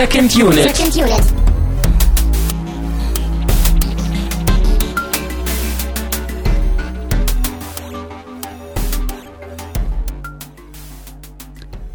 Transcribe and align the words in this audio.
Second 0.00 0.34
Unit. 0.34 0.74
Second 0.74 0.96
Unit. 0.96 1.22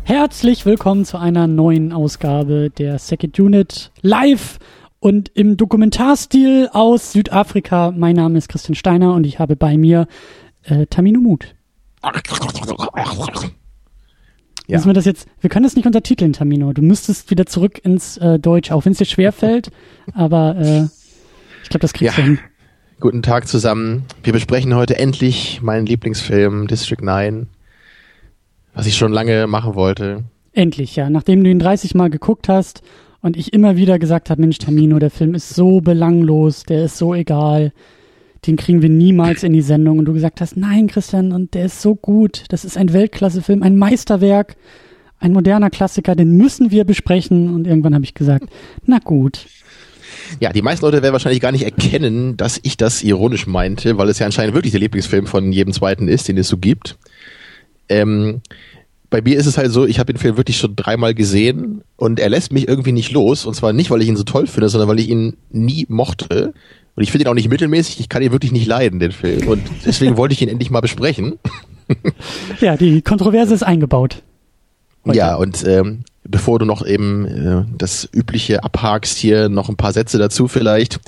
Herzlich 0.03 0.67
willkommen 0.67 1.03
zu 1.05 1.17
einer 1.17 1.47
neuen 1.47 1.91
Ausgabe 1.93 2.69
der 2.69 2.99
Second 2.99 3.39
Unit 3.39 3.91
live 4.03 4.59
und 4.99 5.29
im 5.29 5.57
Dokumentarstil 5.57 6.69
aus 6.73 7.11
Südafrika. 7.11 7.89
Mein 7.89 8.17
Name 8.17 8.37
ist 8.37 8.49
Christian 8.49 8.75
Steiner 8.75 9.15
und 9.15 9.25
ich 9.25 9.39
habe 9.39 9.55
bei 9.55 9.77
mir 9.77 10.05
äh, 10.61 10.85
Tamino 10.85 11.21
Mut. 11.21 11.55
Ja. 14.67 14.77
Müssen 14.77 14.89
wir 14.89 14.93
das 14.93 15.05
jetzt, 15.05 15.27
wir 15.41 15.49
können 15.49 15.63
das 15.63 15.75
nicht 15.75 15.85
untertiteln, 15.85 16.33
Tamino. 16.33 16.73
Du 16.73 16.81
müsstest 16.81 17.29
wieder 17.29 17.45
zurück 17.45 17.79
ins 17.83 18.17
äh, 18.17 18.39
Deutsch, 18.39 18.71
auch 18.71 18.85
wenn 18.85 18.93
es 18.93 18.97
dir 18.97 19.05
schwerfällt. 19.05 19.69
aber 20.13 20.55
äh, 20.57 20.83
ich 21.63 21.69
glaube, 21.69 21.81
das 21.81 21.93
kriegst 21.93 22.17
Ja. 22.17 22.23
du 22.23 22.29
hin. 22.29 22.39
Guten 22.99 23.21
Tag 23.21 23.47
zusammen. 23.47 24.05
Wir 24.23 24.33
besprechen 24.33 24.73
heute 24.73 24.97
endlich 24.97 25.61
meinen 25.61 25.85
Lieblingsfilm 25.85 26.67
District 26.67 27.01
9, 27.01 27.47
was 28.73 28.87
ich 28.87 28.95
schon 28.97 29.11
lange 29.11 29.47
machen 29.47 29.75
wollte. 29.75 30.23
Endlich, 30.53 30.95
ja. 30.95 31.09
Nachdem 31.09 31.43
du 31.43 31.49
ihn 31.49 31.59
30 31.59 31.93
Mal 31.95 32.09
geguckt 32.09 32.47
hast 32.47 32.81
und 33.21 33.35
ich 33.35 33.51
immer 33.53 33.75
wieder 33.75 33.99
gesagt 33.99 34.29
habe, 34.29 34.39
Mensch, 34.41 34.57
Tamino, 34.59 34.97
der 34.99 35.11
Film 35.11 35.35
ist 35.35 35.49
so 35.53 35.81
belanglos, 35.81 36.63
der 36.63 36.85
ist 36.85 36.97
so 36.97 37.13
egal, 37.13 37.73
den 38.47 38.55
kriegen 38.55 38.81
wir 38.81 38.89
niemals 38.89 39.43
in 39.43 39.53
die 39.53 39.61
Sendung. 39.61 39.99
Und 39.99 40.05
du 40.05 40.13
gesagt 40.13 40.41
hast, 40.41 40.57
nein, 40.57 40.87
Christian, 40.87 41.31
und 41.31 41.53
der 41.53 41.65
ist 41.65 41.81
so 41.81 41.95
gut, 41.95 42.43
das 42.49 42.65
ist 42.65 42.77
ein 42.77 42.93
Weltklasse-Film, 42.93 43.63
ein 43.63 43.77
Meisterwerk, 43.77 44.55
ein 45.19 45.33
moderner 45.33 45.69
Klassiker, 45.69 46.15
den 46.15 46.37
müssen 46.37 46.71
wir 46.71 46.83
besprechen. 46.83 47.53
Und 47.53 47.67
irgendwann 47.67 47.95
habe 47.95 48.05
ich 48.05 48.13
gesagt, 48.13 48.49
na 48.85 48.99
gut. 48.99 49.45
Ja, 50.39 50.51
die 50.51 50.61
meisten 50.61 50.85
Leute 50.85 51.01
werden 51.01 51.13
wahrscheinlich 51.13 51.41
gar 51.41 51.51
nicht 51.51 51.63
erkennen, 51.63 52.37
dass 52.37 52.59
ich 52.63 52.77
das 52.77 53.03
ironisch 53.03 53.47
meinte, 53.47 53.97
weil 53.97 54.09
es 54.09 54.19
ja 54.19 54.25
anscheinend 54.25 54.55
wirklich 54.55 54.71
der 54.71 54.81
Lieblingsfilm 54.81 55.27
von 55.27 55.51
jedem 55.51 55.73
zweiten 55.73 56.07
ist, 56.07 56.27
den 56.27 56.37
es 56.37 56.47
so 56.47 56.57
gibt. 56.57 56.97
Ähm, 57.89 58.41
bei 59.09 59.21
mir 59.21 59.37
ist 59.37 59.45
es 59.45 59.57
halt 59.57 59.71
so, 59.71 59.85
ich 59.85 59.99
habe 59.99 60.11
den 60.11 60.19
Film 60.19 60.35
wirklich 60.37 60.57
schon 60.57 60.75
dreimal 60.75 61.13
gesehen 61.13 61.83
und 61.95 62.19
er 62.19 62.29
lässt 62.29 62.51
mich 62.51 62.67
irgendwie 62.67 62.91
nicht 62.91 63.11
los. 63.11 63.45
Und 63.45 63.53
zwar 63.53 63.71
nicht, 63.71 63.91
weil 63.91 64.01
ich 64.01 64.07
ihn 64.07 64.17
so 64.17 64.23
toll 64.23 64.47
finde, 64.47 64.69
sondern 64.69 64.89
weil 64.89 64.99
ich 64.99 65.09
ihn 65.09 65.37
nie 65.51 65.85
mochte. 65.87 66.53
Und 66.95 67.03
ich 67.03 67.11
finde 67.11 67.25
ihn 67.25 67.29
auch 67.29 67.35
nicht 67.35 67.49
mittelmäßig, 67.49 67.99
ich 67.99 68.09
kann 68.09 68.21
ihn 68.21 68.31
wirklich 68.31 68.51
nicht 68.51 68.67
leiden, 68.67 68.99
den 68.99 69.11
Film. 69.11 69.47
Und 69.47 69.61
deswegen 69.85 70.17
wollte 70.17 70.33
ich 70.33 70.41
ihn 70.41 70.49
endlich 70.49 70.71
mal 70.71 70.81
besprechen. 70.81 71.39
Ja, 72.61 72.77
die 72.77 73.03
Kontroverse 73.03 73.53
ist 73.53 73.61
eingebaut. 73.61 74.23
Heute. 75.05 75.17
Ja, 75.17 75.35
und 75.35 75.63
ähm, 75.67 76.03
bevor 76.23 76.57
du 76.57 76.65
noch 76.65 76.83
eben 76.83 77.25
äh, 77.25 77.63
das 77.77 78.09
übliche 78.11 78.63
abhakst 78.63 79.17
hier, 79.17 79.49
noch 79.49 79.69
ein 79.69 79.75
paar 79.75 79.93
Sätze 79.93 80.17
dazu 80.17 80.47
vielleicht. 80.47 80.99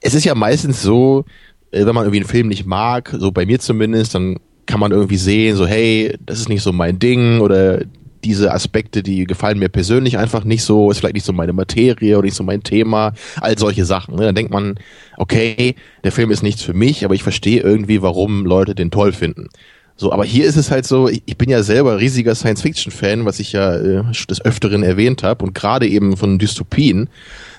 Es 0.00 0.14
ist 0.14 0.24
ja 0.24 0.34
meistens 0.34 0.82
so, 0.82 1.24
äh, 1.70 1.86
wenn 1.86 1.94
man 1.94 2.04
irgendwie 2.04 2.20
einen 2.20 2.28
Film 2.28 2.48
nicht 2.48 2.66
mag, 2.66 3.14
so 3.16 3.30
bei 3.30 3.46
mir 3.46 3.60
zumindest, 3.60 4.14
dann 4.16 4.38
kann 4.66 4.80
man 4.80 4.90
irgendwie 4.90 5.16
sehen, 5.16 5.56
so 5.56 5.66
hey, 5.66 6.18
das 6.26 6.40
ist 6.40 6.48
nicht 6.48 6.62
so 6.62 6.72
mein 6.72 6.98
Ding 6.98 7.40
oder 7.40 7.82
diese 8.24 8.52
Aspekte, 8.52 9.02
die 9.02 9.24
gefallen 9.24 9.58
mir 9.58 9.68
persönlich 9.68 10.18
einfach 10.18 10.44
nicht 10.44 10.62
so, 10.62 10.90
ist 10.90 10.98
vielleicht 10.98 11.14
nicht 11.14 11.26
so 11.26 11.32
meine 11.32 11.52
Materie 11.52 12.16
oder 12.16 12.24
nicht 12.24 12.36
so 12.36 12.44
mein 12.44 12.62
Thema, 12.62 13.12
all 13.40 13.58
solche 13.58 13.84
Sachen. 13.84 14.16
Ne? 14.16 14.24
Dann 14.24 14.34
denkt 14.34 14.52
man, 14.52 14.76
okay, 15.16 15.74
der 16.04 16.12
Film 16.12 16.30
ist 16.30 16.42
nichts 16.42 16.62
für 16.62 16.74
mich, 16.74 17.04
aber 17.04 17.14
ich 17.14 17.22
verstehe 17.22 17.60
irgendwie, 17.60 18.02
warum 18.02 18.44
Leute 18.44 18.74
den 18.74 18.90
toll 18.90 19.12
finden. 19.12 19.48
So, 19.98 20.12
aber 20.12 20.26
hier 20.26 20.44
ist 20.44 20.56
es 20.56 20.70
halt 20.70 20.86
so, 20.86 21.08
ich 21.08 21.38
bin 21.38 21.48
ja 21.48 21.62
selber 21.62 21.98
riesiger 21.98 22.34
Science-Fiction-Fan, 22.34 23.24
was 23.24 23.40
ich 23.40 23.52
ja 23.52 23.76
äh, 23.76 24.02
des 24.28 24.44
Öfteren 24.44 24.82
erwähnt 24.82 25.22
habe 25.22 25.42
und 25.44 25.54
gerade 25.54 25.88
eben 25.88 26.18
von 26.18 26.38
Dystopien. 26.38 27.08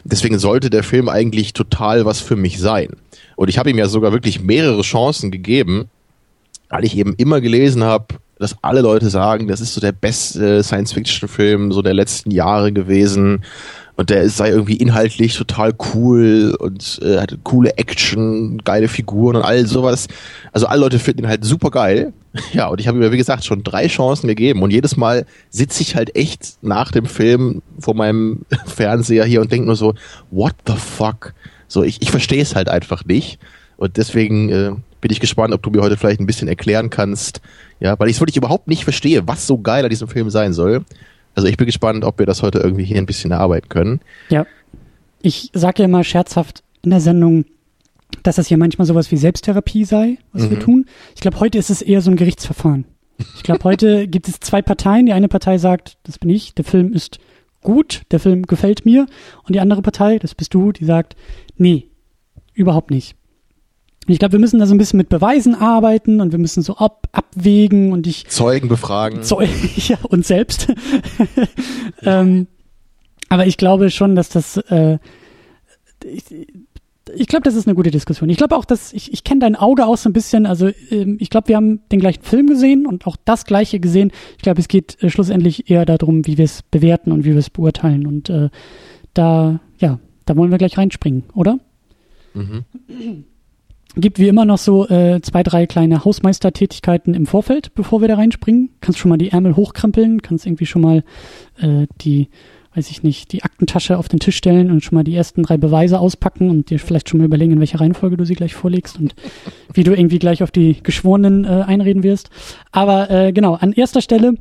Deswegen 0.03 0.37
sollte 0.37 0.69
der 0.69 0.83
Film 0.83 1.09
eigentlich 1.09 1.53
total 1.53 2.05
was 2.05 2.21
für 2.21 2.35
mich 2.35 2.59
sein. 2.59 2.89
Und 3.37 3.49
ich 3.49 3.57
habe 3.57 3.71
ihm 3.71 3.79
ja 3.79 3.87
sogar 3.87 4.11
wirklich 4.11 4.39
mehrere 4.39 4.83
Chancen 4.83 5.31
gegeben, 5.31 5.89
weil 6.69 6.85
ich 6.85 6.95
eben 6.95 7.15
immer 7.15 7.41
gelesen 7.41 7.83
habe, 7.83 8.15
dass 8.39 8.55
alle 8.61 8.81
Leute 8.81 9.09
sagen, 9.09 9.47
das 9.47 9.61
ist 9.61 9.73
so 9.73 9.81
der 9.81 9.91
beste 9.91 10.63
Science-Fiction-Film 10.63 11.71
so 11.71 11.81
der 11.81 11.93
letzten 11.93 12.31
Jahre 12.31 12.71
gewesen 12.71 13.43
und 13.97 14.11
der 14.11 14.29
sei 14.29 14.49
irgendwie 14.49 14.77
inhaltlich 14.77 15.35
total 15.35 15.73
cool 15.93 16.55
und 16.59 16.99
äh, 17.01 17.17
hatte 17.17 17.39
coole 17.43 17.77
Action, 17.77 18.59
geile 18.59 18.87
Figuren 18.87 19.35
und 19.35 19.41
all 19.41 19.65
sowas. 19.65 20.07
Also 20.51 20.67
alle 20.67 20.81
Leute 20.81 20.99
finden 20.99 21.23
ihn 21.23 21.27
halt 21.27 21.43
super 21.43 21.71
geil. 21.71 22.13
Ja, 22.53 22.67
und 22.67 22.79
ich 22.79 22.87
habe 22.87 23.03
ihm, 23.03 23.11
wie 23.11 23.17
gesagt, 23.17 23.45
schon 23.45 23.63
drei 23.63 23.87
Chancen 23.87 24.27
gegeben 24.27 24.61
und 24.61 24.69
jedes 24.69 24.95
Mal 24.95 25.25
sitze 25.49 25.81
ich 25.81 25.95
halt 25.95 26.15
echt 26.15 26.57
nach 26.61 26.91
dem 26.91 27.07
Film 27.07 27.63
vor 27.79 27.95
meinem 27.95 28.45
Fernseher 28.67 29.25
hier 29.25 29.41
und 29.41 29.51
denke 29.51 29.65
nur 29.65 29.75
so, 29.75 29.95
what 30.29 30.53
the 30.67 30.75
fuck? 30.75 31.33
So, 31.67 31.81
ich, 31.81 31.99
ich 32.03 32.11
verstehe 32.11 32.43
es 32.43 32.55
halt 32.55 32.69
einfach 32.69 33.05
nicht. 33.05 33.39
Und 33.77 33.97
deswegen 33.97 34.49
äh, 34.49 34.71
bin 35.01 35.11
ich 35.11 35.19
gespannt, 35.19 35.53
ob 35.53 35.61
du 35.63 35.69
mir 35.69 35.81
heute 35.81 35.97
vielleicht 35.97 36.19
ein 36.19 36.25
bisschen 36.25 36.47
erklären 36.47 36.89
kannst, 36.89 37.41
ja, 37.79 37.97
weil 37.99 38.09
ich 38.09 38.15
es 38.15 38.21
wirklich 38.21 38.37
überhaupt 38.37 38.67
nicht 38.67 38.83
verstehe, 38.83 39.27
was 39.27 39.47
so 39.47 39.59
geil 39.59 39.83
an 39.83 39.89
diesem 39.89 40.07
Film 40.07 40.29
sein 40.29 40.53
soll. 40.53 40.83
Also 41.35 41.47
ich 41.47 41.57
bin 41.57 41.67
gespannt, 41.67 42.03
ob 42.03 42.19
wir 42.19 42.25
das 42.25 42.41
heute 42.41 42.59
irgendwie 42.59 42.83
hier 42.83 42.97
ein 42.97 43.05
bisschen 43.05 43.31
erarbeiten 43.31 43.69
können. 43.69 44.01
Ja. 44.29 44.45
Ich 45.21 45.51
sage 45.53 45.83
ja 45.83 45.85
immer 45.85 46.03
scherzhaft 46.03 46.63
in 46.81 46.89
der 46.89 47.01
Sendung, 47.01 47.45
dass 48.23 48.37
das 48.37 48.49
ja 48.49 48.57
manchmal 48.57 48.87
sowas 48.87 49.11
wie 49.11 49.17
Selbsttherapie 49.17 49.85
sei, 49.85 50.17
was 50.33 50.49
wir 50.49 50.59
tun. 50.59 50.85
Ich 51.15 51.21
glaube, 51.21 51.39
heute 51.39 51.57
ist 51.57 51.69
es 51.69 51.81
eher 51.81 52.01
so 52.01 52.09
ein 52.09 52.17
Gerichtsverfahren. 52.17 52.85
Ich 53.35 53.43
glaube, 53.43 53.63
heute 53.63 54.07
gibt 54.07 54.27
es 54.27 54.39
zwei 54.39 54.61
Parteien. 54.61 55.05
Die 55.05 55.13
eine 55.13 55.27
Partei 55.27 55.57
sagt, 55.57 55.97
das 56.03 56.17
bin 56.17 56.29
ich, 56.29 56.53
der 56.53 56.65
Film 56.65 56.93
ist 56.93 57.19
gut, 57.61 58.03
der 58.11 58.19
Film 58.19 58.43
gefällt 58.43 58.85
mir. 58.85 59.07
Und 59.43 59.53
die 59.53 59.59
andere 59.59 59.81
Partei, 59.81 60.19
das 60.19 60.35
bist 60.35 60.53
du, 60.53 60.71
die 60.71 60.85
sagt, 60.85 61.15
nee, 61.57 61.87
überhaupt 62.53 62.91
nicht. 62.91 63.16
Und 64.07 64.13
ich 64.13 64.19
glaube, 64.19 64.33
wir 64.33 64.39
müssen 64.39 64.59
da 64.59 64.65
so 64.65 64.73
ein 64.73 64.77
bisschen 64.77 64.97
mit 64.97 65.09
Beweisen 65.09 65.53
arbeiten 65.53 66.21
und 66.21 66.31
wir 66.31 66.39
müssen 66.39 66.63
so 66.63 66.77
ab, 66.77 67.09
abwägen 67.11 67.91
und 67.91 68.07
ich 68.07 68.27
Zeugen 68.27 68.69
befragen. 68.69 69.21
so, 69.23 69.41
ja, 69.75 69.97
uns 70.07 70.29
selbst. 70.29 70.73
ähm, 72.03 72.47
aber 73.27 73.47
ich 73.47 73.57
glaube 73.57 73.89
schon, 73.89 74.15
dass 74.15 74.29
das, 74.29 74.55
äh, 74.69 74.97
ich, 76.05 76.23
ich 77.15 77.27
glaube, 77.27 77.43
das 77.43 77.55
ist 77.55 77.67
eine 77.67 77.75
gute 77.75 77.91
Diskussion. 77.91 78.29
Ich 78.29 78.37
glaube 78.37 78.55
auch, 78.55 78.63
dass, 78.63 78.93
ich, 78.93 79.11
ich 79.11 79.25
kenne 79.25 79.41
dein 79.41 79.57
Auge 79.57 79.85
auch 79.85 79.97
so 79.97 80.07
ein 80.07 80.13
bisschen, 80.13 80.45
also 80.45 80.69
ähm, 80.89 81.17
ich 81.19 81.29
glaube, 81.29 81.49
wir 81.49 81.57
haben 81.57 81.81
den 81.91 81.99
gleichen 81.99 82.23
Film 82.23 82.47
gesehen 82.47 82.85
und 82.85 83.07
auch 83.07 83.17
das 83.25 83.43
gleiche 83.43 83.81
gesehen. 83.81 84.13
Ich 84.37 84.43
glaube, 84.43 84.61
es 84.61 84.69
geht 84.69 85.03
äh, 85.03 85.09
schlussendlich 85.09 85.69
eher 85.69 85.85
darum, 85.85 86.25
wie 86.25 86.37
wir 86.37 86.45
es 86.45 86.61
bewerten 86.61 87.11
und 87.11 87.25
wie 87.25 87.31
wir 87.31 87.39
es 87.39 87.49
beurteilen. 87.49 88.07
Und 88.07 88.29
äh, 88.29 88.49
da, 89.13 89.59
ja, 89.79 89.99
da 90.25 90.37
wollen 90.37 90.51
wir 90.51 90.57
gleich 90.57 90.77
reinspringen, 90.77 91.25
oder? 91.33 91.59
Mhm. 92.33 92.63
Gibt 93.95 94.19
wie 94.19 94.27
immer 94.27 94.45
noch 94.45 94.57
so 94.57 94.87
äh, 94.89 95.21
zwei, 95.21 95.41
drei 95.43 95.65
kleine 95.65 96.05
Hausmeistertätigkeiten 96.05 97.13
im 97.13 97.25
Vorfeld, 97.25 97.73
bevor 97.73 98.01
wir 98.01 98.07
da 98.07 98.15
reinspringen. 98.15 98.69
Kannst 98.81 98.99
schon 98.99 99.09
mal 99.09 99.17
die 99.17 99.31
Ärmel 99.31 99.55
hochkrempeln, 99.55 100.21
kannst 100.21 100.45
irgendwie 100.45 100.67
schon 100.67 100.83
mal 100.83 101.03
äh, 101.59 101.87
die, 102.01 102.29
weiß 102.75 102.91
ich 102.91 103.01
nicht, 103.01 103.31
die 103.31 103.43
Aktentasche 103.43 103.97
auf 103.97 104.07
den 104.07 104.19
Tisch 104.19 104.37
stellen 104.37 104.69
und 104.69 104.83
schon 104.83 104.95
mal 104.95 105.03
die 105.03 105.15
ersten 105.15 105.41
drei 105.41 105.57
Beweise 105.57 105.99
auspacken 105.99 106.51
und 106.51 106.69
dir 106.69 106.79
vielleicht 106.79 107.09
schon 107.09 107.19
mal 107.19 107.25
überlegen, 107.25 107.53
in 107.53 107.59
welcher 107.59 107.79
Reihenfolge 107.79 108.17
du 108.17 108.25
sie 108.25 108.35
gleich 108.35 108.53
vorlegst 108.53 108.99
und 108.99 109.15
wie 109.73 109.83
du 109.83 109.93
irgendwie 109.93 110.19
gleich 110.19 110.43
auf 110.43 110.51
die 110.51 110.77
Geschworenen 110.83 111.45
äh, 111.45 111.63
einreden 111.65 112.03
wirst. 112.03 112.29
Aber 112.71 113.09
äh, 113.09 113.31
genau, 113.31 113.55
an 113.55 113.73
erster 113.73 114.01
Stelle 114.01 114.35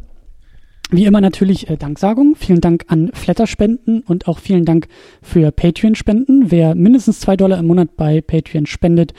wie 0.91 1.05
immer 1.05 1.21
natürlich 1.21 1.69
äh, 1.69 1.77
Danksagung. 1.77 2.37
Vielen 2.37 2.61
Dank 2.61 2.85
an 2.89 3.11
Flatterspenden 3.13 4.03
und 4.03 4.29
auch 4.29 4.39
vielen 4.39 4.65
Dank 4.65 4.87
für 5.21 5.51
Patreon-Spenden. 5.51 6.51
Wer 6.51 6.75
mindestens 6.75 7.21
zwei 7.21 7.37
Dollar 7.37 7.59
im 7.59 7.67
Monat 7.67 7.97
bei 7.97 8.21
Patreon 8.21 8.67
spendet, 8.67 9.13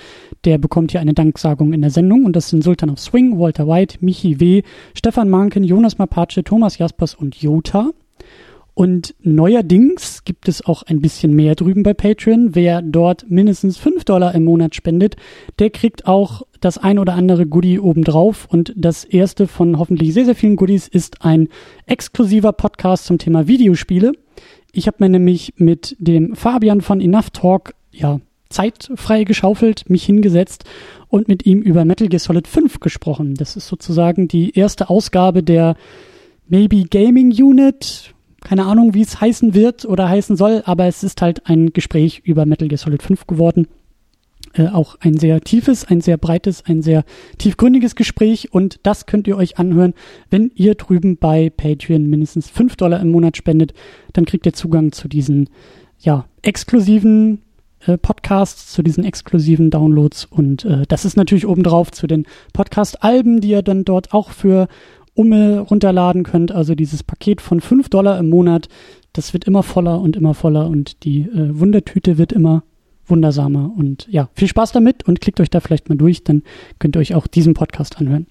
der 0.45 0.57
bekommt 0.57 0.91
hier 0.91 1.01
eine 1.01 1.13
Danksagung 1.13 1.73
in 1.73 1.81
der 1.81 1.89
Sendung. 1.89 2.23
Und 2.23 2.35
das 2.35 2.49
sind 2.49 2.63
Sultan 2.63 2.89
of 2.89 2.99
Swing, 2.99 3.37
Walter 3.37 3.67
White, 3.67 3.97
Michi 4.01 4.39
W., 4.39 4.63
Stefan 4.95 5.29
Manken, 5.29 5.63
Jonas 5.63 5.97
Mapace, 5.97 6.41
Thomas 6.45 6.77
Jaspers 6.77 7.15
und 7.15 7.35
Jota. 7.35 7.91
Und 8.77 9.15
neuerdings 9.23 10.23
gibt 10.23 10.47
es 10.47 10.63
auch 10.63 10.83
ein 10.83 11.01
bisschen 11.01 11.33
mehr 11.33 11.55
drüben 11.55 11.81
bei 11.81 11.95
Patreon. 11.95 12.53
Wer 12.53 12.83
dort 12.83 13.27
mindestens 13.27 13.79
5 13.79 14.03
Dollar 14.03 14.35
im 14.35 14.43
Monat 14.43 14.75
spendet, 14.75 15.15
der 15.57 15.71
kriegt 15.71 16.05
auch 16.05 16.43
das 16.61 16.77
ein 16.77 16.99
oder 16.99 17.15
andere 17.15 17.47
Goodie 17.47 17.79
obendrauf. 17.79 18.47
Und 18.51 18.73
das 18.77 19.03
erste 19.03 19.47
von 19.47 19.79
hoffentlich 19.79 20.13
sehr, 20.13 20.25
sehr 20.25 20.35
vielen 20.35 20.57
Goodies 20.57 20.87
ist 20.87 21.23
ein 21.23 21.49
exklusiver 21.87 22.53
Podcast 22.53 23.07
zum 23.07 23.17
Thema 23.17 23.47
Videospiele. 23.47 24.11
Ich 24.73 24.85
habe 24.85 24.97
mir 24.99 25.09
nämlich 25.09 25.55
mit 25.57 25.95
dem 25.97 26.35
Fabian 26.35 26.81
von 26.81 27.01
Enough 27.01 27.31
Talk, 27.31 27.73
ja, 27.91 28.19
Zeit 28.49 28.91
frei 28.93 29.23
geschaufelt, 29.23 29.89
mich 29.89 30.03
hingesetzt 30.03 30.65
und 31.07 31.27
mit 31.27 31.47
ihm 31.47 31.63
über 31.63 31.83
Metal 31.83 32.09
Gear 32.09 32.19
Solid 32.19 32.47
5 32.47 32.79
gesprochen. 32.79 33.33
Das 33.33 33.55
ist 33.55 33.69
sozusagen 33.69 34.27
die 34.27 34.55
erste 34.55 34.91
Ausgabe 34.91 35.41
der 35.41 35.75
Maybe 36.47 36.83
Gaming 36.83 37.31
Unit. 37.31 38.13
Keine 38.47 38.63
Ahnung, 38.63 38.93
wie 38.93 39.01
es 39.01 39.19
heißen 39.19 39.53
wird 39.53 39.83
oder 39.83 40.07
heißen 40.07 40.37
soll, 40.37 40.61
aber 40.63 40.85
es 40.85 41.03
ist 41.03 41.21
halt 41.21 41.47
ein 41.47 41.73
Gespräch 41.73 42.21
über 42.23 42.45
Metal 42.45 42.69
Gear 42.69 42.77
Solid 42.77 43.03
5 43.03 43.27
geworden. 43.27 43.67
äh, 44.53 44.69
auch 44.69 44.95
ein 45.01 45.17
sehr 45.17 45.41
tiefes, 45.41 45.83
ein 45.83 45.99
sehr 45.99 46.15
breites, 46.15 46.63
ein 46.65 46.81
sehr 46.81 47.03
tiefgründiges 47.39 47.95
Gespräch 47.95 48.53
und 48.53 48.79
das 48.83 49.05
könnt 49.05 49.27
ihr 49.27 49.35
euch 49.35 49.59
anhören, 49.59 49.93
wenn 50.29 50.51
ihr 50.55 50.75
drüben 50.75 51.17
bei 51.17 51.49
Patreon 51.49 52.07
mindestens 52.07 52.49
5 52.49 52.77
Dollar 52.77 53.01
im 53.01 53.11
Monat 53.11 53.35
spendet, 53.35 53.73
dann 54.13 54.23
kriegt 54.23 54.45
ihr 54.45 54.53
Zugang 54.53 54.93
zu 54.93 55.09
diesen, 55.09 55.49
ja, 55.99 56.23
exklusiven 56.41 57.41
äh, 57.85 57.97
Podcasts, 57.97 58.71
zu 58.71 58.81
diesen 58.81 59.03
exklusiven 59.03 59.69
Downloads 59.71 60.23
und 60.23 60.63
äh, 60.63 60.83
das 60.87 61.03
ist 61.03 61.17
natürlich 61.17 61.45
obendrauf 61.45 61.91
zu 61.91 62.07
den 62.07 62.25
Podcast-Alben, 62.53 63.41
die 63.41 63.49
ihr 63.49 63.61
dann 63.61 63.83
dort 63.83 64.13
auch 64.13 64.31
für 64.31 64.69
Umme 65.17 65.59
runterladen 65.59 66.23
könnt, 66.23 66.51
also 66.51 66.75
dieses 66.75 67.03
Paket 67.03 67.41
von 67.41 67.61
5 67.61 67.89
Dollar 67.89 68.19
im 68.19 68.29
Monat, 68.29 68.69
das 69.13 69.33
wird 69.33 69.45
immer 69.45 69.63
voller 69.63 69.99
und 69.99 70.15
immer 70.15 70.33
voller 70.33 70.67
und 70.67 71.03
die 71.03 71.21
äh, 71.21 71.59
Wundertüte 71.59 72.17
wird 72.17 72.31
immer 72.31 72.63
wundersamer. 73.07 73.71
Und 73.75 74.07
ja, 74.09 74.29
viel 74.33 74.47
Spaß 74.47 74.73
damit 74.73 75.07
und 75.07 75.21
klickt 75.21 75.39
euch 75.39 75.49
da 75.49 75.59
vielleicht 75.59 75.89
mal 75.89 75.97
durch, 75.97 76.23
dann 76.23 76.43
könnt 76.79 76.95
ihr 76.95 76.99
euch 76.99 77.15
auch 77.15 77.27
diesen 77.27 77.53
Podcast 77.53 77.97
anhören. 77.97 78.27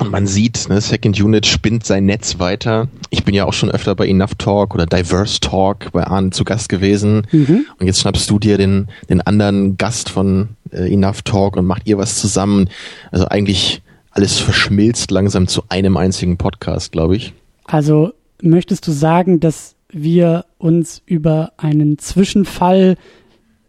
Und 0.00 0.12
man 0.12 0.26
sieht, 0.26 0.68
ne, 0.68 0.80
Second 0.80 1.20
Unit 1.20 1.46
spinnt 1.46 1.84
sein 1.84 2.06
Netz 2.06 2.38
weiter. 2.38 2.88
Ich 3.10 3.24
bin 3.24 3.34
ja 3.34 3.46
auch 3.46 3.52
schon 3.52 3.70
öfter 3.70 3.96
bei 3.96 4.06
Enough 4.06 4.36
Talk 4.36 4.74
oder 4.74 4.86
Diverse 4.86 5.40
Talk 5.40 5.90
bei 5.92 6.04
Arne 6.06 6.30
zu 6.30 6.44
Gast 6.44 6.68
gewesen. 6.68 7.26
Mhm. 7.32 7.66
Und 7.78 7.86
jetzt 7.86 8.00
schnappst 8.00 8.30
du 8.30 8.38
dir 8.38 8.58
den, 8.58 8.88
den 9.08 9.20
anderen 9.20 9.76
Gast 9.76 10.08
von 10.08 10.50
äh, 10.70 10.92
Enough 10.92 11.22
Talk 11.22 11.56
und 11.56 11.66
macht 11.66 11.88
ihr 11.88 11.98
was 11.98 12.16
zusammen. 12.16 12.68
Also 13.10 13.26
eigentlich 13.26 13.82
alles 14.10 14.38
verschmilzt 14.38 15.10
langsam 15.10 15.48
zu 15.48 15.62
einem 15.68 15.96
einzigen 15.96 16.36
Podcast, 16.36 16.92
glaube 16.92 17.16
ich. 17.16 17.34
Also 17.64 18.12
möchtest 18.42 18.86
du 18.86 18.92
sagen, 18.92 19.40
dass 19.40 19.76
wir 19.90 20.44
uns 20.58 21.02
über 21.06 21.52
einen 21.56 21.98
Zwischenfall 21.98 22.96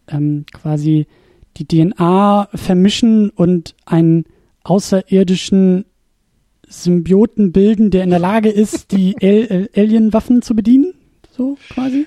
ähm, 0.08 0.46
quasi 0.52 1.08
die 1.58 1.66
DNA 1.66 2.50
vermischen 2.54 3.30
und 3.30 3.76
einen 3.86 4.26
außerirdischen 4.64 5.86
Symbioten 6.68 7.52
bilden, 7.52 7.90
der 7.90 8.04
in 8.04 8.10
der 8.12 8.20
Lage 8.20 8.50
ist, 8.50 8.92
die 8.92 9.16
Al 9.22 9.70
Alien-Waffen 9.76 10.42
zu 10.42 10.56
bedienen? 10.56 10.94
So 11.36 11.58
quasi? 11.70 12.06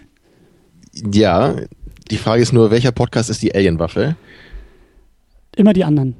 Ja, 1.12 1.56
die 2.11 2.17
Frage 2.17 2.43
ist 2.43 2.52
nur, 2.52 2.70
welcher 2.70 2.93
Podcast 2.93 3.31
ist 3.31 3.43
die 3.43 3.55
Alien-Waffe? 3.55 4.17
Immer 5.56 5.73
die 5.73 5.85
anderen. 5.85 6.17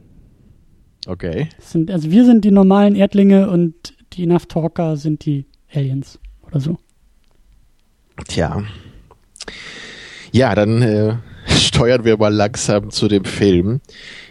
Okay. 1.07 1.49
Sind, 1.59 1.91
also 1.91 2.11
wir 2.11 2.25
sind 2.25 2.45
die 2.45 2.51
normalen 2.51 2.95
Erdlinge 2.95 3.51
und 3.51 3.75
die 4.13 4.25
Enough 4.25 4.47
Talker 4.47 4.97
sind 4.97 5.25
die 5.25 5.47
Aliens 5.73 6.19
oder 6.47 6.61
so. 6.61 6.79
Tja. 8.29 8.63
Ja, 10.33 10.55
dann 10.55 10.83
äh, 10.83 11.17
steuern 11.47 12.05
wir 12.05 12.17
mal 12.17 12.33
langsam 12.33 12.91
zu 12.91 13.09
dem 13.09 13.25
Film. 13.25 13.81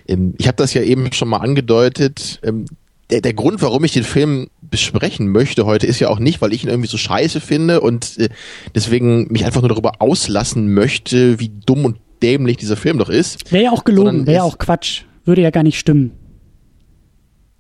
Ähm, 0.08 0.34
ich 0.38 0.48
habe 0.48 0.58
das 0.58 0.74
ja 0.74 0.82
eben 0.82 1.12
schon 1.14 1.30
mal 1.30 1.38
angedeutet. 1.38 2.40
Ähm, 2.44 2.66
der, 3.10 3.22
der 3.22 3.34
Grund, 3.34 3.62
warum 3.62 3.84
ich 3.84 3.92
den 3.92 4.04
Film 4.04 4.48
besprechen 4.62 5.30
möchte 5.30 5.66
heute, 5.66 5.86
ist 5.86 6.00
ja 6.00 6.08
auch 6.08 6.20
nicht, 6.20 6.42
weil 6.42 6.54
ich 6.54 6.64
ihn 6.64 6.70
irgendwie 6.70 6.88
so 6.88 6.98
scheiße 6.98 7.42
finde 7.42 7.82
und 7.82 8.18
äh, 8.18 8.30
deswegen 8.74 9.28
mich 9.30 9.46
einfach 9.46 9.62
nur 9.62 9.70
darüber 9.70 9.94
auslassen 10.00 10.74
möchte, 10.74 11.40
wie 11.40 11.52
dumm 11.66 11.84
und 11.84 11.98
dämlich 12.24 12.58
dieser 12.58 12.78
Film 12.78 12.98
doch 12.98 13.10
ist. 13.10 13.52
Wäre 13.52 13.66
ja 13.66 13.72
auch 13.72 13.84
gelogen, 13.84 14.26
wäre 14.26 14.38
ja 14.38 14.44
auch 14.44 14.58
Quatsch. 14.58 15.04
Würde 15.26 15.42
ja 15.42 15.50
gar 15.50 15.64
nicht 15.64 15.78
stimmen. 15.78 16.12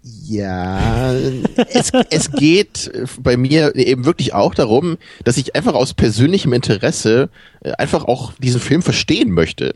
Ja, 0.03 1.13
es, 1.13 1.91
es 2.09 2.31
geht 2.31 2.91
bei 3.19 3.37
mir 3.37 3.75
eben 3.75 4.05
wirklich 4.05 4.33
auch 4.33 4.55
darum, 4.55 4.97
dass 5.23 5.37
ich 5.37 5.55
einfach 5.55 5.75
aus 5.75 5.93
persönlichem 5.93 6.53
Interesse 6.53 7.29
äh, 7.61 7.73
einfach 7.73 8.05
auch 8.05 8.33
diesen 8.39 8.59
Film 8.59 8.81
verstehen 8.81 9.31
möchte. 9.31 9.75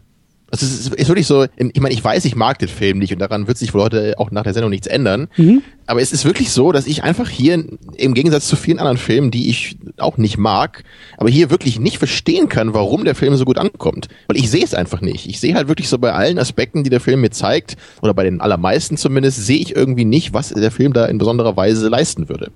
Also 0.55 0.65
es 0.65 0.87
ist, 0.87 1.07
wirklich 1.09 1.27
so, 1.27 1.45
ich 1.57 1.81
meine, 1.81 1.93
ich 1.93 2.01
weiß, 2.01 2.23
ich 2.23 2.37
mag 2.37 2.59
den 2.59 2.69
Film 2.69 2.99
nicht 2.99 3.11
und 3.11 3.19
daran 3.19 3.45
wird 3.47 3.57
sich 3.57 3.73
wohl 3.73 3.81
heute 3.81 4.15
auch 4.17 4.31
nach 4.31 4.43
der 4.43 4.53
Sendung 4.53 4.69
nichts 4.69 4.87
ändern. 4.87 5.27
Mhm. 5.35 5.63
Aber 5.85 6.01
es 6.01 6.13
ist 6.13 6.23
wirklich 6.23 6.49
so, 6.51 6.71
dass 6.71 6.87
ich 6.87 7.03
einfach 7.03 7.27
hier 7.27 7.65
im 7.97 8.13
Gegensatz 8.13 8.47
zu 8.47 8.55
vielen 8.55 8.79
anderen 8.79 8.97
Filmen, 8.97 9.31
die 9.31 9.49
ich 9.49 9.75
auch 9.97 10.17
nicht 10.17 10.37
mag, 10.37 10.85
aber 11.17 11.29
hier 11.29 11.49
wirklich 11.49 11.77
nicht 11.77 11.97
verstehen 11.97 12.47
kann, 12.47 12.73
warum 12.73 13.03
der 13.03 13.15
Film 13.15 13.35
so 13.35 13.43
gut 13.43 13.57
ankommt. 13.57 14.07
Weil 14.27 14.37
ich 14.37 14.49
sehe 14.49 14.63
es 14.63 14.73
einfach 14.73 15.01
nicht. 15.01 15.27
Ich 15.27 15.41
sehe 15.41 15.55
halt 15.55 15.67
wirklich 15.67 15.89
so 15.89 15.99
bei 15.99 16.13
allen 16.13 16.39
Aspekten, 16.39 16.85
die 16.85 16.89
der 16.89 17.01
Film 17.01 17.19
mir 17.19 17.31
zeigt, 17.31 17.75
oder 18.01 18.13
bei 18.13 18.23
den 18.23 18.39
allermeisten 18.39 18.95
zumindest, 18.95 19.45
sehe 19.45 19.59
ich 19.59 19.75
irgendwie 19.75 20.05
nicht, 20.05 20.33
was 20.33 20.49
der 20.49 20.71
Film 20.71 20.93
da 20.93 21.05
in 21.05 21.17
besonderer 21.17 21.57
Weise 21.57 21.89
leisten 21.89 22.29
würde. 22.29 22.51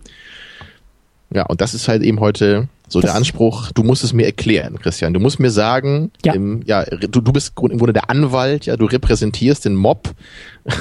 Ja, 1.33 1.45
und 1.45 1.61
das 1.61 1.73
ist 1.73 1.87
halt 1.87 2.01
eben 2.01 2.19
heute 2.19 2.67
so 2.87 3.01
das 3.01 3.11
der 3.11 3.17
Anspruch, 3.17 3.71
du 3.71 3.83
musst 3.83 4.03
es 4.03 4.13
mir 4.13 4.25
erklären, 4.25 4.79
Christian. 4.79 5.13
Du 5.13 5.19
musst 5.19 5.39
mir 5.39 5.51
sagen, 5.51 6.11
ja, 6.25 6.33
im, 6.33 6.61
ja 6.65 6.83
du, 6.85 7.21
du 7.21 7.31
bist 7.31 7.53
im 7.55 7.77
Grunde 7.77 7.93
der 7.93 8.09
Anwalt, 8.09 8.65
ja, 8.65 8.75
du 8.77 8.85
repräsentierst 8.85 9.65
den 9.65 9.75
Mob. 9.75 10.11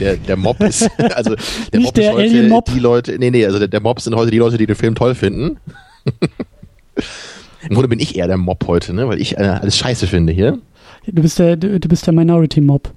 Der, 0.00 0.18
der 0.18 0.36
Mob 0.36 0.60
ist, 0.60 0.90
also 1.14 1.36
der 1.72 1.80
Mob 1.80 1.94
der 1.94 2.10
ist 2.10 2.16
heute 2.16 2.48
-Mob. 2.48 2.70
die 2.70 2.80
Leute, 2.80 3.18
nee, 3.18 3.30
nee, 3.30 3.46
also 3.46 3.58
der, 3.58 3.68
der 3.68 3.80
Mob 3.80 3.98
sind 3.98 4.14
heute 4.14 4.30
die 4.30 4.36
Leute, 4.36 4.58
die 4.58 4.66
den 4.66 4.76
Film 4.76 4.94
toll 4.94 5.14
finden. 5.14 5.56
Im 7.62 7.70
Grunde 7.70 7.88
bin 7.88 7.98
ich 7.98 8.14
eher 8.14 8.26
der 8.26 8.36
Mob 8.36 8.66
heute, 8.66 8.92
ne, 8.92 9.08
weil 9.08 9.22
ich 9.22 9.38
äh, 9.38 9.44
alles 9.44 9.78
scheiße 9.78 10.06
finde 10.06 10.34
hier. 10.34 10.58
Du 11.06 11.22
bist 11.22 11.38
der, 11.38 11.56
du, 11.56 11.80
du 11.80 11.88
bist 11.88 12.06
der 12.06 12.12
Minority 12.12 12.60
Mob. 12.60 12.92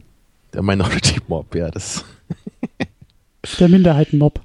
Der 0.53 0.61
Minority 0.61 1.21
Mob, 1.29 1.55
ja, 1.55 1.71
das. 1.71 2.03
der 3.57 3.69
Minderheiten-Mob. 3.69 4.41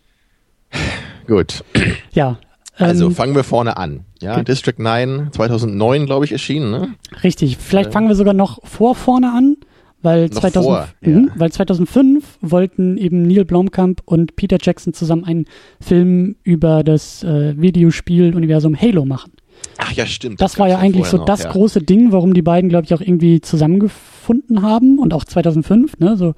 Gut. 1.27 1.65
Ja. 2.13 2.39
Also 2.77 3.07
ähm, 3.07 3.15
fangen 3.15 3.35
wir 3.35 3.45
vorne 3.45 3.77
an. 3.77 4.05
Ja, 4.21 4.43
District 4.43 4.79
9 4.79 5.29
2009, 5.33 6.07
glaube 6.07 6.25
ich, 6.25 6.33
erschienen. 6.33 6.71
Ne? 6.71 6.95
Richtig. 7.23 7.57
Vielleicht 7.57 7.93
fangen 7.93 8.09
wir 8.09 8.17
sogar 8.17 8.35
noch 8.35 8.59
vor 8.65 8.95
vorne 8.95 9.33
an, 9.33 9.57
weil, 10.03 10.31
2000, 10.31 10.65
vor, 10.65 10.89
ja. 11.01 11.09
mh, 11.09 11.33
weil 11.37 11.53
2005 11.53 12.39
wollten 12.41 12.97
eben 12.97 13.23
Neil 13.23 13.45
Blomkamp 13.45 14.03
und 14.05 14.37
Peter 14.37 14.59
Jackson 14.61 14.93
zusammen 14.93 15.25
einen 15.25 15.47
Film 15.81 16.37
über 16.43 16.83
das 16.83 17.23
äh, 17.23 17.55
Videospiel-Universum 17.57 18.81
Halo 18.81 19.05
machen. 19.05 19.33
Ach 19.79 19.93
ja, 19.93 20.07
stimmt. 20.07 20.41
Das, 20.41 20.53
das 20.53 20.59
war 20.59 20.69
ja 20.69 20.79
eigentlich 20.79 21.07
so 21.07 21.19
noch, 21.19 21.27
das 21.27 21.45
ja. 21.45 21.53
große 21.53 21.81
Ding, 21.81 22.13
warum 22.13 22.35
die 22.35 22.43
beiden, 22.43 22.69
glaube 22.69 22.87
ich, 22.87 22.95
auch 22.95 23.01
irgendwie 23.01 23.41
zusammengefunden 23.41 24.63
haben 24.63 24.99
und 24.99 25.15
auch 25.15 25.25
2005, 25.25 25.99
ne, 25.99 26.17
so 26.17 26.35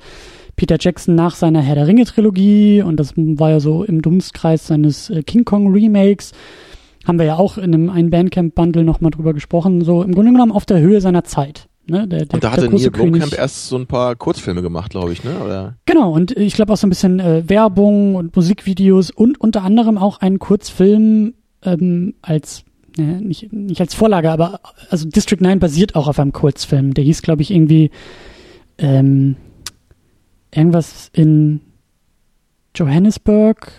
Peter 0.57 0.77
Jackson 0.81 1.15
nach 1.15 1.35
seiner 1.35 1.61
Herr 1.61 1.75
der 1.75 1.87
Ringe 1.87 2.05
Trilogie 2.05 2.83
und 2.83 2.99
das 2.99 3.13
war 3.17 3.51
ja 3.51 3.61
so 3.61 3.85
im 3.85 4.03
Dunstkreis 4.03 4.67
seines 4.67 5.11
äh, 5.11 5.23
King 5.23 5.45
Kong 5.45 5.73
Remakes. 5.73 6.33
Haben 7.07 7.19
wir 7.19 7.27
ja 7.27 7.37
auch 7.37 7.59
in 7.59 7.75
einem 7.75 7.91
ein 7.91 8.11
Bandcamp 8.11 8.55
Bundle 8.55 8.83
nochmal 8.83 9.11
drüber 9.11 9.33
gesprochen. 9.33 9.85
So 9.85 10.03
im 10.03 10.13
Grunde 10.13 10.33
genommen 10.33 10.53
auf 10.53 10.67
der 10.67 10.81
Höhe 10.81 11.01
seiner 11.01 11.25
Zeit. 11.25 11.69
Ne, 11.89 12.09
der, 12.09 12.25
der, 12.25 12.35
und 12.35 12.43
da 12.43 12.51
hatte 12.51 12.69
Neil 12.69 12.91
Blomkamp 12.91 13.39
erst 13.39 13.69
so 13.69 13.77
ein 13.77 13.87
paar 13.87 14.17
Kurzfilme 14.17 14.61
gemacht, 14.61 14.91
glaube 14.91 15.13
ich, 15.13 15.23
ne? 15.23 15.39
Oder? 15.39 15.77
Genau, 15.85 16.11
und 16.11 16.37
ich 16.37 16.55
glaube 16.55 16.73
auch 16.73 16.77
so 16.77 16.89
ein 16.89 16.91
bisschen 16.91 17.21
äh, 17.21 17.49
Werbung 17.49 18.17
und 18.17 18.35
Musikvideos 18.35 19.13
und 19.13 19.41
unter 19.41 19.63
anderem 19.63 19.97
auch 19.97 20.21
einen 20.21 20.41
Kurzfilm 20.41 21.35
ähm, 21.63 22.15
als, 22.23 22.65
ne, 22.97 23.21
nicht, 23.21 23.53
nicht 23.53 23.81
als 23.81 23.95
Vorlage, 23.95 24.33
aber 24.33 24.59
also 24.91 25.09
District 25.09 25.41
9 25.41 25.61
basiert 25.61 25.95
auch 25.95 26.09
auf 26.09 26.19
einem 26.19 26.33
Kurzfilm. 26.33 26.93
Der 26.93 27.05
hieß, 27.05 27.23
glaube 27.23 27.43
ich, 27.43 27.53
irgendwie 27.53 27.93
ähm, 28.79 29.37
irgendwas 30.57 31.11
in 31.13 31.61
Johannesburg, 32.75 33.73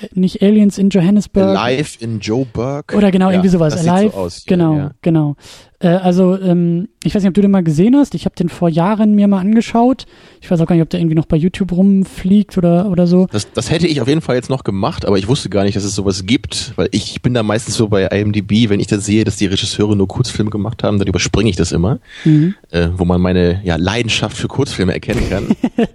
äh, 0.00 0.08
nicht 0.14 0.42
Aliens 0.42 0.78
in 0.78 0.90
Johannesburg. 0.90 1.56
Alive 1.56 1.98
in 2.00 2.20
Joburg. 2.20 2.92
Oder 2.94 3.10
genau, 3.10 3.26
ja, 3.26 3.34
irgendwie 3.34 3.50
sowas. 3.50 3.86
Alive. 3.86 4.12
So 4.12 4.18
aus, 4.18 4.44
genau, 4.46 4.76
ja. 4.76 4.90
genau. 5.02 5.36
Äh, 5.78 5.88
also, 5.88 6.38
ähm, 6.40 6.88
ich 7.04 7.14
weiß 7.14 7.22
nicht, 7.22 7.28
ob 7.28 7.34
du 7.34 7.42
den 7.42 7.50
mal 7.50 7.62
gesehen 7.62 7.96
hast. 7.96 8.14
Ich 8.14 8.24
habe 8.24 8.34
den 8.34 8.48
vor 8.48 8.68
Jahren 8.68 9.14
mir 9.14 9.28
mal 9.28 9.40
angeschaut. 9.40 10.06
Ich 10.40 10.50
weiß 10.50 10.60
auch 10.60 10.66
gar 10.66 10.74
nicht, 10.74 10.82
ob 10.82 10.90
der 10.90 11.00
irgendwie 11.00 11.16
noch 11.16 11.26
bei 11.26 11.36
YouTube 11.36 11.72
rumfliegt 11.72 12.56
oder, 12.56 12.90
oder 12.90 13.06
so. 13.06 13.26
Das, 13.30 13.52
das 13.52 13.70
hätte 13.70 13.86
ich 13.86 14.00
auf 14.00 14.08
jeden 14.08 14.22
Fall 14.22 14.36
jetzt 14.36 14.48
noch 14.48 14.64
gemacht, 14.64 15.04
aber 15.04 15.18
ich 15.18 15.28
wusste 15.28 15.50
gar 15.50 15.64
nicht, 15.64 15.76
dass 15.76 15.84
es 15.84 15.94
sowas 15.94 16.24
gibt, 16.24 16.72
weil 16.76 16.88
ich 16.92 17.20
bin 17.20 17.34
da 17.34 17.42
meistens 17.42 17.76
so 17.76 17.88
bei 17.88 18.06
IMDb, 18.06 18.70
wenn 18.70 18.80
ich 18.80 18.86
da 18.86 18.98
sehe, 18.98 19.24
dass 19.24 19.36
die 19.36 19.46
Regisseure 19.46 19.96
nur 19.96 20.08
Kurzfilme 20.08 20.50
gemacht 20.50 20.82
haben, 20.82 20.98
dann 20.98 21.08
überspringe 21.08 21.50
ich 21.50 21.56
das 21.56 21.72
immer, 21.72 21.98
mhm. 22.24 22.54
äh, 22.70 22.88
wo 22.94 23.04
man 23.04 23.20
meine 23.20 23.60
ja, 23.64 23.76
Leidenschaft 23.76 24.36
für 24.36 24.48
Kurzfilme 24.48 24.94
erkennen 24.94 25.28
kann. 25.28 25.48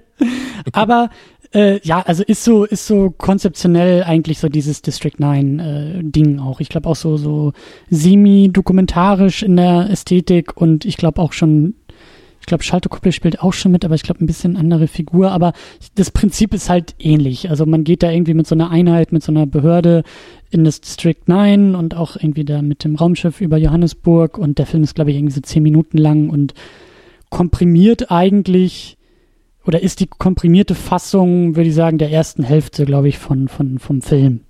aber 0.74 1.10
äh, 1.54 1.80
ja, 1.84 2.02
also 2.02 2.24
ist 2.24 2.44
so, 2.44 2.64
ist 2.64 2.88
so 2.88 3.12
konzeptionell 3.12 4.04
eigentlich 4.04 4.40
so 4.40 4.48
dieses 4.48 4.82
District 4.82 5.14
9 5.18 5.60
äh, 5.60 6.04
Ding 6.04 6.40
auch. 6.40 6.62
Ich 6.62 6.70
glaube 6.70 6.88
auch 6.88 6.96
so, 6.96 7.18
so 7.18 7.52
semi-dokumentarisch 7.90 9.44
in 9.44 9.58
der 9.58 9.90
Ästhetik 9.90 10.56
und 10.56 10.86
ich 10.86 10.96
glaube 10.96 11.22
auch 11.22 11.34
schon, 11.34 11.76
ich 12.40 12.46
glaube 12.46 12.64
Schalterkuppel 12.64 13.12
spielt 13.12 13.42
auch 13.42 13.52
schon 13.52 13.74
mit, 13.74 13.84
aber 13.84 13.96
ich 13.96 14.04
glaube 14.04 14.24
ein 14.24 14.28
bisschen 14.28 14.56
andere 14.56 14.88
Figur, 14.88 15.32
aber 15.32 15.52
das 15.96 16.12
Prinzip 16.12 16.54
ist 16.54 16.70
halt 16.70 16.96
ähnlich. 17.00 17.50
Also 17.50 17.66
man 17.66 17.84
geht 17.84 18.02
da 18.02 18.12
irgendwie 18.12 18.34
mit 18.34 18.48
so 18.48 18.56
einer 18.56 18.72
Einheit, 18.72 19.12
mit 19.12 19.22
so 19.22 19.34
einer 19.34 19.46
Behörde 19.46 20.04
in 20.52 20.64
das 20.64 20.80
District 20.80 21.20
9 21.26 21.76
und 21.76 21.96
auch 21.96 22.16
irgendwie 22.16 22.46
da 22.46 22.62
mit 22.62 22.86
dem 22.86 22.96
Raumschiff 22.96 23.42
über 23.42 23.58
Johannesburg 23.58 24.38
und 24.38 24.58
der 24.58 24.66
Film 24.66 24.84
ist 24.84 24.96
glaube 24.96 25.12
ich 25.12 25.18
irgendwie 25.18 25.36
so 25.36 25.42
zehn 25.42 25.64
Minuten 25.64 25.98
lang 25.98 26.30
und 26.30 26.54
komprimiert 27.30 28.10
eigentlich 28.10 28.98
oder 29.66 29.82
ist 29.82 30.00
die 30.00 30.08
komprimierte 30.08 30.76
Fassung, 30.76 31.56
würde 31.56 31.70
ich 31.70 31.76
sagen, 31.76 31.98
der 31.98 32.12
ersten 32.12 32.44
Hälfte, 32.44 32.86
glaube 32.86 33.10
ich, 33.10 33.18
von, 33.18 33.48
von, 33.48 33.80
vom 33.80 34.02
Film. 34.02 34.42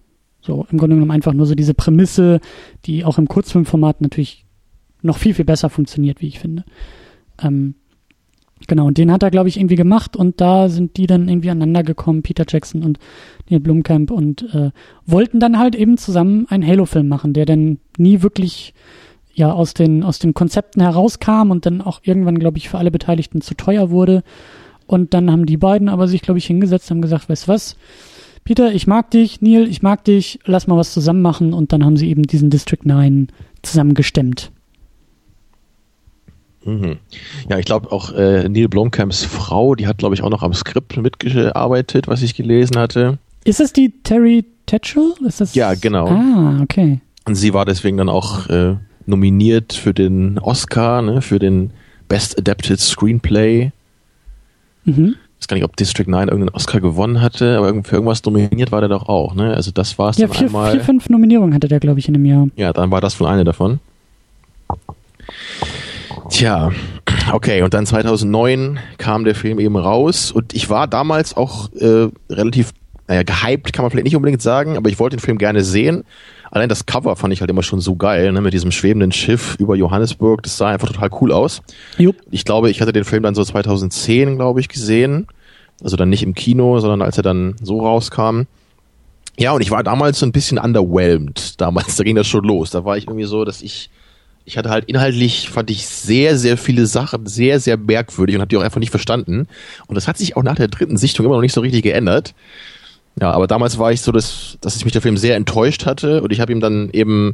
So, 0.41 0.65
im 0.71 0.77
Grunde 0.77 0.95
genommen 0.95 1.11
einfach 1.11 1.33
nur 1.33 1.45
so 1.45 1.53
diese 1.53 1.73
Prämisse, 1.73 2.39
die 2.85 3.05
auch 3.05 3.17
im 3.17 3.27
Kurzfilmformat 3.27 4.01
natürlich 4.01 4.45
noch 5.01 5.17
viel, 5.17 5.33
viel 5.33 5.45
besser 5.45 5.69
funktioniert, 5.69 6.21
wie 6.21 6.27
ich 6.27 6.39
finde. 6.39 6.63
Ähm, 7.41 7.75
Genau, 8.67 8.85
und 8.85 8.97
den 8.97 9.11
hat 9.11 9.23
er, 9.23 9.31
glaube 9.31 9.49
ich, 9.49 9.57
irgendwie 9.57 9.75
gemacht 9.75 10.15
und 10.15 10.39
da 10.39 10.69
sind 10.69 10.97
die 10.97 11.07
dann 11.07 11.27
irgendwie 11.27 11.49
aneinander 11.49 11.83
gekommen, 11.83 12.21
Peter 12.21 12.45
Jackson 12.47 12.83
und 12.83 12.99
Neil 13.49 13.59
Blomkamp 13.59 14.11
und 14.11 14.43
äh, 14.53 14.71
wollten 15.05 15.39
dann 15.39 15.57
halt 15.57 15.75
eben 15.75 15.97
zusammen 15.97 16.45
einen 16.49 16.65
Halo-Film 16.65 17.07
machen, 17.07 17.33
der 17.33 17.45
dann 17.45 17.79
nie 17.97 18.21
wirklich 18.21 18.73
ja 19.33 19.51
aus 19.51 19.73
den, 19.73 20.03
aus 20.03 20.19
den 20.19 20.33
Konzepten 20.33 20.81
herauskam 20.81 21.51
und 21.51 21.65
dann 21.65 21.81
auch 21.81 22.01
irgendwann, 22.03 22.37
glaube 22.37 22.57
ich, 22.57 22.69
für 22.69 22.77
alle 22.77 22.91
Beteiligten 22.91 23.41
zu 23.41 23.55
teuer 23.55 23.89
wurde. 23.89 24.23
Und 24.91 25.13
dann 25.13 25.31
haben 25.31 25.45
die 25.45 25.55
beiden 25.55 25.87
aber 25.87 26.09
sich, 26.09 26.21
glaube 26.21 26.37
ich, 26.37 26.45
hingesetzt 26.45 26.91
und 26.91 26.97
haben 26.97 27.01
gesagt, 27.01 27.29
weißt 27.29 27.47
du 27.47 27.47
was, 27.47 27.77
Peter, 28.43 28.73
ich 28.73 28.87
mag 28.87 29.09
dich, 29.11 29.41
Neil, 29.41 29.69
ich 29.69 29.81
mag 29.81 30.03
dich, 30.03 30.39
lass 30.43 30.67
mal 30.67 30.75
was 30.75 30.91
zusammen 30.91 31.21
machen 31.21 31.53
und 31.53 31.71
dann 31.71 31.85
haben 31.85 31.95
sie 31.95 32.09
eben 32.09 32.23
diesen 32.23 32.49
District 32.49 32.83
9 32.83 33.29
zusammengestemmt. 33.61 34.51
Mhm. 36.65 36.97
Ja, 37.49 37.57
ich 37.57 37.63
glaube 37.63 37.89
auch 37.89 38.11
äh, 38.11 38.49
Neil 38.49 38.67
Blomkamps 38.67 39.23
Frau, 39.23 39.75
die 39.75 39.87
hat, 39.87 39.99
glaube 39.99 40.13
ich, 40.13 40.23
auch 40.23 40.29
noch 40.29 40.43
am 40.43 40.53
Skript 40.53 40.97
mitgearbeitet, 40.97 42.09
was 42.09 42.21
ich 42.21 42.35
gelesen 42.35 42.77
hatte. 42.77 43.17
Ist 43.45 43.61
es 43.61 43.71
die 43.71 43.93
Terry 44.03 44.43
Tatchell? 44.65 45.13
Ist 45.25 45.39
das 45.39 45.55
ja, 45.55 45.73
genau. 45.73 46.07
Ah, 46.09 46.59
okay. 46.61 46.99
Und 47.25 47.35
sie 47.35 47.53
war 47.53 47.63
deswegen 47.63 47.95
dann 47.95 48.09
auch 48.09 48.49
äh, 48.49 48.75
nominiert 49.05 49.71
für 49.71 49.93
den 49.93 50.37
Oscar, 50.37 51.01
ne, 51.01 51.21
für 51.21 51.39
den 51.39 51.71
Best 52.09 52.37
Adapted 52.37 52.81
Screenplay. 52.81 53.71
Mhm. 54.85 55.15
Ich 55.37 55.43
weiß 55.43 55.47
gar 55.47 55.55
nicht, 55.55 55.63
ob 55.63 55.75
District 55.75 56.07
9 56.07 56.27
irgendeinen 56.27 56.55
Oscar 56.55 56.79
gewonnen 56.79 57.19
hatte, 57.21 57.57
aber 57.57 57.83
für 57.83 57.95
irgendwas 57.95 58.23
nominiert 58.23 58.71
war 58.71 58.79
der 58.81 58.89
doch 58.89 59.09
auch, 59.09 59.33
ne? 59.33 59.55
Also 59.55 59.71
das 59.71 59.97
war 59.97 60.11
es 60.11 60.17
ja, 60.17 60.27
dann 60.27 60.35
vier, 60.35 60.47
einmal. 60.47 60.71
vier, 60.71 60.81
fünf 60.81 61.09
Nominierungen 61.09 61.53
hatte 61.55 61.67
der, 61.67 61.79
glaube 61.79 61.99
ich, 61.99 62.07
in 62.07 62.15
einem 62.15 62.25
Jahr. 62.25 62.47
Ja, 62.55 62.73
dann 62.73 62.91
war 62.91 63.01
das 63.01 63.19
wohl 63.19 63.27
eine 63.27 63.43
davon. 63.43 63.79
Tja, 66.29 66.71
okay, 67.31 67.61
und 67.63 67.73
dann 67.73 67.85
2009 67.85 68.79
kam 68.97 69.23
der 69.23 69.35
Film 69.35 69.59
eben 69.59 69.75
raus 69.75 70.31
und 70.31 70.53
ich 70.53 70.69
war 70.69 70.87
damals 70.87 71.35
auch 71.35 71.71
äh, 71.73 72.07
relativ, 72.29 72.71
naja, 73.07 73.23
gehypt 73.23 73.73
kann 73.73 73.83
man 73.83 73.91
vielleicht 73.91 74.05
nicht 74.05 74.15
unbedingt 74.15 74.41
sagen, 74.41 74.77
aber 74.77 74.89
ich 74.89 74.99
wollte 74.99 75.17
den 75.17 75.21
Film 75.21 75.37
gerne 75.37 75.63
sehen. 75.63 76.03
Allein 76.51 76.69
das 76.69 76.85
Cover 76.85 77.15
fand 77.15 77.33
ich 77.33 77.39
halt 77.39 77.49
immer 77.49 77.63
schon 77.63 77.79
so 77.79 77.95
geil, 77.95 78.31
ne, 78.31 78.41
mit 78.41 78.53
diesem 78.53 78.71
schwebenden 78.71 79.13
Schiff 79.13 79.55
über 79.57 79.75
Johannesburg, 79.75 80.43
das 80.43 80.57
sah 80.57 80.69
einfach 80.69 80.89
total 80.89 81.09
cool 81.21 81.31
aus. 81.31 81.61
Jupp. 81.97 82.17
Ich 82.29 82.43
glaube, 82.43 82.69
ich 82.69 82.81
hatte 82.81 82.91
den 82.91 83.05
Film 83.05 83.23
dann 83.23 83.35
so 83.35 83.43
2010, 83.43 84.35
glaube 84.35 84.59
ich, 84.59 84.67
gesehen. 84.67 85.27
Also 85.81 85.95
dann 85.95 86.09
nicht 86.09 86.23
im 86.23 86.35
Kino, 86.35 86.79
sondern 86.79 87.01
als 87.01 87.17
er 87.17 87.23
dann 87.23 87.55
so 87.61 87.79
rauskam. 87.79 88.43
Ja, 89.39 89.53
und 89.53 89.61
ich 89.61 89.71
war 89.71 89.81
damals 89.81 90.19
so 90.19 90.25
ein 90.25 90.33
bisschen 90.33 90.57
underwhelmed. 90.57 91.59
Damals, 91.59 91.95
da 91.97 92.03
ging 92.03 92.17
das 92.17 92.27
schon 92.27 92.43
los. 92.43 92.69
Da 92.69 92.83
war 92.83 92.97
ich 92.97 93.07
irgendwie 93.07 93.25
so, 93.25 93.45
dass 93.45 93.61
ich 93.61 93.89
ich 94.43 94.57
hatte 94.57 94.69
halt 94.69 94.85
inhaltlich, 94.85 95.49
fand 95.49 95.69
ich 95.69 95.85
sehr, 95.87 96.37
sehr 96.37 96.57
viele 96.57 96.85
Sachen 96.87 97.27
sehr, 97.27 97.59
sehr 97.59 97.77
merkwürdig 97.77 98.35
und 98.35 98.41
habe 98.41 98.49
die 98.49 98.57
auch 98.57 98.63
einfach 98.63 98.79
nicht 98.79 98.89
verstanden. 98.89 99.47
Und 99.87 99.95
das 99.95 100.07
hat 100.07 100.17
sich 100.17 100.35
auch 100.35 100.43
nach 100.43 100.55
der 100.55 100.67
dritten 100.67 100.97
Sichtung 100.97 101.25
immer 101.25 101.35
noch 101.35 101.41
nicht 101.41 101.53
so 101.53 101.61
richtig 101.61 101.83
geändert. 101.83 102.33
Ja, 103.19 103.31
aber 103.31 103.47
damals 103.47 103.77
war 103.77 103.91
ich 103.91 104.01
so, 104.01 104.11
dass, 104.11 104.57
dass 104.61 104.77
ich 104.77 104.85
mich 104.85 104.93
der 104.93 105.01
Film 105.01 105.17
sehr 105.17 105.35
enttäuscht 105.35 105.85
hatte 105.85 106.21
und 106.21 106.31
ich 106.31 106.39
habe 106.39 106.51
ihm 106.51 106.59
dann 106.59 106.89
eben 106.91 107.33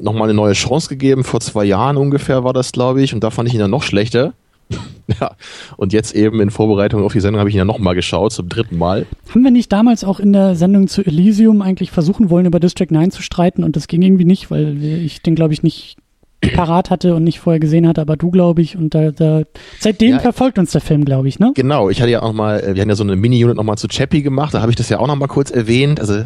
nochmal 0.00 0.24
eine 0.24 0.34
neue 0.34 0.52
Chance 0.52 0.88
gegeben. 0.88 1.24
Vor 1.24 1.40
zwei 1.40 1.64
Jahren 1.64 1.96
ungefähr 1.96 2.44
war 2.44 2.52
das, 2.52 2.72
glaube 2.72 3.02
ich, 3.02 3.14
und 3.14 3.24
da 3.24 3.30
fand 3.30 3.48
ich 3.48 3.54
ihn 3.54 3.60
dann 3.60 3.70
noch 3.70 3.82
schlechter. 3.82 4.34
ja, 5.20 5.32
und 5.76 5.92
jetzt 5.92 6.14
eben 6.14 6.40
in 6.40 6.50
Vorbereitung 6.50 7.02
auf 7.02 7.12
die 7.12 7.20
Sendung 7.20 7.40
habe 7.40 7.48
ich 7.48 7.56
ihn 7.56 7.58
ja 7.58 7.64
nochmal 7.64 7.94
geschaut, 7.94 8.32
zum 8.32 8.48
dritten 8.48 8.78
Mal. 8.78 9.06
Haben 9.30 9.42
wir 9.42 9.50
nicht 9.50 9.72
damals 9.72 10.04
auch 10.04 10.20
in 10.20 10.32
der 10.32 10.54
Sendung 10.54 10.86
zu 10.86 11.04
Elysium 11.04 11.62
eigentlich 11.62 11.90
versuchen 11.90 12.30
wollen, 12.30 12.46
über 12.46 12.60
District 12.60 12.86
9 12.90 13.10
zu 13.10 13.22
streiten 13.22 13.64
und 13.64 13.76
das 13.76 13.88
ging 13.88 14.02
irgendwie 14.02 14.24
nicht, 14.24 14.50
weil 14.50 14.82
ich 14.82 15.22
den, 15.22 15.34
glaube 15.34 15.54
ich, 15.54 15.62
nicht 15.62 15.96
parat 16.40 16.90
hatte 16.90 17.14
und 17.14 17.24
nicht 17.24 17.40
vorher 17.40 17.60
gesehen 17.60 17.86
hatte, 17.86 18.00
aber 18.00 18.16
du, 18.16 18.30
glaube 18.30 18.62
ich, 18.62 18.76
und 18.76 18.94
da, 18.94 19.10
da 19.10 19.42
seitdem 19.78 20.12
ja, 20.12 20.18
verfolgt 20.18 20.58
uns 20.58 20.72
der 20.72 20.80
Film, 20.80 21.04
glaube 21.04 21.28
ich, 21.28 21.38
ne? 21.38 21.52
Genau, 21.54 21.90
ich 21.90 22.00
hatte 22.00 22.10
ja 22.10 22.22
auch 22.22 22.32
mal, 22.32 22.62
wir 22.74 22.80
hatten 22.80 22.88
ja 22.88 22.96
so 22.96 23.04
eine 23.04 23.16
Mini-Unit 23.16 23.56
nochmal 23.56 23.76
zu 23.76 23.88
Chappie 23.88 24.22
gemacht, 24.22 24.54
da 24.54 24.62
habe 24.62 24.72
ich 24.72 24.76
das 24.76 24.88
ja 24.88 24.98
auch 24.98 25.06
nochmal 25.06 25.28
kurz 25.28 25.50
erwähnt. 25.50 26.00
Also 26.00 26.24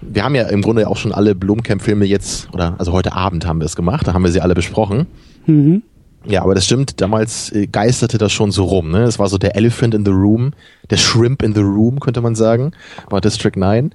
wir 0.00 0.24
haben 0.24 0.34
ja 0.34 0.44
im 0.44 0.62
Grunde 0.62 0.88
auch 0.88 0.96
schon 0.96 1.12
alle 1.12 1.34
Blomkamp-Filme 1.34 2.04
jetzt, 2.04 2.48
oder 2.52 2.76
also 2.78 2.92
heute 2.92 3.12
Abend 3.14 3.46
haben 3.46 3.60
wir 3.60 3.66
es 3.66 3.76
gemacht, 3.76 4.06
da 4.06 4.14
haben 4.14 4.22
wir 4.22 4.30
sie 4.30 4.40
alle 4.40 4.54
besprochen. 4.54 5.06
Mhm. 5.46 5.82
Ja, 6.26 6.42
aber 6.42 6.54
das 6.54 6.66
stimmt, 6.66 7.00
damals 7.00 7.52
äh, 7.52 7.66
geisterte 7.66 8.18
das 8.18 8.32
schon 8.32 8.50
so 8.50 8.64
rum, 8.64 8.90
ne? 8.90 9.04
Es 9.04 9.18
war 9.18 9.28
so 9.28 9.38
der 9.38 9.56
Elephant 9.56 9.94
in 9.94 10.04
the 10.04 10.10
Room, 10.10 10.52
der 10.90 10.96
Shrimp 10.96 11.42
in 11.42 11.54
the 11.54 11.60
Room, 11.60 12.00
könnte 12.00 12.20
man 12.20 12.34
sagen, 12.34 12.72
war 13.08 13.20
District 13.20 13.56
9. 13.56 13.92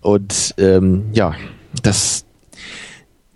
Und 0.00 0.54
ähm, 0.58 1.04
ja, 1.12 1.34
das 1.82 2.24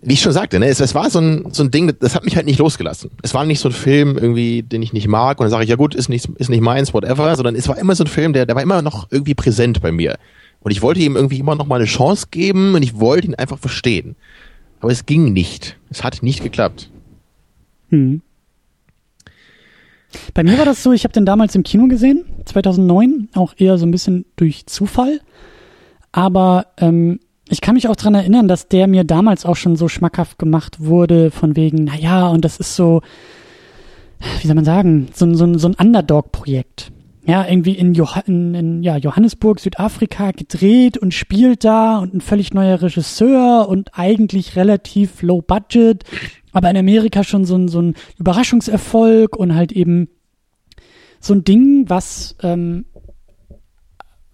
wie 0.07 0.13
ich 0.13 0.21
schon 0.21 0.31
sagte, 0.31 0.57
ne, 0.57 0.67
es, 0.67 0.79
es 0.79 0.95
war 0.95 1.09
so 1.09 1.19
ein, 1.19 1.47
so 1.51 1.63
ein 1.63 1.69
Ding, 1.69 1.91
das 1.99 2.15
hat 2.15 2.23
mich 2.23 2.37
halt 2.37 2.45
nicht 2.45 2.59
losgelassen. 2.59 3.11
Es 3.23 3.33
war 3.33 3.43
nicht 3.43 3.59
so 3.59 3.67
ein 3.67 3.73
Film 3.73 4.17
irgendwie, 4.17 4.63
den 4.63 4.81
ich 4.81 4.93
nicht 4.93 5.09
mag 5.09 5.37
und 5.37 5.43
dann 5.43 5.51
sage 5.51 5.65
ich, 5.65 5.69
ja 5.69 5.75
gut, 5.75 5.95
ist 5.95 6.07
nicht, 6.07 6.29
ist 6.37 6.49
nicht 6.49 6.61
meins, 6.61 6.93
whatever, 6.93 7.35
sondern 7.35 7.55
es 7.55 7.67
war 7.67 7.77
immer 7.77 7.93
so 7.93 8.05
ein 8.05 8.07
Film, 8.07 8.31
der, 8.31 8.45
der 8.45 8.55
war 8.55 8.63
immer 8.63 8.81
noch 8.81 9.11
irgendwie 9.11 9.35
präsent 9.35 9.81
bei 9.81 9.91
mir. 9.91 10.17
Und 10.61 10.71
ich 10.71 10.81
wollte 10.81 11.01
ihm 11.01 11.17
irgendwie 11.17 11.39
immer 11.39 11.55
noch 11.55 11.67
mal 11.67 11.75
eine 11.75 11.83
Chance 11.83 12.27
geben 12.31 12.73
und 12.73 12.83
ich 12.83 12.97
wollte 12.97 13.27
ihn 13.27 13.35
einfach 13.35 13.59
verstehen. 13.59 14.15
Aber 14.79 14.93
es 14.93 15.05
ging 15.05 15.33
nicht. 15.33 15.75
Es 15.89 16.05
hat 16.05 16.23
nicht 16.23 16.41
geklappt. 16.41 16.89
Hm. 17.89 18.21
Bei 20.33 20.43
mir 20.43 20.57
war 20.57 20.63
das 20.63 20.83
so, 20.83 20.93
ich 20.93 21.03
habe 21.03 21.13
den 21.13 21.25
damals 21.25 21.53
im 21.53 21.63
Kino 21.63 21.87
gesehen, 21.87 22.23
2009, 22.45 23.27
auch 23.33 23.55
eher 23.57 23.77
so 23.77 23.85
ein 23.85 23.91
bisschen 23.91 24.23
durch 24.37 24.67
Zufall. 24.67 25.19
Aber 26.13 26.67
ähm, 26.77 27.19
ich 27.49 27.61
kann 27.61 27.75
mich 27.75 27.87
auch 27.87 27.95
dran 27.95 28.15
erinnern, 28.15 28.47
dass 28.47 28.67
der 28.67 28.87
mir 28.87 29.03
damals 29.03 29.45
auch 29.45 29.55
schon 29.55 29.75
so 29.75 29.87
schmackhaft 29.87 30.37
gemacht 30.39 30.79
wurde, 30.79 31.31
von 31.31 31.55
wegen, 31.55 31.85
na 31.85 31.95
ja, 31.95 32.27
und 32.27 32.43
das 32.43 32.57
ist 32.57 32.75
so, 32.75 33.01
wie 34.41 34.47
soll 34.47 34.55
man 34.55 34.65
sagen, 34.65 35.07
so, 35.13 35.33
so, 35.33 35.57
so 35.57 35.67
ein 35.67 35.75
Underdog-Projekt. 35.75 36.91
Ja, 37.25 37.45
irgendwie 37.45 37.73
in, 37.73 37.93
Joh 37.93 38.07
in, 38.25 38.55
in 38.55 38.83
ja, 38.83 38.95
Johannesburg, 38.95 39.59
Südafrika 39.59 40.31
gedreht 40.31 40.97
und 40.97 41.13
spielt 41.13 41.65
da 41.65 41.97
und 41.97 42.13
ein 42.13 42.21
völlig 42.21 42.53
neuer 42.53 42.81
Regisseur 42.81 43.67
und 43.67 43.89
eigentlich 43.93 44.55
relativ 44.55 45.21
low 45.21 45.41
budget, 45.41 46.05
aber 46.53 46.69
in 46.69 46.77
Amerika 46.77 47.25
schon 47.25 47.43
so 47.43 47.57
ein, 47.57 47.67
so 47.67 47.81
ein 47.81 47.95
Überraschungserfolg 48.17 49.35
und 49.35 49.55
halt 49.55 49.73
eben 49.73 50.07
so 51.19 51.33
ein 51.33 51.43
Ding, 51.43 51.89
was 51.89 52.35
ähm, 52.43 52.85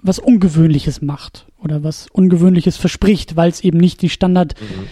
was 0.03 0.19
Ungewöhnliches 0.19 1.01
macht 1.01 1.47
oder 1.57 1.83
was 1.83 2.07
Ungewöhnliches 2.11 2.77
verspricht, 2.77 3.35
weil 3.35 3.49
es 3.49 3.61
eben 3.61 3.77
nicht 3.77 4.01
die 4.01 4.09
Standard, 4.09 4.55
mhm. 4.59 4.83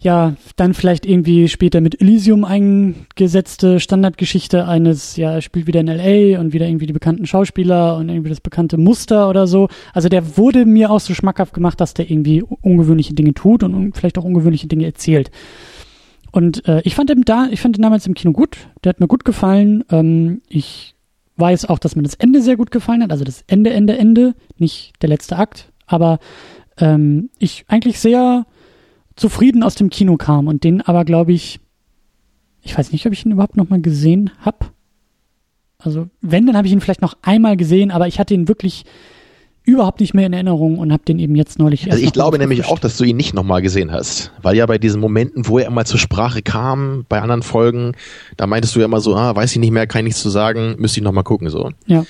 ja, 0.00 0.34
dann 0.56 0.72
vielleicht 0.72 1.04
irgendwie 1.04 1.48
später 1.48 1.80
mit 1.80 2.00
Elysium 2.00 2.44
eingesetzte 2.44 3.80
Standardgeschichte 3.80 4.66
eines, 4.66 5.16
ja, 5.16 5.32
er 5.32 5.42
spielt 5.42 5.66
wieder 5.66 5.80
in 5.80 5.88
LA 5.88 6.40
und 6.40 6.52
wieder 6.52 6.66
irgendwie 6.66 6.86
die 6.86 6.92
bekannten 6.92 7.26
Schauspieler 7.26 7.96
und 7.96 8.08
irgendwie 8.08 8.30
das 8.30 8.40
bekannte 8.40 8.78
Muster 8.78 9.28
oder 9.28 9.46
so. 9.46 9.68
Also 9.92 10.08
der 10.08 10.36
wurde 10.38 10.64
mir 10.64 10.90
auch 10.90 11.00
so 11.00 11.12
schmackhaft 11.12 11.54
gemacht, 11.54 11.80
dass 11.80 11.94
der 11.94 12.10
irgendwie 12.10 12.42
ungewöhnliche 12.42 13.14
Dinge 13.14 13.34
tut 13.34 13.64
und 13.64 13.96
vielleicht 13.96 14.16
auch 14.16 14.24
ungewöhnliche 14.24 14.68
Dinge 14.68 14.86
erzählt. 14.86 15.30
Und 16.30 16.66
äh, 16.66 16.80
ich 16.84 16.94
fand 16.94 17.10
ihn 17.10 17.22
da, 17.22 17.48
ich 17.50 17.60
fand 17.60 17.76
ihn 17.76 17.82
damals 17.82 18.06
im 18.06 18.14
Kino 18.14 18.32
gut. 18.32 18.56
Der 18.82 18.90
hat 18.90 19.00
mir 19.00 19.06
gut 19.06 19.24
gefallen. 19.24 19.84
Ähm, 19.90 20.40
ich 20.48 20.94
weiß 21.36 21.66
auch, 21.66 21.78
dass 21.78 21.96
mir 21.96 22.02
das 22.02 22.14
Ende 22.14 22.42
sehr 22.42 22.56
gut 22.56 22.70
gefallen 22.70 23.02
hat. 23.02 23.10
Also 23.10 23.24
das 23.24 23.44
Ende, 23.46 23.70
Ende, 23.70 23.96
Ende, 23.96 24.34
nicht 24.58 24.92
der 25.02 25.08
letzte 25.08 25.36
Akt. 25.36 25.72
Aber 25.86 26.18
ähm, 26.78 27.30
ich 27.38 27.64
eigentlich 27.68 28.00
sehr 28.00 28.46
zufrieden 29.16 29.62
aus 29.62 29.74
dem 29.74 29.90
Kino 29.90 30.16
kam 30.16 30.46
und 30.46 30.64
den 30.64 30.80
aber, 30.80 31.04
glaube 31.04 31.32
ich, 31.32 31.60
ich 32.62 32.76
weiß 32.76 32.92
nicht, 32.92 33.06
ob 33.06 33.12
ich 33.12 33.24
ihn 33.24 33.32
überhaupt 33.32 33.56
noch 33.56 33.68
mal 33.68 33.80
gesehen 33.80 34.30
habe. 34.40 34.66
Also 35.78 36.08
wenn, 36.20 36.46
dann 36.46 36.56
habe 36.56 36.66
ich 36.66 36.72
ihn 36.72 36.80
vielleicht 36.80 37.02
noch 37.02 37.16
einmal 37.22 37.56
gesehen, 37.56 37.90
aber 37.90 38.06
ich 38.06 38.18
hatte 38.18 38.34
ihn 38.34 38.48
wirklich 38.48 38.84
überhaupt 39.64 40.00
nicht 40.00 40.12
mehr 40.14 40.26
in 40.26 40.32
Erinnerung 40.32 40.78
und 40.78 40.92
habe 40.92 41.04
den 41.04 41.18
eben 41.18 41.36
jetzt 41.36 41.58
neulich 41.58 41.90
Also 41.90 42.02
ich 42.02 42.12
glaube 42.12 42.38
nämlich 42.38 42.66
auch, 42.66 42.78
dass 42.78 42.96
du 42.96 43.04
ihn 43.04 43.16
nicht 43.16 43.32
nochmal 43.32 43.62
gesehen 43.62 43.92
hast, 43.92 44.32
weil 44.42 44.56
ja 44.56 44.66
bei 44.66 44.78
diesen 44.78 45.00
Momenten, 45.00 45.46
wo 45.46 45.58
er 45.58 45.66
immer 45.66 45.84
zur 45.84 46.00
Sprache 46.00 46.42
kam, 46.42 47.06
bei 47.08 47.20
anderen 47.20 47.42
Folgen, 47.42 47.92
da 48.36 48.46
meintest 48.46 48.74
du 48.74 48.80
ja 48.80 48.86
immer 48.86 49.00
so, 49.00 49.14
ah, 49.14 49.34
weiß 49.36 49.52
ich 49.52 49.58
nicht 49.58 49.70
mehr, 49.70 49.86
kann 49.86 50.00
ich 50.00 50.04
nichts 50.10 50.22
zu 50.22 50.30
sagen, 50.30 50.76
müsste 50.78 50.98
ich 50.98 51.04
nochmal 51.04 51.24
gucken 51.24 51.48
so. 51.48 51.70
Ja. 51.86 52.04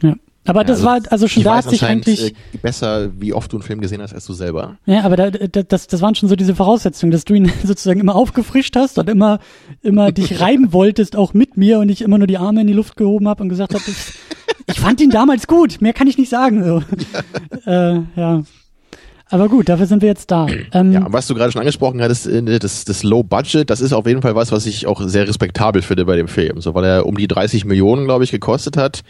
Ja. 0.00 0.14
Aber 0.44 0.62
ja, 0.62 0.64
das 0.64 0.78
also 0.78 0.86
war 0.86 1.00
also 1.10 1.28
schon 1.28 1.44
da 1.44 1.56
hat 1.56 1.70
sich 1.70 1.84
eigentlich 1.84 2.30
äh, 2.30 2.58
besser, 2.60 3.10
wie 3.20 3.32
oft 3.32 3.52
du 3.52 3.58
einen 3.58 3.62
Film 3.62 3.80
gesehen 3.80 4.02
hast 4.02 4.12
als 4.12 4.26
du 4.26 4.32
selber. 4.32 4.78
Ja, 4.86 5.02
aber 5.04 5.16
da, 5.16 5.30
da, 5.30 5.62
das, 5.62 5.86
das 5.86 6.00
waren 6.00 6.16
schon 6.16 6.28
so 6.28 6.34
diese 6.34 6.56
Voraussetzungen, 6.56 7.12
dass 7.12 7.24
du 7.24 7.34
ihn 7.34 7.52
sozusagen 7.64 8.00
immer 8.00 8.16
aufgefrischt 8.16 8.74
hast 8.74 8.98
und 8.98 9.08
immer 9.08 9.38
immer 9.82 10.10
dich 10.10 10.40
reiben 10.40 10.72
wolltest, 10.72 11.14
auch 11.14 11.34
mit 11.34 11.56
mir 11.56 11.78
und 11.78 11.90
ich 11.90 12.02
immer 12.02 12.18
nur 12.18 12.26
die 12.26 12.38
Arme 12.38 12.62
in 12.62 12.66
die 12.66 12.72
Luft 12.72 12.96
gehoben 12.96 13.28
habe 13.28 13.42
und 13.42 13.50
gesagt 13.50 13.74
habe, 13.74 13.84
ich, 14.66 14.80
fand 14.80 15.00
ihn 15.00 15.10
damals 15.10 15.46
gut, 15.46 15.80
mehr 15.80 15.92
kann 15.92 16.06
ich 16.06 16.18
nicht 16.18 16.28
sagen. 16.28 16.64
So. 16.64 16.82
äh, 17.70 18.00
ja. 18.16 18.42
Aber 19.30 19.48
gut, 19.48 19.70
dafür 19.70 19.86
sind 19.86 20.02
wir 20.02 20.10
jetzt 20.10 20.30
da. 20.30 20.46
Ähm, 20.72 20.92
ja, 20.92 21.06
was 21.08 21.26
du 21.26 21.34
gerade 21.34 21.50
schon 21.52 21.60
angesprochen 21.60 22.02
hattest, 22.02 22.26
äh, 22.26 22.58
das, 22.58 22.84
das 22.84 23.02
Low 23.02 23.22
Budget, 23.22 23.70
das 23.70 23.80
ist 23.80 23.92
auf 23.92 24.06
jeden 24.06 24.20
Fall 24.20 24.34
was, 24.34 24.52
was 24.52 24.66
ich 24.66 24.86
auch 24.86 25.00
sehr 25.00 25.26
respektabel 25.26 25.80
finde 25.80 26.04
bei 26.04 26.16
dem 26.16 26.28
Film. 26.28 26.60
So, 26.60 26.74
weil 26.74 26.84
er 26.84 27.06
um 27.06 27.16
die 27.16 27.28
30 27.28 27.64
Millionen, 27.64 28.04
glaube 28.04 28.24
ich, 28.24 28.30
gekostet 28.30 28.76
hat 28.76 29.02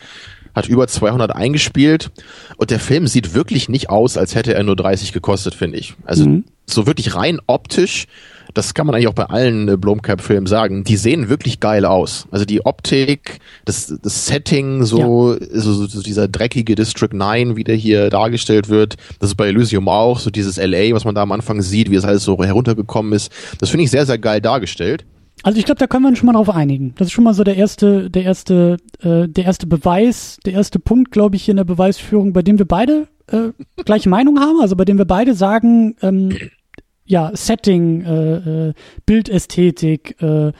hat 0.55 0.69
über 0.69 0.87
200 0.87 1.35
eingespielt 1.35 2.11
und 2.57 2.71
der 2.71 2.81
Film 2.81 3.07
sieht 3.07 3.35
wirklich 3.35 3.69
nicht 3.69 3.91
aus, 3.91 4.17
als 4.17 4.35
hätte 4.35 4.55
er 4.55 4.63
nur 4.63 4.77
30 4.77 5.13
gekostet, 5.13 5.55
finde 5.55 5.79
ich. 5.79 5.95
Also 6.05 6.29
mhm. 6.29 6.45
so 6.67 6.87
wirklich 6.87 7.15
rein 7.15 7.41
optisch 7.47 8.07
das 8.55 8.75
kann 8.75 8.87
man 8.87 8.95
eigentlich 8.95 9.09
auch 9.09 9.15
bei 9.15 9.27
allen 9.27 9.69
äh, 9.69 9.77
Blomkamp-Filmen 9.77 10.47
sagen, 10.47 10.85
die 10.85 10.97
sehen 10.97 11.29
wirklich 11.29 11.61
geil 11.61 11.85
aus. 11.85 12.27
Also 12.31 12.45
die 12.45 12.65
Optik, 12.65 13.39
das, 13.65 13.95
das 14.03 14.27
Setting, 14.27 14.85
so, 14.85 15.35
ja. 15.35 15.61
so, 15.61 15.87
so 15.87 16.03
dieser 16.03 16.29
dreckige 16.29 16.75
District 16.75 17.13
9, 17.13 17.57
wie 17.57 17.65
der 17.65 17.77
hier 17.77 18.11
dargestellt 18.11 18.69
wird, 18.69 18.97
das 19.19 19.31
ist 19.31 19.37
bei 19.37 19.49
Elysium 19.49 19.89
auch, 19.89 20.19
so 20.19 20.31
dieses 20.31 20.57
LA, 20.57 20.95
was 20.95 21.05
man 21.05 21.15
da 21.15 21.23
am 21.23 21.33
Anfang 21.33 21.63
sieht, 21.63 21.91
wie 21.91 21.97
es 21.97 22.05
alles 22.05 22.25
so 22.25 22.43
heruntergekommen 22.43 23.13
ist. 23.13 23.33
Das 23.59 23.71
finde 23.71 23.85
ich 23.85 23.91
sehr, 23.91 24.07
sehr 24.07 24.19
geil 24.19 24.41
dargestellt. 24.41 25.05
Also 25.43 25.59
ich 25.59 25.65
glaube, 25.65 25.79
da 25.79 25.87
können 25.87 26.05
wir 26.05 26.09
uns 26.09 26.19
schon 26.19 26.27
mal 26.27 26.35
drauf 26.35 26.51
einigen. 26.51 26.95
Das 26.97 27.09
ist 27.09 27.13
schon 27.13 27.25
mal 27.25 27.35
so 27.35 27.43
der 27.43 27.57
erste, 27.57 28.11
der 28.11 28.23
erste, 28.23 28.77
äh, 29.01 29.27
der 29.27 29.45
erste 29.45 29.67
Beweis, 29.67 30.39
der 30.47 30.53
erste 30.53 30.79
Punkt, 30.79 31.11
glaube 31.11 31.37
ich, 31.37 31.45
hier 31.45 31.53
in 31.53 31.57
der 31.57 31.65
Beweisführung, 31.65 32.33
bei 32.33 32.43
dem 32.43 32.59
wir 32.59 32.67
beide 32.67 33.09
äh, 33.27 33.49
gleiche 33.85 34.09
Meinung 34.09 34.39
haben, 34.39 34.61
also 34.61 34.77
bei 34.77 34.85
dem 34.85 34.99
wir 34.99 35.05
beide 35.05 35.35
sagen, 35.35 35.97
ähm, 36.01 36.37
ja, 37.13 37.31
Setting, 37.35 38.03
äh, 38.05 38.69
äh, 38.69 38.73
Bildästhetik, 39.05 40.17
äh, 40.23 40.53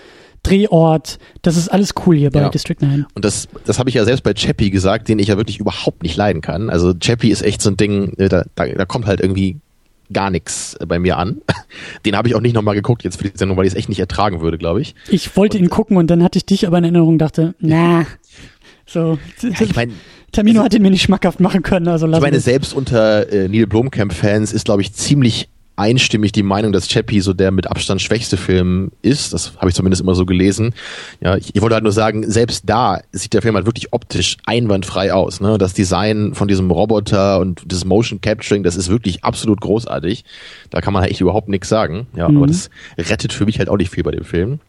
Drehort, 0.43 1.19
das 1.41 1.57
ist 1.57 1.69
alles 1.69 1.95
cool 2.05 2.17
hier 2.17 2.31
bei 2.31 2.41
ja. 2.41 2.49
District 2.51 2.77
9. 2.79 3.07
Und 3.15 3.25
das, 3.25 3.49
das 3.65 3.79
habe 3.79 3.89
ich 3.89 3.95
ja 3.95 4.05
selbst 4.05 4.23
bei 4.23 4.35
Chappie 4.35 4.71
gesagt, 4.71 5.09
den 5.09 5.19
ich 5.19 5.29
ja 5.29 5.39
wirklich 5.39 5.59
überhaupt 5.59 6.03
nicht 6.03 6.17
leiden 6.17 6.43
kann. 6.43 6.69
Also 6.69 6.93
Chappie 6.93 7.31
ist 7.31 7.43
echt 7.43 7.63
so 7.63 7.71
ein 7.71 7.77
Ding, 7.79 8.13
äh, 8.19 8.29
da, 8.29 8.45
da, 8.55 8.67
da 8.67 8.85
kommt 8.85 9.07
halt 9.07 9.21
irgendwie 9.21 9.57
gar 10.13 10.29
nichts 10.29 10.77
bei 10.87 10.99
mir 10.99 11.17
an. 11.17 11.41
Den 12.05 12.17
habe 12.17 12.29
ich 12.29 12.35
auch 12.35 12.43
nicht 12.43 12.55
nochmal 12.55 12.75
geguckt 12.75 13.03
jetzt 13.03 13.17
für 13.17 13.31
die 13.31 13.39
Sendung, 13.39 13.57
weil 13.57 13.65
ich 13.65 13.73
es 13.73 13.79
echt 13.79 13.89
nicht 13.89 14.01
ertragen 14.01 14.43
würde, 14.43 14.59
glaube 14.59 14.83
ich. 14.83 14.95
Ich 15.09 15.35
wollte 15.37 15.57
und, 15.57 15.65
ihn 15.65 15.71
gucken 15.71 15.97
und 15.97 16.09
dann 16.09 16.23
hatte 16.23 16.37
ich 16.37 16.45
dich 16.45 16.67
aber 16.67 16.77
in 16.77 16.85
Erinnerung, 16.85 17.17
dachte, 17.17 17.55
na, 17.61 18.05
so. 18.85 19.19
Ja, 19.41 19.51
ich 19.59 19.75
mein, 19.75 19.93
Termino 20.33 20.59
also, 20.59 20.67
hat 20.67 20.75
ihn 20.75 20.83
mir 20.83 20.91
nicht 20.91 21.03
schmackhaft 21.03 21.41
machen 21.41 21.63
können. 21.63 21.89
Also 21.89 22.07
ich 22.11 22.21
meine, 22.21 22.41
selbst 22.41 22.75
unter 22.75 23.33
äh, 23.33 23.49
Neil 23.49 23.67
Blomkamp-Fans 23.67 24.53
ist, 24.53 24.65
glaube 24.65 24.83
ich, 24.83 24.93
ziemlich 24.93 25.49
einstimmig 25.77 26.33
die 26.33 26.43
Meinung, 26.43 26.73
dass 26.73 26.89
Chappie 26.89 27.21
so 27.21 27.33
der 27.33 27.51
mit 27.51 27.67
Abstand 27.67 28.03
schwächste 28.03 28.37
Film 28.37 28.93
ist. 29.03 29.33
Das 29.33 29.53
habe 29.57 29.69
ich 29.69 29.75
zumindest 29.75 30.03
immer 30.03 30.15
so 30.15 30.27
gelesen. 30.27 30.75
Ja, 31.21 31.37
ich, 31.37 31.55
ich, 31.55 31.63
wollte 31.63 31.75
halt 31.75 31.85
nur 31.85 31.93
sagen, 31.93 32.29
selbst 32.31 32.65
da 32.67 33.01
sieht 33.13 33.33
der 33.33 33.43
Film 33.43 33.55
halt 33.55 33.67
wirklich 33.67 33.93
optisch 33.93 34.37
einwandfrei 34.47 35.13
aus. 35.13 35.41
Ne? 35.41 35.59
Das 35.59 35.73
Design 35.73 36.35
von 36.35 36.49
diesem 36.49 36.71
Roboter 36.71 37.41
und 37.41 37.63
das 37.67 37.85
Motion 37.85 38.21
Capturing, 38.21 38.63
das 38.63 38.77
ist 38.77 38.89
wirklich 38.89 39.25
absolut 39.25 39.61
großartig. 39.61 40.25
Da 40.71 40.81
kann 40.81 40.93
man 40.93 41.03
halt 41.03 41.11
echt 41.11 41.21
überhaupt 41.21 41.49
nichts 41.49 41.69
sagen. 41.69 42.07
Ja, 42.17 42.29
mhm. 42.29 42.37
aber 42.39 42.47
das 42.47 42.71
rettet 42.99 43.33
für 43.33 43.47
mich 43.47 43.59
halt 43.59 43.69
auch 43.69 43.77
nicht 43.77 43.91
viel 43.91 44.03
bei 44.03 44.13
dem 44.13 44.25
Film. 44.25 44.61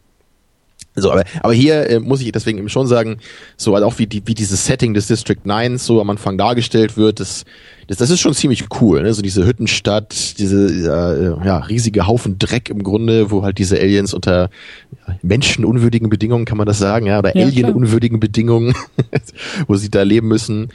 So, 0.96 1.10
aber, 1.10 1.24
aber 1.42 1.52
hier 1.52 1.90
äh, 1.90 1.98
muss 1.98 2.20
ich 2.20 2.30
deswegen 2.30 2.58
eben 2.58 2.68
schon 2.68 2.86
sagen, 2.86 3.18
so 3.56 3.74
also 3.74 3.86
auch 3.86 3.98
wie, 3.98 4.06
die, 4.06 4.22
wie 4.26 4.34
dieses 4.34 4.64
Setting 4.64 4.94
des 4.94 5.08
District 5.08 5.40
9 5.42 5.78
so 5.78 6.00
am 6.00 6.08
Anfang 6.08 6.38
dargestellt 6.38 6.96
wird, 6.96 7.18
das, 7.18 7.44
das, 7.88 7.96
das 7.96 8.10
ist 8.10 8.20
schon 8.20 8.34
ziemlich 8.34 8.66
cool. 8.80 9.02
Ne? 9.02 9.12
So 9.12 9.20
diese 9.20 9.44
Hüttenstadt, 9.44 10.38
diese 10.38 10.66
äh, 10.68 11.46
ja, 11.46 11.58
riesige 11.58 12.06
Haufen 12.06 12.38
Dreck 12.38 12.70
im 12.70 12.84
Grunde, 12.84 13.32
wo 13.32 13.42
halt 13.42 13.58
diese 13.58 13.76
Aliens 13.78 14.14
unter 14.14 14.50
menschenunwürdigen 15.22 16.08
Bedingungen, 16.10 16.44
kann 16.44 16.58
man 16.58 16.66
das 16.66 16.78
sagen, 16.78 17.06
ja, 17.06 17.18
oder 17.18 17.36
ja, 17.36 17.44
alienunwürdigen 17.44 18.20
Bedingungen, 18.20 18.74
wo 19.66 19.74
sie 19.74 19.90
da 19.90 20.02
leben 20.02 20.28
müssen. 20.28 20.68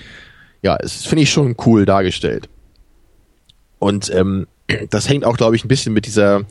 Ja, 0.62 0.76
es 0.76 1.06
finde 1.06 1.24
ich 1.24 1.32
schon 1.32 1.56
cool 1.66 1.86
dargestellt. 1.86 2.50
Und 3.80 4.14
ähm, 4.14 4.48
das 4.90 5.08
hängt 5.08 5.24
auch, 5.24 5.38
glaube 5.38 5.56
ich, 5.56 5.64
ein 5.64 5.70
bisschen 5.70 5.94
mit 5.94 6.06
dieser 6.06 6.44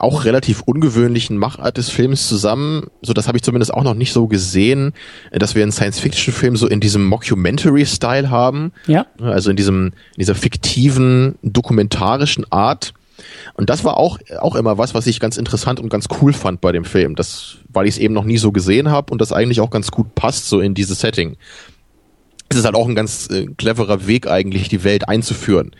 auch 0.00 0.24
relativ 0.24 0.62
ungewöhnlichen 0.62 1.36
Machart 1.36 1.76
des 1.76 1.90
Films 1.90 2.26
zusammen. 2.28 2.86
So, 3.02 3.12
das 3.12 3.28
habe 3.28 3.36
ich 3.36 3.42
zumindest 3.42 3.74
auch 3.74 3.84
noch 3.84 3.94
nicht 3.94 4.12
so 4.12 4.26
gesehen, 4.28 4.92
dass 5.30 5.54
wir 5.54 5.62
einen 5.62 5.72
Science-Fiction-Film 5.72 6.56
so 6.56 6.66
in 6.66 6.80
diesem 6.80 7.04
Mockumentary-Style 7.06 8.30
haben. 8.30 8.72
Ja. 8.86 9.06
Also 9.20 9.50
in 9.50 9.56
diesem, 9.56 9.86
in 9.86 10.20
dieser 10.20 10.34
fiktiven, 10.34 11.36
dokumentarischen 11.42 12.50
Art. 12.50 12.94
Und 13.54 13.68
das 13.68 13.84
war 13.84 13.98
auch, 13.98 14.18
auch 14.38 14.54
immer 14.54 14.78
was, 14.78 14.94
was 14.94 15.06
ich 15.06 15.20
ganz 15.20 15.36
interessant 15.36 15.80
und 15.80 15.90
ganz 15.90 16.06
cool 16.22 16.32
fand 16.32 16.62
bei 16.62 16.72
dem 16.72 16.84
Film. 16.84 17.14
Das, 17.14 17.58
weil 17.68 17.86
ich 17.86 17.96
es 17.96 17.98
eben 17.98 18.14
noch 18.14 18.24
nie 18.24 18.38
so 18.38 18.52
gesehen 18.52 18.90
habe 18.90 19.12
und 19.12 19.20
das 19.20 19.32
eigentlich 19.32 19.60
auch 19.60 19.70
ganz 19.70 19.90
gut 19.90 20.14
passt, 20.14 20.48
so 20.48 20.60
in 20.60 20.74
dieses 20.74 21.00
Setting. 21.00 21.36
Es 22.48 22.56
ist 22.56 22.64
halt 22.64 22.74
auch 22.74 22.88
ein 22.88 22.94
ganz 22.94 23.28
äh, 23.30 23.46
cleverer 23.46 24.06
Weg 24.06 24.26
eigentlich, 24.26 24.68
die 24.68 24.82
Welt 24.82 25.08
einzuführen. 25.08 25.72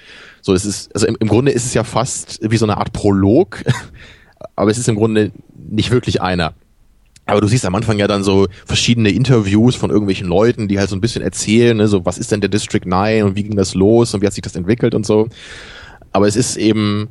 So, 0.42 0.54
es 0.54 0.64
ist, 0.64 0.94
also 0.94 1.06
im, 1.06 1.16
im 1.20 1.28
Grunde 1.28 1.52
ist 1.52 1.66
es 1.66 1.74
ja 1.74 1.84
fast 1.84 2.40
wie 2.42 2.56
so 2.56 2.66
eine 2.66 2.76
Art 2.76 2.92
Prolog, 2.92 3.62
aber 4.56 4.70
es 4.70 4.78
ist 4.78 4.88
im 4.88 4.96
Grunde 4.96 5.32
nicht 5.56 5.90
wirklich 5.90 6.22
einer. 6.22 6.54
Aber 7.26 7.40
du 7.40 7.46
siehst 7.46 7.64
am 7.64 7.74
Anfang 7.74 7.98
ja 7.98 8.08
dann 8.08 8.24
so 8.24 8.48
verschiedene 8.66 9.10
Interviews 9.10 9.76
von 9.76 9.90
irgendwelchen 9.90 10.26
Leuten, 10.26 10.66
die 10.66 10.78
halt 10.78 10.88
so 10.88 10.96
ein 10.96 11.00
bisschen 11.00 11.22
erzählen, 11.22 11.76
ne, 11.76 11.86
so 11.86 12.04
was 12.04 12.18
ist 12.18 12.32
denn 12.32 12.40
der 12.40 12.50
District 12.50 12.84
9 12.84 13.22
und 13.22 13.36
wie 13.36 13.44
ging 13.44 13.56
das 13.56 13.74
los 13.74 14.14
und 14.14 14.22
wie 14.22 14.26
hat 14.26 14.32
sich 14.32 14.42
das 14.42 14.56
entwickelt 14.56 14.94
und 14.94 15.06
so. 15.06 15.28
Aber 16.12 16.26
es 16.26 16.34
ist 16.34 16.56
eben 16.56 17.10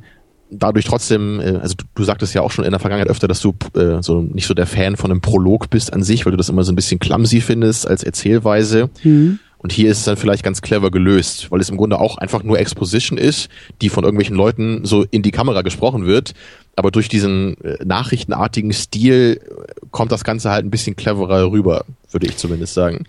dadurch 0.50 0.84
trotzdem, 0.84 1.40
äh, 1.40 1.56
also 1.56 1.74
du, 1.74 1.84
du 1.94 2.04
sagtest 2.04 2.34
ja 2.34 2.42
auch 2.42 2.50
schon 2.50 2.64
in 2.64 2.72
der 2.72 2.80
Vergangenheit 2.80 3.08
öfter, 3.08 3.28
dass 3.28 3.40
du 3.40 3.54
äh, 3.74 4.02
so 4.02 4.20
nicht 4.20 4.46
so 4.46 4.54
der 4.54 4.66
Fan 4.66 4.96
von 4.96 5.10
einem 5.10 5.20
Prolog 5.20 5.70
bist 5.70 5.92
an 5.92 6.02
sich, 6.02 6.26
weil 6.26 6.32
du 6.32 6.36
das 6.36 6.48
immer 6.48 6.64
so 6.64 6.72
ein 6.72 6.76
bisschen 6.76 6.98
clumsy 6.98 7.40
findest 7.40 7.86
als 7.86 8.02
Erzählweise. 8.02 8.90
Mhm. 9.02 9.38
Und 9.62 9.72
hier 9.72 9.90
ist 9.90 9.98
es 9.98 10.04
dann 10.04 10.16
vielleicht 10.16 10.42
ganz 10.42 10.62
clever 10.62 10.90
gelöst, 10.90 11.50
weil 11.50 11.60
es 11.60 11.68
im 11.68 11.76
Grunde 11.76 12.00
auch 12.00 12.16
einfach 12.16 12.42
nur 12.42 12.58
Exposition 12.58 13.18
ist, 13.18 13.50
die 13.82 13.90
von 13.90 14.04
irgendwelchen 14.04 14.34
Leuten 14.34 14.86
so 14.86 15.04
in 15.10 15.22
die 15.22 15.32
Kamera 15.32 15.60
gesprochen 15.60 16.06
wird. 16.06 16.32
Aber 16.76 16.90
durch 16.90 17.10
diesen 17.10 17.60
äh, 17.62 17.76
nachrichtenartigen 17.84 18.72
Stil 18.72 19.38
äh, 19.38 19.86
kommt 19.90 20.12
das 20.12 20.24
Ganze 20.24 20.50
halt 20.50 20.64
ein 20.64 20.70
bisschen 20.70 20.96
cleverer 20.96 21.50
rüber, 21.50 21.84
würde 22.10 22.26
ich 22.26 22.38
zumindest 22.38 22.72
sagen. 22.72 23.04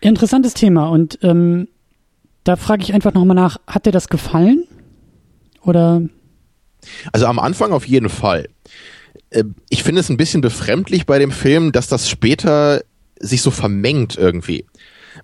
Interessantes 0.00 0.54
Thema. 0.54 0.88
Und 0.88 1.18
ähm, 1.22 1.68
da 2.44 2.56
frage 2.56 2.82
ich 2.82 2.94
einfach 2.94 3.12
nochmal 3.12 3.36
nach, 3.36 3.58
hat 3.66 3.84
dir 3.84 3.92
das 3.92 4.08
gefallen? 4.08 4.64
Oder? 5.62 6.00
Also 7.12 7.26
am 7.26 7.38
Anfang 7.38 7.72
auf 7.72 7.86
jeden 7.86 8.08
Fall. 8.08 8.48
Äh, 9.28 9.44
ich 9.68 9.82
finde 9.82 10.00
es 10.00 10.08
ein 10.08 10.16
bisschen 10.16 10.40
befremdlich 10.40 11.04
bei 11.04 11.18
dem 11.18 11.32
Film, 11.32 11.70
dass 11.70 11.86
das 11.86 12.08
später 12.08 12.82
sich 13.20 13.42
so 13.42 13.50
vermengt 13.50 14.16
irgendwie. 14.16 14.64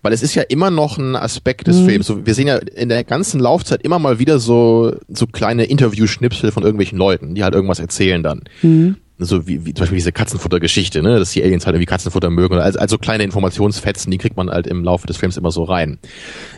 Weil 0.03 0.13
es 0.13 0.23
ist 0.23 0.35
ja 0.35 0.43
immer 0.43 0.71
noch 0.71 0.99
ein 0.99 1.17
Aspekt 1.17 1.67
des 1.67 1.81
mhm. 1.81 1.87
Films. 1.87 2.07
So, 2.07 2.27
wir 2.27 2.35
sehen 2.35 2.47
ja 2.47 2.57
in 2.57 2.89
der 2.89 3.05
ganzen 3.05 3.41
Laufzeit 3.41 3.83
immer 3.83 3.99
mal 3.99 4.19
wieder 4.19 4.39
so, 4.39 4.95
so 5.09 5.27
kleine 5.27 5.65
Interview-Schnipsel 5.65 6.53
von 6.53 6.63
irgendwelchen 6.63 6.99
Leuten, 6.99 7.35
die 7.35 7.45
halt 7.45 7.55
irgendwas 7.55 7.79
erzählen 7.79 8.23
dann. 8.23 8.43
Mhm. 8.63 8.97
So 9.21 9.49
wie, 9.49 9.67
wie 9.67 9.75
zum 9.75 9.83
Beispiel 9.83 9.99
diese 9.99 10.13
Katzenfutter-Geschichte, 10.13 11.03
ne? 11.03 11.19
dass 11.19 11.33
die 11.33 11.43
Aliens 11.43 11.67
halt 11.67 11.75
irgendwie 11.75 11.87
Katzenfutter 11.87 12.31
mögen. 12.31 12.57
Also, 12.59 12.79
also 12.79 12.99
kleine 12.99 13.25
Informationsfetzen, 13.25 14.13
die 14.13 14.19
kriegt 14.19 14.37
man 14.37 14.49
halt 14.49 14.69
im 14.69 14.85
Laufe 14.85 15.09
des 15.09 15.17
Films 15.17 15.37
immer 15.37 15.51
so 15.51 15.65
rein. 15.65 15.99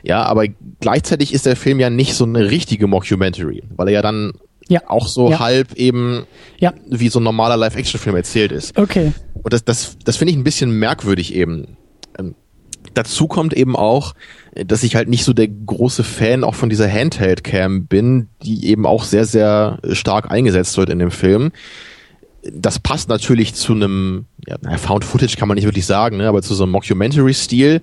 Ja, 0.02 0.24
aber 0.24 0.44
gleichzeitig 0.80 1.32
ist 1.32 1.46
der 1.46 1.56
Film 1.56 1.80
ja 1.80 1.88
nicht 1.88 2.14
so 2.14 2.24
eine 2.24 2.50
richtige 2.50 2.86
Mockumentary, 2.86 3.62
weil 3.76 3.88
er 3.88 3.94
ja 3.94 4.02
dann 4.02 4.34
ja. 4.68 4.82
auch 4.88 5.08
so 5.08 5.30
ja. 5.30 5.40
halb 5.40 5.74
eben 5.74 6.26
ja. 6.58 6.74
wie 6.88 7.08
so 7.08 7.18
ein 7.18 7.24
normaler 7.24 7.56
Live-Action-Film 7.56 8.16
erzählt 8.16 8.52
ist. 8.52 8.76
Okay. 8.76 9.12
Und 9.34 9.52
das, 9.52 9.64
das, 9.64 9.96
das 10.04 10.16
finde 10.16 10.32
ich 10.32 10.38
ein 10.38 10.44
bisschen 10.44 10.70
merkwürdig 10.70 11.34
eben. 11.34 11.76
Dazu 12.94 13.28
kommt 13.28 13.52
eben 13.54 13.76
auch, 13.76 14.14
dass 14.54 14.82
ich 14.82 14.96
halt 14.96 15.08
nicht 15.08 15.24
so 15.24 15.32
der 15.32 15.48
große 15.48 16.02
Fan 16.02 16.42
auch 16.44 16.54
von 16.54 16.68
dieser 16.68 16.90
Handheld-Cam 16.90 17.86
bin, 17.86 18.28
die 18.42 18.66
eben 18.66 18.86
auch 18.86 19.04
sehr, 19.04 19.24
sehr 19.24 19.78
stark 19.92 20.30
eingesetzt 20.30 20.76
wird 20.76 20.90
in 20.90 20.98
dem 20.98 21.10
Film. 21.10 21.52
Das 22.42 22.78
passt 22.78 23.08
natürlich 23.08 23.54
zu 23.54 23.72
einem, 23.74 24.24
ja, 24.46 24.56
Found 24.78 25.04
Footage 25.04 25.36
kann 25.36 25.46
man 25.46 25.56
nicht 25.56 25.66
wirklich 25.66 25.86
sagen, 25.86 26.16
ne, 26.16 26.26
aber 26.26 26.42
zu 26.42 26.54
so 26.54 26.64
einem 26.64 26.72
Mockumentary-Stil. 26.72 27.82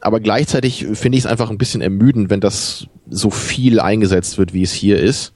Aber 0.00 0.20
gleichzeitig 0.20 0.86
finde 0.92 1.18
ich 1.18 1.24
es 1.24 1.30
einfach 1.30 1.50
ein 1.50 1.58
bisschen 1.58 1.80
ermüdend, 1.80 2.30
wenn 2.30 2.40
das 2.40 2.86
so 3.08 3.30
viel 3.30 3.80
eingesetzt 3.80 4.38
wird, 4.38 4.52
wie 4.52 4.62
es 4.62 4.72
hier 4.72 4.98
ist. 4.98 5.32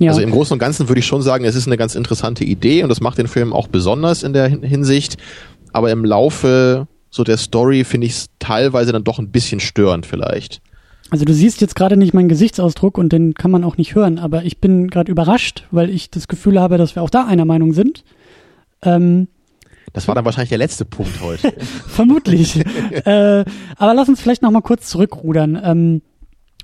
Ja. 0.00 0.10
Also 0.10 0.22
im 0.22 0.30
Großen 0.30 0.52
und 0.54 0.58
Ganzen 0.58 0.88
würde 0.88 0.98
ich 1.00 1.06
schon 1.06 1.22
sagen, 1.22 1.44
es 1.44 1.54
ist 1.54 1.66
eine 1.66 1.76
ganz 1.76 1.94
interessante 1.94 2.44
Idee 2.44 2.82
und 2.82 2.88
das 2.88 3.00
macht 3.00 3.18
den 3.18 3.28
Film 3.28 3.52
auch 3.52 3.68
besonders 3.68 4.22
in 4.22 4.32
der 4.32 4.48
Hinsicht. 4.48 5.18
Aber 5.72 5.90
im 5.90 6.04
Laufe 6.04 6.88
so 7.12 7.22
der 7.22 7.36
Story 7.36 7.84
finde 7.84 8.08
ich 8.08 8.14
es 8.14 8.26
teilweise 8.38 8.90
dann 8.90 9.04
doch 9.04 9.20
ein 9.20 9.30
bisschen 9.30 9.60
störend 9.60 10.06
vielleicht. 10.06 10.60
Also 11.10 11.26
du 11.26 11.34
siehst 11.34 11.60
jetzt 11.60 11.76
gerade 11.76 11.98
nicht 11.98 12.14
meinen 12.14 12.30
Gesichtsausdruck 12.30 12.96
und 12.96 13.12
den 13.12 13.34
kann 13.34 13.50
man 13.50 13.64
auch 13.64 13.76
nicht 13.76 13.94
hören, 13.94 14.18
aber 14.18 14.44
ich 14.44 14.58
bin 14.58 14.88
gerade 14.88 15.12
überrascht, 15.12 15.68
weil 15.70 15.90
ich 15.90 16.10
das 16.10 16.26
Gefühl 16.26 16.58
habe, 16.58 16.78
dass 16.78 16.96
wir 16.96 17.02
auch 17.02 17.10
da 17.10 17.26
einer 17.26 17.44
Meinung 17.44 17.74
sind. 17.74 18.02
Ähm, 18.80 19.28
das 19.92 20.08
war 20.08 20.14
dann 20.14 20.24
wahrscheinlich 20.24 20.48
der 20.48 20.58
letzte 20.58 20.86
Punkt 20.86 21.20
heute. 21.20 21.52
Vermutlich. 21.86 22.56
äh, 23.04 23.44
aber 23.76 23.94
lass 23.94 24.08
uns 24.08 24.22
vielleicht 24.22 24.40
noch 24.40 24.50
mal 24.50 24.62
kurz 24.62 24.88
zurückrudern, 24.88 25.60
ähm, 25.62 26.02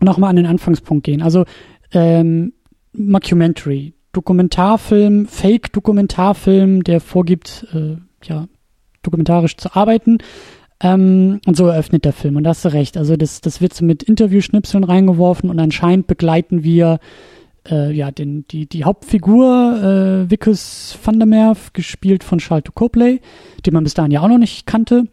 noch 0.00 0.16
mal 0.16 0.30
an 0.30 0.36
den 0.36 0.46
Anfangspunkt 0.46 1.04
gehen. 1.04 1.20
Also 1.20 1.44
ähm, 1.92 2.54
Mockumentary, 2.94 3.92
Dokumentarfilm, 4.12 5.26
Fake-Dokumentarfilm, 5.26 6.84
der 6.84 7.02
vorgibt, 7.02 7.66
äh, 7.74 7.96
ja, 8.24 8.48
dokumentarisch 9.08 9.56
zu 9.56 9.74
arbeiten. 9.74 10.18
Ähm, 10.80 11.40
und 11.46 11.56
so 11.56 11.66
eröffnet 11.66 12.04
der 12.04 12.12
Film. 12.12 12.36
Und 12.36 12.44
da 12.44 12.50
hast 12.50 12.64
du 12.64 12.72
recht. 12.72 12.96
Also 12.96 13.16
das, 13.16 13.40
das 13.40 13.60
wird 13.60 13.74
so 13.74 13.84
mit 13.84 14.02
Interviewschnipseln 14.02 14.84
reingeworfen 14.84 15.50
und 15.50 15.58
anscheinend 15.58 16.06
begleiten 16.06 16.62
wir 16.62 17.00
äh, 17.68 17.92
ja 17.92 18.10
den, 18.10 18.46
die, 18.48 18.66
die 18.66 18.84
Hauptfigur 18.84 20.24
äh, 20.26 20.30
Vickers 20.30 20.96
van 21.02 21.18
der 21.18 21.26
Merf, 21.26 21.72
gespielt 21.72 22.22
von 22.22 22.38
Charles 22.38 22.72
Copley, 22.74 23.20
den 23.66 23.74
man 23.74 23.84
bis 23.84 23.94
dahin 23.94 24.12
ja 24.12 24.20
auch 24.20 24.28
noch 24.28 24.38
nicht 24.38 24.66
kannte. 24.66 25.04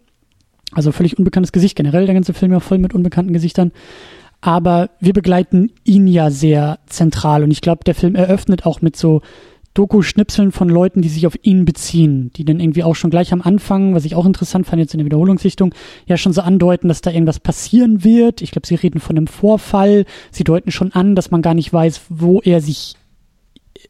Also 0.71 0.91
völlig 0.91 1.17
unbekanntes 1.17 1.51
Gesicht, 1.51 1.75
generell 1.75 2.05
der 2.05 2.15
ganze 2.15 2.33
Film 2.33 2.51
ja 2.51 2.59
voll 2.59 2.77
mit 2.77 2.93
unbekannten 2.93 3.33
Gesichtern. 3.33 3.71
Aber 4.41 4.91
wir 4.99 5.13
begleiten 5.13 5.71
ihn 5.83 6.05
ja 6.05 6.29
sehr 6.29 6.79
zentral 6.85 7.43
und 7.43 7.49
ich 7.49 7.61
glaube, 7.61 7.83
der 7.85 7.95
Film 7.95 8.13
eröffnet 8.13 8.65
auch 8.65 8.81
mit 8.81 8.95
so 8.95 9.21
Doku-Schnipseln 9.75 10.51
von 10.51 10.69
Leuten, 10.69 11.01
die 11.01 11.09
sich 11.09 11.27
auf 11.27 11.37
ihn 11.43 11.65
beziehen, 11.65 12.31
die 12.35 12.45
dann 12.45 12.59
irgendwie 12.59 12.83
auch 12.83 12.95
schon 12.95 13.11
gleich 13.11 13.31
am 13.33 13.41
Anfang, 13.41 13.93
was 13.93 14.05
ich 14.05 14.15
auch 14.15 14.25
interessant 14.25 14.65
fand 14.65 14.79
jetzt 14.79 14.93
in 14.93 14.97
der 14.99 15.05
Wiederholungssichtung, 15.05 15.75
ja 16.07 16.17
schon 16.17 16.33
so 16.33 16.41
andeuten, 16.41 16.87
dass 16.87 17.01
da 17.01 17.11
irgendwas 17.11 17.39
passieren 17.39 18.03
wird. 18.03 18.41
Ich 18.41 18.51
glaube, 18.51 18.65
sie 18.65 18.75
reden 18.75 18.99
von 18.99 19.17
einem 19.17 19.27
Vorfall. 19.27 20.05
Sie 20.31 20.43
deuten 20.43 20.71
schon 20.71 20.93
an, 20.93 21.13
dass 21.13 21.29
man 21.29 21.41
gar 21.41 21.53
nicht 21.53 21.71
weiß, 21.71 22.01
wo 22.09 22.39
er 22.41 22.61
sich 22.61 22.95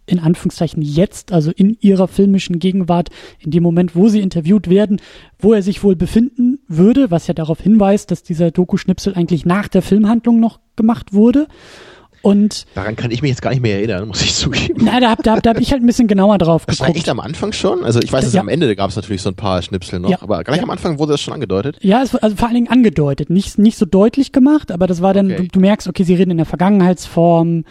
in 0.08 0.20
Anführungszeichen 0.20 0.82
jetzt, 0.82 1.32
also 1.32 1.52
in 1.52 1.78
ihrer 1.80 2.08
filmischen 2.08 2.60
Gegenwart, 2.60 3.10
in 3.40 3.52
dem 3.52 3.64
Moment, 3.64 3.96
wo 3.96 4.08
sie 4.08 4.22
interviewt 4.22 4.70
werden, 4.70 5.00
wo 5.40 5.54
er 5.54 5.62
sich 5.62 5.84
wohl 5.84 5.96
befinden 5.96 6.60
würde, 6.68 7.12
was 7.12 7.28
ja 7.28 7.34
darauf 7.34 7.62
hinweist, 7.62 8.12
dass 8.12 8.24
dieser 8.24 8.52
Doku-Schnipsel 8.52 9.14
eigentlich 9.16 9.46
nach 9.46 9.68
der 9.68 9.82
Filmhandlung 9.82 10.40
noch 10.40 10.60
gemacht 10.76 11.14
wurde. 11.14 11.48
Und 12.26 12.66
Daran 12.74 12.96
kann 12.96 13.12
ich 13.12 13.22
mich 13.22 13.30
jetzt 13.30 13.44
gar 13.44 13.52
nicht 13.52 13.62
mehr 13.62 13.76
erinnern, 13.76 14.08
muss 14.08 14.24
ich 14.24 14.34
zugeben. 14.34 14.82
na, 14.84 15.00
da, 15.00 15.16
da, 15.16 15.40
da 15.40 15.50
habe 15.52 15.62
ich 15.62 15.72
halt 15.72 15.84
ein 15.84 15.86
bisschen 15.86 16.08
genauer 16.08 16.40
drauf 16.40 16.66
Das 16.66 16.80
war 16.80 16.88
geguckt. 16.88 16.98
echt 16.98 17.10
am 17.10 17.20
Anfang 17.20 17.52
schon? 17.54 17.84
Also 17.84 18.00
ich 18.02 18.12
weiß, 18.12 18.24
dass 18.26 18.34
Ja. 18.34 18.42
am 18.42 18.48
Ende 18.48 18.76
gab 18.76 18.90
es 18.90 18.96
natürlich 18.96 19.22
so 19.22 19.30
ein 19.30 19.36
paar 19.36 19.62
Schnipsel 19.62 20.00
noch, 20.00 20.10
Ja. 20.10 20.18
aber 20.22 20.44
gleich 20.44 20.58
Ja. 20.58 20.64
am 20.64 20.72
Anfang 20.72 20.98
wurde 20.98 21.12
das 21.12 21.22
schon 21.22 21.36
angedeutet. 21.36 21.78
Ja, 21.82 22.02
es, 22.02 22.16
also 22.16 22.36
vor 22.36 22.48
allen 22.48 22.56
Dingen 22.56 22.68
angedeutet, 22.70 23.30
nicht, 23.30 23.60
nicht 23.60 23.78
so 23.78 23.86
deutlich 23.86 24.32
gemacht, 24.32 24.72
aber 24.72 24.88
das 24.88 25.04
war 25.04 25.14
dann, 25.14 25.28
Okay. 25.32 25.44
du, 25.44 25.48
du 25.50 25.60
merkst, 25.60 25.88
okay, 25.88 26.04
sie 26.04 26.16
reden 26.16 26.32
in 26.32 26.38
der 26.38 26.48
Vergangenheitsform, 26.48 27.64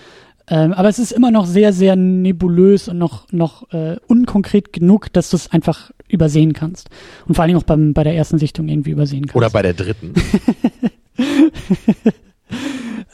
ähm, 0.47 0.73
aber 0.73 0.89
es 0.89 1.01
ist 1.01 1.11
immer 1.11 1.33
noch 1.33 1.47
sehr, 1.47 1.73
sehr 1.73 1.97
nebulös 1.97 2.87
und 2.89 2.97
noch, 2.99 3.27
noch 3.33 3.73
äh, 3.73 3.97
unkonkret 4.07 4.73
genug, 4.73 5.13
dass 5.13 5.31
du 5.31 5.37
es 5.37 5.51
einfach 5.51 5.91
übersehen 6.07 6.53
kannst. 6.53 6.91
Und 7.27 7.35
vor 7.35 7.43
allen 7.43 7.49
Dingen 7.49 7.59
auch 7.59 7.65
beim, 7.67 7.93
bei 7.93 8.05
der 8.05 8.15
ersten 8.15 8.39
Sichtung 8.39 8.69
irgendwie 8.69 8.91
übersehen 8.93 9.23
kannst. 9.27 9.35
Oder 9.35 9.51
bei 9.51 9.63
der 9.63 9.75
dritten. 9.75 10.13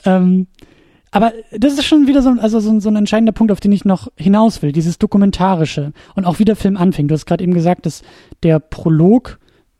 Ähm, 0.04 0.46
aber 1.10 1.32
das 1.50 1.74
ist 1.74 1.84
schon 1.84 2.06
wieder 2.06 2.22
so, 2.22 2.30
also 2.30 2.60
so, 2.60 2.70
ein- 2.70 2.80
so 2.80 2.88
ein 2.88 2.96
entscheidender 2.96 3.32
Punkt, 3.32 3.52
auf 3.52 3.60
den 3.60 3.72
ich 3.72 3.84
noch 3.84 4.08
hinaus 4.16 4.62
will, 4.62 4.72
dieses 4.72 4.98
Dokumentarische 4.98 5.92
und 6.14 6.24
auch 6.24 6.38
wie 6.38 6.44
der 6.44 6.56
Film 6.56 6.76
anfängt. 6.76 7.10
Du 7.10 7.14
hast 7.14 7.26
gerade 7.26 7.42
eben 7.42 7.54
gesagt, 7.54 7.86
dass 7.86 8.02
der 8.42 8.60
Prolog 8.60 9.38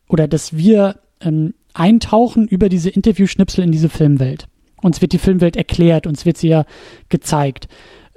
oder 0.09 0.27
dass 0.27 0.55
wir 0.57 0.99
ähm, 1.21 1.53
eintauchen 1.73 2.47
über 2.47 2.67
diese 2.67 2.89
Interviewschnipsel 2.89 3.63
in 3.63 3.71
diese 3.71 3.87
Filmwelt. 3.89 4.47
Uns 4.81 4.99
wird 5.01 5.13
die 5.13 5.19
Filmwelt 5.19 5.55
erklärt, 5.55 6.07
uns 6.07 6.25
wird 6.25 6.37
sie 6.37 6.49
ja 6.49 6.65
gezeigt. 7.09 7.67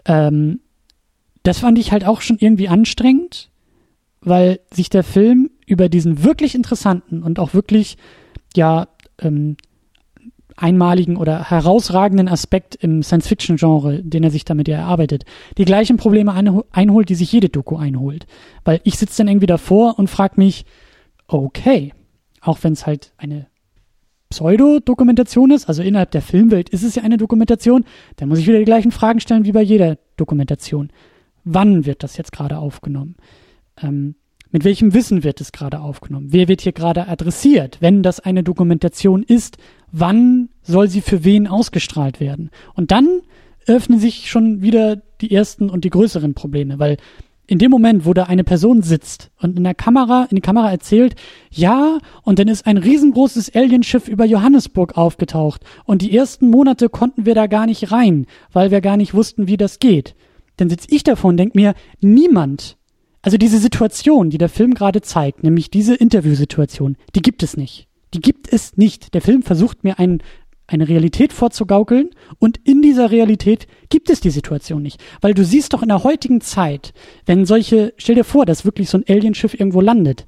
Ähm, 0.06 0.60
das 1.42 1.58
fand 1.58 1.78
ich 1.78 1.92
halt 1.92 2.04
auch 2.06 2.20
schon 2.22 2.38
irgendwie 2.40 2.68
anstrengend, 2.68 3.50
weil 4.22 4.60
sich 4.72 4.88
der 4.88 5.04
Film 5.04 5.50
über 5.66 5.88
diesen 5.90 6.24
wirklich 6.24 6.54
interessanten 6.54 7.22
und 7.22 7.38
auch 7.38 7.52
wirklich, 7.54 7.96
ja, 8.56 8.88
ähm, 9.20 9.56
einmaligen 10.56 11.16
oder 11.16 11.50
herausragenden 11.50 12.28
Aspekt 12.28 12.74
im 12.76 13.02
Science-Fiction-Genre, 13.02 14.02
den 14.02 14.22
er 14.24 14.30
sich 14.30 14.44
damit 14.44 14.68
ja 14.68 14.76
erarbeitet, 14.78 15.24
die 15.58 15.64
gleichen 15.64 15.96
Probleme 15.96 16.32
einho- 16.32 16.64
einholt, 16.70 17.08
die 17.08 17.14
sich 17.14 17.32
jede 17.32 17.48
Doku 17.48 17.76
einholt. 17.76 18.26
Weil 18.64 18.80
ich 18.84 18.98
sitze 18.98 19.18
dann 19.18 19.28
irgendwie 19.28 19.46
davor 19.46 19.98
und 19.98 20.08
frage 20.08 20.34
mich, 20.36 20.64
okay, 21.26 21.92
auch 22.40 22.58
wenn 22.62 22.74
es 22.74 22.86
halt 22.86 23.12
eine 23.16 23.46
Pseudo-Dokumentation 24.30 25.50
ist, 25.50 25.68
also 25.68 25.82
innerhalb 25.82 26.10
der 26.10 26.22
Filmwelt 26.22 26.68
ist 26.68 26.82
es 26.82 26.94
ja 26.94 27.02
eine 27.02 27.16
Dokumentation, 27.16 27.84
dann 28.16 28.28
muss 28.28 28.38
ich 28.38 28.46
wieder 28.46 28.58
die 28.58 28.64
gleichen 28.64 28.90
Fragen 28.90 29.20
stellen 29.20 29.44
wie 29.44 29.52
bei 29.52 29.62
jeder 29.62 29.98
Dokumentation. 30.16 30.90
Wann 31.44 31.86
wird 31.86 32.02
das 32.02 32.16
jetzt 32.16 32.32
gerade 32.32 32.58
aufgenommen? 32.58 33.16
Ähm, 33.80 34.16
mit 34.54 34.62
welchem 34.62 34.94
Wissen 34.94 35.24
wird 35.24 35.40
es 35.40 35.50
gerade 35.50 35.80
aufgenommen? 35.80 36.28
Wer 36.30 36.46
wird 36.46 36.60
hier 36.60 36.70
gerade 36.70 37.08
adressiert? 37.08 37.78
Wenn 37.80 38.04
das 38.04 38.20
eine 38.20 38.44
Dokumentation 38.44 39.24
ist, 39.24 39.56
wann 39.90 40.48
soll 40.62 40.88
sie 40.88 41.00
für 41.00 41.24
wen 41.24 41.48
ausgestrahlt 41.48 42.20
werden? 42.20 42.50
Und 42.74 42.92
dann 42.92 43.22
öffnen 43.66 43.98
sich 43.98 44.30
schon 44.30 44.62
wieder 44.62 45.02
die 45.20 45.32
ersten 45.32 45.70
und 45.70 45.84
die 45.84 45.90
größeren 45.90 46.34
Probleme, 46.34 46.78
weil 46.78 46.98
in 47.48 47.58
dem 47.58 47.72
Moment, 47.72 48.06
wo 48.06 48.14
da 48.14 48.24
eine 48.24 48.44
Person 48.44 48.82
sitzt 48.82 49.32
und 49.40 49.58
in 49.58 49.64
der 49.64 49.74
Kamera, 49.74 50.28
in 50.30 50.36
die 50.36 50.40
Kamera 50.40 50.70
erzählt, 50.70 51.16
ja, 51.50 51.98
und 52.22 52.38
dann 52.38 52.46
ist 52.46 52.64
ein 52.64 52.76
riesengroßes 52.76 53.56
Alienschiff 53.56 54.06
über 54.06 54.24
Johannesburg 54.24 54.96
aufgetaucht 54.96 55.62
und 55.84 56.00
die 56.00 56.16
ersten 56.16 56.48
Monate 56.48 56.88
konnten 56.88 57.26
wir 57.26 57.34
da 57.34 57.48
gar 57.48 57.66
nicht 57.66 57.90
rein, 57.90 58.26
weil 58.52 58.70
wir 58.70 58.80
gar 58.80 58.96
nicht 58.96 59.14
wussten, 59.14 59.48
wie 59.48 59.56
das 59.56 59.80
geht. 59.80 60.14
Dann 60.58 60.70
sitz 60.70 60.86
ich 60.88 61.02
davor 61.02 61.30
und 61.30 61.38
denk 61.38 61.56
mir, 61.56 61.74
niemand 62.00 62.76
also 63.24 63.38
diese 63.38 63.58
Situation, 63.58 64.28
die 64.28 64.36
der 64.36 64.50
Film 64.50 64.74
gerade 64.74 65.00
zeigt, 65.00 65.42
nämlich 65.42 65.70
diese 65.70 65.94
Interviewsituation, 65.94 66.98
die 67.14 67.22
gibt 67.22 67.42
es 67.42 67.56
nicht. 67.56 67.88
Die 68.12 68.20
gibt 68.20 68.52
es 68.52 68.76
nicht. 68.76 69.14
Der 69.14 69.22
Film 69.22 69.42
versucht 69.42 69.82
mir 69.82 69.98
ein, 69.98 70.22
eine 70.66 70.86
Realität 70.86 71.32
vorzugaukeln 71.32 72.10
und 72.38 72.60
in 72.64 72.82
dieser 72.82 73.10
Realität 73.10 73.66
gibt 73.88 74.10
es 74.10 74.20
die 74.20 74.28
Situation 74.28 74.82
nicht. 74.82 75.02
Weil 75.22 75.32
du 75.32 75.42
siehst 75.42 75.72
doch 75.72 75.82
in 75.82 75.88
der 75.88 76.04
heutigen 76.04 76.42
Zeit, 76.42 76.92
wenn 77.24 77.46
solche, 77.46 77.94
stell 77.96 78.14
dir 78.14 78.24
vor, 78.24 78.44
dass 78.44 78.66
wirklich 78.66 78.90
so 78.90 78.98
ein 78.98 79.04
Alienschiff 79.08 79.54
irgendwo 79.54 79.80
landet, 79.80 80.26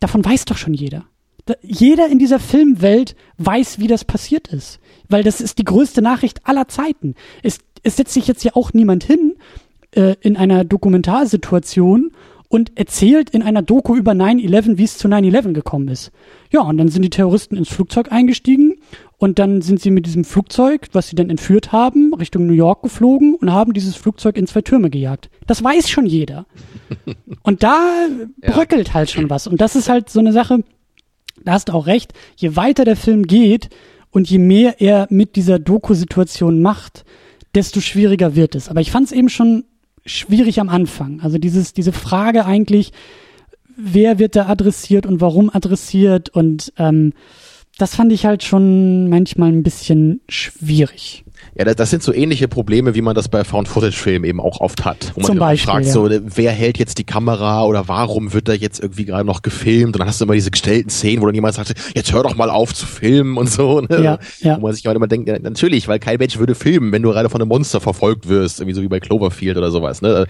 davon 0.00 0.24
weiß 0.24 0.44
doch 0.46 0.56
schon 0.56 0.74
jeder. 0.74 1.04
Da, 1.46 1.54
jeder 1.62 2.08
in 2.08 2.18
dieser 2.18 2.40
Filmwelt 2.40 3.14
weiß, 3.38 3.78
wie 3.78 3.86
das 3.86 4.04
passiert 4.04 4.48
ist. 4.48 4.80
Weil 5.08 5.22
das 5.22 5.40
ist 5.40 5.58
die 5.58 5.64
größte 5.64 6.02
Nachricht 6.02 6.44
aller 6.44 6.66
Zeiten. 6.66 7.14
Es, 7.44 7.58
es 7.84 7.94
setzt 7.94 8.14
sich 8.14 8.26
jetzt 8.26 8.42
ja 8.42 8.56
auch 8.56 8.72
niemand 8.72 9.04
hin 9.04 9.36
äh, 9.92 10.16
in 10.20 10.36
einer 10.36 10.64
Dokumentarsituation 10.64 12.10
und 12.52 12.78
erzählt 12.78 13.30
in 13.30 13.42
einer 13.42 13.62
Doku 13.62 13.96
über 13.96 14.12
9-11, 14.12 14.76
wie 14.76 14.84
es 14.84 14.98
zu 14.98 15.08
9-11 15.08 15.54
gekommen 15.54 15.88
ist. 15.88 16.12
Ja, 16.50 16.60
und 16.60 16.76
dann 16.76 16.88
sind 16.88 17.00
die 17.00 17.08
Terroristen 17.08 17.56
ins 17.56 17.70
Flugzeug 17.70 18.12
eingestiegen 18.12 18.74
und 19.16 19.38
dann 19.38 19.62
sind 19.62 19.80
sie 19.80 19.90
mit 19.90 20.04
diesem 20.04 20.22
Flugzeug, 20.22 20.88
was 20.92 21.08
sie 21.08 21.16
dann 21.16 21.30
entführt 21.30 21.72
haben, 21.72 22.12
Richtung 22.12 22.46
New 22.46 22.52
York 22.52 22.82
geflogen 22.82 23.36
und 23.36 23.50
haben 23.50 23.72
dieses 23.72 23.96
Flugzeug 23.96 24.36
in 24.36 24.46
zwei 24.46 24.60
Türme 24.60 24.90
gejagt. 24.90 25.30
Das 25.46 25.64
weiß 25.64 25.88
schon 25.88 26.04
jeder. 26.04 26.44
Und 27.42 27.62
da 27.62 28.06
bröckelt 28.42 28.92
halt 28.92 29.10
schon 29.10 29.30
was. 29.30 29.46
Und 29.46 29.62
das 29.62 29.74
ist 29.74 29.88
halt 29.88 30.10
so 30.10 30.20
eine 30.20 30.32
Sache, 30.32 30.62
da 31.42 31.52
hast 31.52 31.70
du 31.70 31.72
auch 31.72 31.86
recht, 31.86 32.12
je 32.36 32.54
weiter 32.54 32.84
der 32.84 32.96
Film 32.96 33.22
geht 33.26 33.70
und 34.10 34.28
je 34.28 34.38
mehr 34.38 34.80
er 34.80 35.06
mit 35.08 35.36
dieser 35.36 35.58
Doku-Situation 35.58 36.60
macht, 36.60 37.04
desto 37.54 37.80
schwieriger 37.80 38.36
wird 38.36 38.54
es. 38.54 38.68
Aber 38.68 38.82
ich 38.82 38.90
fand 38.90 39.06
es 39.06 39.12
eben 39.12 39.30
schon 39.30 39.64
schwierig 40.04 40.60
am 40.60 40.68
Anfang. 40.68 41.20
Also 41.20 41.38
dieses, 41.38 41.72
diese 41.72 41.92
Frage 41.92 42.44
eigentlich, 42.44 42.92
wer 43.76 44.18
wird 44.18 44.36
da 44.36 44.46
adressiert 44.46 45.06
und 45.06 45.20
warum 45.20 45.50
adressiert 45.50 46.28
und 46.30 46.72
ähm, 46.78 47.12
das 47.78 47.94
fand 47.94 48.12
ich 48.12 48.26
halt 48.26 48.42
schon 48.42 49.08
manchmal 49.08 49.50
ein 49.50 49.62
bisschen 49.62 50.20
schwierig. 50.28 51.24
Ja, 51.54 51.64
das, 51.64 51.76
das 51.76 51.90
sind 51.90 52.02
so 52.02 52.12
ähnliche 52.12 52.48
Probleme, 52.48 52.94
wie 52.94 53.02
man 53.02 53.14
das 53.14 53.28
bei 53.28 53.44
Found-Footage-Filmen 53.44 54.24
eben 54.24 54.40
auch 54.40 54.60
oft 54.60 54.84
hat. 54.84 55.12
Wo 55.14 55.20
man 55.20 55.26
Zum 55.26 55.38
Beispiel, 55.38 55.70
fragt, 55.70 55.86
ja. 55.86 55.92
so, 55.92 56.08
wer 56.10 56.52
hält 56.52 56.78
jetzt 56.78 56.98
die 56.98 57.04
Kamera 57.04 57.64
oder 57.64 57.88
warum 57.88 58.32
wird 58.32 58.48
da 58.48 58.52
jetzt 58.52 58.80
irgendwie 58.80 59.04
gerade 59.04 59.24
noch 59.24 59.42
gefilmt? 59.42 59.94
Und 59.94 60.00
dann 60.00 60.08
hast 60.08 60.20
du 60.20 60.24
immer 60.24 60.34
diese 60.34 60.50
gestellten 60.50 60.90
Szenen, 60.90 61.20
wo 61.20 61.26
dann 61.26 61.34
jemand 61.34 61.54
sagt, 61.54 61.74
jetzt 61.94 62.12
hör 62.12 62.22
doch 62.22 62.36
mal 62.36 62.50
auf 62.50 62.74
zu 62.74 62.86
filmen 62.86 63.36
und 63.36 63.50
so. 63.50 63.80
Ne? 63.80 64.02
Ja, 64.02 64.18
ja. 64.40 64.56
Wo 64.56 64.62
man 64.62 64.74
sich 64.74 64.82
gerade 64.82 64.96
immer 64.96 65.08
denkt, 65.08 65.28
ja, 65.28 65.38
natürlich, 65.38 65.88
weil 65.88 65.98
kein 65.98 66.18
Mensch 66.18 66.38
würde 66.38 66.54
filmen, 66.54 66.92
wenn 66.92 67.02
du 67.02 67.10
gerade 67.10 67.28
von 67.28 67.40
einem 67.40 67.48
Monster 67.48 67.80
verfolgt 67.80 68.28
wirst, 68.28 68.60
irgendwie 68.60 68.74
so 68.74 68.82
wie 68.82 68.88
bei 68.88 69.00
Cloverfield 69.00 69.56
oder 69.56 69.70
sowas. 69.70 70.00
Ne? 70.00 70.26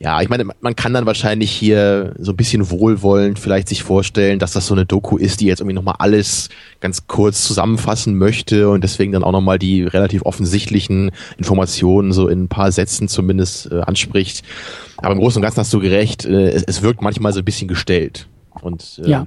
Ja, 0.00 0.20
ich 0.20 0.28
meine, 0.28 0.44
man 0.60 0.76
kann 0.76 0.92
dann 0.92 1.06
wahrscheinlich 1.06 1.50
hier 1.50 2.14
so 2.18 2.32
ein 2.32 2.36
bisschen 2.36 2.70
wohlwollend 2.70 3.38
vielleicht 3.38 3.68
sich 3.68 3.82
vorstellen, 3.82 4.38
dass 4.38 4.52
das 4.52 4.66
so 4.66 4.74
eine 4.74 4.86
Doku 4.86 5.16
ist, 5.16 5.40
die 5.40 5.46
jetzt 5.46 5.60
irgendwie 5.60 5.74
nochmal 5.74 5.96
alles 5.98 6.48
ganz 6.84 7.06
kurz 7.06 7.44
zusammenfassen 7.46 8.18
möchte 8.18 8.68
und 8.68 8.84
deswegen 8.84 9.12
dann 9.12 9.24
auch 9.24 9.32
nochmal 9.32 9.58
die 9.58 9.84
relativ 9.84 10.20
offensichtlichen 10.26 11.12
Informationen 11.38 12.12
so 12.12 12.28
in 12.28 12.42
ein 12.42 12.48
paar 12.48 12.72
Sätzen 12.72 13.08
zumindest 13.08 13.72
äh, 13.72 13.80
anspricht. 13.80 14.44
Aber 14.98 15.14
im 15.14 15.18
Großen 15.18 15.38
und 15.40 15.42
Ganzen 15.42 15.60
hast 15.60 15.72
du 15.72 15.80
gerecht, 15.80 16.26
äh, 16.26 16.50
es, 16.50 16.62
es 16.62 16.82
wirkt 16.82 17.00
manchmal 17.00 17.32
so 17.32 17.38
ein 17.38 17.44
bisschen 17.46 17.68
gestellt. 17.68 18.28
Und 18.60 19.00
äh, 19.02 19.08
Ja. 19.08 19.26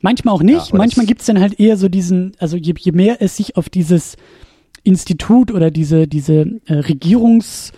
Manchmal 0.00 0.32
auch 0.32 0.44
nicht. 0.44 0.70
Ja, 0.70 0.76
Manchmal 0.76 1.06
gibt's 1.06 1.26
dann 1.26 1.40
halt 1.40 1.58
eher 1.58 1.76
so 1.76 1.88
diesen, 1.88 2.36
also 2.38 2.56
je, 2.56 2.74
je 2.78 2.92
mehr 2.92 3.20
es 3.20 3.36
sich 3.36 3.56
auf 3.56 3.68
dieses 3.68 4.16
Institut 4.84 5.50
oder 5.50 5.72
diese, 5.72 6.06
diese 6.06 6.60
äh, 6.66 6.72
Regierungseinheit 6.72 7.74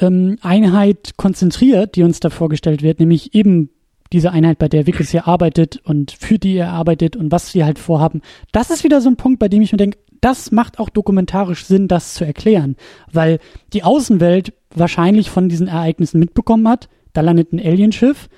ähm, 0.00 1.12
konzentriert, 1.18 1.94
die 1.94 2.04
uns 2.04 2.20
da 2.20 2.30
vorgestellt 2.30 2.80
wird, 2.82 3.00
nämlich 3.00 3.34
eben 3.34 3.68
diese 4.12 4.32
Einheit, 4.32 4.58
bei 4.58 4.68
der 4.68 4.86
Wickes 4.86 5.10
hier 5.10 5.26
arbeitet 5.28 5.80
und 5.84 6.10
für 6.12 6.38
die 6.38 6.56
er 6.56 6.72
arbeitet 6.72 7.16
und 7.16 7.30
was 7.30 7.52
sie 7.52 7.64
halt 7.64 7.78
vorhaben. 7.78 8.22
Das 8.52 8.70
ist 8.70 8.82
wieder 8.84 9.00
so 9.00 9.08
ein 9.08 9.16
Punkt, 9.16 9.38
bei 9.38 9.48
dem 9.48 9.62
ich 9.62 9.72
mir 9.72 9.78
denke, 9.78 9.98
das 10.20 10.50
macht 10.52 10.78
auch 10.78 10.88
dokumentarisch 10.90 11.64
Sinn, 11.64 11.88
das 11.88 12.14
zu 12.14 12.24
erklären, 12.24 12.76
weil 13.12 13.38
die 13.72 13.84
Außenwelt 13.84 14.52
wahrscheinlich 14.74 15.30
von 15.30 15.48
diesen 15.48 15.68
Ereignissen 15.68 16.18
mitbekommen 16.20 16.68
hat. 16.68 16.88
Da 17.12 17.20
landet 17.22 17.52
ein 17.52 17.60
Alienschiff, 17.60 18.28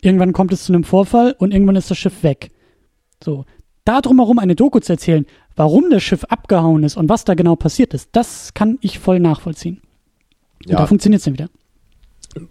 irgendwann 0.00 0.32
kommt 0.32 0.52
es 0.52 0.64
zu 0.64 0.72
einem 0.72 0.84
Vorfall 0.84 1.34
und 1.38 1.52
irgendwann 1.52 1.76
ist 1.76 1.90
das 1.90 1.98
Schiff 1.98 2.22
weg. 2.22 2.50
So, 3.22 3.44
da 3.84 4.00
drumherum 4.00 4.38
eine 4.38 4.54
Doku 4.56 4.80
zu 4.80 4.92
erzählen, 4.92 5.26
warum 5.56 5.90
das 5.90 6.02
Schiff 6.02 6.24
abgehauen 6.24 6.82
ist 6.84 6.96
und 6.96 7.08
was 7.08 7.24
da 7.24 7.34
genau 7.34 7.56
passiert 7.56 7.94
ist, 7.94 8.10
das 8.12 8.54
kann 8.54 8.78
ich 8.80 8.98
voll 8.98 9.20
nachvollziehen. 9.20 9.80
Und 10.64 10.72
Ja. 10.72 10.78
da 10.78 10.86
funktioniert 10.86 11.20
es 11.20 11.24
dann 11.24 11.34
wieder. 11.34 11.48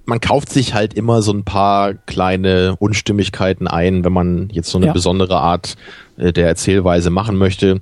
Man 0.05 0.19
kauft 0.19 0.49
sich 0.49 0.73
halt 0.73 0.93
immer 0.93 1.21
so 1.21 1.31
ein 1.33 1.43
paar 1.43 1.93
kleine 1.93 2.75
Unstimmigkeiten 2.79 3.67
ein, 3.67 4.03
wenn 4.03 4.13
man 4.13 4.49
jetzt 4.51 4.69
so 4.69 4.77
eine 4.77 4.87
Ja. 4.87 4.93
besondere 4.93 5.37
Art 5.37 5.75
äh, 6.17 6.31
der 6.33 6.47
Erzählweise 6.47 7.09
machen 7.09 7.37
möchte. 7.37 7.79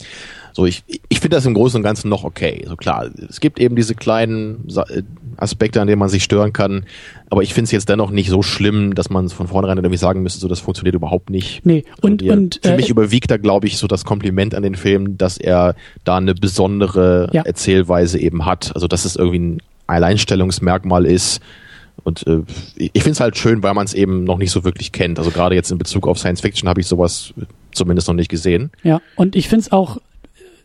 So, 0.53 0.65
ich, 0.65 0.83
ich 1.09 1.19
finde 1.19 1.37
das 1.37 1.45
im 1.45 1.53
Großen 1.53 1.77
und 1.77 1.83
Ganzen 1.83 2.09
noch 2.09 2.23
okay. 2.23 2.65
So 2.67 2.75
klar, 2.75 3.09
es 3.29 3.39
gibt 3.39 3.59
eben 3.59 3.75
diese 3.75 3.95
kleinen 3.95 4.67
äh, 4.89 5.03
Aspekte, 5.37 5.79
an 5.79 5.87
denen 5.87 5.99
man 5.99 6.09
sich 6.09 6.23
stören 6.23 6.53
kann, 6.53 6.85
aber 7.29 7.43
ich 7.43 7.53
finde 7.53 7.65
es 7.65 7.71
jetzt 7.71 7.87
dennoch 7.87 8.11
nicht 8.11 8.29
so 8.29 8.41
schlimm, 8.41 8.95
dass 8.95 9.09
man 9.09 9.29
von 9.29 9.47
vornherein 9.47 9.77
irgendwie 9.77 9.97
sagen 9.97 10.23
müsste, 10.23 10.39
so 10.39 10.47
das 10.47 10.59
funktioniert 10.59 10.95
überhaupt 10.95 11.29
nicht. 11.29 11.65
Nee, 11.65 11.85
und, 12.01 12.23
und, 12.23 12.29
und 12.29 12.59
für 12.63 12.73
äh, 12.73 12.75
mich 12.75 12.89
überwiegt 12.89 13.29
da, 13.31 13.37
glaube 13.37 13.67
ich, 13.67 13.77
so 13.77 13.87
das 13.87 14.03
Kompliment 14.05 14.55
an 14.55 14.63
den 14.63 14.75
Film, 14.75 15.17
dass 15.17 15.37
er 15.37 15.75
da 16.03 16.17
eine 16.17 16.33
besondere 16.33 17.29
ja. 17.31 17.43
Erzählweise 17.43 18.19
eben 18.19 18.45
hat. 18.45 18.71
Also 18.73 18.87
dass 18.87 19.05
es 19.05 19.15
irgendwie 19.15 19.39
ein 19.39 19.61
Alleinstellungsmerkmal 19.87 21.05
ist. 21.05 21.41
Und 22.09 22.27
äh, 22.27 22.41
ich 22.75 23.03
finde 23.03 23.11
es 23.11 23.19
halt 23.19 23.37
schön, 23.37 23.63
weil 23.63 23.73
man 23.73 23.85
es 23.85 23.93
eben 23.93 24.25
noch 24.25 24.37
nicht 24.37 24.51
so 24.51 24.63
wirklich 24.63 24.91
kennt. 24.91 25.17
Also 25.17 25.31
gerade 25.31 25.55
jetzt 25.55 25.71
in 25.71 25.77
Bezug 25.77 26.07
auf 26.07 26.19
Science 26.19 26.41
Fiction 26.41 26.67
habe 26.67 26.81
ich 26.81 26.87
sowas 26.87 27.33
zumindest 27.71 28.07
noch 28.07 28.15
nicht 28.15 28.29
gesehen. 28.29 28.71
Ja, 28.83 29.01
und 29.15 29.35
ich 29.35 29.47
finde 29.47 29.61
es 29.61 29.71
auch 29.71 29.99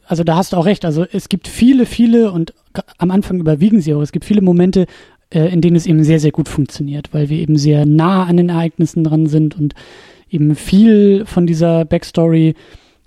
also 0.07 0.25
da 0.25 0.37
hast 0.37 0.53
du 0.53 0.57
auch 0.57 0.67
recht. 0.67 0.85
Also 0.85 1.07
es 1.11 1.29
gibt 1.29 1.49
viele, 1.49 1.87
viele 1.87 2.31
und 2.31 2.53
am 2.99 3.11
Anfang 3.11 3.41
überwiegen 3.41 3.81
sie 3.81 3.95
auch. 3.95 4.03
Es 4.03 4.13
gibt 4.13 4.25
viele 4.25 4.43
Momente, 4.43 4.87
äh, 5.31 5.53
in 5.53 5.61
denen 5.61 5.77
es 5.77 5.87
eben 5.87 6.05
sehr, 6.05 6.21
sehr 6.21 6.33
gut 6.33 6.49
funktioniert, 6.49 7.09
weil 7.13 7.29
wir 7.29 7.39
eben 7.39 7.57
sehr 7.57 7.87
nah 7.87 8.25
an 8.25 8.37
den 8.37 8.49
Ereignissen 8.49 9.05
dran 9.05 9.27
sind 9.27 9.57
und 9.57 9.75
eben 10.31 10.55
viel 10.55 11.25
von 11.27 11.47
dieser 11.47 11.85
Backstory, 11.85 12.55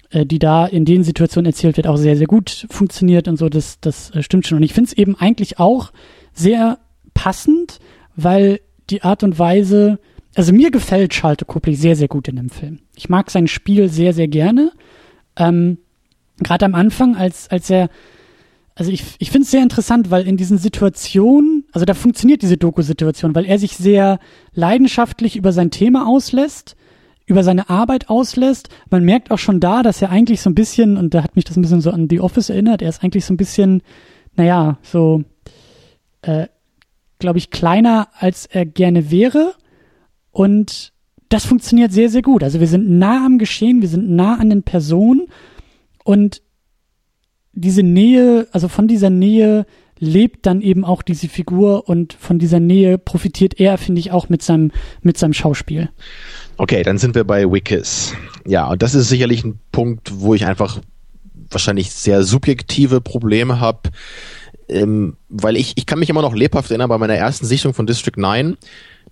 äh, 0.10 0.26
die 0.26 0.40
da 0.40 0.66
in 0.66 0.86
den 0.86 1.04
Situationen 1.04 1.48
erzählt 1.48 1.78
wird, 1.78 1.88
auch 1.88 1.98
sehr, 1.98 2.18
sehr 2.18 2.28
gut 2.28 2.68
funktioniert 2.70 3.28
und 3.28 3.38
so. 3.38 3.50
Das, 3.50 3.80
das 3.80 4.12
äh, 4.12 4.24
stimmt 4.24 4.48
schon. 4.48 4.58
Und 4.58 4.64
ich 4.64 4.74
finde 4.74 4.90
es 4.90 4.98
eben 4.98 5.16
eigentlich 5.16 5.60
auch 5.60 5.92
sehr 6.34 6.80
passend, 7.14 7.80
weil 8.18 8.60
die 8.90 9.04
Art 9.04 9.24
und 9.24 9.40
Weise, 9.40 10.00
also 10.36 10.52
mir 10.52 10.72
gefällt 10.72 11.14
Schalte 11.14 11.46
Copley 11.46 11.76
sehr, 11.76 11.96
sehr 11.96 12.10
gut 12.10 12.28
in 12.28 12.36
dem 12.36 12.50
Film. 12.50 12.80
Ich 12.96 13.08
mag 13.08 13.32
sein 13.32 13.48
Spiel 13.48 13.88
sehr, 13.88 14.14
sehr 14.14 14.28
gerne. 14.28 14.74
Ähm, 15.38 15.78
gerade 16.40 16.66
am 16.66 16.76
Anfang, 16.76 17.16
als, 17.16 17.50
als 17.50 17.70
er, 17.70 17.90
also 18.76 18.92
ich, 18.92 19.04
ich 19.20 19.32
finde 19.32 19.46
es 19.46 19.52
sehr 19.52 19.64
interessant, 19.64 20.12
weil 20.12 20.28
in 20.28 20.36
diesen 20.36 20.58
Situationen, 20.58 21.66
also 21.72 21.86
da 21.86 21.94
funktioniert 21.94 22.42
diese 22.42 22.58
Doku-Situation, 22.58 23.36
weil 23.36 23.46
er 23.46 23.60
sich 23.60 23.78
sehr 23.78 24.20
leidenschaftlich 24.54 25.36
über 25.36 25.52
sein 25.52 25.72
Thema 25.72 26.08
auslässt, 26.08 26.76
über 27.26 27.44
seine 27.44 27.70
Arbeit 27.70 28.10
auslässt. 28.10 28.70
Man 28.90 29.04
merkt 29.04 29.32
auch 29.32 29.40
schon 29.40 29.60
da, 29.60 29.84
dass 29.84 30.02
er 30.02 30.10
eigentlich 30.10 30.42
so 30.42 30.50
ein 30.50 30.56
bisschen, 30.56 30.98
und 30.98 31.14
da 31.14 31.24
hat 31.24 31.36
mich 31.36 31.46
das 31.46 31.58
ein 31.58 31.62
bisschen 31.62 31.82
so 31.82 31.92
an 31.92 32.08
The 32.10 32.20
Office 32.20 32.50
erinnert, 32.50 32.82
er 32.82 32.90
ist 32.90 33.04
eigentlich 33.04 33.26
so 33.26 33.34
ein 33.34 33.38
bisschen, 33.38 33.82
naja, 34.36 34.78
so, 34.82 35.24
äh, 36.22 36.48
glaube 37.20 37.38
ich, 37.38 37.50
kleiner, 37.50 38.10
als 38.20 38.46
er 38.46 38.66
gerne 38.66 39.12
wäre. 39.12 39.54
Und 40.32 40.94
das 41.30 41.46
funktioniert 41.46 41.92
sehr, 41.92 42.10
sehr 42.10 42.22
gut. 42.22 42.44
Also 42.44 42.60
wir 42.60 42.68
sind 42.68 42.90
nah 42.90 43.26
am 43.26 43.38
Geschehen, 43.38 43.82
wir 43.82 43.90
sind 43.90 44.10
nah 44.10 44.36
an 44.36 44.50
den 44.50 44.64
Personen 44.64 45.28
und 46.04 46.42
diese 47.54 47.84
Nähe, 47.84 48.48
also 48.52 48.68
von 48.68 48.88
dieser 48.88 49.10
Nähe 49.10 49.66
lebt 50.00 50.46
dann 50.46 50.62
eben 50.62 50.86
auch 50.86 51.02
diese 51.02 51.28
Figur 51.28 51.90
und 51.90 52.14
von 52.14 52.38
dieser 52.38 52.60
Nähe 52.60 52.98
profitiert 52.98 53.60
er, 53.60 53.78
finde 53.78 54.00
ich, 54.00 54.12
auch 54.12 54.30
mit 54.30 54.44
seinem, 54.44 54.72
mit 55.02 55.18
seinem 55.18 55.34
Schauspiel. 55.34 55.90
Okay, 56.58 56.84
dann 56.84 56.98
sind 57.00 57.16
wir 57.16 57.24
bei 57.24 57.52
Wickes. 57.52 58.14
Ja, 58.46 58.68
und 58.70 58.84
das 58.84 58.94
ist 58.94 59.10
sicherlich 59.10 59.44
ein 59.44 59.60
Punkt, 59.72 60.20
wo 60.20 60.36
ich 60.36 60.46
einfach 60.46 60.82
wahrscheinlich 61.50 61.92
sehr 61.92 62.24
subjektive 62.24 63.02
Probleme 63.02 63.60
habe, 63.60 63.90
ähm, 64.70 65.18
weil 65.30 65.56
ich, 65.56 65.74
ich 65.76 65.86
kann 65.86 66.00
mich 66.00 66.10
immer 66.10 66.22
noch 66.22 66.36
lebhaft 66.36 66.70
erinnern 66.72 66.90
bei 66.90 66.98
meiner 66.98 67.16
ersten 67.16 67.46
Sichtung 67.46 67.74
von 67.74 67.88
District 67.88 68.18
9, 68.18 68.58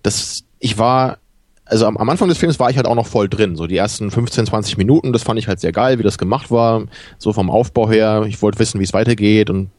dass 0.02 0.44
ich 0.58 0.78
war 0.78 1.18
also 1.66 1.86
am, 1.86 1.96
am, 1.96 2.08
Anfang 2.08 2.28
des 2.28 2.38
Films 2.38 2.60
war 2.60 2.70
ich 2.70 2.76
halt 2.76 2.86
auch 2.86 2.94
noch 2.94 3.08
voll 3.08 3.28
drin. 3.28 3.56
So 3.56 3.66
die 3.66 3.76
ersten 3.76 4.10
15, 4.10 4.46
20 4.46 4.78
Minuten, 4.78 5.12
das 5.12 5.24
fand 5.24 5.38
ich 5.38 5.48
halt 5.48 5.58
sehr 5.60 5.72
geil, 5.72 5.98
wie 5.98 6.04
das 6.04 6.16
gemacht 6.16 6.50
war. 6.50 6.84
So 7.18 7.32
vom 7.32 7.50
Aufbau 7.50 7.90
her. 7.90 8.24
Ich 8.28 8.40
wollte 8.40 8.60
wissen, 8.60 8.78
wie 8.78 8.84
es 8.84 8.92
weitergeht 8.92 9.50
und 9.50 9.70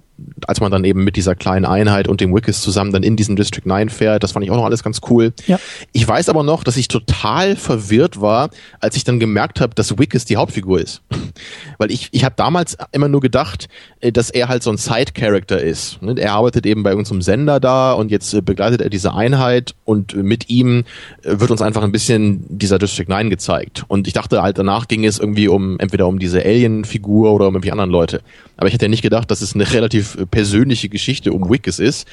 als 0.47 0.61
man 0.61 0.71
dann 0.71 0.83
eben 0.83 1.03
mit 1.03 1.15
dieser 1.15 1.35
kleinen 1.35 1.65
Einheit 1.65 2.07
und 2.07 2.21
dem 2.21 2.33
Wickes 2.33 2.61
zusammen 2.61 2.91
dann 2.91 3.03
in 3.03 3.15
diesen 3.15 3.35
District 3.35 3.65
9 3.65 3.89
fährt, 3.89 4.23
das 4.23 4.31
fand 4.31 4.45
ich 4.45 4.51
auch 4.51 4.55
noch 4.55 4.65
alles 4.65 4.83
ganz 4.83 5.01
cool. 5.09 5.33
Ja. 5.45 5.59
Ich 5.91 6.07
weiß 6.07 6.29
aber 6.29 6.43
noch, 6.43 6.63
dass 6.63 6.77
ich 6.77 6.87
total 6.87 7.55
verwirrt 7.55 8.19
war, 8.21 8.49
als 8.79 8.95
ich 8.95 9.03
dann 9.03 9.19
gemerkt 9.19 9.61
habe, 9.61 9.75
dass 9.75 9.97
Wickes 9.97 10.25
die 10.25 10.37
Hauptfigur 10.37 10.79
ist. 10.79 11.01
Weil 11.77 11.91
ich, 11.91 12.09
ich 12.11 12.23
habe 12.23 12.35
damals 12.35 12.77
immer 12.91 13.07
nur 13.07 13.21
gedacht, 13.21 13.67
äh, 14.01 14.11
dass 14.11 14.29
er 14.29 14.47
halt 14.47 14.63
so 14.63 14.71
ein 14.71 14.77
Side-Character 14.77 15.61
ist. 15.61 16.01
Ne? 16.01 16.15
Er 16.17 16.33
arbeitet 16.33 16.65
eben 16.65 16.83
bei 16.83 16.95
unserem 16.95 17.21
Sender 17.21 17.59
da 17.59 17.93
und 17.93 18.11
jetzt 18.11 18.33
äh, 18.33 18.41
begleitet 18.41 18.81
er 18.81 18.89
diese 18.89 19.13
Einheit 19.13 19.75
und 19.85 20.15
mit 20.15 20.49
ihm 20.49 20.83
äh, 21.23 21.39
wird 21.39 21.51
uns 21.51 21.61
einfach 21.61 21.83
ein 21.83 21.91
bisschen 21.91 22.45
dieser 22.49 22.79
District 22.79 23.07
9 23.07 23.29
gezeigt. 23.29 23.85
Und 23.87 24.07
ich 24.07 24.13
dachte 24.13 24.41
halt, 24.41 24.57
danach 24.57 24.87
ging 24.87 25.05
es 25.05 25.19
irgendwie 25.19 25.47
um 25.47 25.79
entweder 25.79 26.07
um 26.07 26.19
diese 26.19 26.43
Alien-Figur 26.43 27.31
oder 27.31 27.47
um 27.47 27.55
irgendwie 27.55 27.71
anderen 27.71 27.91
Leute. 27.91 28.21
Aber 28.57 28.67
ich 28.67 28.73
hätte 28.73 28.85
ja 28.85 28.89
nicht 28.89 29.03
gedacht, 29.03 29.29
dass 29.31 29.41
es 29.41 29.53
eine 29.53 29.71
relativ 29.71 30.17
persönliche 30.31 30.89
Geschichte 30.89 31.31
um 31.31 31.49
Wickes 31.49 31.79
ist. 31.79 32.07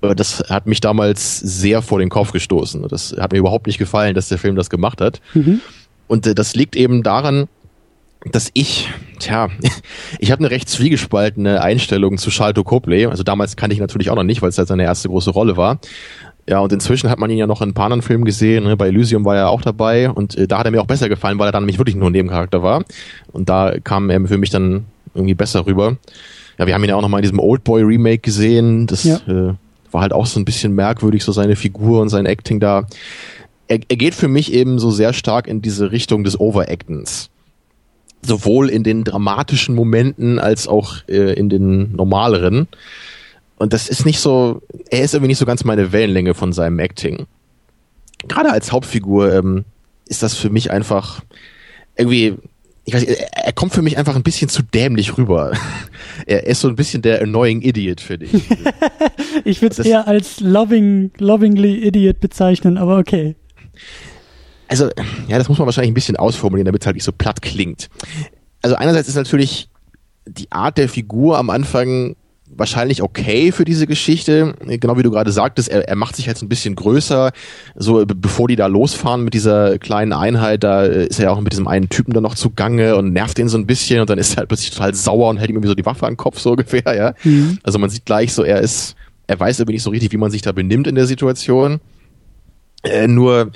Das 0.00 0.42
hat 0.48 0.66
mich 0.66 0.80
damals 0.80 1.38
sehr 1.38 1.82
vor 1.82 1.98
den 1.98 2.08
Kopf 2.08 2.32
gestoßen. 2.32 2.86
Das 2.88 3.14
hat 3.18 3.32
mir 3.32 3.38
überhaupt 3.38 3.66
nicht 3.66 3.78
gefallen, 3.78 4.14
dass 4.14 4.28
der 4.28 4.38
Film 4.38 4.56
das 4.56 4.70
gemacht 4.70 5.00
hat. 5.00 5.20
Mhm. 5.34 5.60
Und 6.08 6.26
äh, 6.26 6.34
das 6.34 6.56
liegt 6.56 6.74
eben 6.74 7.02
daran, 7.02 7.48
dass 8.32 8.50
ich, 8.54 8.90
tja, 9.18 9.48
ich 10.18 10.30
habe 10.30 10.40
eine 10.40 10.50
recht 10.50 10.68
zwiegespaltene 10.68 11.62
Einstellung 11.62 12.18
zu 12.18 12.30
Charlton 12.30 12.64
Copley. 12.64 13.06
Also 13.06 13.22
damals 13.22 13.56
kannte 13.56 13.74
ich 13.74 13.80
natürlich 13.80 14.10
auch 14.10 14.16
noch 14.16 14.24
nicht, 14.24 14.42
weil 14.42 14.48
es 14.48 14.58
halt 14.58 14.68
seine 14.68 14.84
erste 14.84 15.08
große 15.08 15.30
Rolle 15.30 15.56
war. 15.56 15.80
Ja, 16.48 16.58
und 16.60 16.72
inzwischen 16.72 17.10
hat 17.10 17.18
man 17.18 17.30
ihn 17.30 17.38
ja 17.38 17.46
noch 17.46 17.62
in 17.62 17.68
ein 17.68 17.74
paar 17.74 17.84
anderen 17.84 18.02
Filmen 18.02 18.24
gesehen. 18.24 18.64
Ne? 18.64 18.76
Bei 18.76 18.88
Elysium 18.88 19.24
war 19.24 19.36
er 19.36 19.50
auch 19.50 19.62
dabei 19.62 20.10
und 20.10 20.36
äh, 20.36 20.48
da 20.48 20.58
hat 20.58 20.64
er 20.64 20.72
mir 20.72 20.80
auch 20.80 20.86
besser 20.86 21.08
gefallen, 21.08 21.38
weil 21.38 21.48
er 21.48 21.52
dann 21.52 21.62
nämlich 21.62 21.78
wirklich 21.78 21.96
nur 21.96 22.08
ein 22.08 22.12
Nebencharakter 22.12 22.62
war. 22.62 22.82
Und 23.30 23.48
da 23.48 23.74
kam 23.84 24.10
er 24.10 24.26
für 24.26 24.38
mich 24.38 24.50
dann 24.50 24.86
irgendwie 25.14 25.34
besser 25.34 25.66
rüber. 25.66 25.96
Ja, 26.58 26.66
wir 26.66 26.74
haben 26.74 26.84
ihn 26.84 26.90
ja 26.90 26.96
auch 26.96 27.02
noch 27.02 27.08
mal 27.08 27.18
in 27.18 27.22
diesem 27.22 27.38
Oldboy 27.38 27.82
Remake 27.82 28.18
gesehen. 28.18 28.86
Das 28.86 29.04
ja. 29.04 29.16
äh, 29.26 29.54
war 29.90 30.02
halt 30.02 30.12
auch 30.12 30.26
so 30.26 30.38
ein 30.38 30.44
bisschen 30.44 30.72
merkwürdig, 30.74 31.24
so 31.24 31.32
seine 31.32 31.56
Figur 31.56 32.00
und 32.00 32.08
sein 32.08 32.26
Acting 32.26 32.60
da. 32.60 32.86
Er, 33.66 33.80
er 33.88 33.96
geht 33.96 34.14
für 34.14 34.28
mich 34.28 34.52
eben 34.52 34.78
so 34.78 34.90
sehr 34.90 35.12
stark 35.12 35.46
in 35.46 35.62
diese 35.62 35.90
Richtung 35.90 36.24
des 36.24 36.38
Overactens. 36.38 37.30
Sowohl 38.22 38.68
in 38.68 38.84
den 38.84 39.04
dramatischen 39.04 39.74
Momenten 39.74 40.38
als 40.38 40.68
auch 40.68 40.96
äh, 41.08 41.32
in 41.32 41.48
den 41.48 41.96
normaleren. 41.96 42.68
Und 43.56 43.72
das 43.72 43.88
ist 43.88 44.04
nicht 44.04 44.20
so, 44.20 44.62
er 44.90 45.02
ist 45.02 45.14
irgendwie 45.14 45.28
nicht 45.28 45.38
so 45.38 45.46
ganz 45.46 45.64
meine 45.64 45.92
Wellenlänge 45.92 46.34
von 46.34 46.52
seinem 46.52 46.78
Acting. 46.78 47.26
Gerade 48.28 48.52
als 48.52 48.72
Hauptfigur 48.72 49.32
ähm, 49.32 49.64
ist 50.06 50.22
das 50.22 50.34
für 50.34 50.50
mich 50.50 50.70
einfach 50.70 51.22
irgendwie 51.96 52.36
ich 52.90 52.94
weiß, 52.94 53.04
er, 53.04 53.46
er 53.46 53.52
kommt 53.52 53.72
für 53.72 53.82
mich 53.82 53.98
einfach 53.98 54.16
ein 54.16 54.22
bisschen 54.22 54.48
zu 54.48 54.62
dämlich 54.62 55.16
rüber. 55.16 55.52
er 56.26 56.46
ist 56.46 56.60
so 56.60 56.68
ein 56.68 56.74
bisschen 56.74 57.02
der 57.02 57.22
annoying 57.22 57.62
Idiot 57.62 58.00
für 58.00 58.18
dich. 58.18 58.32
ich 59.44 59.62
würde 59.62 59.80
es 59.80 59.86
eher 59.86 60.08
als 60.08 60.40
loving, 60.40 61.12
lovingly 61.18 61.86
Idiot 61.86 62.20
bezeichnen, 62.20 62.78
aber 62.78 62.98
okay. 62.98 63.36
Also, 64.66 64.90
ja, 65.28 65.38
das 65.38 65.48
muss 65.48 65.58
man 65.58 65.66
wahrscheinlich 65.66 65.92
ein 65.92 65.94
bisschen 65.94 66.16
ausformulieren, 66.16 66.66
damit 66.66 66.82
es 66.82 66.86
halt 66.86 66.96
nicht 66.96 67.04
so 67.04 67.12
platt 67.12 67.42
klingt. 67.42 67.88
Also 68.62 68.76
einerseits 68.76 69.08
ist 69.08 69.14
natürlich 69.14 69.68
die 70.26 70.50
Art 70.50 70.76
der 70.76 70.88
Figur 70.88 71.38
am 71.38 71.50
Anfang 71.50 72.16
wahrscheinlich 72.56 73.02
okay 73.02 73.52
für 73.52 73.64
diese 73.64 73.86
Geschichte. 73.86 74.54
Genau 74.66 74.96
wie 74.96 75.02
du 75.02 75.10
gerade 75.10 75.32
sagtest, 75.32 75.68
er, 75.68 75.88
er 75.88 75.96
macht 75.96 76.16
sich 76.16 76.26
halt 76.26 76.36
so 76.36 76.44
ein 76.44 76.48
bisschen 76.48 76.74
größer. 76.74 77.32
So, 77.76 78.04
bevor 78.06 78.48
die 78.48 78.56
da 78.56 78.66
losfahren 78.66 79.24
mit 79.24 79.34
dieser 79.34 79.78
kleinen 79.78 80.12
Einheit, 80.12 80.64
da 80.64 80.82
ist 80.82 81.18
er 81.18 81.26
ja 81.26 81.30
auch 81.30 81.40
mit 81.40 81.52
diesem 81.52 81.68
einen 81.68 81.88
Typen 81.88 82.12
dann 82.12 82.22
noch 82.22 82.34
zugange 82.34 82.96
und 82.96 83.12
nervt 83.12 83.38
den 83.38 83.48
so 83.48 83.56
ein 83.56 83.66
bisschen 83.66 84.00
und 84.00 84.10
dann 84.10 84.18
ist 84.18 84.34
er 84.34 84.38
halt 84.38 84.48
plötzlich 84.48 84.70
total 84.70 84.94
sauer 84.94 85.30
und 85.30 85.38
hält 85.38 85.50
ihm 85.50 85.56
irgendwie 85.56 85.68
so 85.68 85.74
die 85.74 85.86
Waffe 85.86 86.06
an 86.06 86.12
den 86.12 86.18
Kopf, 86.18 86.38
so 86.38 86.50
ungefähr, 86.52 86.94
ja. 86.94 87.14
Mhm. 87.24 87.58
Also 87.62 87.78
man 87.78 87.90
sieht 87.90 88.04
gleich 88.04 88.32
so, 88.32 88.42
er 88.42 88.60
ist, 88.60 88.96
er 89.26 89.38
weiß 89.38 89.60
irgendwie 89.60 89.74
nicht 89.74 89.82
so 89.82 89.90
richtig, 89.90 90.12
wie 90.12 90.18
man 90.18 90.30
sich 90.30 90.42
da 90.42 90.52
benimmt 90.52 90.86
in 90.86 90.94
der 90.94 91.06
Situation. 91.06 91.80
Äh, 92.82 93.08
nur, 93.08 93.52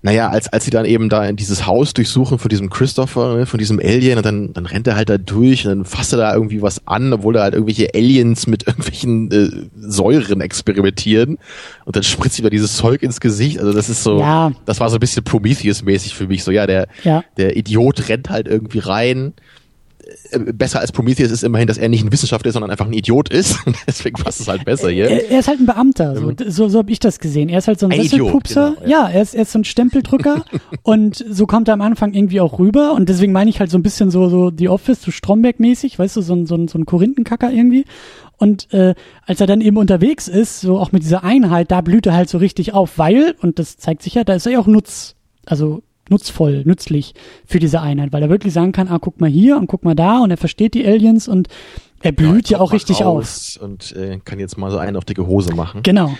naja, 0.00 0.28
als, 0.28 0.48
als 0.52 0.64
sie 0.64 0.70
dann 0.70 0.84
eben 0.84 1.08
da 1.08 1.26
in 1.26 1.34
dieses 1.34 1.66
Haus 1.66 1.92
durchsuchen 1.92 2.38
von 2.38 2.48
diesem 2.48 2.70
Christopher, 2.70 3.36
ne, 3.36 3.46
von 3.46 3.58
diesem 3.58 3.80
Alien, 3.80 4.18
und 4.18 4.24
dann, 4.24 4.52
dann 4.52 4.66
rennt 4.66 4.86
er 4.86 4.94
halt 4.94 5.08
da 5.08 5.18
durch 5.18 5.66
und 5.66 5.70
dann 5.70 5.84
fasst 5.84 6.12
er 6.12 6.18
da 6.18 6.34
irgendwie 6.34 6.62
was 6.62 6.86
an, 6.86 7.12
obwohl 7.12 7.34
da 7.34 7.42
halt 7.42 7.54
irgendwelche 7.54 7.88
Aliens 7.94 8.46
mit 8.46 8.66
irgendwelchen 8.68 9.30
äh, 9.32 9.68
Säuren 9.76 10.40
experimentieren. 10.40 11.38
Und 11.84 11.96
dann 11.96 12.04
spritzt 12.04 12.38
ihm 12.38 12.48
dieses 12.48 12.76
Zeug 12.76 13.02
ins 13.02 13.18
Gesicht. 13.18 13.58
Also 13.58 13.72
das 13.72 13.88
ist 13.88 14.04
so, 14.04 14.20
ja. 14.20 14.52
das 14.66 14.78
war 14.78 14.88
so 14.88 14.96
ein 14.96 15.00
bisschen 15.00 15.24
Prometheus-mäßig 15.24 16.14
für 16.14 16.28
mich. 16.28 16.44
So, 16.44 16.52
ja, 16.52 16.68
der, 16.68 16.86
ja. 17.02 17.24
der 17.36 17.56
Idiot 17.56 18.08
rennt 18.08 18.30
halt 18.30 18.46
irgendwie 18.46 18.78
rein 18.78 19.32
besser 20.54 20.80
als 20.80 20.92
Prometheus 20.92 21.30
ist 21.30 21.42
immerhin, 21.42 21.66
dass 21.66 21.78
er 21.78 21.88
nicht 21.88 22.04
ein 22.04 22.12
Wissenschaftler 22.12 22.48
ist, 22.48 22.54
sondern 22.54 22.70
einfach 22.70 22.86
ein 22.86 22.92
Idiot 22.92 23.28
ist. 23.28 23.58
Deswegen 23.86 24.22
passt 24.22 24.40
es 24.40 24.48
halt 24.48 24.64
besser 24.64 24.90
hier. 24.90 25.08
Er, 25.08 25.30
er 25.30 25.40
ist 25.40 25.48
halt 25.48 25.60
ein 25.60 25.66
Beamter, 25.66 26.16
so, 26.16 26.32
so, 26.46 26.68
so 26.68 26.78
habe 26.78 26.90
ich 26.90 26.98
das 26.98 27.18
gesehen. 27.18 27.48
Er 27.48 27.58
ist 27.58 27.68
halt 27.68 27.78
so 27.78 27.86
ein, 27.86 27.92
ein 27.92 28.02
Sesselpupser. 28.02 28.76
Genau, 28.76 28.88
ja. 28.88 29.04
ja, 29.04 29.08
er, 29.10 29.22
ist, 29.22 29.34
er 29.34 29.42
ist 29.42 29.52
so 29.52 29.58
ein 29.58 29.64
Stempeldrücker 29.64 30.44
und 30.82 31.24
so 31.28 31.46
kommt 31.46 31.68
er 31.68 31.74
am 31.74 31.82
Anfang 31.82 32.14
irgendwie 32.14 32.40
auch 32.40 32.58
rüber 32.58 32.92
und 32.92 33.08
deswegen 33.08 33.32
meine 33.32 33.50
ich 33.50 33.60
halt 33.60 33.70
so 33.70 33.78
ein 33.78 33.82
bisschen 33.82 34.10
so, 34.10 34.28
so 34.28 34.50
The 34.56 34.68
Office, 34.68 35.02
so 35.02 35.10
Stromberg-mäßig, 35.10 35.98
weißt 35.98 36.16
du, 36.16 36.22
so 36.22 36.34
ein, 36.34 36.46
so 36.46 36.54
ein, 36.54 36.68
so 36.68 36.78
ein 36.78 36.86
Korinthenkacker 36.86 37.50
irgendwie. 37.50 37.84
Und 38.38 38.72
äh, 38.72 38.94
als 39.26 39.40
er 39.40 39.46
dann 39.46 39.60
eben 39.60 39.76
unterwegs 39.76 40.28
ist, 40.28 40.60
so 40.60 40.78
auch 40.78 40.92
mit 40.92 41.02
dieser 41.02 41.24
Einheit, 41.24 41.70
da 41.70 41.80
blüht 41.80 42.06
er 42.06 42.14
halt 42.14 42.28
so 42.28 42.38
richtig 42.38 42.72
auf, 42.72 42.96
weil, 42.96 43.34
und 43.40 43.58
das 43.58 43.76
zeigt 43.76 44.02
sich 44.02 44.14
ja, 44.14 44.24
da 44.24 44.34
ist 44.34 44.46
er 44.46 44.52
ja 44.52 44.60
auch 44.60 44.66
Nutz, 44.66 45.16
also 45.44 45.82
nutzvoll, 46.10 46.62
nützlich 46.64 47.14
für 47.46 47.58
diese 47.58 47.80
Einheit, 47.80 48.12
weil 48.12 48.22
er 48.22 48.30
wirklich 48.30 48.52
sagen 48.52 48.72
kann, 48.72 48.88
ah, 48.88 48.98
guck 49.00 49.20
mal 49.20 49.30
hier 49.30 49.56
und 49.56 49.66
guck 49.66 49.84
mal 49.84 49.94
da 49.94 50.20
und 50.20 50.30
er 50.30 50.36
versteht 50.36 50.74
die 50.74 50.86
Aliens 50.86 51.28
und 51.28 51.48
er 52.00 52.12
blüht 52.12 52.48
ja, 52.48 52.58
ja 52.58 52.62
auch 52.62 52.72
richtig 52.72 53.04
aus. 53.04 53.56
Und 53.56 53.94
äh, 53.96 54.18
kann 54.24 54.38
jetzt 54.38 54.56
mal 54.56 54.70
so 54.70 54.78
einen 54.78 54.96
auf 54.96 55.04
dicke 55.04 55.26
Hose 55.26 55.54
machen. 55.54 55.82
Genau. 55.82 56.14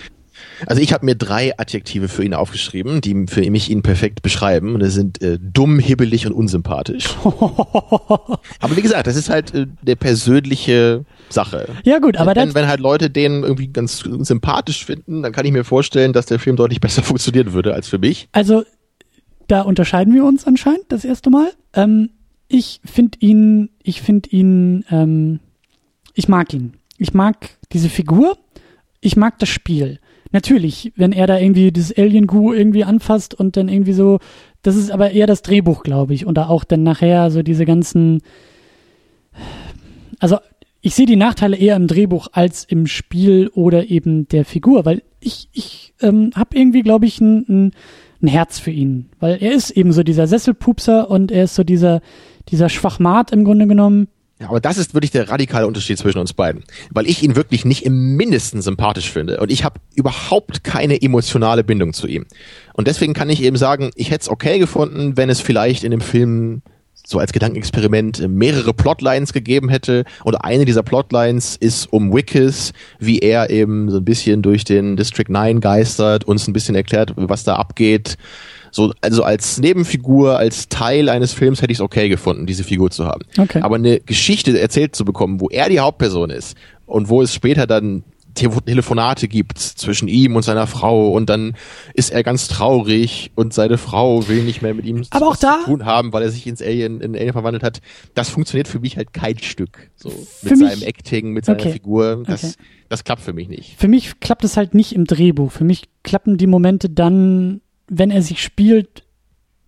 Also 0.65 0.81
ich 0.81 0.93
habe 0.93 1.05
mir 1.05 1.15
drei 1.15 1.57
Adjektive 1.57 2.07
für 2.07 2.23
ihn 2.23 2.33
aufgeschrieben, 2.33 3.01
die 3.01 3.25
für 3.27 3.49
mich 3.49 3.69
ihn 3.69 3.81
perfekt 3.81 4.21
beschreiben. 4.21 4.73
Und 4.73 4.81
das 4.81 4.93
sind 4.93 5.21
äh, 5.21 5.37
dumm, 5.41 5.79
hibbelig 5.79 6.27
und 6.27 6.33
unsympathisch. 6.33 7.09
aber 7.23 8.75
wie 8.75 8.81
gesagt, 8.81 9.07
das 9.07 9.15
ist 9.15 9.29
halt 9.29 9.53
äh, 9.53 9.67
der 9.81 9.95
persönliche 9.95 11.05
Sache. 11.29 11.67
Ja 11.83 11.99
gut, 11.99 12.17
aber 12.17 12.35
wenn, 12.35 12.53
wenn 12.55 12.67
halt 12.67 12.79
Leute 12.79 13.09
den 13.09 13.43
irgendwie 13.43 13.67
ganz 13.67 13.99
sympathisch 13.99 14.85
finden, 14.85 15.23
dann 15.23 15.31
kann 15.31 15.45
ich 15.45 15.51
mir 15.51 15.63
vorstellen, 15.63 16.13
dass 16.13 16.25
der 16.25 16.39
Film 16.39 16.55
deutlich 16.55 16.81
besser 16.81 17.03
funktionieren 17.03 17.53
würde 17.53 17.73
als 17.73 17.87
für 17.87 17.99
mich. 17.99 18.27
Also 18.31 18.63
da 19.49 19.61
unterscheiden 19.61 20.13
wir 20.13 20.25
uns 20.25 20.45
anscheinend 20.45 20.85
das 20.89 21.03
erste 21.03 21.29
Mal. 21.29 21.51
Ähm, 21.73 22.11
ich 22.47 22.81
finde 22.85 23.17
ihn, 23.19 23.69
ich 23.83 24.01
finde 24.01 24.29
ihn, 24.29 24.85
ähm, 24.89 25.39
ich 26.13 26.27
mag 26.27 26.53
ihn. 26.53 26.73
Ich 26.97 27.13
mag 27.13 27.49
diese 27.71 27.89
Figur. 27.89 28.37
Ich 29.01 29.15
mag 29.15 29.39
das 29.39 29.49
Spiel 29.49 29.99
natürlich, 30.31 30.93
wenn 30.95 31.11
er 31.11 31.27
da 31.27 31.37
irgendwie 31.37 31.71
dieses 31.71 31.97
Alien-Gu 31.97 32.53
irgendwie 32.53 32.83
anfasst 32.83 33.33
und 33.33 33.57
dann 33.57 33.69
irgendwie 33.69 33.93
so, 33.93 34.19
das 34.61 34.75
ist 34.75 34.91
aber 34.91 35.11
eher 35.11 35.27
das 35.27 35.41
Drehbuch, 35.41 35.83
glaube 35.83 36.13
ich, 36.13 36.25
und 36.25 36.35
da 36.35 36.47
auch 36.47 36.63
dann 36.63 36.83
nachher 36.83 37.31
so 37.31 37.41
diese 37.41 37.65
ganzen, 37.65 38.21
also 40.19 40.37
ich 40.81 40.95
sehe 40.95 41.05
die 41.05 41.15
Nachteile 41.15 41.57
eher 41.57 41.75
im 41.75 41.87
Drehbuch 41.87 42.29
als 42.31 42.63
im 42.63 42.87
Spiel 42.87 43.49
oder 43.53 43.89
eben 43.89 44.27
der 44.27 44.45
Figur, 44.45 44.85
weil 44.85 45.01
ich, 45.19 45.49
ich 45.51 45.93
ähm, 46.01 46.31
habe 46.35 46.57
irgendwie, 46.57 46.83
glaube 46.83 47.05
ich, 47.05 47.19
ein, 47.19 47.45
ein, 47.49 47.71
ein 48.21 48.27
Herz 48.27 48.59
für 48.59 48.71
ihn, 48.71 49.09
weil 49.19 49.37
er 49.41 49.53
ist 49.53 49.71
eben 49.71 49.91
so 49.93 50.03
dieser 50.03 50.27
Sesselpupser 50.27 51.09
und 51.09 51.31
er 51.31 51.45
ist 51.45 51.55
so 51.55 51.63
dieser, 51.63 52.01
dieser 52.49 52.69
Schwachmat 52.69 53.31
im 53.31 53.45
Grunde 53.45 53.67
genommen, 53.67 54.07
ja, 54.41 54.47
aber 54.47 54.61
das 54.61 54.77
ist 54.77 54.93
wirklich 54.93 55.11
der 55.11 55.27
radikale 55.27 55.67
Unterschied 55.67 55.97
zwischen 55.97 56.19
uns 56.19 56.31
beiden. 56.31 56.63
Weil 56.91 57.07
ich 57.07 57.21
ihn 57.23 57.35
wirklich 57.35 57.65
nicht 57.65 57.85
im 57.85 58.15
Mindesten 58.15 58.61
sympathisch 58.61 59.11
finde. 59.11 59.41
Und 59.41 59.51
ich 59.51 59.65
habe 59.65 59.81
überhaupt 59.95 60.63
keine 60.63 61.01
emotionale 61.01 61.65
Bindung 61.65 61.91
zu 61.91 62.07
ihm. 62.07 62.25
Und 62.73 62.87
deswegen 62.87 63.13
kann 63.13 63.29
ich 63.29 63.43
eben 63.43 63.57
sagen, 63.57 63.91
ich 63.95 64.11
hätte 64.11 64.21
es 64.21 64.29
okay 64.29 64.57
gefunden, 64.57 65.17
wenn 65.17 65.29
es 65.29 65.41
vielleicht 65.41 65.83
in 65.83 65.91
dem 65.91 65.99
Film 65.99 66.61
so 67.05 67.19
als 67.19 67.33
Gedankenexperiment 67.33 68.27
mehrere 68.27 68.73
Plotlines 68.73 69.33
gegeben 69.33 69.69
hätte. 69.69 70.05
Und 70.23 70.35
eine 70.35 70.65
dieser 70.65 70.83
Plotlines 70.83 71.55
ist 71.55 71.91
um 71.91 72.13
Wickes, 72.13 72.73
wie 72.99 73.19
er 73.19 73.49
eben 73.49 73.89
so 73.89 73.97
ein 73.97 74.05
bisschen 74.05 74.41
durch 74.41 74.63
den 74.63 74.95
District 74.95 75.27
9 75.27 75.59
geistert, 75.59 76.25
uns 76.25 76.47
ein 76.47 76.53
bisschen 76.53 76.75
erklärt, 76.75 77.13
was 77.15 77.43
da 77.43 77.55
abgeht 77.55 78.17
so, 78.71 78.93
also 79.01 79.23
als 79.23 79.59
Nebenfigur, 79.59 80.37
als 80.37 80.69
Teil 80.69 81.09
eines 81.09 81.33
Films 81.33 81.61
hätte 81.61 81.71
ich 81.71 81.79
es 81.79 81.81
okay 81.81 82.09
gefunden, 82.09 82.45
diese 82.45 82.63
Figur 82.63 82.91
zu 82.91 83.05
haben. 83.05 83.21
Okay. 83.37 83.61
Aber 83.61 83.75
eine 83.75 83.99
Geschichte 83.99 84.59
erzählt 84.59 84.95
zu 84.95 85.05
bekommen, 85.05 85.39
wo 85.39 85.49
er 85.49 85.69
die 85.69 85.79
Hauptperson 85.79 86.29
ist 86.29 86.57
und 86.85 87.09
wo 87.09 87.21
es 87.21 87.33
später 87.33 87.67
dann 87.67 88.03
Telefonate 88.39 89.27
gibt 89.27 89.59
zwischen 89.59 90.07
ihm 90.07 90.35
und 90.35 90.43
seiner 90.43 90.67
Frau 90.67 91.11
und 91.11 91.29
dann 91.29 91.55
ist 91.93 92.11
er 92.11 92.23
ganz 92.23 92.47
traurig 92.47 93.31
und 93.35 93.53
seine 93.53 93.77
Frau 93.77 94.27
will 94.27 94.43
nicht 94.43 94.61
mehr 94.61 94.73
mit 94.73 94.85
ihm 94.85 95.03
Aber 95.11 95.27
auch 95.27 95.35
da, 95.35 95.59
zu 95.59 95.65
tun 95.65 95.85
haben, 95.85 96.13
weil 96.13 96.23
er 96.23 96.31
sich 96.31 96.47
ins 96.47 96.61
Alien, 96.61 97.01
in 97.01 97.15
Alien 97.15 97.33
verwandelt 97.33 97.63
hat. 97.63 97.81
Das 98.13 98.29
funktioniert 98.29 98.67
für 98.67 98.79
mich 98.79 98.97
halt 98.97 99.13
kein 99.13 99.37
Stück. 99.39 99.89
So 99.95 100.11
mit 100.41 100.57
seinem 100.57 100.83
Acting, 100.83 101.31
mit 101.31 101.45
seiner 101.45 101.59
okay. 101.59 101.71
Figur. 101.71 102.23
Das, 102.25 102.43
okay. 102.43 102.53
das 102.89 103.03
klappt 103.03 103.21
für 103.21 103.33
mich 103.33 103.49
nicht. 103.49 103.75
Für 103.77 103.87
mich 103.87 104.19
klappt 104.19 104.43
es 104.43 104.57
halt 104.57 104.73
nicht 104.73 104.93
im 104.93 105.05
Drehbuch. 105.05 105.51
Für 105.51 105.63
mich 105.63 105.89
klappen 106.03 106.37
die 106.37 106.47
Momente 106.47 106.89
dann 106.89 107.61
wenn 107.89 108.11
er 108.11 108.21
sich 108.21 108.41
spielt, 108.41 109.03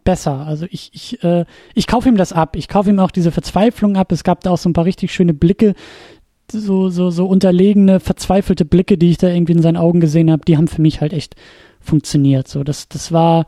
besser. 0.04 0.46
Also 0.46 0.66
ich, 0.70 0.92
ich, 0.94 1.24
äh, 1.24 1.46
ich 1.74 1.88
kaufe 1.88 2.10
ihm 2.10 2.18
das 2.18 2.34
ab. 2.34 2.56
Ich 2.56 2.68
kaufe 2.68 2.90
ihm 2.90 3.00
auch 3.00 3.12
diese 3.12 3.32
Verzweiflung 3.32 3.98
ab. 3.98 4.12
Es 4.12 4.24
gab 4.24 4.42
da 4.42 4.52
auch 4.52 4.58
so 4.58 4.70
ein 4.70 4.74
paar 4.74 4.86
richtig 4.86 5.14
schöne 5.14 5.34
Blicke, 5.34 5.74
so, 6.52 6.90
so, 6.90 7.10
so 7.10 7.26
unterlegene, 7.26 8.00
verzweifelte 8.00 8.66
Blicke, 8.66 8.98
die 8.98 9.12
ich 9.12 9.18
da 9.18 9.28
irgendwie 9.28 9.54
in 9.54 9.62
seinen 9.62 9.78
Augen 9.78 10.00
gesehen 10.00 10.32
habe, 10.32 10.44
die 10.46 10.58
haben 10.58 10.68
für 10.68 10.82
mich 10.82 11.02
halt 11.02 11.14
echt 11.14 11.36
funktioniert. 11.80 12.48
So, 12.48 12.64
das, 12.64 12.88
das 12.90 13.12
war, 13.12 13.46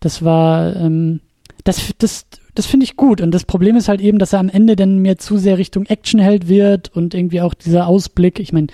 das 0.00 0.24
war, 0.24 0.76
ähm, 0.76 1.20
das, 1.64 1.92
das, 1.98 2.26
das 2.54 2.66
finde 2.66 2.84
ich 2.84 2.96
gut. 2.96 3.20
Und 3.20 3.32
das 3.32 3.44
Problem 3.44 3.76
ist 3.76 3.88
halt 3.88 4.00
eben, 4.00 4.18
dass 4.18 4.32
er 4.32 4.40
am 4.40 4.48
Ende 4.48 4.76
dann 4.76 4.98
mehr 4.98 5.18
zu 5.18 5.38
sehr 5.38 5.58
Richtung 5.58 5.86
Actionheld 5.86 6.48
wird 6.48 6.94
und 6.94 7.14
irgendwie 7.14 7.40
auch 7.40 7.54
dieser 7.54 7.86
Ausblick. 7.86 8.40
Ich 8.40 8.52
meine, 8.52 8.68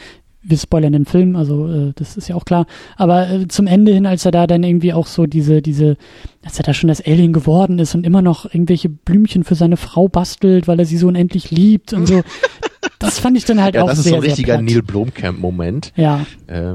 wir 0.48 0.58
spoilern 0.58 0.92
den 0.92 1.06
Film, 1.06 1.34
also 1.34 1.68
äh, 1.68 1.92
das 1.96 2.16
ist 2.16 2.28
ja 2.28 2.36
auch 2.36 2.44
klar. 2.44 2.66
Aber 2.96 3.28
äh, 3.28 3.48
zum 3.48 3.66
Ende 3.66 3.92
hin, 3.92 4.06
als 4.06 4.24
er 4.24 4.30
da 4.30 4.46
dann 4.46 4.62
irgendwie 4.62 4.92
auch 4.92 5.06
so 5.06 5.26
diese, 5.26 5.60
diese, 5.60 5.96
als 6.44 6.58
er 6.58 6.64
da 6.64 6.72
schon 6.72 6.88
das 6.88 7.04
Alien 7.04 7.32
geworden 7.32 7.78
ist 7.78 7.94
und 7.94 8.06
immer 8.06 8.22
noch 8.22 8.46
irgendwelche 8.46 8.88
Blümchen 8.88 9.42
für 9.44 9.56
seine 9.56 9.76
Frau 9.76 10.08
bastelt, 10.08 10.68
weil 10.68 10.78
er 10.78 10.86
sie 10.86 10.98
so 10.98 11.08
unendlich 11.08 11.50
liebt 11.50 11.92
und 11.92 12.06
so. 12.06 12.22
das 12.98 13.18
fand 13.18 13.36
ich 13.36 13.44
dann 13.44 13.62
halt 13.62 13.74
ja, 13.74 13.82
auch 13.82 13.88
sehr, 13.88 13.96
sehr 13.96 14.02
Das 14.02 14.06
ist 14.06 14.10
so 14.10 14.16
ein 14.16 14.22
richtiger 14.22 14.62
Neil 14.62 14.82
Blomkamp-Moment. 14.82 15.92
Ja. 15.96 16.26
Äh, 16.46 16.74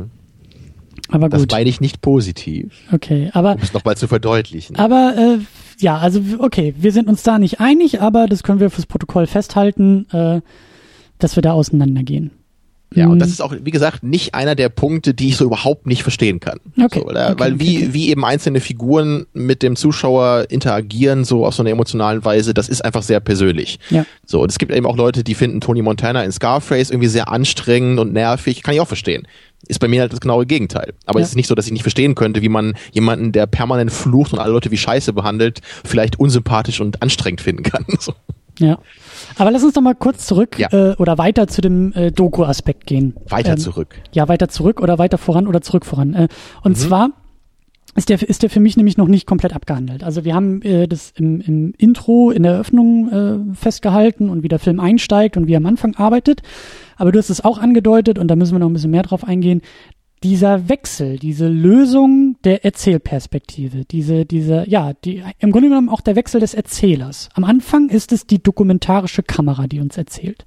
aber 1.09 1.29
gut. 1.29 1.33
Das 1.33 1.47
meine 1.51 1.69
ich 1.69 1.81
nicht 1.81 2.01
positiv. 2.01 2.73
Okay, 2.91 3.29
aber. 3.33 3.55
Um 3.55 3.61
es 3.61 3.73
nochmal 3.73 3.97
zu 3.97 4.07
verdeutlichen. 4.07 4.77
Aber, 4.77 5.15
äh, 5.17 5.43
ja, 5.79 5.97
also, 5.97 6.21
okay, 6.39 6.73
wir 6.77 6.91
sind 6.91 7.07
uns 7.07 7.23
da 7.23 7.37
nicht 7.37 7.59
einig, 7.59 8.01
aber 8.01 8.27
das 8.27 8.43
können 8.43 8.59
wir 8.59 8.69
fürs 8.69 8.85
Protokoll 8.85 9.27
festhalten, 9.27 10.07
äh, 10.11 10.41
dass 11.19 11.35
wir 11.35 11.43
da 11.43 11.53
auseinandergehen. 11.53 12.31
Ja, 12.93 13.07
und 13.07 13.19
das 13.19 13.29
mhm. 13.29 13.33
ist 13.33 13.41
auch, 13.41 13.53
wie 13.61 13.71
gesagt, 13.71 14.03
nicht 14.03 14.35
einer 14.35 14.53
der 14.53 14.67
Punkte, 14.67 15.13
die 15.13 15.29
ich 15.29 15.37
so 15.37 15.45
überhaupt 15.45 15.87
nicht 15.87 16.03
verstehen 16.03 16.41
kann. 16.41 16.59
Okay. 16.77 16.99
So, 16.99 17.05
okay 17.07 17.33
Weil 17.37 17.59
wie, 17.59 17.77
okay. 17.77 17.89
wie 17.91 18.09
eben 18.09 18.25
einzelne 18.25 18.59
Figuren 18.59 19.27
mit 19.33 19.63
dem 19.63 19.77
Zuschauer 19.77 20.47
interagieren, 20.49 21.23
so 21.23 21.45
auf 21.45 21.55
so 21.55 21.63
einer 21.63 21.69
emotionalen 21.69 22.25
Weise, 22.25 22.53
das 22.53 22.67
ist 22.67 22.83
einfach 22.83 23.01
sehr 23.01 23.21
persönlich. 23.21 23.79
Ja. 23.89 24.05
So, 24.25 24.41
und 24.41 24.51
es 24.51 24.57
gibt 24.57 24.73
eben 24.73 24.85
auch 24.85 24.97
Leute, 24.97 25.23
die 25.23 25.35
finden 25.35 25.61
Tony 25.61 25.81
Montana 25.81 26.23
in 26.23 26.33
Scarface 26.33 26.89
irgendwie 26.89 27.07
sehr 27.07 27.29
anstrengend 27.29 27.99
und 27.99 28.11
nervig. 28.11 28.61
Kann 28.61 28.73
ich 28.73 28.81
auch 28.81 28.87
verstehen. 28.87 29.25
Ist 29.67 29.79
bei 29.79 29.87
mir 29.87 30.01
halt 30.01 30.11
das 30.11 30.19
genaue 30.19 30.45
Gegenteil. 30.45 30.93
Aber 31.05 31.19
ja. 31.19 31.23
es 31.23 31.29
ist 31.29 31.35
nicht 31.35 31.47
so, 31.47 31.55
dass 31.55 31.67
ich 31.67 31.71
nicht 31.71 31.83
verstehen 31.83 32.15
könnte, 32.15 32.41
wie 32.41 32.49
man 32.49 32.73
jemanden, 32.91 33.31
der 33.31 33.47
permanent 33.47 33.91
flucht 33.91 34.33
und 34.33 34.39
alle 34.39 34.51
Leute 34.51 34.71
wie 34.71 34.77
Scheiße 34.77 35.13
behandelt, 35.13 35.61
vielleicht 35.85 36.19
unsympathisch 36.19 36.81
und 36.81 37.01
anstrengend 37.01 37.41
finden 37.41 37.63
kann. 37.63 37.85
So. 37.99 38.13
Ja. 38.59 38.79
Aber 39.37 39.51
lass 39.51 39.63
uns 39.63 39.73
doch 39.73 39.81
mal 39.81 39.95
kurz 39.95 40.25
zurück 40.25 40.59
ja. 40.59 40.69
äh, 40.71 40.95
oder 40.97 41.17
weiter 41.17 41.47
zu 41.47 41.61
dem 41.61 41.93
äh, 41.93 42.11
Doku-Aspekt 42.11 42.85
gehen. 42.85 43.15
Weiter 43.27 43.53
ähm, 43.53 43.57
zurück. 43.57 43.95
Ja, 44.13 44.27
weiter 44.27 44.49
zurück 44.49 44.81
oder 44.81 44.99
weiter 44.99 45.17
voran 45.17 45.47
oder 45.47 45.61
zurück 45.61 45.85
voran. 45.85 46.13
Äh, 46.13 46.27
und 46.63 46.71
mhm. 46.71 46.81
zwar 46.81 47.09
ist 47.95 48.09
der, 48.09 48.21
ist 48.21 48.41
der 48.41 48.49
für 48.49 48.61
mich 48.61 48.77
nämlich 48.77 48.97
noch 48.97 49.07
nicht 49.07 49.27
komplett 49.27 49.53
abgehandelt. 49.53 50.03
Also 50.03 50.23
wir 50.23 50.33
haben 50.33 50.61
äh, 50.61 50.87
das 50.87 51.11
im, 51.17 51.41
im 51.41 51.73
Intro, 51.77 52.31
in 52.31 52.43
der 52.43 52.53
Eröffnung 52.53 53.09
äh, 53.09 53.55
festgehalten 53.55 54.29
und 54.29 54.43
wie 54.43 54.47
der 54.47 54.59
Film 54.59 54.79
einsteigt 54.79 55.35
und 55.35 55.47
wie 55.47 55.53
er 55.53 55.57
am 55.57 55.65
Anfang 55.65 55.95
arbeitet. 55.95 56.41
Aber 56.95 57.11
du 57.11 57.19
hast 57.19 57.29
es 57.29 57.43
auch 57.43 57.57
angedeutet 57.57 58.17
und 58.17 58.29
da 58.29 58.35
müssen 58.35 58.53
wir 58.53 58.59
noch 58.59 58.69
ein 58.69 58.73
bisschen 58.73 58.91
mehr 58.91 59.03
drauf 59.03 59.25
eingehen, 59.25 59.61
dieser 60.23 60.69
Wechsel, 60.69 61.17
diese 61.17 61.47
Lösung 61.47 62.35
der 62.43 62.63
Erzählperspektive, 62.63 63.85
diese, 63.85 64.25
diese, 64.25 64.69
ja, 64.69 64.93
die, 64.93 65.23
im 65.39 65.51
Grunde 65.51 65.69
genommen 65.69 65.89
auch 65.89 66.01
der 66.01 66.15
Wechsel 66.15 66.39
des 66.39 66.53
Erzählers. 66.53 67.29
Am 67.33 67.43
Anfang 67.43 67.89
ist 67.89 68.11
es 68.11 68.27
die 68.27 68.41
dokumentarische 68.41 69.23
Kamera, 69.23 69.65
die 69.65 69.79
uns 69.79 69.97
erzählt. 69.97 70.45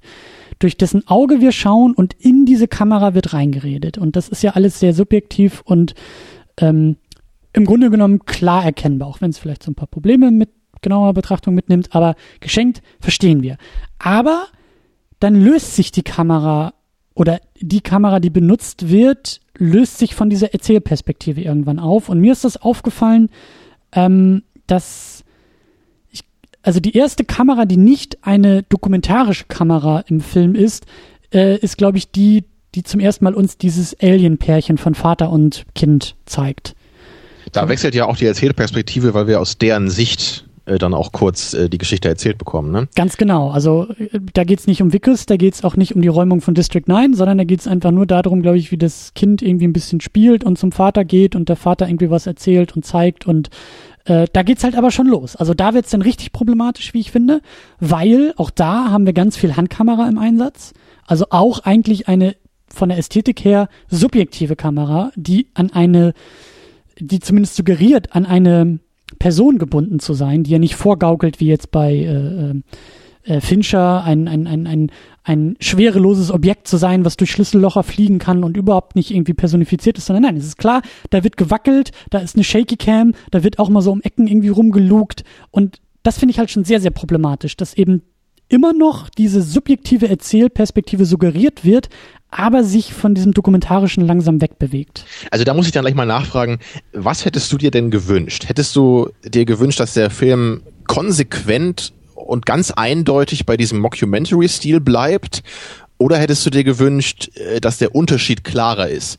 Durch 0.59 0.77
dessen 0.77 1.05
Auge 1.07 1.41
wir 1.41 1.51
schauen 1.51 1.93
und 1.93 2.13
in 2.13 2.45
diese 2.45 2.69
Kamera 2.69 3.13
wird 3.13 3.33
reingeredet. 3.33 3.97
Und 3.97 4.15
das 4.15 4.29
ist 4.29 4.43
ja 4.43 4.51
alles 4.51 4.79
sehr 4.79 4.93
subjektiv 4.93 5.61
und 5.65 5.93
ähm, 6.57 6.95
im 7.51 7.65
Grunde 7.65 7.89
genommen 7.89 8.19
klar 8.25 8.63
erkennbar, 8.63 9.09
auch 9.09 9.19
wenn 9.19 9.31
es 9.31 9.37
vielleicht 9.37 9.63
so 9.63 9.71
ein 9.71 9.75
paar 9.75 9.87
Probleme 9.87 10.31
mit 10.31 10.49
genauer 10.81 11.13
Betrachtung 11.13 11.53
mitnimmt, 11.53 11.93
aber 11.95 12.15
geschenkt 12.39 12.81
verstehen 13.01 13.41
wir. 13.41 13.57
Aber 13.99 14.45
dann 15.19 15.35
löst 15.35 15.75
sich 15.75 15.91
die 15.91 16.03
Kamera 16.03 16.73
oder 17.13 17.39
die 17.59 17.81
Kamera, 17.81 18.19
die 18.19 18.29
benutzt 18.29 18.89
wird, 18.89 19.41
löst 19.57 19.97
sich 19.97 20.15
von 20.15 20.29
dieser 20.29 20.53
Erzählperspektive 20.53 21.41
irgendwann 21.41 21.79
auf. 21.79 22.09
Und 22.09 22.19
mir 22.19 22.31
ist 22.31 22.43
das 22.43 22.57
aufgefallen, 22.57 23.29
ähm, 23.91 24.43
dass 24.67 25.23
ich, 26.11 26.21
also 26.61 26.79
die 26.79 26.95
erste 26.95 27.23
Kamera, 27.23 27.65
die 27.65 27.77
nicht 27.77 28.25
eine 28.25 28.63
dokumentarische 28.63 29.45
Kamera 29.45 30.03
im 30.07 30.21
Film 30.21 30.55
ist, 30.55 30.85
äh, 31.33 31.57
ist, 31.57 31.77
glaube 31.77 31.97
ich, 31.97 32.11
die, 32.11 32.45
die 32.75 32.83
zum 32.83 32.99
ersten 32.99 33.23
Mal 33.25 33.33
uns 33.33 33.57
dieses 33.57 33.99
Alien-Pärchen 33.99 34.77
von 34.77 34.95
Vater 34.95 35.29
und 35.29 35.65
Kind 35.75 36.15
zeigt. 36.25 36.75
Da 37.51 37.69
wechselt 37.69 37.95
ja 37.95 38.05
auch 38.05 38.17
die 38.17 38.25
Erzählperspektive, 38.25 39.13
weil 39.13 39.27
wir 39.27 39.39
aus 39.39 39.57
deren 39.57 39.89
Sicht 39.89 40.44
äh, 40.65 40.77
dann 40.77 40.93
auch 40.93 41.11
kurz 41.11 41.53
äh, 41.53 41.69
die 41.69 41.77
Geschichte 41.77 42.09
erzählt 42.09 42.37
bekommen. 42.37 42.71
Ne? 42.71 42.87
Ganz 42.95 43.17
genau. 43.17 43.49
Also 43.49 43.87
äh, 43.97 44.19
da 44.33 44.43
geht's 44.43 44.67
nicht 44.67 44.81
um 44.81 44.93
Vickers, 44.93 45.25
da 45.25 45.37
geht's 45.37 45.63
auch 45.63 45.75
nicht 45.75 45.95
um 45.95 46.01
die 46.01 46.07
Räumung 46.07 46.41
von 46.41 46.53
District 46.53 46.83
9, 46.85 47.13
sondern 47.13 47.37
da 47.37 47.43
geht's 47.43 47.67
einfach 47.67 47.91
nur 47.91 48.05
darum, 48.05 48.41
glaube 48.41 48.57
ich, 48.57 48.71
wie 48.71 48.77
das 48.77 49.13
Kind 49.13 49.41
irgendwie 49.41 49.67
ein 49.67 49.73
bisschen 49.73 50.01
spielt 50.01 50.43
und 50.43 50.57
zum 50.57 50.71
Vater 50.71 51.05
geht 51.05 51.35
und 51.35 51.49
der 51.49 51.55
Vater 51.55 51.87
irgendwie 51.87 52.09
was 52.09 52.27
erzählt 52.27 52.75
und 52.75 52.85
zeigt 52.85 53.27
und 53.27 53.49
äh, 54.05 54.27
da 54.31 54.43
geht's 54.43 54.63
halt 54.63 54.75
aber 54.75 54.91
schon 54.91 55.07
los. 55.07 55.35
Also 55.35 55.53
da 55.53 55.73
wird's 55.73 55.91
dann 55.91 56.01
richtig 56.01 56.31
problematisch, 56.31 56.93
wie 56.93 56.99
ich 56.99 57.11
finde, 57.11 57.41
weil 57.79 58.33
auch 58.37 58.49
da 58.49 58.91
haben 58.91 59.05
wir 59.05 59.13
ganz 59.13 59.37
viel 59.37 59.55
Handkamera 59.55 60.07
im 60.07 60.17
Einsatz. 60.17 60.73
Also 61.05 61.25
auch 61.29 61.59
eigentlich 61.59 62.07
eine 62.07 62.35
von 62.67 62.89
der 62.89 62.97
Ästhetik 62.97 63.43
her 63.43 63.69
subjektive 63.89 64.55
Kamera, 64.55 65.11
die 65.15 65.47
an 65.53 65.71
eine, 65.71 66.13
die 66.99 67.19
zumindest 67.19 67.55
suggeriert, 67.55 68.15
an 68.15 68.25
eine 68.25 68.79
personengebunden 69.25 69.97
zu 69.97 70.13
sein, 70.13 70.43
die 70.43 70.51
ja 70.51 70.59
nicht 70.59 70.75
vorgaukelt 70.75 71.39
wie 71.39 71.47
jetzt 71.47 71.71
bei 71.71 71.95
äh, 71.95 72.51
äh, 72.51 72.61
äh, 73.23 73.41
Fincher 73.41 74.03
ein, 74.03 74.27
ein, 74.27 74.45
ein, 74.45 74.67
ein, 74.67 74.91
ein 75.23 75.55
schwereloses 75.59 76.29
Objekt 76.29 76.67
zu 76.67 76.77
sein, 76.77 77.05
was 77.05 77.17
durch 77.17 77.31
Schlüssellocher 77.31 77.81
fliegen 77.81 78.19
kann 78.19 78.43
und 78.43 78.55
überhaupt 78.55 78.95
nicht 78.95 79.09
irgendwie 79.09 79.33
personifiziert 79.33 79.97
ist, 79.97 80.05
sondern 80.05 80.21
nein, 80.21 80.37
es 80.37 80.45
ist 80.45 80.59
klar, 80.59 80.83
da 81.09 81.23
wird 81.23 81.37
gewackelt, 81.37 81.89
da 82.11 82.19
ist 82.19 82.35
eine 82.35 82.43
Shaky 82.43 82.77
Cam, 82.77 83.13
da 83.31 83.43
wird 83.43 83.57
auch 83.57 83.69
mal 83.69 83.81
so 83.81 83.91
um 83.91 84.01
Ecken 84.01 84.27
irgendwie 84.27 84.49
rumgelugt 84.49 85.23
und 85.49 85.81
das 86.03 86.19
finde 86.19 86.33
ich 86.33 86.37
halt 86.37 86.51
schon 86.51 86.63
sehr, 86.63 86.79
sehr 86.79 86.91
problematisch, 86.91 87.57
dass 87.57 87.73
eben 87.73 88.03
immer 88.49 88.73
noch 88.73 89.09
diese 89.09 89.41
subjektive 89.41 90.07
Erzählperspektive 90.07 91.05
suggeriert 91.05 91.63
wird, 91.63 91.89
aber 92.29 92.63
sich 92.63 92.93
von 92.93 93.15
diesem 93.15 93.33
Dokumentarischen 93.33 94.05
langsam 94.05 94.41
wegbewegt. 94.41 95.05
Also 95.31 95.45
da 95.45 95.53
muss 95.53 95.65
ich 95.65 95.71
dann 95.71 95.83
gleich 95.83 95.95
mal 95.95 96.05
nachfragen, 96.05 96.59
was 96.91 97.25
hättest 97.25 97.51
du 97.51 97.57
dir 97.57 97.71
denn 97.71 97.91
gewünscht? 97.91 98.47
Hättest 98.47 98.75
du 98.75 99.09
dir 99.23 99.45
gewünscht, 99.45 99.79
dass 99.79 99.93
der 99.93 100.09
Film 100.09 100.61
konsequent 100.87 101.93
und 102.13 102.45
ganz 102.45 102.71
eindeutig 102.71 103.45
bei 103.45 103.57
diesem 103.57 103.79
Mockumentary-Stil 103.79 104.79
bleibt? 104.79 105.43
Oder 105.97 106.17
hättest 106.17 106.45
du 106.45 106.49
dir 106.49 106.63
gewünscht, 106.63 107.29
äh, 107.37 107.61
dass 107.61 107.77
der 107.77 107.95
Unterschied 107.95 108.43
klarer 108.43 108.89
ist? 108.89 109.17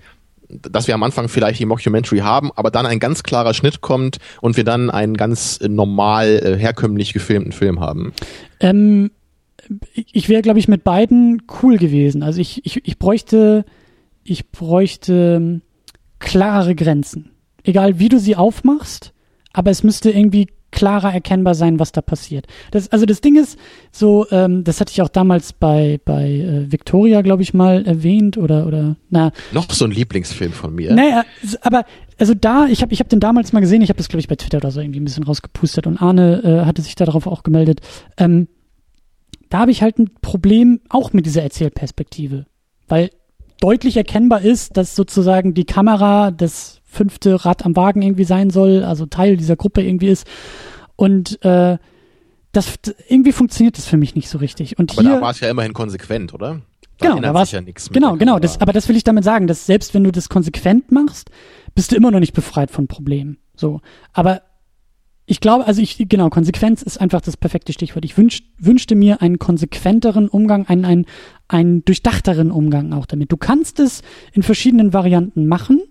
Dass 0.48 0.86
wir 0.86 0.94
am 0.94 1.02
Anfang 1.02 1.28
vielleicht 1.28 1.58
die 1.58 1.66
Mockumentary 1.66 2.18
haben, 2.18 2.52
aber 2.54 2.70
dann 2.70 2.86
ein 2.86 3.00
ganz 3.00 3.22
klarer 3.22 3.54
Schnitt 3.54 3.80
kommt 3.80 4.18
und 4.40 4.56
wir 4.56 4.64
dann 4.64 4.90
einen 4.90 5.16
ganz 5.16 5.58
normal, 5.60 6.40
äh, 6.44 6.56
herkömmlich 6.58 7.12
gefilmten 7.12 7.52
Film 7.52 7.80
haben? 7.80 8.12
Ähm, 8.60 9.10
ich 9.94 10.28
wäre, 10.28 10.42
glaube 10.42 10.58
ich, 10.58 10.68
mit 10.68 10.84
beiden 10.84 11.42
cool 11.62 11.76
gewesen. 11.78 12.22
Also 12.22 12.40
ich, 12.40 12.64
ich, 12.64 12.86
ich 12.86 12.98
bräuchte, 12.98 13.64
ich 14.22 14.50
bräuchte 14.50 15.36
ähm, 15.36 15.62
klare 16.18 16.74
Grenzen. 16.74 17.30
Egal 17.64 17.98
wie 17.98 18.08
du 18.08 18.18
sie 18.18 18.36
aufmachst, 18.36 19.12
aber 19.52 19.70
es 19.70 19.82
müsste 19.82 20.10
irgendwie 20.10 20.48
klarer 20.70 21.12
erkennbar 21.12 21.54
sein, 21.54 21.78
was 21.78 21.92
da 21.92 22.02
passiert. 22.02 22.46
Das, 22.70 22.88
also 22.92 23.06
das 23.06 23.20
Ding 23.20 23.36
ist, 23.36 23.58
so, 23.92 24.26
ähm, 24.30 24.62
das 24.62 24.80
hatte 24.80 24.92
ich 24.92 25.00
auch 25.00 25.08
damals 25.08 25.52
bei, 25.52 25.98
bei 26.04 26.28
äh, 26.28 26.70
Victoria, 26.70 27.22
glaube 27.22 27.42
ich, 27.42 27.54
mal 27.54 27.86
erwähnt 27.86 28.36
oder, 28.36 28.66
oder, 28.66 28.96
na. 29.08 29.32
Noch 29.52 29.70
so 29.70 29.86
ein 29.86 29.90
Lieblingsfilm 29.90 30.52
von 30.52 30.74
mir. 30.74 30.92
Naja, 30.92 31.24
aber, 31.62 31.84
also 32.18 32.34
da, 32.34 32.66
ich 32.66 32.82
habe 32.82 32.92
ich 32.92 33.00
hab 33.00 33.08
den 33.08 33.20
damals 33.20 33.52
mal 33.52 33.60
gesehen, 33.60 33.80
ich 33.80 33.88
habe 33.88 33.96
das, 33.96 34.08
glaube 34.08 34.20
ich, 34.20 34.28
bei 34.28 34.36
Twitter 34.36 34.58
oder 34.58 34.70
so 34.70 34.80
irgendwie 34.80 35.00
ein 35.00 35.04
bisschen 35.04 35.24
rausgepustet 35.24 35.86
und 35.86 36.02
Arne 36.02 36.42
äh, 36.44 36.66
hatte 36.66 36.82
sich 36.82 36.94
darauf 36.94 37.26
auch 37.26 37.42
gemeldet. 37.42 37.80
Ähm, 38.18 38.48
da 39.48 39.60
habe 39.60 39.70
ich 39.70 39.82
halt 39.82 39.98
ein 39.98 40.10
Problem 40.20 40.80
auch 40.88 41.12
mit 41.12 41.26
dieser 41.26 41.42
Erzählperspektive, 41.42 42.46
weil 42.88 43.10
deutlich 43.60 43.96
erkennbar 43.96 44.42
ist, 44.42 44.76
dass 44.76 44.94
sozusagen 44.94 45.54
die 45.54 45.64
Kamera 45.64 46.30
das 46.30 46.80
fünfte 46.84 47.44
Rad 47.44 47.64
am 47.64 47.76
Wagen 47.76 48.02
irgendwie 48.02 48.24
sein 48.24 48.50
soll, 48.50 48.82
also 48.84 49.06
Teil 49.06 49.36
dieser 49.36 49.56
Gruppe 49.56 49.82
irgendwie 49.82 50.08
ist. 50.08 50.26
Und 50.96 51.42
äh, 51.44 51.78
das 52.52 52.74
irgendwie 53.08 53.32
funktioniert 53.32 53.76
das 53.76 53.86
für 53.86 53.96
mich 53.96 54.14
nicht 54.14 54.28
so 54.28 54.38
richtig. 54.38 54.78
Und 54.78 54.92
aber 54.92 55.02
hier, 55.02 55.10
da 55.12 55.20
war 55.20 55.30
es 55.30 55.40
ja 55.40 55.50
immerhin 55.50 55.74
konsequent, 55.74 56.32
oder? 56.32 56.62
Da 56.98 57.08
genau, 57.08 57.20
da 57.20 57.34
war 57.34 57.44
ja 57.44 57.60
nichts. 57.60 57.90
Genau, 57.90 58.16
genau. 58.16 58.38
Das, 58.38 58.60
aber 58.60 58.72
das 58.72 58.88
will 58.88 58.96
ich 58.96 59.04
damit 59.04 59.24
sagen, 59.24 59.46
dass 59.46 59.66
selbst 59.66 59.92
wenn 59.92 60.04
du 60.04 60.12
das 60.12 60.30
konsequent 60.30 60.90
machst, 60.90 61.30
bist 61.74 61.92
du 61.92 61.96
immer 61.96 62.10
noch 62.10 62.20
nicht 62.20 62.32
befreit 62.32 62.70
von 62.70 62.88
Problemen. 62.88 63.36
So, 63.54 63.80
aber 64.14 64.42
ich 65.26 65.40
glaube, 65.40 65.66
also 65.66 65.82
ich, 65.82 65.96
genau, 66.08 66.30
Konsequenz 66.30 66.82
ist 66.82 67.00
einfach 67.00 67.20
das 67.20 67.36
perfekte 67.36 67.72
Stichwort. 67.72 68.04
Ich 68.04 68.16
wünsch, 68.16 68.44
wünschte 68.58 68.94
mir 68.94 69.20
einen 69.20 69.40
konsequenteren 69.40 70.28
Umgang, 70.28 70.66
einen, 70.68 70.84
einen, 70.84 71.06
einen 71.48 71.84
durchdachteren 71.84 72.52
Umgang 72.52 72.92
auch 72.92 73.06
damit. 73.06 73.32
Du 73.32 73.36
kannst 73.36 73.80
es 73.80 74.02
in 74.32 74.44
verschiedenen 74.44 74.92
Varianten 74.92 75.48
machen, 75.48 75.82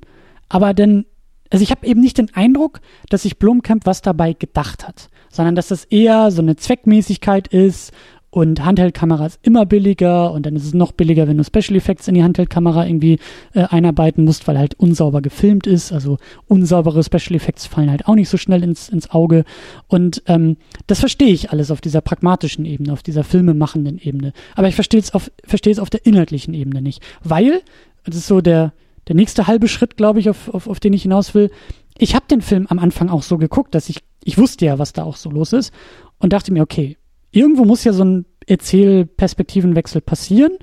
aber 0.48 0.74
denn, 0.74 1.06
also 1.50 1.64
ich 1.64 1.72
habe 1.72 1.86
eben 1.86 2.00
nicht 2.00 2.18
den 2.18 2.34
Eindruck, 2.34 2.80
dass 3.10 3.24
sich 3.24 3.38
Blomkamp 3.38 3.86
was 3.86 4.02
dabei 4.02 4.32
gedacht 4.32 4.88
hat, 4.88 5.10
sondern 5.30 5.56
dass 5.56 5.68
das 5.68 5.84
eher 5.84 6.32
so 6.32 6.42
eine 6.42 6.56
Zweckmäßigkeit 6.56 7.50
ist 7.50 7.92
und 8.36 8.66
Handheldkamera 8.66 9.28
ist 9.28 9.40
immer 9.44 9.66
billiger 9.66 10.34
und 10.34 10.46
dann 10.46 10.58
ist 10.58 10.66
es 10.66 10.74
noch 10.74 10.92
billiger, 10.92 11.26
wenn 11.26 11.38
du 11.38 11.46
Special 11.46 11.78
Effects 11.78 12.10
in 12.10 12.16
die 12.16 12.24
Handheldkamera 12.24 12.86
irgendwie 12.86 13.18
äh, 13.54 13.62
einarbeiten 13.62 14.26
musst, 14.26 14.46
weil 14.46 14.58
halt 14.58 14.74
unsauber 14.78 15.22
gefilmt 15.22 15.68
ist. 15.68 15.94
Also 15.94 16.18
unsaubere 16.46 17.02
Special 17.02 17.34
Effects 17.34 17.66
fallen 17.66 17.90
halt 17.90 18.10
auch 18.10 18.16
nicht 18.16 18.28
so 18.28 18.36
schnell 18.36 18.62
ins, 18.62 18.90
ins 18.90 19.10
Auge. 19.10 19.46
Und 19.88 20.22
ähm, 20.26 20.58
das 20.86 21.00
verstehe 21.00 21.32
ich 21.32 21.52
alles 21.52 21.72
auf 21.72 21.80
dieser 21.80 22.02
pragmatischen 22.02 22.66
Ebene, 22.66 22.92
auf 22.92 23.04
dieser 23.04 23.24
filmemachenden 23.24 24.00
Ebene. 24.00 24.34
Aber 24.56 24.68
ich 24.68 24.76
verstehe 24.76 25.00
es 25.00 25.14
auf, 25.14 25.32
verstehe 25.46 25.72
es 25.72 25.80
auf 25.80 25.90
der 25.90 26.06
inhaltlichen 26.06 26.54
Ebene 26.54 26.82
nicht. 26.82 27.02
Weil, 27.24 27.62
das 28.04 28.18
ist 28.18 28.28
so 28.28 28.42
der, 28.42 28.74
der 29.08 29.16
nächste 29.16 29.48
halbe 29.48 29.70
Schritt, 29.70 29.96
glaube 29.96 30.20
ich, 30.20 30.30
auf, 30.30 30.54
auf, 30.54 30.68
auf 30.68 30.82
den 30.82 30.92
ich 30.92 31.04
hinaus 31.04 31.36
will. 31.36 31.52
Ich 31.98 32.16
habe 32.16 32.26
den 32.30 32.42
Film 32.42 32.68
am 32.68 32.80
Anfang 32.80 33.08
auch 33.08 33.24
so 33.24 33.38
geguckt, 33.38 33.74
dass 33.74 33.88
ich, 33.88 34.04
ich 34.26 34.38
wusste 34.38 34.66
ja, 34.66 34.78
was 34.78 34.92
da 34.92 35.06
auch 35.06 35.16
so 35.16 35.30
los 35.30 35.54
ist 35.54 35.74
und 36.20 36.34
dachte 36.34 36.52
mir, 36.52 36.64
okay, 36.64 36.98
irgendwo 37.36 37.66
muss 37.66 37.84
ja 37.84 37.94
so 37.94 38.04
ein 38.04 38.26
Erzählperspektivenwechsel 38.48 40.02
passieren. 40.02 40.58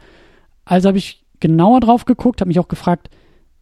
Also 0.64 0.88
habe 0.88 0.98
ich 0.98 1.24
genauer 1.40 1.80
drauf 1.80 2.04
geguckt, 2.04 2.40
habe 2.40 2.48
mich 2.48 2.58
auch 2.58 2.68
gefragt, 2.68 3.10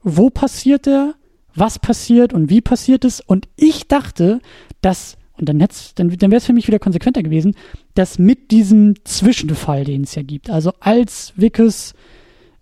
wo 0.02 0.30
passiert 0.30 0.86
der, 0.86 1.14
was 1.54 1.78
passiert 1.78 2.32
und 2.32 2.50
wie 2.50 2.60
passiert 2.60 3.04
es. 3.04 3.20
Und 3.20 3.48
ich 3.56 3.88
dachte, 3.88 4.40
dass, 4.80 5.16
und 5.38 5.48
dann, 5.48 5.58
dann, 5.58 5.68
dann 5.96 6.30
wäre 6.30 6.36
es 6.36 6.46
für 6.46 6.52
mich 6.52 6.68
wieder 6.68 6.78
konsequenter 6.78 7.22
gewesen, 7.22 7.54
dass 7.94 8.18
mit 8.18 8.50
diesem 8.50 8.94
Zwischenfall, 9.04 9.84
den 9.84 10.02
es 10.02 10.14
ja 10.14 10.22
gibt, 10.22 10.50
also 10.50 10.72
als 10.80 11.32
Vickers 11.36 11.94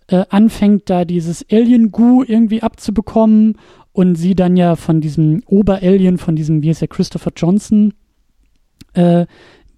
äh, 0.07 0.25
anfängt, 0.29 0.89
da 0.89 1.05
dieses 1.05 1.45
Alien-Gu 1.51 2.23
irgendwie 2.23 2.63
abzubekommen 2.63 3.57
und 3.91 4.15
sie 4.15 4.35
dann 4.35 4.57
ja 4.57 4.75
von 4.75 5.01
diesem 5.01 5.43
Ober-Alien, 5.45 6.17
von 6.17 6.35
diesem, 6.35 6.63
wie 6.63 6.69
heißt 6.69 6.81
der, 6.81 6.87
Christopher 6.87 7.31
Johnson, 7.35 7.93
äh, 8.93 9.25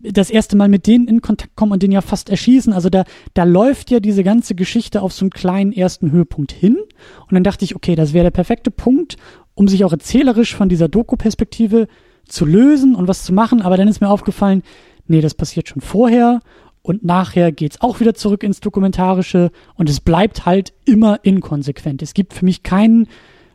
das 0.04 0.30
erste 0.30 0.56
Mal 0.56 0.70
mit 0.70 0.88
denen 0.88 1.08
in 1.08 1.22
Kontakt 1.22 1.56
kommen 1.56 1.72
und 1.72 1.84
den 1.84 1.92
ja 1.92 2.02
fast 2.02 2.30
erschießen. 2.30 2.74
Also 2.74 2.90
da, 2.90 3.04
da 3.34 3.44
läuft 3.44 3.92
ja 3.92 4.00
diese 4.00 4.24
ganze 4.24 4.56
Geschichte 4.56 5.02
auf 5.02 5.14
so 5.14 5.26
einen 5.26 5.32
kleinen 5.32 5.72
ersten 5.72 6.12
Höhepunkt 6.12 6.52
hin. 6.52 6.78
Und 6.78 7.34
dann 7.34 7.44
dachte 7.44 7.66
ich, 7.66 7.76
okay, 7.76 7.96
das 7.96 8.14
wäre 8.14 8.24
der 8.24 8.32
perfekte 8.32 8.72
Punkt, 8.72 9.18
um 9.54 9.68
sich 9.68 9.84
auch 9.86 9.92
erzählerisch 9.92 10.56
von 10.56 10.70
dieser 10.70 10.88
Doku-Perspektive 10.88 11.88
zu 12.26 12.46
lösen 12.46 12.96
und 12.96 13.08
was 13.08 13.24
zu 13.24 13.34
machen. 13.34 13.62
Aber 13.62 13.78
dann 13.78 13.88
ist 13.88 14.02
mir 14.02 14.10
aufgefallen, 14.10 14.64
nee, 15.08 15.22
das 15.22 15.34
passiert 15.34 15.68
schon 15.68 15.82
vorher. 15.82 16.40
Und 16.84 17.04
nachher 17.04 17.52
geht's 17.52 17.80
auch 17.82 18.00
wieder 18.00 18.16
zurück 18.16 18.44
ins 18.44 18.60
Dokumentarische 18.60 19.52
und 19.76 19.88
es 19.88 20.00
bleibt 20.00 20.48
halt 20.48 20.74
immer 20.86 21.20
inkonsequent. 21.24 22.02
Es 22.02 22.16
gibt 22.16 22.34
für 22.34 22.44
mich 22.44 22.64
keinen 22.64 23.08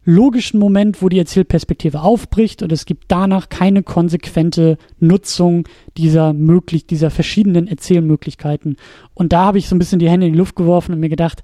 logischen 0.07 0.59
Moment, 0.59 1.03
wo 1.03 1.09
die 1.09 1.19
Erzählperspektive 1.19 2.01
aufbricht 2.01 2.63
und 2.63 2.73
es 2.73 2.87
gibt 2.87 3.05
danach 3.09 3.49
keine 3.49 3.83
konsequente 3.83 4.79
Nutzung 5.01 5.69
dieser 5.97 6.33
möglich, 6.33 6.87
dieser 6.87 7.11
verschiedenen 7.11 7.67
Erzählmöglichkeiten. 7.67 8.77
Und 9.15 9.33
da 9.33 9.45
habe 9.45 9.59
ich 9.59 9.69
so 9.69 9.75
ein 9.75 9.79
bisschen 9.79 9.99
die 9.99 10.09
Hände 10.09 10.27
in 10.27 10.33
die 10.33 10.39
Luft 10.39 10.57
geworfen 10.57 10.95
und 10.95 11.01
mir 11.01 11.09
gedacht, 11.09 11.43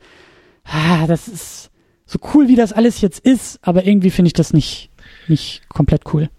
ah, 0.64 1.06
das 1.06 1.28
ist 1.28 1.70
so 2.06 2.18
cool, 2.32 2.48
wie 2.48 2.56
das 2.56 2.72
alles 2.72 3.00
jetzt 3.00 3.18
ist, 3.18 3.58
aber 3.62 3.84
irgendwie 3.84 4.10
finde 4.10 4.28
ich 4.28 4.34
das 4.34 4.52
nicht, 4.52 4.90
nicht 5.28 5.62
komplett 5.68 6.02
cool. 6.14 6.30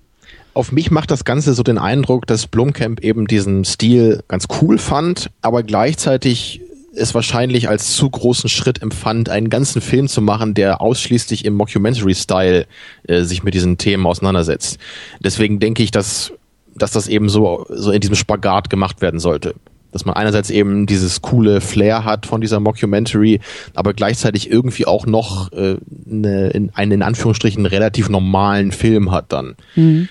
Auf 0.53 0.71
mich 0.71 0.91
macht 0.91 1.11
das 1.11 1.25
Ganze 1.25 1.53
so 1.53 1.63
den 1.63 1.77
Eindruck, 1.77 2.27
dass 2.27 2.47
Blumkamp 2.47 3.03
eben 3.03 3.27
diesen 3.27 3.65
Stil 3.65 4.23
ganz 4.27 4.47
cool 4.61 4.77
fand, 4.77 5.29
aber 5.41 5.63
gleichzeitig 5.63 6.61
es 6.95 7.13
wahrscheinlich 7.13 7.69
als 7.69 7.95
zu 7.95 8.09
großen 8.09 8.49
Schritt 8.49 8.81
empfand, 8.81 9.29
einen 9.29 9.49
ganzen 9.49 9.81
Film 9.81 10.07
zu 10.07 10.21
machen, 10.21 10.53
der 10.53 10.81
ausschließlich 10.81 11.45
im 11.45 11.55
Mockumentary-Style 11.55 12.65
äh, 13.07 13.21
sich 13.23 13.43
mit 13.43 13.53
diesen 13.53 13.77
Themen 13.77 14.05
auseinandersetzt. 14.05 14.77
Deswegen 15.19 15.59
denke 15.59 15.83
ich, 15.83 15.91
dass, 15.91 16.33
dass 16.75 16.91
das 16.91 17.07
eben 17.07 17.29
so, 17.29 17.65
so 17.69 17.91
in 17.91 18.01
diesem 18.01 18.15
Spagat 18.15 18.69
gemacht 18.69 19.01
werden 19.01 19.19
sollte. 19.19 19.55
Dass 19.91 20.05
man 20.05 20.15
einerseits 20.15 20.49
eben 20.49 20.87
dieses 20.87 21.21
coole 21.21 21.61
Flair 21.61 22.03
hat 22.03 22.25
von 22.25 22.41
dieser 22.41 22.59
Mockumentary, 22.59 23.39
aber 23.75 23.93
gleichzeitig 23.93 24.49
irgendwie 24.49 24.85
auch 24.85 25.05
noch 25.05 25.51
äh, 25.51 25.77
eine, 26.09 26.49
in, 26.49 26.71
einen 26.73 26.91
in 26.91 27.01
Anführungsstrichen 27.01 27.65
relativ 27.65 28.09
normalen 28.09 28.71
Film 28.71 29.11
hat 29.11 29.31
dann. 29.31 29.55
Mhm. 29.75 30.09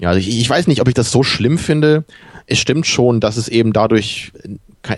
Ja, 0.00 0.10
also 0.10 0.20
ich, 0.20 0.28
ich 0.40 0.48
weiß 0.48 0.66
nicht, 0.66 0.80
ob 0.80 0.88
ich 0.88 0.94
das 0.94 1.10
so 1.10 1.22
schlimm 1.22 1.58
finde. 1.58 2.04
Es 2.46 2.58
stimmt 2.58 2.86
schon, 2.86 3.20
dass 3.20 3.36
es 3.36 3.48
eben 3.48 3.72
dadurch 3.72 4.32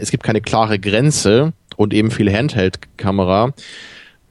es 0.01 0.11
gibt 0.11 0.23
keine 0.23 0.41
klare 0.41 0.79
Grenze 0.79 1.53
und 1.77 1.95
eben 1.95 2.11
viel 2.11 2.33
Handheld-Kamera. 2.33 3.53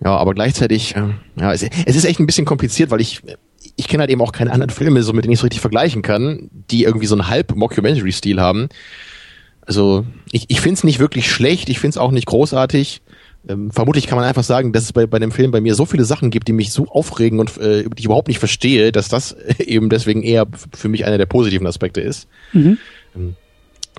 Ja, 0.04 0.18
aber 0.18 0.34
gleichzeitig, 0.34 0.96
äh, 0.96 1.10
ja, 1.40 1.54
es, 1.54 1.64
es 1.64 1.96
ist 1.96 2.06
echt 2.06 2.20
ein 2.20 2.26
bisschen 2.26 2.46
kompliziert, 2.46 2.92
weil 2.92 3.02
ich 3.02 3.22
ich 3.76 3.88
kenne 3.88 4.02
halt 4.02 4.12
eben 4.12 4.22
auch 4.22 4.32
keine 4.32 4.52
anderen 4.52 4.70
Filme, 4.70 5.04
so 5.04 5.14
mit 5.14 5.26
denen 5.26 5.34
ich 5.34 5.40
so 5.40 5.46
richtig 5.46 5.62
vergleichen 5.62 6.02
kann, 6.02 6.50
die 6.70 6.84
irgendwie 6.84 7.08
so 7.08 7.16
einen 7.16 7.28
halb 7.28 7.56
Mockumentary-Stil 7.56 8.40
haben. 8.40 8.70
Also 9.66 10.06
ich, 10.32 10.46
ich 10.50 10.62
finde 10.62 10.76
es 10.76 10.84
nicht 10.84 11.00
wirklich 11.00 11.30
schlecht, 11.30 11.70
ich 11.70 11.80
finde 11.80 11.96
es 11.96 11.98
auch 11.98 12.12
nicht 12.12 12.28
großartig. 12.28 13.02
Ähm, 13.48 13.72
vermutlich 13.72 14.08
kann 14.08 14.18
man 14.18 14.28
einfach 14.28 14.44
sagen, 14.44 14.74
dass 14.74 14.84
es 14.84 14.94
bei, 14.94 15.06
bei 15.06 15.20
dem 15.20 15.32
Film 15.32 15.52
bei 15.52 15.62
mir 15.62 15.76
so 15.76 15.86
viele 15.86 16.06
Sachen 16.06 16.30
gibt, 16.30 16.48
die 16.48 16.54
mich 16.54 16.72
so 16.72 16.88
aufregen 16.88 17.40
und 17.40 17.58
äh, 17.58 17.84
die 17.84 18.00
ich 18.00 18.06
überhaupt 18.06 18.28
nicht 18.28 18.40
verstehe, 18.40 18.92
dass 18.92 19.08
das 19.08 19.36
eben 19.60 19.90
deswegen 19.90 20.24
eher 20.24 20.46
für 20.74 20.90
mich 20.90 21.06
einer 21.06 21.18
der 21.18 21.26
positiven 21.26 21.68
Aspekte 21.68 22.02
ist. 22.02 22.28
Mhm. 22.54 22.78
Ähm, 23.16 23.36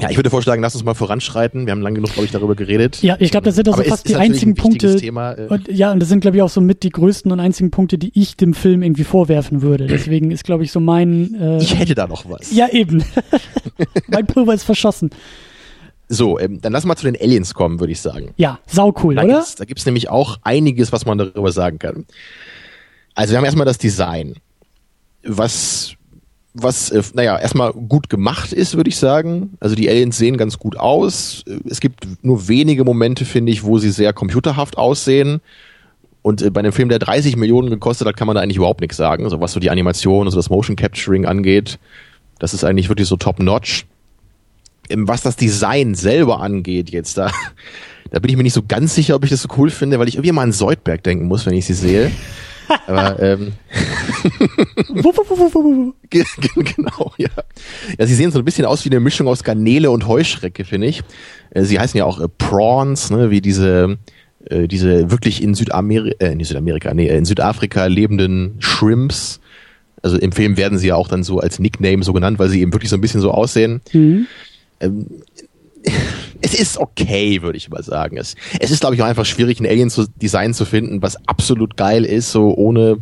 Ja, 0.01 0.11
ich 0.11 0.17
würde 0.17 0.29
vorschlagen, 0.29 0.61
lass 0.61 0.75
uns 0.75 0.85
mal 0.85 0.95
voranschreiten. 0.95 1.67
Wir 1.67 1.73
haben 1.73 1.81
lange 1.81 1.97
genug, 1.97 2.13
glaube 2.13 2.27
ich, 2.27 2.33
darüber 2.33 2.55
geredet. 2.55 3.03
Ja, 3.03 3.17
ich 3.19 3.31
glaube, 3.31 3.45
das 3.45 3.55
sind 3.55 3.69
auch 3.69 3.77
so 3.77 3.83
fast 3.83 4.05
ist, 4.05 4.09
die 4.09 4.17
einzigen 4.17 4.55
Punkte. 4.55 4.97
Thema, 4.97 5.33
äh 5.33 5.47
und, 5.47 5.69
ja, 5.69 5.91
und 5.91 6.01
das 6.01 6.11
sind, 6.11 6.21
glaube 6.21 6.37
ich, 6.37 6.43
auch 6.43 6.51
so 6.51 6.61
mit 6.61 6.83
die 6.83 6.91
größten 6.91 7.33
und 7.33 7.41
einzigen 7.41 7.71
Punkte, 7.71 7.97
die 7.97 8.13
ich 8.15 8.37
dem 8.37 8.53
Film 8.53 8.83
irgendwie 8.83 9.05
vorwerfen 9.05 9.63
würde. 9.63 9.87
Deswegen 9.87 10.31
ist, 10.31 10.45
glaube 10.45 10.65
ich, 10.65 10.73
so 10.73 10.81
mein. 10.81 11.35
Äh, 11.35 11.63
ich 11.63 11.79
hätte 11.79 11.95
da 11.95 12.07
noch 12.07 12.29
was. 12.29 12.53
Ja, 12.55 12.69
eben. 12.69 13.05
mein 14.09 14.27
Pulver 14.27 14.53
ist 14.53 14.65
verschossen. 14.65 15.11
So, 16.09 16.39
ähm, 16.39 16.61
dann 16.61 16.73
lass 16.73 16.85
mal 16.85 16.97
zu 16.97 17.07
den 17.07 17.21
Aliens 17.21 17.55
kommen, 17.55 17.81
würde 17.81 17.93
ich 17.93 18.01
sagen. 18.01 18.33
Ja, 18.37 18.61
sau 18.67 18.95
cool, 19.03 19.17
da 19.17 19.25
oder? 19.25 19.35
Gibt's, 19.37 19.55
da 19.57 19.65
gibt's 19.65 19.87
nämlich 19.87 20.09
auch 20.09 20.37
einiges, 20.43 20.93
was 20.93 21.05
man 21.05 21.19
darüber 21.19 21.51
sagen 21.51 21.79
kann. 21.79 22.07
Also 23.15 23.33
wir 23.33 23.39
haben 23.39 23.45
erstmal 23.45 23.67
das 23.67 23.79
Design, 23.79 24.35
was 25.25 25.95
was, 26.57 26.91
äh, 26.91 27.03
naja, 27.15 27.39
erstmal 27.39 27.73
gut 27.73 28.09
gemacht 28.09 28.53
ist, 28.53 28.77
würde 28.77 28.89
ich 28.89 28.97
sagen. 28.97 29.57
Also 29.61 29.75
die 29.75 29.89
Aliens 29.89 30.17
sehen 30.17 30.37
ganz 30.37 30.59
gut 30.59 30.77
aus. 30.77 31.45
Es 31.69 31.81
gibt 31.81 32.07
nur 32.23 32.49
wenige 32.49 32.85
Momente, 32.85 33.25
finde 33.25 33.53
ich, 33.53 33.65
wo 33.65 33.79
sie 33.79 33.91
sehr 33.91 34.13
computerhaft 34.13 34.79
aussehen. 34.79 35.41
Und 36.23 36.43
äh, 36.43 36.51
bei 36.51 36.61
einem 36.61 36.73
Film, 36.73 36.89
der 36.89 36.99
30 36.99 37.37
Millionen 37.37 37.71
gekostet 37.71 38.09
hat, 38.09 38.17
kann 38.17 38.27
man 38.27 38.35
da 38.35 38.43
eigentlich 38.43 38.57
überhaupt 38.57 38.81
nichts 38.81 38.97
sagen. 38.97 39.29
So 39.29 39.41
was 39.41 39.53
so 39.53 39.61
die 39.61 39.71
Animation, 39.71 40.27
also 40.27 40.37
das 40.37 40.51
Motion 40.51 40.77
Capturing 40.77 41.27
angeht. 41.27 41.79
Das 42.39 42.55
ist 42.55 42.65
eigentlich 42.65 42.89
wirklich 42.89 43.09
so 43.09 43.17
top-notch. 43.17 43.87
Ähm, 44.89 45.07
was 45.07 45.23
das 45.23 45.37
Design 45.37 45.95
selber 45.95 46.41
angeht 46.41 46.91
jetzt, 46.91 47.19
da, 47.19 47.31
da 48.11 48.19
bin 48.19 48.31
ich 48.31 48.37
mir 48.37 48.43
nicht 48.43 48.55
so 48.55 48.63
ganz 48.67 48.95
sicher, 48.95 49.15
ob 49.15 49.25
ich 49.25 49.31
das 49.31 49.43
so 49.43 49.49
cool 49.57 49.71
finde, 49.71 49.99
weil 49.99 50.09
ich 50.09 50.15
irgendwie 50.15 50.33
mal 50.33 50.43
an 50.43 50.53
Soldberg 50.53 51.03
denken 51.03 51.27
muss, 51.27 51.47
wenn 51.47 51.55
ich 51.55 51.67
sie 51.67 51.75
sehe. 51.75 52.11
Aber 52.87 53.21
ähm, 53.23 53.53
genau, 56.55 57.13
ja. 57.17 57.29
Ja, 57.99 58.07
sie 58.07 58.15
sehen 58.15 58.31
so 58.31 58.39
ein 58.39 58.45
bisschen 58.45 58.65
aus 58.65 58.85
wie 58.85 58.91
eine 58.91 59.01
Mischung 59.01 59.29
aus 59.29 59.45
Garnele 59.45 59.91
und 59.91 60.07
Heuschrecke, 60.07 60.65
finde 60.65 60.89
ich. 60.89 61.03
Äh, 61.51 61.65
sie 61.65 61.79
heißen 61.79 61.97
ja 61.99 62.05
auch 62.05 62.21
äh, 62.21 62.29
Prawns, 62.29 63.11
ne, 63.11 63.31
wie 63.31 63.41
diese 63.41 63.99
äh, 64.49 64.69
diese 64.69 65.11
wirklich 65.11 65.43
in 65.43 65.55
Südamerika, 65.55 66.25
äh, 66.25 66.33
in 66.33 66.45
Südamerika, 66.45 66.95
nee, 66.95 67.09
in 67.09 67.25
Südafrika 67.25 67.87
lebenden 67.87 68.57
Shrimps. 68.61 69.41
Also 70.03 70.19
im 70.19 70.33
Film 70.33 70.57
werden 70.57 70.79
sie 70.79 70.89
ja 70.89 70.95
auch 70.95 71.09
dann 71.09 71.25
so 71.25 71.41
als 71.41 71.59
Nickname 71.59 72.05
so 72.05 72.13
genannt, 72.13 72.39
weil 72.39 72.49
sie 72.49 72.61
eben 72.61 72.73
wirklich 72.73 72.91
so 72.91 72.97
ein 72.97 73.01
bisschen 73.01 73.21
so 73.21 73.33
aussehen. 73.33 73.81
Mhm. 73.93 74.27
Ähm, 74.81 75.07
es 76.41 76.55
ist 76.55 76.79
okay, 76.79 77.43
würde 77.43 77.57
ich 77.57 77.69
mal 77.69 77.83
sagen. 77.83 78.17
Es, 78.17 78.35
es 78.61 78.71
ist, 78.71 78.81
glaube 78.81 78.95
ich, 78.95 79.03
auch 79.03 79.07
einfach 79.07 79.27
schwierig, 79.27 79.61
ein 79.61 79.67
Alien-Design 79.67 80.55
zu 80.55 80.65
finden, 80.65 81.03
was 81.03 81.17
absolut 81.29 81.77
geil 81.77 82.05
ist, 82.05 82.33
so 82.33 82.55
ohne 82.55 82.99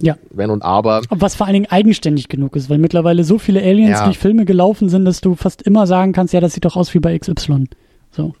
ja. 0.00 0.16
Wenn 0.30 0.50
und 0.50 0.62
Aber. 0.62 1.02
Was 1.10 1.34
vor 1.34 1.46
allen 1.46 1.54
Dingen 1.54 1.70
eigenständig 1.70 2.28
genug 2.28 2.56
ist, 2.56 2.68
weil 2.68 2.78
mittlerweile 2.78 3.24
so 3.24 3.38
viele 3.38 3.62
Aliens 3.62 3.98
ja. 4.00 4.04
durch 4.04 4.18
Filme 4.18 4.44
gelaufen 4.44 4.88
sind, 4.88 5.04
dass 5.04 5.20
du 5.20 5.34
fast 5.34 5.62
immer 5.62 5.86
sagen 5.86 6.12
kannst, 6.12 6.34
ja, 6.34 6.40
das 6.40 6.52
sieht 6.52 6.64
doch 6.64 6.76
aus 6.76 6.92
wie 6.94 6.98
bei 6.98 7.16
XY. 7.18 7.66
So. 8.10 8.34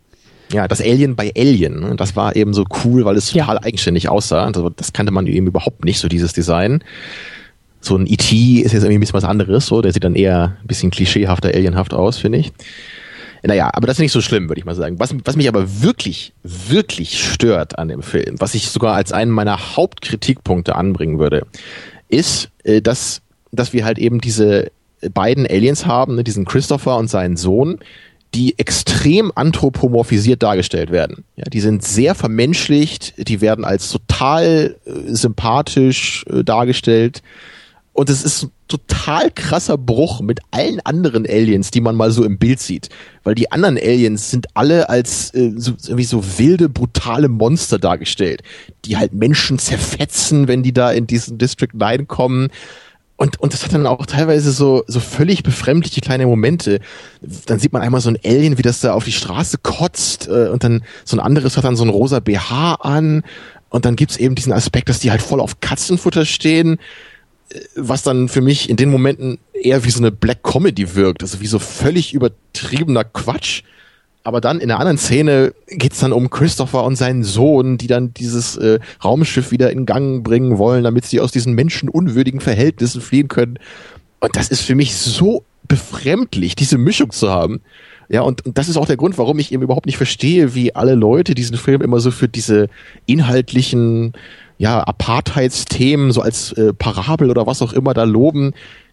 Ja, 0.52 0.68
das 0.68 0.80
Alien 0.80 1.16
bei 1.16 1.32
Alien, 1.36 1.80
ne, 1.80 1.96
das 1.96 2.16
war 2.16 2.36
eben 2.36 2.54
so 2.54 2.64
cool, 2.84 3.04
weil 3.04 3.16
es 3.16 3.30
total 3.30 3.56
ja. 3.56 3.62
eigenständig 3.62 4.08
aussah. 4.08 4.44
Also 4.44 4.68
das 4.68 4.92
kannte 4.92 5.12
man 5.12 5.26
eben 5.26 5.46
überhaupt 5.46 5.84
nicht, 5.84 5.98
so 5.98 6.08
dieses 6.08 6.32
Design. 6.32 6.82
So 7.80 7.96
ein 7.96 8.06
E.T. 8.06 8.60
ist 8.60 8.72
jetzt 8.72 8.82
irgendwie 8.82 8.94
ein 8.94 9.00
bisschen 9.00 9.14
was 9.14 9.24
anderes, 9.24 9.66
so, 9.66 9.82
der 9.82 9.92
sieht 9.92 10.04
dann 10.04 10.14
eher 10.14 10.56
ein 10.62 10.66
bisschen 10.66 10.90
klischeehafter, 10.90 11.48
alienhaft 11.48 11.92
aus, 11.92 12.18
finde 12.18 12.38
ich. 12.38 12.52
Naja, 13.46 13.70
aber 13.72 13.86
das 13.86 13.96
ist 13.96 14.02
nicht 14.02 14.12
so 14.12 14.22
schlimm, 14.22 14.48
würde 14.48 14.58
ich 14.58 14.64
mal 14.64 14.74
sagen. 14.74 14.98
Was, 14.98 15.14
was 15.24 15.36
mich 15.36 15.48
aber 15.48 15.82
wirklich, 15.82 16.32
wirklich 16.42 17.22
stört 17.22 17.78
an 17.78 17.88
dem 17.88 18.02
Film, 18.02 18.36
was 18.38 18.54
ich 18.54 18.68
sogar 18.68 18.94
als 18.94 19.12
einen 19.12 19.30
meiner 19.30 19.76
Hauptkritikpunkte 19.76 20.74
anbringen 20.74 21.18
würde, 21.18 21.46
ist, 22.08 22.50
äh, 22.64 22.80
dass, 22.80 23.20
dass 23.52 23.72
wir 23.72 23.84
halt 23.84 23.98
eben 23.98 24.20
diese 24.20 24.70
beiden 25.12 25.46
Aliens 25.46 25.84
haben, 25.84 26.14
ne, 26.14 26.24
diesen 26.24 26.46
Christopher 26.46 26.96
und 26.96 27.08
seinen 27.08 27.36
Sohn, 27.36 27.80
die 28.34 28.58
extrem 28.58 29.30
anthropomorphisiert 29.34 30.42
dargestellt 30.42 30.90
werden. 30.90 31.24
Ja, 31.36 31.44
die 31.44 31.60
sind 31.60 31.84
sehr 31.84 32.14
vermenschlicht, 32.14 33.28
die 33.28 33.40
werden 33.40 33.64
als 33.64 33.90
total 33.90 34.76
äh, 34.86 34.90
sympathisch 35.06 36.24
äh, 36.30 36.42
dargestellt. 36.42 37.22
Und 37.94 38.10
es 38.10 38.24
ist 38.24 38.42
ein 38.42 38.50
total 38.66 39.30
krasser 39.30 39.78
Bruch 39.78 40.20
mit 40.20 40.40
allen 40.50 40.80
anderen 40.80 41.24
Aliens, 41.24 41.70
die 41.70 41.80
man 41.80 41.94
mal 41.94 42.10
so 42.10 42.24
im 42.24 42.38
Bild 42.38 42.58
sieht. 42.58 42.88
Weil 43.22 43.36
die 43.36 43.52
anderen 43.52 43.78
Aliens 43.78 44.32
sind 44.32 44.48
alle 44.54 44.88
als 44.88 45.32
äh, 45.32 45.52
so, 45.56 45.74
irgendwie 45.84 46.04
so 46.04 46.38
wilde, 46.38 46.68
brutale 46.68 47.28
Monster 47.28 47.78
dargestellt, 47.78 48.42
die 48.84 48.96
halt 48.96 49.14
Menschen 49.14 49.60
zerfetzen, 49.60 50.48
wenn 50.48 50.64
die 50.64 50.72
da 50.72 50.90
in 50.90 51.06
diesen 51.06 51.38
District 51.38 51.72
9 51.72 52.08
kommen. 52.08 52.48
Und, 53.16 53.38
und 53.38 53.52
das 53.52 53.64
hat 53.64 53.72
dann 53.72 53.86
auch 53.86 54.06
teilweise 54.06 54.50
so, 54.50 54.82
so 54.88 54.98
völlig 54.98 55.44
befremdliche 55.44 56.00
kleine 56.00 56.26
Momente. 56.26 56.80
Dann 57.46 57.60
sieht 57.60 57.72
man 57.72 57.80
einmal 57.80 58.00
so 58.00 58.10
ein 58.10 58.18
Alien, 58.24 58.58
wie 58.58 58.62
das 58.62 58.80
da 58.80 58.92
auf 58.92 59.04
die 59.04 59.12
Straße 59.12 59.58
kotzt, 59.58 60.26
äh, 60.26 60.48
und 60.48 60.64
dann 60.64 60.82
so 61.04 61.16
ein 61.16 61.20
anderes 61.20 61.56
hat 61.56 61.62
dann 61.62 61.76
so 61.76 61.84
ein 61.84 61.90
rosa 61.90 62.18
BH 62.18 62.74
an. 62.80 63.22
Und 63.68 63.84
dann 63.84 63.94
gibt's 63.94 64.16
eben 64.16 64.34
diesen 64.34 64.52
Aspekt, 64.52 64.88
dass 64.88 64.98
die 64.98 65.12
halt 65.12 65.22
voll 65.22 65.40
auf 65.40 65.60
Katzenfutter 65.60 66.24
stehen 66.24 66.78
was 67.76 68.02
dann 68.02 68.28
für 68.28 68.40
mich 68.40 68.68
in 68.68 68.76
den 68.76 68.90
Momenten 68.90 69.38
eher 69.52 69.84
wie 69.84 69.90
so 69.90 69.98
eine 69.98 70.10
Black 70.10 70.42
Comedy 70.42 70.94
wirkt, 70.94 71.22
also 71.22 71.40
wie 71.40 71.46
so 71.46 71.58
völlig 71.58 72.14
übertriebener 72.14 73.04
Quatsch. 73.04 73.62
Aber 74.26 74.40
dann 74.40 74.60
in 74.60 74.70
einer 74.70 74.80
anderen 74.80 74.96
Szene 74.96 75.52
geht's 75.68 76.00
dann 76.00 76.12
um 76.12 76.30
Christopher 76.30 76.84
und 76.84 76.96
seinen 76.96 77.24
Sohn, 77.24 77.76
die 77.76 77.86
dann 77.86 78.14
dieses 78.14 78.56
äh, 78.56 78.80
Raumschiff 79.04 79.50
wieder 79.50 79.70
in 79.70 79.84
Gang 79.84 80.24
bringen 80.24 80.56
wollen, 80.56 80.82
damit 80.82 81.04
sie 81.04 81.20
aus 81.20 81.30
diesen 81.30 81.52
menschenunwürdigen 81.52 82.40
Verhältnissen 82.40 83.02
fliehen 83.02 83.28
können. 83.28 83.58
Und 84.20 84.34
das 84.36 84.48
ist 84.48 84.62
für 84.62 84.74
mich 84.74 84.94
so 84.94 85.44
befremdlich, 85.68 86.56
diese 86.56 86.78
Mischung 86.78 87.10
zu 87.10 87.30
haben. 87.30 87.60
Ja, 88.08 88.22
und, 88.22 88.44
und 88.46 88.56
das 88.56 88.68
ist 88.68 88.76
auch 88.78 88.86
der 88.86 88.96
Grund, 88.96 89.18
warum 89.18 89.38
ich 89.38 89.52
eben 89.52 89.62
überhaupt 89.62 89.86
nicht 89.86 89.96
verstehe, 89.96 90.54
wie 90.54 90.74
alle 90.74 90.94
Leute 90.94 91.34
diesen 91.34 91.56
Film 91.56 91.82
immer 91.82 92.00
so 92.00 92.10
für 92.10 92.28
diese 92.28 92.68
inhaltlichen 93.06 94.12
ja, 94.58 94.80
Apartheidsthemen 94.80 96.12
so 96.12 96.20
als 96.20 96.52
äh, 96.52 96.72
Parabel 96.72 97.30
oder 97.30 97.46
was 97.46 97.62
auch 97.62 97.72
immer 97.72 97.94
da 97.94 98.04
loben, 98.04 98.52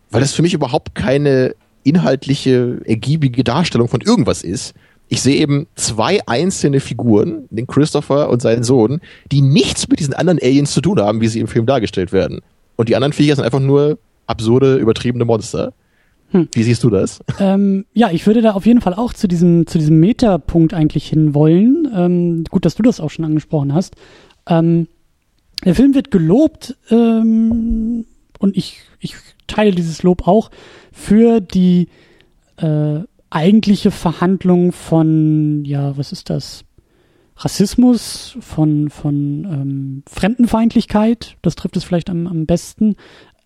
weil 0.09 0.21
das 0.21 0.33
für 0.33 0.41
mich 0.41 0.53
überhaupt 0.53 0.95
keine 0.95 1.55
inhaltliche, 1.83 2.81
ergiebige 2.85 3.43
Darstellung 3.43 3.87
von 3.87 4.01
irgendwas 4.01 4.43
ist. 4.43 4.73
Ich 5.07 5.21
sehe 5.21 5.35
eben 5.35 5.67
zwei 5.75 6.19
einzelne 6.25 6.79
Figuren, 6.79 7.45
den 7.49 7.67
Christopher 7.67 8.29
und 8.29 8.41
seinen 8.41 8.63
Sohn, 8.63 9.01
die 9.31 9.41
nichts 9.41 9.89
mit 9.89 9.99
diesen 9.99 10.13
anderen 10.13 10.39
Aliens 10.41 10.71
zu 10.71 10.81
tun 10.81 10.99
haben, 10.99 11.19
wie 11.19 11.27
sie 11.27 11.39
im 11.39 11.47
Film 11.47 11.65
dargestellt 11.65 12.13
werden. 12.13 12.39
Und 12.77 12.87
die 12.87 12.95
anderen 12.95 13.13
Viecher 13.13 13.35
sind 13.35 13.43
einfach 13.43 13.59
nur 13.59 13.97
absurde, 14.25 14.77
übertriebene 14.77 15.25
Monster. 15.25 15.73
Hm. 16.29 16.47
Wie 16.53 16.63
siehst 16.63 16.83
du 16.83 16.89
das? 16.89 17.19
Ähm, 17.39 17.85
ja, 17.93 18.09
ich 18.09 18.25
würde 18.25 18.41
da 18.41 18.51
auf 18.51 18.65
jeden 18.65 18.79
Fall 18.79 18.93
auch 18.93 19.11
zu 19.13 19.27
diesem, 19.27 19.67
zu 19.67 19.77
diesem 19.77 19.99
Metapunkt 19.99 20.73
eigentlich 20.73 21.09
hinwollen. 21.09 21.89
Ähm, 21.93 22.43
gut, 22.49 22.63
dass 22.63 22.75
du 22.75 22.83
das 22.83 23.01
auch 23.01 23.09
schon 23.09 23.25
angesprochen 23.25 23.73
hast. 23.73 23.95
Ähm, 24.47 24.87
der 25.63 25.75
Film 25.75 25.93
wird 25.93 26.11
gelobt 26.11 26.75
ähm, 26.89 28.05
und 28.39 28.57
ich, 28.57 28.79
ich 28.99 29.15
teile 29.47 29.71
dieses 29.71 30.03
Lob 30.03 30.27
auch 30.27 30.49
für 30.91 31.39
die 31.39 31.87
äh, 32.57 32.99
eigentliche 33.29 33.91
Verhandlung 33.91 34.71
von, 34.71 35.63
ja, 35.65 35.97
was 35.97 36.11
ist 36.11 36.29
das? 36.29 36.65
Rassismus, 37.37 38.37
von, 38.39 38.89
von 38.89 39.45
ähm, 39.45 40.03
Fremdenfeindlichkeit, 40.07 41.37
das 41.41 41.55
trifft 41.55 41.77
es 41.77 41.83
vielleicht 41.83 42.09
am, 42.09 42.27
am 42.27 42.45
besten. 42.45 42.95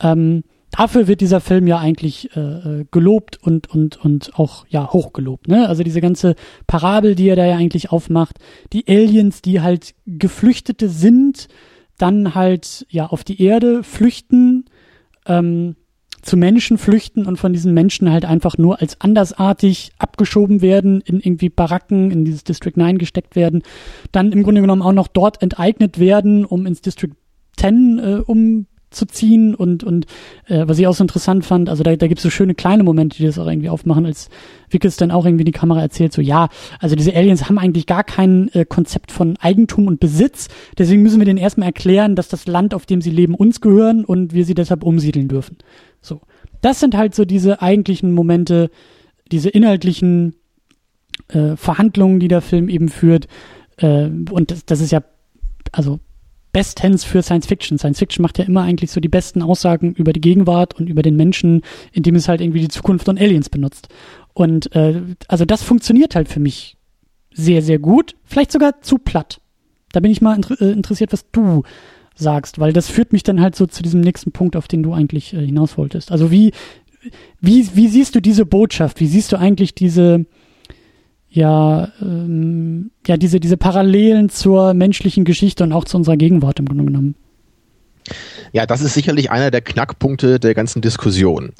Ähm, 0.01 0.43
dafür 0.71 1.07
wird 1.07 1.21
dieser 1.21 1.39
Film 1.39 1.67
ja 1.67 1.77
eigentlich 1.77 2.35
äh, 2.35 2.39
äh 2.39 2.85
gelobt 2.91 3.41
und, 3.41 3.69
und, 3.69 4.03
und 4.03 4.37
auch 4.37 4.65
ja 4.67 4.91
hochgelobt. 4.91 5.47
Ne? 5.47 5.69
Also 5.69 5.83
diese 5.83 6.01
ganze 6.01 6.35
Parabel, 6.67 7.15
die 7.15 7.29
er 7.29 7.37
da 7.37 7.45
ja 7.45 7.55
eigentlich 7.55 7.91
aufmacht, 7.91 8.39
die 8.73 8.85
Aliens, 8.87 9.41
die 9.41 9.61
halt 9.61 9.93
Geflüchtete 10.05 10.89
sind, 10.89 11.47
dann 11.97 12.35
halt 12.35 12.85
ja 12.89 13.07
auf 13.07 13.23
die 13.23 13.41
Erde 13.41 13.83
flüchten, 13.83 14.65
ähm, 15.25 15.75
zu 16.21 16.37
Menschen 16.37 16.79
flüchten 16.79 17.27
und 17.27 17.37
von 17.37 17.53
diesen 17.53 17.73
Menschen 17.73 18.11
halt 18.11 18.25
einfach 18.25 18.57
nur 18.57 18.81
als 18.81 18.99
andersartig 18.99 19.91
abgeschoben 19.99 20.61
werden, 20.61 21.01
in 21.01 21.19
irgendwie 21.19 21.49
Baracken, 21.49 22.09
in 22.09 22.25
dieses 22.25 22.43
District 22.43 22.73
9 22.75 22.97
gesteckt 22.97 23.35
werden, 23.35 23.61
dann 24.11 24.31
im 24.31 24.41
Grunde 24.41 24.61
genommen 24.61 24.81
auch 24.81 24.91
noch 24.91 25.07
dort 25.07 25.41
enteignet 25.43 25.99
werden, 25.99 26.43
um 26.43 26.65
ins 26.65 26.81
District 26.81 27.13
10 27.57 27.99
äh, 27.99 28.21
um 28.25 28.65
zu 28.95 29.05
ziehen 29.05 29.53
und, 29.53 29.83
und 29.83 30.05
äh, 30.47 30.67
was 30.67 30.79
ich 30.79 30.87
auch 30.87 30.93
so 30.93 31.03
interessant 31.03 31.45
fand, 31.45 31.69
also 31.69 31.83
da, 31.83 31.95
da 31.95 32.07
gibt 32.07 32.19
es 32.19 32.23
so 32.23 32.29
schöne 32.29 32.55
kleine 32.55 32.83
Momente, 32.83 33.17
die 33.17 33.25
das 33.25 33.37
auch 33.37 33.47
irgendwie 33.47 33.69
aufmachen, 33.69 34.05
als 34.05 34.29
Vickers 34.69 34.97
dann 34.97 35.11
auch 35.11 35.25
irgendwie 35.25 35.43
die 35.43 35.51
Kamera 35.51 35.81
erzählt, 35.81 36.13
so 36.13 36.21
ja, 36.21 36.49
also 36.79 36.95
diese 36.95 37.15
Aliens 37.15 37.47
haben 37.47 37.59
eigentlich 37.59 37.85
gar 37.85 38.03
kein 38.03 38.49
äh, 38.53 38.65
Konzept 38.65 39.11
von 39.11 39.37
Eigentum 39.37 39.87
und 39.87 39.99
Besitz, 39.99 40.47
deswegen 40.77 41.03
müssen 41.03 41.19
wir 41.19 41.25
denen 41.25 41.39
erstmal 41.39 41.67
erklären, 41.67 42.15
dass 42.15 42.27
das 42.27 42.47
Land, 42.47 42.73
auf 42.73 42.85
dem 42.85 43.01
sie 43.01 43.11
leben, 43.11 43.35
uns 43.35 43.61
gehören 43.61 44.05
und 44.05 44.33
wir 44.33 44.45
sie 44.45 44.55
deshalb 44.55 44.83
umsiedeln 44.83 45.27
dürfen. 45.27 45.57
So. 46.01 46.21
Das 46.61 46.79
sind 46.79 46.95
halt 46.95 47.13
so 47.13 47.25
diese 47.25 47.61
eigentlichen 47.61 48.11
Momente, 48.11 48.71
diese 49.31 49.49
inhaltlichen 49.49 50.35
äh, 51.27 51.55
Verhandlungen, 51.55 52.19
die 52.19 52.27
der 52.27 52.41
Film 52.41 52.69
eben 52.69 52.89
führt. 52.89 53.27
Äh, 53.77 54.05
und 54.05 54.51
das, 54.51 54.65
das 54.65 54.81
ist 54.81 54.91
ja, 54.91 55.03
also 55.71 55.99
bestens 56.55 57.03
für 57.03 57.21
Science 57.21 57.47
Fiction. 57.47 57.77
Science 57.77 57.99
Fiction 57.99 58.23
macht 58.23 58.37
ja 58.37 58.45
immer 58.45 58.61
eigentlich 58.61 58.89
so 58.89 59.01
die 59.01 59.09
besten 59.09 59.41
Aussagen 59.41 59.93
über 59.93 60.13
die 60.13 60.21
Gegenwart 60.21 60.73
und 60.73 60.87
über 60.87 61.01
den 61.01 61.17
Menschen, 61.17 61.63
indem 61.91 62.15
es 62.15 62.29
halt 62.29 62.39
irgendwie 62.39 62.61
die 62.61 62.69
Zukunft 62.69 63.09
und 63.09 63.19
Aliens 63.19 63.49
benutzt. 63.49 63.89
Und 64.33 64.73
äh, 64.73 65.01
also 65.27 65.43
das 65.43 65.63
funktioniert 65.63 66.15
halt 66.15 66.29
für 66.29 66.39
mich 66.39 66.77
sehr, 67.33 67.61
sehr 67.61 67.77
gut. 67.77 68.15
Vielleicht 68.23 68.53
sogar 68.53 68.79
zu 68.79 68.99
platt. 68.99 69.41
Da 69.91 69.99
bin 69.99 70.11
ich 70.11 70.21
mal 70.21 70.33
inter 70.33 70.61
äh, 70.61 70.71
interessiert, 70.71 71.11
was 71.11 71.29
du 71.29 71.63
sagst, 72.15 72.57
weil 72.57 72.71
das 72.71 72.89
führt 72.89 73.11
mich 73.11 73.23
dann 73.23 73.41
halt 73.41 73.57
so 73.57 73.65
zu 73.65 73.83
diesem 73.83 73.99
nächsten 73.99 74.31
Punkt, 74.31 74.55
auf 74.55 74.69
den 74.69 74.81
du 74.81 74.93
eigentlich 74.93 75.33
äh, 75.33 75.45
hinaus 75.45 75.77
wolltest. 75.77 76.09
Also 76.09 76.31
wie, 76.31 76.53
wie, 77.41 77.67
wie 77.75 77.89
siehst 77.89 78.15
du 78.15 78.21
diese 78.21 78.45
Botschaft? 78.45 79.01
Wie 79.01 79.07
siehst 79.07 79.33
du 79.33 79.37
eigentlich 79.37 79.75
diese, 79.75 80.25
ja, 81.35 81.89
ähm, 82.01 82.91
ja, 83.05 83.17
diese, 83.17 83.39
diese 83.39 83.57
Parallelen 83.57 84.29
zur 84.29 84.73
menschlichen 84.73 85.25
Geschichte 85.25 85.63
und 85.63 85.73
auch 85.73 85.83
zu 85.83 85.97
unserer 85.97 86.17
Gegenwart 86.17 86.59
im 86.59 86.65
Grunde 86.65 86.85
genommen? 86.85 87.15
Ja, 88.53 88.65
das 88.65 88.81
ist 88.81 88.93
sicherlich 88.93 89.31
einer 89.31 89.51
der 89.51 89.61
Knackpunkte 89.61 90.39
der 90.39 90.53
ganzen 90.53 90.81
Diskussion. 90.81 91.51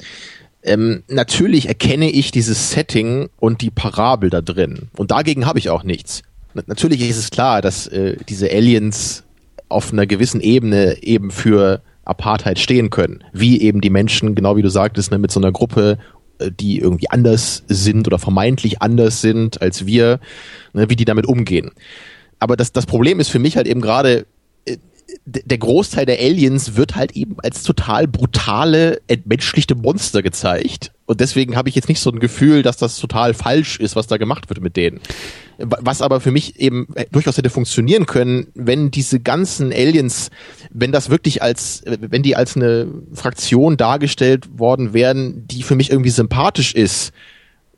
Ähm, 0.62 1.02
natürlich 1.08 1.68
erkenne 1.68 2.10
ich 2.10 2.30
dieses 2.30 2.70
Setting 2.70 3.28
und 3.38 3.60
die 3.60 3.70
Parabel 3.70 4.30
da 4.30 4.40
drin. 4.40 4.88
Und 4.96 5.10
dagegen 5.10 5.46
habe 5.46 5.58
ich 5.58 5.68
auch 5.68 5.84
nichts. 5.84 6.22
Natürlich 6.66 7.02
ist 7.02 7.18
es 7.18 7.30
klar, 7.30 7.60
dass 7.60 7.86
äh, 7.86 8.16
diese 8.28 8.50
Aliens 8.50 9.24
auf 9.68 9.92
einer 9.92 10.06
gewissen 10.06 10.40
Ebene 10.40 11.02
eben 11.02 11.30
für 11.30 11.82
Apartheid 12.04 12.58
stehen 12.58 12.88
können. 12.88 13.22
Wie 13.32 13.60
eben 13.60 13.80
die 13.82 13.90
Menschen, 13.90 14.34
genau 14.34 14.56
wie 14.56 14.62
du 14.62 14.70
sagtest, 14.70 15.10
ne, 15.10 15.18
mit 15.18 15.30
so 15.30 15.40
einer 15.40 15.52
Gruppe, 15.52 15.98
die 16.60 16.78
irgendwie 16.78 17.10
anders 17.10 17.64
sind 17.68 18.06
oder 18.06 18.18
vermeintlich 18.18 18.82
anders 18.82 19.20
sind 19.20 19.62
als 19.62 19.86
wir, 19.86 20.20
ne, 20.72 20.88
wie 20.90 20.96
die 20.96 21.04
damit 21.04 21.26
umgehen. 21.26 21.70
Aber 22.38 22.56
das, 22.56 22.72
das 22.72 22.86
Problem 22.86 23.20
ist 23.20 23.28
für 23.28 23.38
mich 23.38 23.56
halt 23.56 23.66
eben 23.66 23.80
gerade, 23.80 24.26
äh, 24.66 24.76
der 25.24 25.58
Großteil 25.58 26.06
der 26.06 26.18
Aliens 26.18 26.76
wird 26.76 26.96
halt 26.96 27.12
eben 27.12 27.36
als 27.40 27.62
total 27.62 28.08
brutale, 28.08 29.00
entmenschlichte 29.06 29.74
Monster 29.74 30.22
gezeigt. 30.22 30.92
Und 31.06 31.20
deswegen 31.20 31.56
habe 31.56 31.68
ich 31.68 31.76
jetzt 31.76 31.88
nicht 31.88 32.00
so 32.00 32.10
ein 32.10 32.18
Gefühl, 32.18 32.62
dass 32.62 32.76
das 32.76 32.98
total 32.98 33.32
falsch 33.32 33.78
ist, 33.78 33.94
was 33.94 34.08
da 34.08 34.16
gemacht 34.16 34.48
wird 34.48 34.60
mit 34.60 34.76
denen. 34.76 35.00
Was 35.58 36.02
aber 36.02 36.20
für 36.20 36.32
mich 36.32 36.58
eben 36.58 36.88
durchaus 37.12 37.38
hätte 37.38 37.50
funktionieren 37.50 38.06
können, 38.06 38.48
wenn 38.54 38.90
diese 38.90 39.20
ganzen 39.20 39.72
Aliens, 39.72 40.30
wenn 40.70 40.92
das 40.92 41.08
wirklich 41.08 41.42
als, 41.42 41.82
wenn 41.86 42.22
die 42.22 42.34
als 42.34 42.56
eine 42.56 42.88
Fraktion 43.12 43.76
dargestellt 43.76 44.58
worden 44.58 44.92
wären, 44.92 45.46
die 45.46 45.62
für 45.62 45.76
mich 45.76 45.90
irgendwie 45.90 46.10
sympathisch 46.10 46.74
ist, 46.74 47.12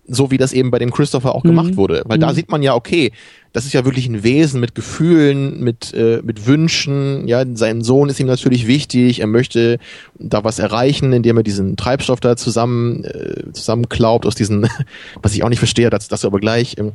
so 0.08 0.30
wie 0.30 0.38
das 0.38 0.52
eben 0.52 0.70
bei 0.70 0.78
dem 0.78 0.90
Christopher 0.90 1.34
auch 1.34 1.44
mhm. 1.44 1.48
gemacht 1.48 1.76
wurde. 1.76 2.02
Weil 2.06 2.16
mhm. 2.16 2.22
da 2.22 2.34
sieht 2.34 2.50
man 2.50 2.62
ja, 2.62 2.74
okay, 2.74 3.12
das 3.52 3.66
ist 3.66 3.74
ja 3.74 3.84
wirklich 3.84 4.08
ein 4.08 4.22
Wesen 4.22 4.60
mit 4.60 4.74
Gefühlen, 4.74 5.60
mit, 5.60 5.92
äh, 5.94 6.20
mit 6.24 6.46
Wünschen. 6.46 7.28
Ja, 7.28 7.44
sein 7.54 7.82
Sohn 7.82 8.08
ist 8.08 8.18
ihm 8.18 8.26
natürlich 8.26 8.66
wichtig. 8.66 9.20
Er 9.20 9.26
möchte 9.26 9.78
da 10.18 10.44
was 10.44 10.58
erreichen, 10.58 11.12
indem 11.12 11.36
er 11.36 11.42
diesen 11.42 11.76
Treibstoff 11.76 12.20
da 12.20 12.36
zusammen, 12.36 13.04
äh, 13.04 13.52
zusammenklaubt 13.52 14.26
aus 14.26 14.34
diesen, 14.34 14.68
was 15.22 15.34
ich 15.34 15.44
auch 15.44 15.48
nicht 15.48 15.58
verstehe, 15.58 15.90
das, 15.90 16.08
das 16.08 16.24
aber 16.24 16.40
gleich. 16.40 16.76
Ähm, 16.78 16.92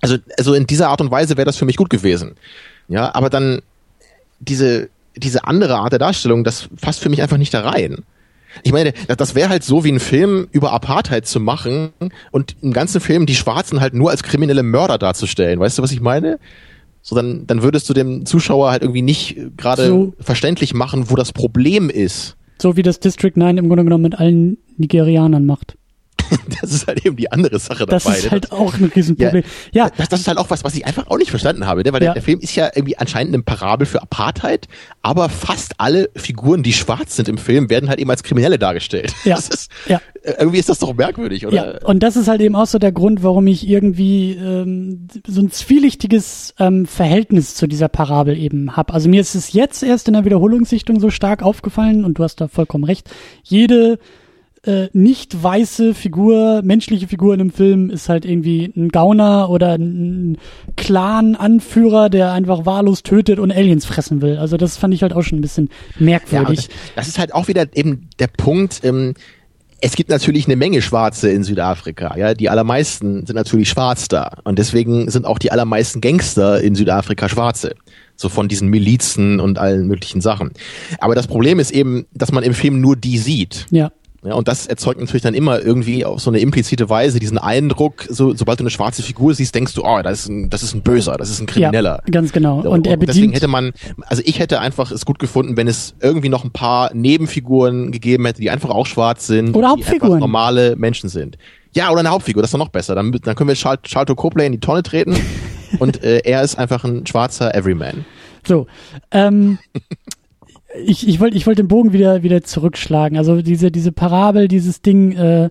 also, 0.00 0.16
also 0.36 0.54
in 0.54 0.66
dieser 0.66 0.88
Art 0.88 1.00
und 1.00 1.10
Weise 1.10 1.36
wäre 1.36 1.46
das 1.46 1.56
für 1.56 1.64
mich 1.64 1.76
gut 1.76 1.90
gewesen. 1.90 2.32
Ja, 2.88 3.14
aber 3.14 3.30
dann 3.30 3.62
diese, 4.40 4.88
diese 5.16 5.44
andere 5.44 5.76
Art 5.76 5.92
der 5.92 5.98
Darstellung, 5.98 6.44
das 6.44 6.68
fasst 6.76 7.00
für 7.00 7.08
mich 7.08 7.22
einfach 7.22 7.38
nicht 7.38 7.54
da 7.54 7.60
rein. 7.60 8.04
Ich 8.62 8.72
meine, 8.72 8.92
das 9.16 9.34
wäre 9.34 9.48
halt 9.48 9.64
so 9.64 9.84
wie 9.84 9.92
ein 9.92 10.00
Film 10.00 10.48
über 10.52 10.72
Apartheid 10.72 11.26
zu 11.26 11.40
machen 11.40 11.90
und 12.30 12.56
im 12.62 12.72
ganzen 12.72 13.00
Film 13.00 13.26
die 13.26 13.34
Schwarzen 13.34 13.80
halt 13.80 13.94
nur 13.94 14.10
als 14.10 14.22
kriminelle 14.22 14.62
Mörder 14.62 14.98
darzustellen. 14.98 15.60
Weißt 15.60 15.78
du, 15.78 15.82
was 15.82 15.92
ich 15.92 16.00
meine? 16.00 16.38
So, 17.02 17.16
dann, 17.16 17.46
dann 17.46 17.62
würdest 17.62 17.88
du 17.90 17.94
dem 17.94 18.26
Zuschauer 18.26 18.70
halt 18.70 18.82
irgendwie 18.82 19.02
nicht 19.02 19.36
gerade 19.56 19.88
so, 19.88 20.14
verständlich 20.20 20.72
machen, 20.72 21.10
wo 21.10 21.16
das 21.16 21.32
Problem 21.32 21.90
ist. 21.90 22.36
So 22.60 22.76
wie 22.76 22.82
das 22.82 23.00
District 23.00 23.32
9 23.34 23.58
im 23.58 23.68
Grunde 23.68 23.84
genommen 23.84 24.04
mit 24.04 24.18
allen 24.18 24.58
Nigerianern 24.76 25.44
macht. 25.44 25.76
das 26.60 26.72
ist 26.72 26.86
halt 26.86 27.04
eben 27.04 27.16
die 27.16 27.30
andere 27.30 27.58
Sache 27.58 27.86
dabei. 27.86 27.92
Das 27.96 28.06
ist 28.06 28.24
ne? 28.24 28.30
halt 28.30 28.52
auch 28.52 28.74
ein 28.74 28.84
Riesenproblem. 28.84 29.44
Ja, 29.72 29.84
ja. 29.84 29.90
Das, 29.96 30.08
das, 30.08 30.20
ist 30.20 30.28
halt 30.28 30.38
auch 30.38 30.50
was, 30.50 30.64
was 30.64 30.74
ich 30.74 30.86
einfach 30.86 31.08
auch 31.08 31.18
nicht 31.18 31.30
verstanden 31.30 31.66
habe, 31.66 31.82
ne? 31.82 31.92
weil 31.92 32.02
ja. 32.02 32.08
der, 32.08 32.14
der, 32.14 32.22
Film 32.22 32.40
ist 32.40 32.54
ja 32.54 32.70
irgendwie 32.74 32.96
anscheinend 32.96 33.34
eine 33.34 33.42
Parabel 33.42 33.86
für 33.86 34.02
Apartheid, 34.02 34.68
aber 35.02 35.28
fast 35.28 35.74
alle 35.78 36.10
Figuren, 36.16 36.62
die 36.62 36.72
schwarz 36.72 37.16
sind 37.16 37.28
im 37.28 37.38
Film, 37.38 37.70
werden 37.70 37.88
halt 37.88 38.00
eben 38.00 38.10
als 38.10 38.22
Kriminelle 38.22 38.58
dargestellt. 38.58 39.14
Ja. 39.24 39.36
Ist, 39.36 39.68
ja. 39.86 40.00
Irgendwie 40.22 40.58
ist 40.58 40.68
das 40.68 40.78
doch 40.78 40.94
merkwürdig, 40.94 41.46
oder? 41.46 41.80
Ja, 41.80 41.86
und 41.86 42.02
das 42.02 42.16
ist 42.16 42.28
halt 42.28 42.40
eben 42.40 42.54
auch 42.54 42.66
so 42.66 42.78
der 42.78 42.92
Grund, 42.92 43.22
warum 43.22 43.46
ich 43.46 43.68
irgendwie 43.68 44.32
ähm, 44.32 45.08
so 45.26 45.40
ein 45.40 45.50
zwielichtiges 45.50 46.54
ähm, 46.58 46.86
Verhältnis 46.86 47.54
zu 47.54 47.66
dieser 47.66 47.88
Parabel 47.88 48.36
eben 48.38 48.76
habe. 48.76 48.94
Also 48.94 49.08
mir 49.08 49.20
ist 49.20 49.34
es 49.34 49.52
jetzt 49.52 49.82
erst 49.82 50.08
in 50.08 50.14
der 50.14 50.24
Wiederholungssichtung 50.24 51.00
so 51.00 51.10
stark 51.10 51.42
aufgefallen 51.42 52.04
und 52.04 52.18
du 52.18 52.24
hast 52.24 52.40
da 52.40 52.48
vollkommen 52.48 52.84
recht. 52.84 53.10
Jede 53.42 53.98
äh, 54.64 54.88
nicht 54.92 55.42
weiße 55.42 55.94
Figur, 55.94 56.62
menschliche 56.62 57.08
Figur 57.08 57.34
in 57.34 57.40
einem 57.40 57.50
Film 57.50 57.90
ist 57.90 58.08
halt 58.08 58.24
irgendwie 58.24 58.72
ein 58.76 58.90
Gauner 58.90 59.50
oder 59.50 59.74
ein 59.74 60.38
Clan-Anführer, 60.76 62.08
der 62.08 62.32
einfach 62.32 62.64
wahllos 62.64 63.02
tötet 63.02 63.38
und 63.38 63.50
Aliens 63.50 63.84
fressen 63.84 64.22
will. 64.22 64.38
Also 64.38 64.56
das 64.56 64.76
fand 64.76 64.94
ich 64.94 65.02
halt 65.02 65.14
auch 65.14 65.22
schon 65.22 65.38
ein 65.38 65.42
bisschen 65.42 65.68
merkwürdig. 65.98 66.60
Ja, 66.60 66.66
das, 66.66 66.94
das, 66.94 67.08
ist 67.08 67.18
halt 67.18 67.34
auch 67.34 67.48
wieder 67.48 67.66
eben 67.74 68.08
der 68.20 68.28
Punkt, 68.28 68.80
ähm, 68.84 69.14
es 69.84 69.96
gibt 69.96 70.10
natürlich 70.10 70.46
eine 70.46 70.54
Menge 70.54 70.80
Schwarze 70.80 71.28
in 71.30 71.42
Südafrika. 71.42 72.16
Ja, 72.16 72.34
die 72.34 72.48
allermeisten 72.48 73.26
sind 73.26 73.34
natürlich 73.34 73.68
schwarz 73.68 74.06
da 74.06 74.38
und 74.44 74.60
deswegen 74.60 75.10
sind 75.10 75.26
auch 75.26 75.40
die 75.40 75.50
allermeisten 75.50 76.00
Gangster 76.00 76.60
in 76.60 76.76
Südafrika 76.76 77.28
Schwarze. 77.28 77.74
So 78.14 78.28
von 78.28 78.46
diesen 78.46 78.68
Milizen 78.68 79.40
und 79.40 79.58
allen 79.58 79.88
möglichen 79.88 80.20
Sachen. 80.20 80.52
Aber 81.00 81.16
das 81.16 81.26
Problem 81.26 81.58
ist 81.58 81.72
eben, 81.72 82.06
dass 82.14 82.30
man 82.30 82.44
im 82.44 82.54
Film 82.54 82.80
nur 82.80 82.94
die 82.94 83.18
sieht. 83.18 83.66
Ja. 83.70 83.90
Ja, 84.24 84.34
und 84.34 84.46
das 84.46 84.68
erzeugt 84.68 85.00
natürlich 85.00 85.22
dann 85.22 85.34
immer 85.34 85.60
irgendwie 85.60 86.04
auf 86.04 86.20
so 86.20 86.30
eine 86.30 86.38
implizite 86.38 86.88
Weise 86.88 87.18
diesen 87.18 87.38
Eindruck, 87.38 88.06
so, 88.08 88.34
sobald 88.36 88.60
du 88.60 88.62
eine 88.62 88.70
schwarze 88.70 89.02
Figur 89.02 89.34
siehst, 89.34 89.52
denkst 89.52 89.74
du, 89.74 89.82
oh, 89.84 90.00
das 90.00 90.20
ist 90.20 90.28
ein, 90.28 90.48
das 90.48 90.62
ist 90.62 90.74
ein 90.74 90.82
Böser, 90.82 91.16
das 91.16 91.28
ist 91.28 91.40
ein 91.40 91.46
Krimineller. 91.46 92.02
Ja, 92.06 92.10
ganz 92.10 92.32
genau. 92.32 92.58
Und, 92.58 92.66
und 92.68 92.86
er 92.86 92.96
bedient 92.96 93.08
deswegen 93.08 93.32
hätte 93.32 93.48
man, 93.48 93.72
also 94.06 94.22
ich 94.24 94.38
hätte 94.38 94.60
einfach 94.60 94.92
es 94.92 95.04
gut 95.04 95.18
gefunden, 95.18 95.56
wenn 95.56 95.66
es 95.66 95.96
irgendwie 96.00 96.28
noch 96.28 96.44
ein 96.44 96.52
paar 96.52 96.94
Nebenfiguren 96.94 97.90
gegeben 97.90 98.24
hätte, 98.24 98.40
die 98.40 98.50
einfach 98.50 98.70
auch 98.70 98.86
schwarz 98.86 99.26
sind. 99.26 99.56
Oder 99.56 99.70
Hauptfiguren. 99.70 100.20
Normale 100.20 100.76
Menschen 100.76 101.08
sind. 101.08 101.36
Ja, 101.74 101.90
oder 101.90 102.00
eine 102.00 102.10
Hauptfigur, 102.10 102.42
das 102.42 102.50
ist 102.50 102.54
doch 102.54 102.58
noch 102.60 102.68
besser. 102.68 102.94
Dann, 102.94 103.10
dann 103.10 103.34
können 103.34 103.48
wir 103.48 103.56
Charlton 103.56 104.14
Copley 104.14 104.46
in 104.46 104.52
die 104.52 104.60
Tonne 104.60 104.84
treten 104.84 105.16
und 105.80 106.04
äh, 106.04 106.18
er 106.18 106.42
ist 106.42 106.56
einfach 106.58 106.84
ein 106.84 107.04
schwarzer 107.06 107.56
Everyman. 107.56 108.04
So, 108.46 108.66
ähm, 109.10 109.58
ich, 110.84 111.06
ich 111.06 111.20
wollte 111.20 111.36
ich 111.36 111.46
wollte 111.46 111.62
den 111.62 111.68
Bogen 111.68 111.92
wieder, 111.92 112.22
wieder 112.22 112.42
zurückschlagen. 112.42 113.18
Also 113.18 113.42
diese, 113.42 113.70
diese 113.70 113.92
Parabel, 113.92 114.48
dieses 114.48 114.82
Ding 114.82 115.12
äh, 115.12 115.50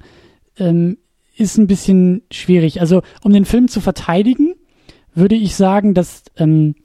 ähm, 0.57 0.97
ist 1.35 1.57
ein 1.57 1.67
bisschen 1.67 2.23
schwierig. 2.31 2.81
Also 2.81 3.01
um 3.23 3.33
den 3.33 3.45
Film 3.45 3.67
zu 3.67 3.81
verteidigen, 3.81 4.55
würde 5.13 5.35
ich 5.35 5.55
sagen, 5.55 5.93
dass, 5.93 6.23
ähm, 6.37 6.75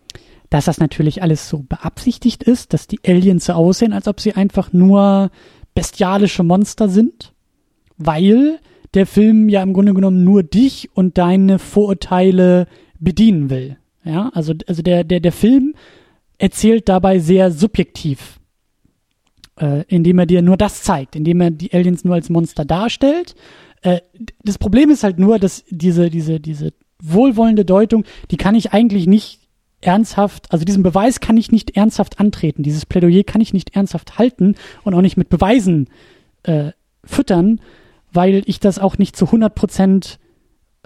dass 0.50 0.66
das 0.66 0.78
natürlich 0.78 1.22
alles 1.22 1.48
so 1.48 1.64
beabsichtigt 1.68 2.42
ist, 2.42 2.72
dass 2.72 2.86
die 2.86 3.00
Aliens 3.06 3.46
so 3.46 3.52
aussehen, 3.54 3.92
als 3.92 4.08
ob 4.08 4.20
sie 4.20 4.34
einfach 4.34 4.72
nur 4.72 5.30
bestialische 5.74 6.42
Monster 6.42 6.88
sind, 6.88 7.32
weil 7.98 8.58
der 8.94 9.06
Film 9.06 9.48
ja 9.48 9.62
im 9.62 9.72
Grunde 9.72 9.94
genommen 9.94 10.24
nur 10.24 10.42
dich 10.42 10.90
und 10.94 11.18
deine 11.18 11.58
Vorurteile 11.58 12.66
bedienen 12.98 13.50
will. 13.50 13.76
Ja, 14.04 14.30
also, 14.34 14.54
also 14.66 14.82
der, 14.82 15.04
der, 15.04 15.20
der 15.20 15.32
Film 15.32 15.74
erzählt 16.38 16.88
dabei 16.88 17.18
sehr 17.18 17.50
subjektiv, 17.50 18.38
äh, 19.58 19.84
indem 19.88 20.18
er 20.18 20.26
dir 20.26 20.42
nur 20.42 20.56
das 20.56 20.82
zeigt, 20.82 21.16
indem 21.16 21.40
er 21.40 21.50
die 21.50 21.72
Aliens 21.72 22.04
nur 22.04 22.14
als 22.14 22.28
Monster 22.28 22.64
darstellt. 22.64 23.34
Äh, 23.82 24.00
das 24.42 24.58
Problem 24.58 24.90
ist 24.90 25.02
halt 25.02 25.18
nur, 25.18 25.38
dass 25.38 25.64
diese, 25.70 26.10
diese, 26.10 26.40
diese 26.40 26.72
wohlwollende 27.02 27.64
Deutung, 27.64 28.04
die 28.30 28.36
kann 28.36 28.54
ich 28.54 28.72
eigentlich 28.72 29.06
nicht 29.06 29.40
ernsthaft, 29.80 30.50
also 30.52 30.64
diesen 30.64 30.82
Beweis 30.82 31.20
kann 31.20 31.36
ich 31.36 31.52
nicht 31.52 31.76
ernsthaft 31.76 32.18
antreten, 32.18 32.62
dieses 32.62 32.86
Plädoyer 32.86 33.24
kann 33.24 33.40
ich 33.40 33.52
nicht 33.52 33.76
ernsthaft 33.76 34.18
halten 34.18 34.54
und 34.82 34.94
auch 34.94 35.02
nicht 35.02 35.16
mit 35.16 35.28
Beweisen 35.28 35.88
äh, 36.42 36.72
füttern, 37.04 37.60
weil 38.12 38.42
ich 38.46 38.58
das 38.58 38.78
auch 38.78 38.98
nicht 38.98 39.16
zu 39.16 39.26
100 39.26 39.54
Prozent 39.54 40.18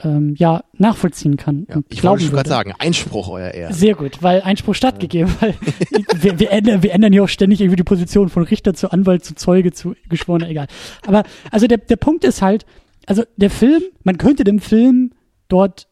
ähm, 0.03 0.35
ja, 0.37 0.65
nachvollziehen 0.77 1.37
kann. 1.37 1.67
Ja, 1.69 1.81
ich 1.89 2.03
wollte 2.05 2.25
schon 2.25 2.33
gerade 2.33 2.49
sagen, 2.49 2.73
Einspruch 2.79 3.29
euer 3.29 3.51
Ehr. 3.51 3.73
Sehr 3.73 3.95
gut, 3.95 4.23
weil 4.23 4.43
Einspruch 4.43 4.75
stattgegeben, 4.75 5.33
weil 5.41 5.55
wir, 6.21 6.39
wir, 6.39 6.51
ändern, 6.51 6.83
wir 6.83 6.93
ändern 6.93 7.13
ja 7.13 7.23
auch 7.23 7.29
ständig 7.29 7.61
irgendwie 7.61 7.77
die 7.77 7.85
Position 7.85 8.29
von 8.29 8.45
Richter 8.45 8.75
zu 8.75 8.91
Anwalt 8.91 9.25
zu 9.25 9.35
Zeuge 9.35 9.73
zu 9.73 9.95
Geschworener, 10.09 10.49
egal. 10.49 10.67
Aber 11.07 11.25
also 11.51 11.67
der, 11.67 11.79
der 11.79 11.97
Punkt 11.97 12.25
ist 12.25 12.43
halt, 12.43 12.67
also 13.07 13.25
der 13.37 13.51
Film, 13.51 13.83
man 14.05 14.19
könnte 14.19 14.45
dem 14.45 14.61
Film 14.61 15.13
dort 15.49 15.87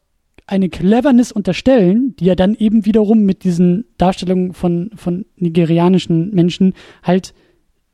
eine 0.47 0.71
Cleverness 0.71 1.31
unterstellen, 1.31 2.17
die 2.17 2.25
ja 2.25 2.35
dann 2.35 2.55
eben 2.55 2.87
wiederum 2.87 3.25
mit 3.25 3.45
diesen 3.45 3.85
Darstellungen 3.99 4.55
von, 4.55 4.91
von 4.97 5.27
nigerianischen 5.37 6.35
Menschen 6.35 6.73
halt 7.03 7.35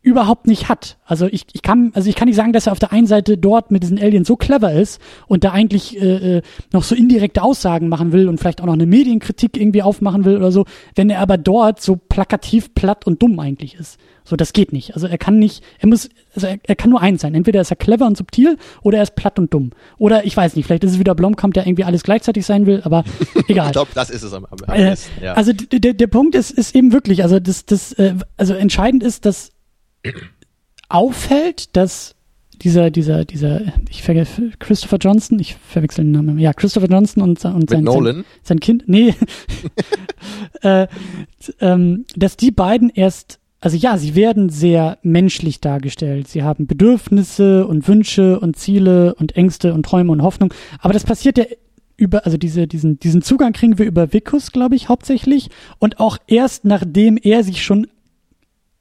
überhaupt 0.04 0.46
nicht 0.46 0.68
hat. 0.68 0.98
Also 1.06 1.26
ich, 1.26 1.46
ich 1.54 1.62
kann, 1.62 1.90
also 1.94 2.10
ich 2.10 2.14
kann 2.14 2.28
nicht 2.28 2.36
sagen, 2.36 2.52
dass 2.52 2.66
er 2.66 2.72
auf 2.72 2.78
der 2.78 2.92
einen 2.92 3.06
Seite 3.06 3.38
dort 3.38 3.70
mit 3.70 3.82
diesen 3.82 3.98
Aliens 3.98 4.28
so 4.28 4.36
clever 4.36 4.70
ist 4.70 5.00
und 5.28 5.44
da 5.44 5.52
eigentlich 5.52 6.00
äh, 6.00 6.36
äh, 6.36 6.42
noch 6.72 6.84
so 6.84 6.94
indirekte 6.94 7.42
Aussagen 7.42 7.88
machen 7.88 8.12
will 8.12 8.28
und 8.28 8.38
vielleicht 8.38 8.60
auch 8.60 8.66
noch 8.66 8.74
eine 8.74 8.84
Medienkritik 8.84 9.56
irgendwie 9.56 9.82
aufmachen 9.82 10.26
will 10.26 10.36
oder 10.36 10.52
so, 10.52 10.66
wenn 10.94 11.08
er 11.08 11.20
aber 11.20 11.38
dort 11.38 11.80
so 11.80 11.96
plakativ 11.96 12.74
platt 12.74 13.06
und 13.06 13.22
dumm 13.22 13.40
eigentlich 13.40 13.76
ist. 13.76 13.98
So, 14.26 14.36
das 14.36 14.52
geht 14.52 14.72
nicht. 14.72 14.94
Also 14.94 15.06
er 15.06 15.18
kann 15.18 15.38
nicht, 15.38 15.62
er 15.78 15.88
muss, 15.88 16.08
also 16.34 16.46
er, 16.46 16.58
er 16.62 16.76
kann 16.76 16.90
nur 16.90 17.00
eins 17.00 17.22
sein. 17.22 17.34
Entweder 17.34 17.62
ist 17.62 17.70
er 17.70 17.76
clever 17.76 18.06
und 18.06 18.16
subtil 18.16 18.58
oder 18.82 18.98
er 18.98 19.02
ist 19.04 19.16
platt 19.16 19.38
und 19.38 19.52
dumm. 19.52 19.70
Oder 19.96 20.26
ich 20.26 20.36
weiß 20.36 20.54
nicht, 20.56 20.66
vielleicht 20.66 20.84
ist 20.84 20.92
es 20.92 20.98
wieder 20.98 21.14
Blomkamp, 21.14 21.54
der 21.54 21.66
irgendwie 21.66 21.84
alles 21.84 22.02
gleichzeitig 22.02 22.44
sein 22.44 22.66
will, 22.66 22.82
aber 22.84 23.04
egal. 23.48 23.66
ich 23.66 23.72
glaube, 23.72 23.90
das 23.94 24.10
ist 24.10 24.22
es 24.22 24.34
am, 24.34 24.44
am, 24.44 24.58
äh, 24.74 24.90
besten, 24.90 25.24
ja. 25.24 25.32
Also 25.32 25.52
der, 25.52 25.94
der 25.94 26.06
Punkt 26.08 26.34
ist, 26.34 26.50
ist 26.50 26.74
eben 26.74 26.92
wirklich, 26.92 27.22
also 27.22 27.40
das, 27.40 27.64
das, 27.64 27.92
äh, 27.94 28.14
also 28.36 28.54
entscheidend 28.54 29.02
ist, 29.02 29.24
dass 29.24 29.53
auffällt, 30.88 31.76
dass 31.76 32.14
dieser, 32.62 32.90
dieser, 32.90 33.24
dieser, 33.24 33.60
ich 33.90 34.02
vergesse, 34.02 34.52
Christopher 34.58 34.98
Johnson, 34.98 35.38
ich 35.38 35.56
verwechsel 35.56 36.04
den 36.04 36.12
Namen, 36.12 36.38
ja, 36.38 36.52
Christopher 36.52 36.88
Johnson 36.88 37.22
und, 37.22 37.44
und 37.44 37.70
sein, 37.70 37.84
sein, 37.84 38.24
sein, 38.42 38.60
Kind, 38.60 38.84
nee, 38.86 39.14
äh, 40.62 40.86
ähm, 41.60 42.04
dass 42.16 42.36
die 42.36 42.50
beiden 42.50 42.90
erst 42.90 43.40
also 43.64 43.78
ja, 43.78 43.96
sie 43.96 44.14
werden 44.14 44.50
sehr 44.50 44.98
menschlich 45.02 45.58
dargestellt. 45.58 46.28
Sie 46.28 46.42
haben 46.42 46.66
Bedürfnisse 46.66 47.66
und 47.66 47.88
Wünsche 47.88 48.38
und 48.38 48.56
Ziele 48.56 49.14
und 49.14 49.36
Ängste 49.36 49.72
und 49.72 49.86
Träume 49.86 50.12
und 50.12 50.20
Hoffnung. 50.20 50.52
Aber 50.80 50.92
das 50.92 51.04
passiert 51.04 51.38
ja 51.38 51.46
über, 51.96 52.26
also 52.26 52.36
diese, 52.36 52.66
diesen, 52.66 52.98
diesen 52.98 53.22
Zugang 53.22 53.54
kriegen 53.54 53.78
wir 53.78 53.86
über 53.86 54.12
Vicus, 54.12 54.52
glaube 54.52 54.74
ich, 54.74 54.90
hauptsächlich. 54.90 55.48
Und 55.78 55.98
auch 55.98 56.18
erst 56.26 56.66
nachdem 56.66 57.16
er 57.16 57.42
sich 57.42 57.64
schon 57.64 57.86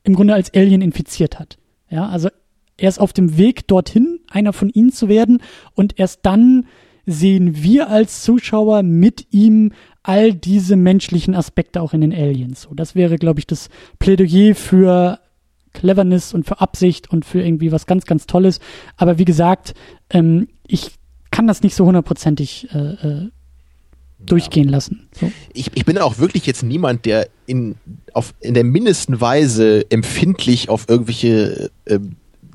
im 0.04 0.16
Grunde 0.16 0.34
als 0.34 0.54
Alien 0.54 0.82
infiziert 0.82 1.40
hat. 1.40 1.58
Ja, 1.90 2.08
also 2.08 2.30
er 2.78 2.90
ist 2.90 3.00
auf 3.00 3.14
dem 3.14 3.38
Weg 3.38 3.68
dorthin, 3.68 4.20
einer 4.30 4.54
von 4.54 4.70
ihnen 4.70 4.92
zu 4.92 5.08
werden. 5.08 5.42
Und 5.74 6.00
erst 6.00 6.20
dann 6.24 6.66
sehen 7.06 7.64
wir 7.64 7.90
als 7.90 8.24
Zuschauer 8.24 8.84
mit 8.84 9.28
ihm 9.32 9.72
all 10.02 10.34
diese 10.34 10.76
menschlichen 10.76 11.36
Aspekte 11.36 11.82
auch 11.82 11.94
in 11.94 12.02
den 12.02 12.14
Aliens. 12.14 12.64
So, 12.64 12.74
das 12.74 12.96
wäre, 12.96 13.18
glaube 13.18 13.40
ich, 13.40 13.48
das 13.48 13.70
Plädoyer 14.00 14.56
für 14.56 15.20
Cleverness 15.74 16.34
und 16.34 16.46
für 16.46 16.62
Absicht 16.62 17.10
und 17.12 17.26
für 17.26 17.42
irgendwie 17.42 17.72
was 17.72 17.86
ganz, 17.86 18.06
ganz 18.06 18.28
Tolles. 18.28 18.60
Aber 18.98 19.18
wie 19.18 19.26
gesagt, 19.26 19.74
ähm, 20.10 20.48
ich 20.68 20.92
kann 21.32 21.48
das 21.48 21.64
nicht 21.64 21.76
so 21.76 21.86
hundertprozentig 21.86 22.70
äh, 22.74 22.78
äh, 22.78 23.30
durchgehen 24.26 24.70
lassen. 24.70 25.08
So. 25.20 25.32
Ich, 25.54 25.72
ich 25.76 25.86
bin 25.86 25.98
auch 25.98 26.18
wirklich 26.18 26.46
jetzt 26.46 26.64
niemand, 26.64 27.06
der 27.06 27.28
in, 27.46 27.76
auf, 28.14 28.34
in 28.40 28.54
der 28.54 28.64
mindesten 28.64 29.20
Weise 29.20 29.90
empfindlich 29.90 30.70
auf 30.70 30.86
irgendwelche 30.88 31.70
äh, 31.86 32.00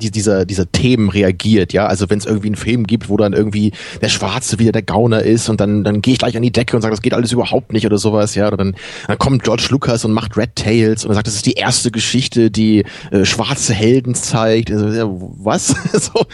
die, 0.00 0.10
dieser, 0.10 0.44
dieser 0.44 0.70
Themen 0.70 1.08
reagiert, 1.08 1.72
ja. 1.72 1.86
Also 1.86 2.08
wenn 2.08 2.18
es 2.18 2.26
irgendwie 2.26 2.48
einen 2.48 2.56
Film 2.56 2.86
gibt, 2.86 3.08
wo 3.08 3.16
dann 3.16 3.32
irgendwie 3.32 3.72
der 4.00 4.08
Schwarze 4.08 4.58
wieder 4.58 4.72
der 4.72 4.82
Gauner 4.82 5.22
ist 5.22 5.48
und 5.48 5.60
dann, 5.60 5.84
dann 5.84 6.02
gehe 6.02 6.12
ich 6.12 6.18
gleich 6.18 6.36
an 6.36 6.42
die 6.42 6.52
Decke 6.52 6.76
und 6.76 6.82
sage, 6.82 6.92
das 6.92 7.02
geht 7.02 7.14
alles 7.14 7.32
überhaupt 7.32 7.72
nicht 7.72 7.84
oder 7.86 7.98
sowas, 7.98 8.34
ja. 8.34 8.46
Oder 8.46 8.56
dann, 8.56 8.76
dann 9.06 9.18
kommt 9.18 9.42
George 9.42 9.66
Lucas 9.70 10.04
und 10.04 10.12
macht 10.12 10.36
Red 10.36 10.54
Tails 10.54 11.04
und 11.04 11.14
sagt, 11.14 11.26
das 11.26 11.34
ist 11.34 11.46
die 11.46 11.52
erste 11.52 11.90
Geschichte, 11.90 12.50
die 12.50 12.84
äh, 13.10 13.24
schwarze 13.24 13.74
Helden 13.74 14.14
zeigt. 14.14 14.70
Also, 14.70 14.88
ja, 14.88 15.06
was? 15.08 15.68
so. 15.92 16.26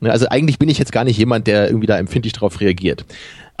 Also 0.00 0.26
eigentlich 0.28 0.58
bin 0.58 0.68
ich 0.68 0.78
jetzt 0.78 0.92
gar 0.92 1.04
nicht 1.04 1.18
jemand, 1.18 1.46
der 1.46 1.66
irgendwie 1.68 1.86
da 1.86 1.98
empfindlich 1.98 2.32
darauf 2.32 2.60
reagiert. 2.60 3.04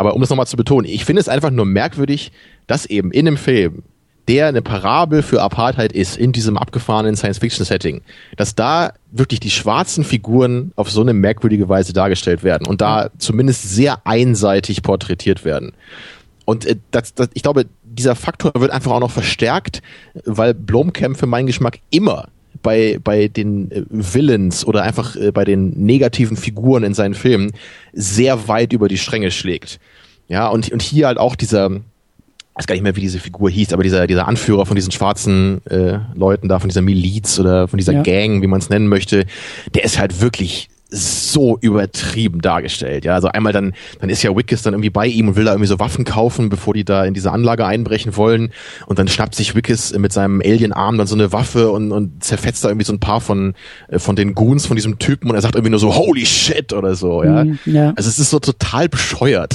Aber 0.00 0.14
um 0.14 0.22
das 0.22 0.30
nochmal 0.30 0.46
zu 0.46 0.56
betonen, 0.56 0.86
ich 0.86 1.04
finde 1.04 1.20
es 1.20 1.28
einfach 1.28 1.50
nur 1.50 1.66
merkwürdig, 1.66 2.32
dass 2.66 2.86
eben 2.86 3.10
in 3.10 3.28
einem 3.28 3.36
Film 3.36 3.82
der 4.28 4.46
eine 4.46 4.62
Parabel 4.62 5.20
für 5.20 5.42
Apartheid 5.42 5.92
ist 5.92 6.16
in 6.16 6.32
diesem 6.32 6.56
abgefahrenen 6.56 7.16
Science-Fiction-Setting, 7.16 8.00
dass 8.38 8.54
da 8.54 8.94
wirklich 9.10 9.40
die 9.40 9.50
schwarzen 9.50 10.02
Figuren 10.02 10.72
auf 10.74 10.90
so 10.90 11.02
eine 11.02 11.12
merkwürdige 11.12 11.68
Weise 11.68 11.92
dargestellt 11.92 12.42
werden 12.42 12.66
und 12.66 12.80
da 12.80 13.10
zumindest 13.18 13.74
sehr 13.74 13.98
einseitig 14.06 14.82
porträtiert 14.82 15.44
werden. 15.44 15.72
Und 16.46 16.64
äh, 16.64 16.76
das, 16.92 17.12
das, 17.12 17.28
ich 17.34 17.42
glaube, 17.42 17.66
dieser 17.82 18.16
Faktor 18.16 18.52
wird 18.54 18.70
einfach 18.70 18.92
auch 18.92 19.00
noch 19.00 19.10
verstärkt, 19.10 19.82
weil 20.24 20.54
Blomkamp 20.54 21.18
für 21.18 21.26
meinen 21.26 21.46
Geschmack 21.46 21.78
immer 21.90 22.28
bei, 22.62 22.98
bei 23.02 23.28
den 23.28 23.70
äh, 23.70 23.82
Villains 23.88 24.64
oder 24.64 24.82
einfach 24.82 25.16
äh, 25.16 25.30
bei 25.32 25.44
den 25.44 25.70
negativen 25.70 26.36
Figuren 26.36 26.82
in 26.82 26.94
seinen 26.94 27.14
Filmen 27.14 27.52
sehr 27.92 28.48
weit 28.48 28.72
über 28.72 28.88
die 28.88 28.98
Stränge 28.98 29.30
schlägt. 29.30 29.80
Ja, 30.28 30.48
und, 30.48 30.70
und 30.70 30.82
hier 30.82 31.06
halt 31.06 31.18
auch 31.18 31.34
dieser, 31.34 31.70
weiß 32.54 32.66
gar 32.66 32.74
nicht 32.74 32.82
mehr, 32.82 32.96
wie 32.96 33.00
diese 33.00 33.18
Figur 33.18 33.50
hieß, 33.50 33.72
aber 33.72 33.82
dieser, 33.82 34.06
dieser 34.06 34.28
Anführer 34.28 34.66
von 34.66 34.76
diesen 34.76 34.92
schwarzen 34.92 35.64
äh, 35.66 35.98
Leuten 36.14 36.48
da, 36.48 36.60
von 36.60 36.68
dieser 36.68 36.82
Miliz 36.82 37.38
oder 37.38 37.66
von 37.68 37.78
dieser 37.78 37.94
ja. 37.94 38.02
Gang, 38.02 38.42
wie 38.42 38.46
man 38.46 38.60
es 38.60 38.70
nennen 38.70 38.88
möchte, 38.88 39.26
der 39.74 39.84
ist 39.84 39.98
halt 39.98 40.20
wirklich 40.20 40.68
so 40.90 41.58
übertrieben 41.60 42.40
dargestellt. 42.40 43.04
Ja, 43.04 43.14
also 43.14 43.28
einmal 43.28 43.52
dann, 43.52 43.74
dann 44.00 44.10
ist 44.10 44.22
ja 44.22 44.34
Wickes 44.36 44.62
dann 44.62 44.74
irgendwie 44.74 44.90
bei 44.90 45.06
ihm 45.06 45.28
und 45.28 45.36
will 45.36 45.44
da 45.44 45.52
irgendwie 45.52 45.68
so 45.68 45.78
Waffen 45.78 46.04
kaufen, 46.04 46.48
bevor 46.48 46.74
die 46.74 46.84
da 46.84 47.04
in 47.04 47.14
diese 47.14 47.32
Anlage 47.32 47.66
einbrechen 47.66 48.16
wollen. 48.16 48.52
Und 48.86 48.98
dann 48.98 49.08
schnappt 49.08 49.34
sich 49.34 49.54
Wickes 49.54 49.96
mit 49.96 50.12
seinem 50.12 50.40
Alien-Arm 50.44 50.98
dann 50.98 51.06
so 51.06 51.14
eine 51.14 51.32
Waffe 51.32 51.70
und, 51.70 51.92
und 51.92 52.22
zerfetzt 52.24 52.64
da 52.64 52.68
irgendwie 52.68 52.86
so 52.86 52.92
ein 52.92 53.00
paar 53.00 53.20
von, 53.20 53.54
äh, 53.88 53.98
von 53.98 54.16
den 54.16 54.34
Goons 54.34 54.66
von 54.66 54.76
diesem 54.76 54.98
Typen 54.98 55.30
und 55.30 55.36
er 55.36 55.42
sagt 55.42 55.54
irgendwie 55.54 55.70
nur 55.70 55.80
so, 55.80 55.94
holy 55.94 56.26
shit 56.26 56.72
oder 56.72 56.94
so, 56.94 57.22
ja. 57.22 57.44
Mhm, 57.44 57.58
ja. 57.66 57.92
Also 57.96 58.08
es 58.08 58.18
ist 58.18 58.30
so 58.30 58.38
total 58.38 58.88
bescheuert. 58.88 59.54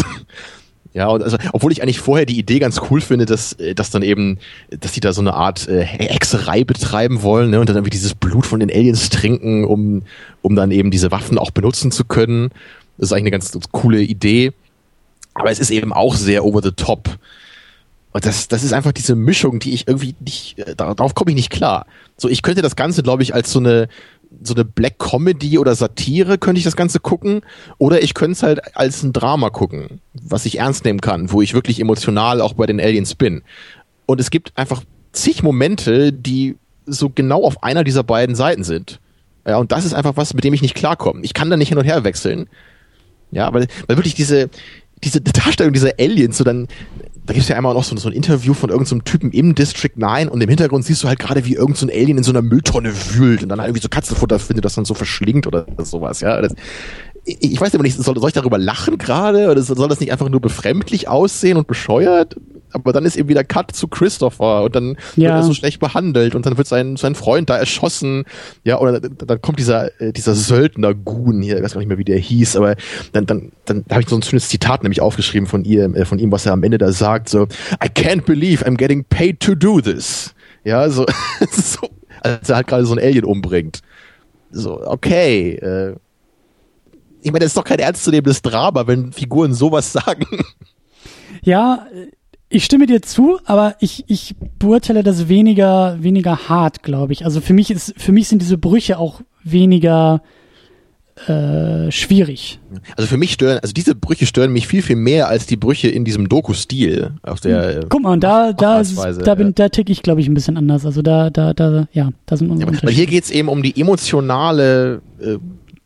Ja, 0.96 1.08
und 1.08 1.22
also, 1.22 1.36
obwohl 1.52 1.74
ich 1.74 1.84
eigentlich 1.84 2.00
vorher 2.00 2.26
die 2.26 2.40
Idee 2.40 2.60
ganz 2.60 2.80
cool 2.90 3.02
finde, 3.02 3.26
dass, 3.26 3.52
äh, 3.54 3.76
dass 3.76 3.90
dann 3.90 4.02
eben, 4.02 4.40
dass 4.70 4.94
die 4.94 5.02
da 5.02 5.12
so 5.12 5.20
eine 5.20 5.34
Art 5.34 5.68
äh, 5.68 5.84
Hexerei 5.84 6.64
betreiben 6.64 7.22
wollen, 7.22 7.50
ne, 7.50 7.60
und 7.60 7.68
dann 7.68 7.76
irgendwie 7.76 7.92
dieses 7.92 8.16
Blut 8.16 8.46
von 8.46 8.62
den 8.62 8.72
Aliens 8.72 9.10
trinken, 9.10 9.66
um, 9.66 10.04
um 10.42 10.56
dann 10.56 10.72
eben 10.72 10.92
diese 10.92 11.12
Waffen 11.12 11.38
auch 11.38 11.52
benutzen 11.52 11.92
zu 11.92 12.06
können. 12.06 12.50
Das 12.98 13.10
ist 13.10 13.12
eigentlich 13.12 13.24
eine 13.24 13.32
ganz, 13.32 13.52
ganz 13.52 13.66
coole 13.74 14.02
Idee. 14.02 14.54
Aber 15.34 15.52
es 15.52 15.60
ist 15.60 15.70
eben 15.70 15.92
auch 15.92 16.16
sehr 16.16 16.46
over 16.46 16.62
the 16.64 16.72
top. 16.72 17.10
Und 18.14 18.26
das, 18.26 18.48
das 18.48 18.64
ist 18.64 18.72
einfach 18.72 18.94
diese 18.94 19.16
Mischung, 19.16 19.60
die 19.60 19.74
ich 19.74 19.90
irgendwie 19.90 20.16
nicht, 20.22 20.58
äh, 20.60 20.78
darauf 20.78 21.14
komme 21.14 21.32
ich 21.32 21.36
nicht 21.36 21.50
klar. 21.50 21.88
So, 22.16 22.30
ich 22.30 22.42
könnte 22.42 22.62
das 22.62 22.78
Ganze, 22.78 23.04
glaube 23.04 23.22
ich, 23.22 23.34
als 23.34 23.52
so 23.52 23.60
eine, 23.60 23.90
so 24.42 24.54
eine 24.54 24.66
Black 24.66 25.00
Comedy 25.00 25.58
oder 25.58 25.76
Satire 25.76 26.38
könnte 26.38 26.60
ich 26.60 26.66
das 26.66 26.76
Ganze 26.76 27.00
gucken. 27.00 27.42
Oder 27.78 28.04
ich 28.04 28.14
könnte 28.14 28.34
es 28.34 28.44
halt 28.44 28.76
als 28.78 29.04
ein 29.04 29.14
Drama 29.14 29.50
gucken, 29.50 30.02
was 30.14 30.46
ich 30.46 30.60
ernst 30.60 30.86
nehmen 30.86 31.02
kann, 31.02 31.32
wo 31.32 31.42
ich 31.42 31.54
wirklich 31.54 31.80
emotional 31.80 32.42
auch 32.42 32.54
bei 32.54 32.66
den 32.66 32.80
Aliens 32.80 33.16
bin. 33.16 33.44
Und 34.06 34.20
es 34.20 34.30
gibt 34.30 34.58
einfach 34.58 34.84
zig 35.12 35.44
Momente, 35.44 36.14
die 36.14 36.58
so 36.86 37.10
genau 37.10 37.44
auf 37.44 37.64
einer 37.64 37.84
dieser 37.84 38.04
beiden 38.04 38.36
Seiten 38.36 38.64
sind. 38.64 39.00
Ja, 39.48 39.58
und 39.58 39.72
das 39.72 39.86
ist 39.86 39.94
einfach 39.94 40.18
was, 40.18 40.34
mit 40.34 40.44
dem 40.44 40.54
ich 40.54 40.62
nicht 40.62 40.76
klarkomme. 40.76 41.22
Ich 41.24 41.34
kann 41.34 41.50
da 41.50 41.58
nicht 41.58 41.70
hin 41.70 41.78
und 41.78 41.86
her 41.86 42.04
wechseln. 42.04 42.50
Ja, 43.32 43.54
weil, 43.54 43.68
weil 43.88 43.98
wirklich 43.98 44.16
diese, 44.16 44.50
diese 45.04 45.22
Darstellung 45.22 45.74
dieser 45.74 45.94
Aliens, 46.00 46.38
so 46.38 46.44
dann, 46.44 46.68
da 47.26 47.34
gibt's 47.34 47.50
ja 47.50 47.56
einmal 47.56 47.74
noch 47.74 47.84
so, 47.84 47.96
so 47.98 48.08
ein 48.08 48.14
Interview 48.14 48.54
von 48.54 48.70
irgendeinem 48.70 49.00
so 49.00 49.04
Typen 49.04 49.32
im 49.32 49.56
District 49.56 49.92
9 49.96 50.28
und 50.28 50.42
im 50.42 50.50
Hintergrund 50.50 50.86
siehst 50.86 51.04
du 51.04 51.08
halt 51.08 51.20
gerade, 51.20 51.46
wie 51.46 51.56
irgendein 51.56 51.90
so 51.90 51.94
Alien 51.94 52.18
in 52.20 52.24
so 52.24 52.32
einer 52.32 52.44
Mülltonne 52.44 52.94
wühlt 53.14 53.42
und 53.42 53.50
dann 53.50 53.60
halt 53.60 53.70
irgendwie 53.70 53.82
so 53.82 53.90
Katzenfutter 53.90 54.38
findet, 54.38 54.64
das 54.64 54.76
dann 54.76 54.86
so 54.86 54.94
verschlingt 54.94 55.48
oder 55.48 55.66
sowas, 55.80 56.22
ja. 56.22 56.40
Das, 56.42 56.54
ich 57.26 57.60
weiß 57.60 57.74
aber 57.74 57.84
nicht, 57.84 57.98
soll, 57.98 58.18
soll 58.18 58.30
ich 58.30 58.34
darüber 58.34 58.58
lachen 58.58 58.98
gerade 58.98 59.50
oder 59.50 59.62
soll 59.62 59.90
das 59.90 60.00
nicht 60.00 60.12
einfach 60.12 60.30
nur 60.30 60.42
befremdlich 60.42 61.08
aussehen 61.08 61.58
und 61.58 61.68
bescheuert? 61.68 62.36
aber 62.76 62.92
dann 62.92 63.06
ist 63.06 63.16
eben 63.16 63.30
wieder 63.30 63.44
Cut 63.44 63.72
zu 63.72 63.88
Christopher 63.88 64.64
und 64.64 64.76
dann 64.76 64.98
ja. 65.16 65.30
wird 65.30 65.36
er 65.36 65.44
so 65.44 65.54
schlecht 65.54 65.80
behandelt 65.80 66.36
und 66.36 66.46
dann 66.46 66.58
wird 66.58 66.68
sein, 66.68 66.98
sein 66.98 67.16
Freund 67.16 67.50
da 67.50 67.58
erschossen, 67.58 68.26
ja, 68.66 68.80
oder 68.80 69.00
dann 69.00 69.42
kommt 69.42 69.60
dieser, 69.60 70.00
äh, 70.02 70.12
dieser 70.12 70.36
Söldner 70.36 70.94
Goon 70.94 71.42
hier, 71.42 71.58
ich 71.58 71.64
weiß 71.64 71.74
gar 71.74 71.80
nicht 71.80 71.88
mehr, 71.88 71.98
wie 71.98 72.04
der 72.04 72.20
hieß, 72.20 72.58
aber 72.58 72.76
dann, 73.14 73.26
dann, 73.26 73.52
dann 73.64 73.86
habe 73.90 74.02
ich 74.02 74.10
so 74.10 74.18
ein 74.18 74.24
schönes 74.24 74.50
Zitat 74.50 74.84
nämlich 74.84 75.00
aufgeschrieben 75.00 75.48
von 75.48 75.64
ihr, 75.64 75.86
äh, 75.96 76.06
von 76.06 76.20
ihm, 76.20 76.34
was 76.34 76.46
er 76.46 76.52
am 76.52 76.64
Ende 76.64 76.78
da 76.78 76.92
sagt, 76.92 77.30
so, 77.30 77.44
I 77.82 77.88
can't 77.88 78.24
believe 78.24 78.66
I'm 78.66 78.76
getting 78.76 79.06
paid 79.06 79.40
to 79.40 79.56
do 79.56 79.80
this. 79.80 80.36
Ja, 80.66 80.90
so, 80.90 81.06
so 81.52 81.88
als 82.22 82.50
er 82.50 82.58
halt 82.58 82.68
gerade 82.68 82.86
so 82.86 82.94
ein 82.94 83.00
Alien 83.00 83.24
umbringt. 83.24 83.82
So, 84.52 84.86
okay, 84.86 85.56
äh, 85.56 85.96
ich 87.26 87.32
meine, 87.32 87.40
das 87.40 87.48
ist 87.48 87.58
doch 87.58 87.64
kein 87.64 87.80
ernstzunehmendes 87.80 88.44
Drama, 88.44 88.86
wenn 88.86 89.12
Figuren 89.12 89.54
sowas 89.54 89.92
sagen. 89.94 90.26
Ja, 91.42 91.88
ich 92.50 92.64
stimme 92.64 92.86
dir 92.86 93.02
zu, 93.02 93.40
aber 93.46 93.76
ich, 93.80 94.04
ich 94.08 94.36
beurteile 94.60 95.02
das 95.02 95.28
weniger, 95.28 95.98
weniger 96.02 96.48
hart, 96.48 96.84
glaube 96.84 97.14
ich. 97.14 97.26
Also 97.26 97.42
für 97.42 97.54
mich 97.54 97.72
ist, 97.72 97.96
für 97.98 98.12
mich 98.12 98.28
sind 98.28 98.44
diese 98.44 98.60
Brüche 98.60 99.00
auch 99.00 99.22
weniger 99.44 100.22
äh, 101.28 101.92
schwierig. 101.92 102.60
Also 102.96 103.08
für 103.08 103.18
mich 103.18 103.34
stören, 103.34 103.58
also 103.60 103.74
diese 103.74 103.96
Brüche 103.96 104.28
stören 104.28 104.52
mich 104.52 104.68
viel, 104.68 104.84
viel 104.84 104.98
mehr 104.98 105.28
als 105.28 105.48
die 105.48 105.56
Brüche 105.56 105.88
in 105.88 106.06
diesem 106.06 106.30
Doku-Stil. 106.30 107.14
Auf 107.24 107.40
der, 107.40 107.86
Guck 107.90 108.04
mal, 108.04 108.20
da, 108.20 108.54
da, 108.54 108.84
da 108.84 109.36
bin, 109.36 109.56
da 109.56 109.70
tick 109.70 109.90
ich, 109.90 110.04
glaube 110.04 110.22
ich, 110.22 110.28
ein 110.28 110.36
bisschen 110.36 110.58
anders. 110.58 110.86
Also 110.86 111.02
da, 111.02 111.32
da, 111.32 111.54
da, 111.54 111.88
ja, 111.92 112.12
da 112.28 112.38
sind 112.38 112.52
unsere 112.52 112.72
ja, 112.72 112.84
Weil 112.84 112.94
hier 112.94 113.08
geht's 113.08 113.32
eben 113.32 113.50
um 113.50 113.64
die 113.64 113.80
emotionale 113.80 115.02
äh, 115.20 115.38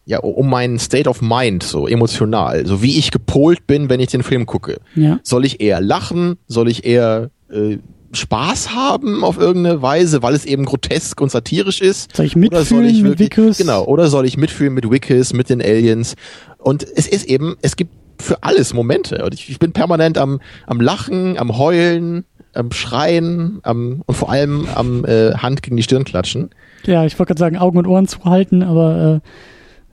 ja, 0.09 0.17
um 0.17 0.49
meinen 0.49 0.79
State 0.79 1.07
of 1.07 1.21
Mind, 1.21 1.61
so 1.61 1.87
emotional, 1.87 2.65
so 2.65 2.81
wie 2.81 2.97
ich 2.97 3.11
gepolt 3.11 3.67
bin, 3.67 3.91
wenn 3.91 3.99
ich 3.99 4.09
den 4.09 4.23
Film 4.23 4.47
gucke. 4.47 4.79
Ja. 4.95 5.19
Soll 5.21 5.45
ich 5.45 5.61
eher 5.61 5.81
lachen? 5.81 6.37
Soll 6.47 6.67
ich 6.67 6.83
eher 6.83 7.29
äh, 7.51 7.77
Spaß 8.11 8.73
haben 8.73 9.23
auf 9.23 9.37
irgendeine 9.37 9.83
Weise, 9.83 10.23
weil 10.23 10.33
es 10.33 10.45
eben 10.45 10.65
grotesk 10.65 11.21
und 11.21 11.29
satirisch 11.29 11.79
ist? 11.79 12.15
Soll 12.15 12.25
ich 12.25 12.35
mitfühlen 12.35 12.57
oder 12.57 12.65
soll 12.65 12.85
ich 12.87 13.03
mit 13.03 13.19
Wickes? 13.19 13.59
Genau, 13.59 13.85
oder 13.85 14.07
soll 14.07 14.25
ich 14.25 14.35
mitfühlen 14.35 14.73
mit 14.73 14.89
Wickes, 14.89 15.31
mit 15.33 15.47
den 15.47 15.61
Aliens? 15.61 16.15
Und 16.57 16.81
es 16.95 17.07
ist 17.07 17.25
eben, 17.25 17.55
es 17.61 17.75
gibt 17.75 17.93
für 18.19 18.41
alles 18.41 18.73
Momente. 18.73 19.23
Und 19.23 19.35
ich, 19.35 19.47
ich 19.47 19.59
bin 19.59 19.73
permanent 19.73 20.17
am, 20.17 20.41
am 20.65 20.81
Lachen, 20.81 21.37
am 21.37 21.55
Heulen, 21.59 22.25
am 22.55 22.71
Schreien 22.71 23.59
am, 23.61 24.01
und 24.07 24.15
vor 24.15 24.31
allem 24.31 24.67
am 24.73 25.05
äh, 25.05 25.33
Hand 25.33 25.61
gegen 25.61 25.77
die 25.77 25.83
Stirn 25.83 26.03
klatschen. 26.03 26.49
Ja, 26.87 27.05
ich 27.05 27.19
wollte 27.19 27.27
gerade 27.27 27.39
sagen, 27.39 27.57
Augen 27.57 27.77
und 27.77 27.85
Ohren 27.85 28.07
zuhalten, 28.07 28.63
aber 28.63 29.21
äh, 29.23 29.29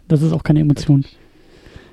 das 0.08 0.22
ist 0.22 0.32
auch 0.32 0.42
keine 0.42 0.60
Emotion. 0.60 1.04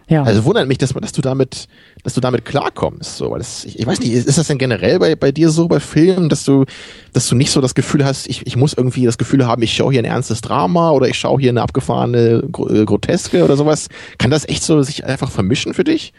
Ja. 0.09 0.23
Also 0.23 0.43
wundert 0.45 0.67
mich, 0.67 0.77
dass, 0.77 0.93
dass 0.93 1.13
du 1.13 1.21
damit, 1.21 1.67
dass 2.03 2.13
du 2.13 2.21
damit 2.21 2.45
klarkommst. 2.45 3.17
So, 3.17 3.31
weil 3.31 3.39
das, 3.39 3.63
ich, 3.65 3.79
ich 3.79 3.87
weiß 3.87 3.99
nicht, 4.01 4.11
ist 4.11 4.37
das 4.37 4.47
denn 4.47 4.57
generell 4.57 4.99
bei, 4.99 5.15
bei 5.15 5.31
dir 5.31 5.49
so 5.49 5.67
bei 5.67 5.79
Filmen, 5.79 6.29
dass 6.29 6.43
du, 6.43 6.65
dass 7.13 7.27
du 7.27 7.35
nicht 7.35 7.51
so 7.51 7.61
das 7.61 7.73
Gefühl 7.73 8.03
hast, 8.03 8.27
ich, 8.27 8.45
ich 8.45 8.55
muss 8.55 8.73
irgendwie 8.73 9.05
das 9.05 9.17
Gefühl 9.17 9.47
haben, 9.47 9.61
ich 9.63 9.73
schaue 9.73 9.91
hier 9.91 10.01
ein 10.01 10.05
ernstes 10.05 10.41
Drama 10.41 10.91
oder 10.91 11.07
ich 11.07 11.17
schaue 11.17 11.39
hier 11.39 11.49
eine 11.49 11.61
abgefahrene 11.61 12.43
äh, 12.43 12.85
Groteske 12.85 13.43
oder 13.43 13.55
sowas. 13.55 13.87
Kann 14.17 14.29
das 14.29 14.47
echt 14.47 14.63
so 14.63 14.81
sich 14.81 15.05
einfach 15.05 15.31
vermischen 15.31 15.73
für 15.73 15.83
dich? 15.83 16.13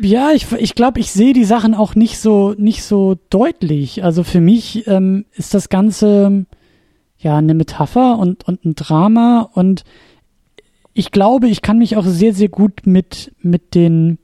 Ja, 0.00 0.32
ich, 0.32 0.50
ich 0.58 0.74
glaube, 0.74 0.98
ich 0.98 1.12
sehe 1.12 1.34
die 1.34 1.44
Sachen 1.44 1.74
auch 1.74 1.94
nicht 1.94 2.18
so, 2.18 2.54
nicht 2.56 2.82
so 2.82 3.16
deutlich. 3.30 4.02
Also 4.02 4.24
für 4.24 4.40
mich 4.40 4.86
ähm, 4.88 5.24
ist 5.34 5.54
das 5.54 5.68
Ganze 5.68 6.46
ja 7.18 7.36
eine 7.36 7.54
Metapher 7.54 8.18
und, 8.18 8.48
und 8.48 8.64
ein 8.64 8.74
Drama 8.74 9.48
und 9.52 9.84
ich 10.94 11.10
glaube, 11.10 11.48
ich 11.48 11.60
kann 11.60 11.78
mich 11.78 11.96
auch 11.96 12.04
sehr, 12.04 12.32
sehr 12.32 12.48
gut 12.48 12.86
mit, 12.86 13.32
mit 13.42 13.74
den, 13.74 14.18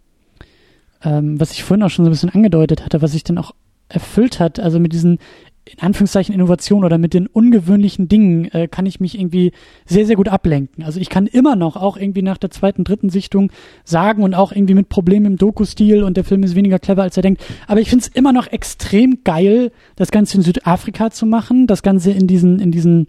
ähm, 1.03 1.39
was 1.39 1.53
ich 1.53 1.65
vorhin 1.65 1.83
auch 1.83 1.91
schon 1.91 2.05
so 2.05 2.11
ein 2.11 2.13
bisschen 2.13 2.31
angedeutet 2.31 2.85
hatte, 2.85 3.03
was 3.03 3.13
sich 3.13 3.25
dann 3.25 3.39
auch 3.39 3.53
erfüllt 3.89 4.39
hat, 4.39 4.61
also 4.61 4.79
mit 4.79 4.93
diesen 4.93 5.19
in 5.67 5.79
Anführungszeichen 5.81 6.35
Innovation 6.35 6.85
oder 6.85 6.99
mit 6.99 7.15
den 7.15 7.27
ungewöhnlichen 7.27 8.09
Dingen 8.09 8.47
äh, 8.53 8.67
kann 8.67 8.87
ich 8.87 8.99
mich 8.99 9.19
irgendwie 9.19 9.53
sehr, 9.85 10.07
sehr 10.07 10.17
gut 10.17 10.29
ablenken. 10.29 10.85
Also 10.85 10.99
ich 10.99 11.09
kann 11.09 11.27
immer 11.27 11.55
noch, 11.55 11.77
auch 11.77 11.97
irgendwie 11.97 12.23
nach 12.23 12.39
der 12.39 12.51
zweiten, 12.51 12.83
dritten 12.83 13.11
Sichtung 13.11 13.53
sagen 13.85 14.23
und 14.23 14.35
auch 14.35 14.53
irgendwie 14.53 14.75
mit 14.75 14.89
Problemen 14.89 15.27
im 15.27 15.37
Doku-Stil 15.37 16.03
und 16.03 16.17
der 16.17 16.25
Film 16.25 16.43
ist 16.43 16.57
weniger 16.57 16.79
clever, 16.79 17.03
als 17.03 17.17
er 17.17 17.23
denkt. 17.23 17.45
Aber 17.69 17.81
ich 17.81 17.91
finde 17.91 18.05
es 18.05 18.09
immer 18.09 18.33
noch 18.33 18.49
extrem 18.49 19.23
geil, 19.23 19.71
das 19.97 20.11
Ganze 20.11 20.39
in 20.39 20.43
Südafrika 20.43 21.11
zu 21.11 21.27
machen, 21.27 21.67
das 21.67 21.83
Ganze 21.83 22.11
in 22.11 22.27
diesen, 22.27 22.59
in 22.59 22.73
diesen 22.73 23.09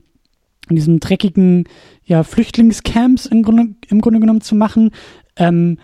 in 0.72 0.76
diesen 0.76 1.00
dreckigen 1.00 1.66
ja, 2.04 2.24
Flüchtlingscamps 2.24 3.28
im 3.28 3.44
Grunde, 3.44 3.76
im 3.88 4.02
Grunde 4.02 4.20
genommen 4.20 4.42
zu 4.42 4.56
machen. 4.56 4.92
Ähm, 5.36 5.78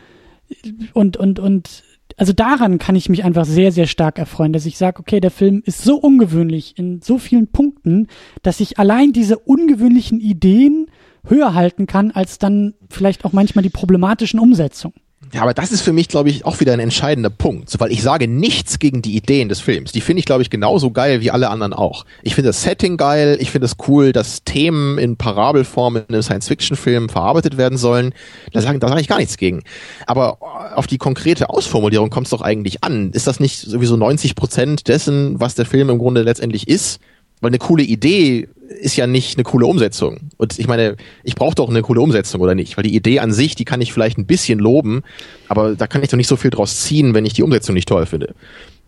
und, 0.94 1.18
und, 1.18 1.40
und 1.40 1.84
also 2.18 2.34
daran 2.34 2.80
kann 2.80 2.96
ich 2.96 3.10
mich 3.10 3.24
einfach 3.24 3.46
sehr, 3.46 3.72
sehr 3.72 3.86
stark 3.86 4.18
erfreuen, 4.18 4.54
dass 4.54 4.66
ich 4.66 4.78
sage, 4.78 5.00
okay, 5.00 5.20
der 5.20 5.32
Film 5.32 5.62
ist 5.66 5.84
so 5.84 5.98
ungewöhnlich 5.98 6.78
in 6.78 7.02
so 7.02 7.20
vielen 7.20 7.48
Punkten, 7.48 8.08
dass 8.42 8.60
ich 8.60 8.80
allein 8.80 9.14
diese 9.14 9.38
ungewöhnlichen 9.38 10.20
Ideen 10.20 10.88
höher 11.26 11.54
halten 11.54 11.86
kann, 11.86 12.12
als 12.12 12.40
dann 12.40 12.74
vielleicht 12.90 13.26
auch 13.26 13.34
manchmal 13.34 13.64
die 13.64 13.70
problematischen 13.70 14.40
Umsetzungen. 14.40 14.96
Ja, 15.34 15.42
aber 15.42 15.54
das 15.54 15.72
ist 15.72 15.82
für 15.82 15.94
mich, 15.94 16.08
glaube 16.08 16.30
ich, 16.30 16.46
auch 16.46 16.60
wieder 16.60 16.74
ein 16.74 16.80
entscheidender 16.80 17.30
Punkt, 17.30 17.74
weil 17.80 17.92
ich 17.92 18.02
sage 18.02 18.28
nichts 18.28 18.80
gegen 18.80 19.02
die 19.02 19.16
Ideen 19.16 19.50
des 19.50 19.60
Films. 19.60 19.92
Die 19.92 20.02
finde 20.02 20.20
ich, 20.20 20.26
glaube 20.26 20.42
ich, 20.42 20.50
genauso 20.50 20.92
geil 20.92 21.22
wie 21.22 21.32
alle 21.32 21.50
anderen 21.50 21.74
auch. 21.74 22.06
Ich 22.24 22.36
finde 22.36 22.50
das 22.50 22.64
Setting 22.64 22.98
geil, 22.98 23.38
ich 23.42 23.52
finde 23.52 23.66
es 23.66 23.76
cool, 23.88 24.14
dass 24.14 24.44
Themen 24.44 24.98
in 24.98 25.18
Parabelform 25.18 25.98
in 25.98 26.04
einem 26.08 26.22
Science-Fiction-Film 26.22 27.10
verarbeitet 27.10 27.58
werden 27.58 27.78
sollen. 27.78 28.14
Da 28.54 28.62
sage 28.62 28.80
da 28.80 28.88
sag 28.88 29.00
ich 29.00 29.08
gar 29.08 29.18
nichts 29.18 29.38
gegen. 29.38 29.64
Aber 30.06 30.38
auf 30.76 30.88
die 30.88 30.98
konkrete 30.98 31.50
Ausformulierung 31.50 32.10
kommt 32.10 32.28
es 32.28 32.32
doch 32.32 32.42
eigentlich 32.42 32.84
an. 32.84 33.12
Ist 33.12 33.28
das 33.28 33.40
nicht 33.40 33.60
sowieso 33.60 33.98
90 33.98 34.36
Prozent 34.36 34.88
dessen, 34.88 35.40
was 35.40 35.56
der 35.56 35.66
Film 35.66 35.90
im 35.90 35.98
Grunde 35.98 36.22
letztendlich 36.22 36.68
ist? 36.68 37.00
Weil 37.42 37.50
eine 37.50 37.60
coole 37.60 37.84
Idee 37.84 38.48
ist 38.82 38.96
ja 38.96 39.08
nicht 39.08 39.38
eine 39.38 39.44
coole 39.44 39.66
Umsetzung. 39.66 40.30
Und 40.38 40.60
ich 40.60 40.68
meine, 40.68 40.98
ich 41.24 41.36
brauche 41.36 41.56
doch 41.56 41.70
eine 41.70 41.82
coole 41.82 42.02
Umsetzung, 42.02 42.42
oder 42.42 42.56
nicht? 42.56 42.78
Weil 42.78 42.84
die 42.84 42.96
Idee 42.96 43.20
an 43.20 43.32
sich, 43.32 43.56
die 43.56 43.66
kann 43.66 43.82
ich 43.82 43.94
vielleicht 43.94 44.18
ein 44.18 44.26
bisschen 44.26 44.60
loben, 44.60 45.04
aber 45.48 45.76
da 45.76 45.88
kann 45.88 46.04
ich 46.04 46.10
doch 46.10 46.18
nicht 46.18 46.28
so 46.28 46.36
viel 46.36 46.52
draus 46.52 46.82
ziehen, 46.82 47.14
wenn 47.14 47.26
ich 47.26 47.34
die 47.34 47.44
Umsetzung 47.44 47.74
nicht 47.76 47.88
toll 47.88 48.06
finde. 48.06 48.34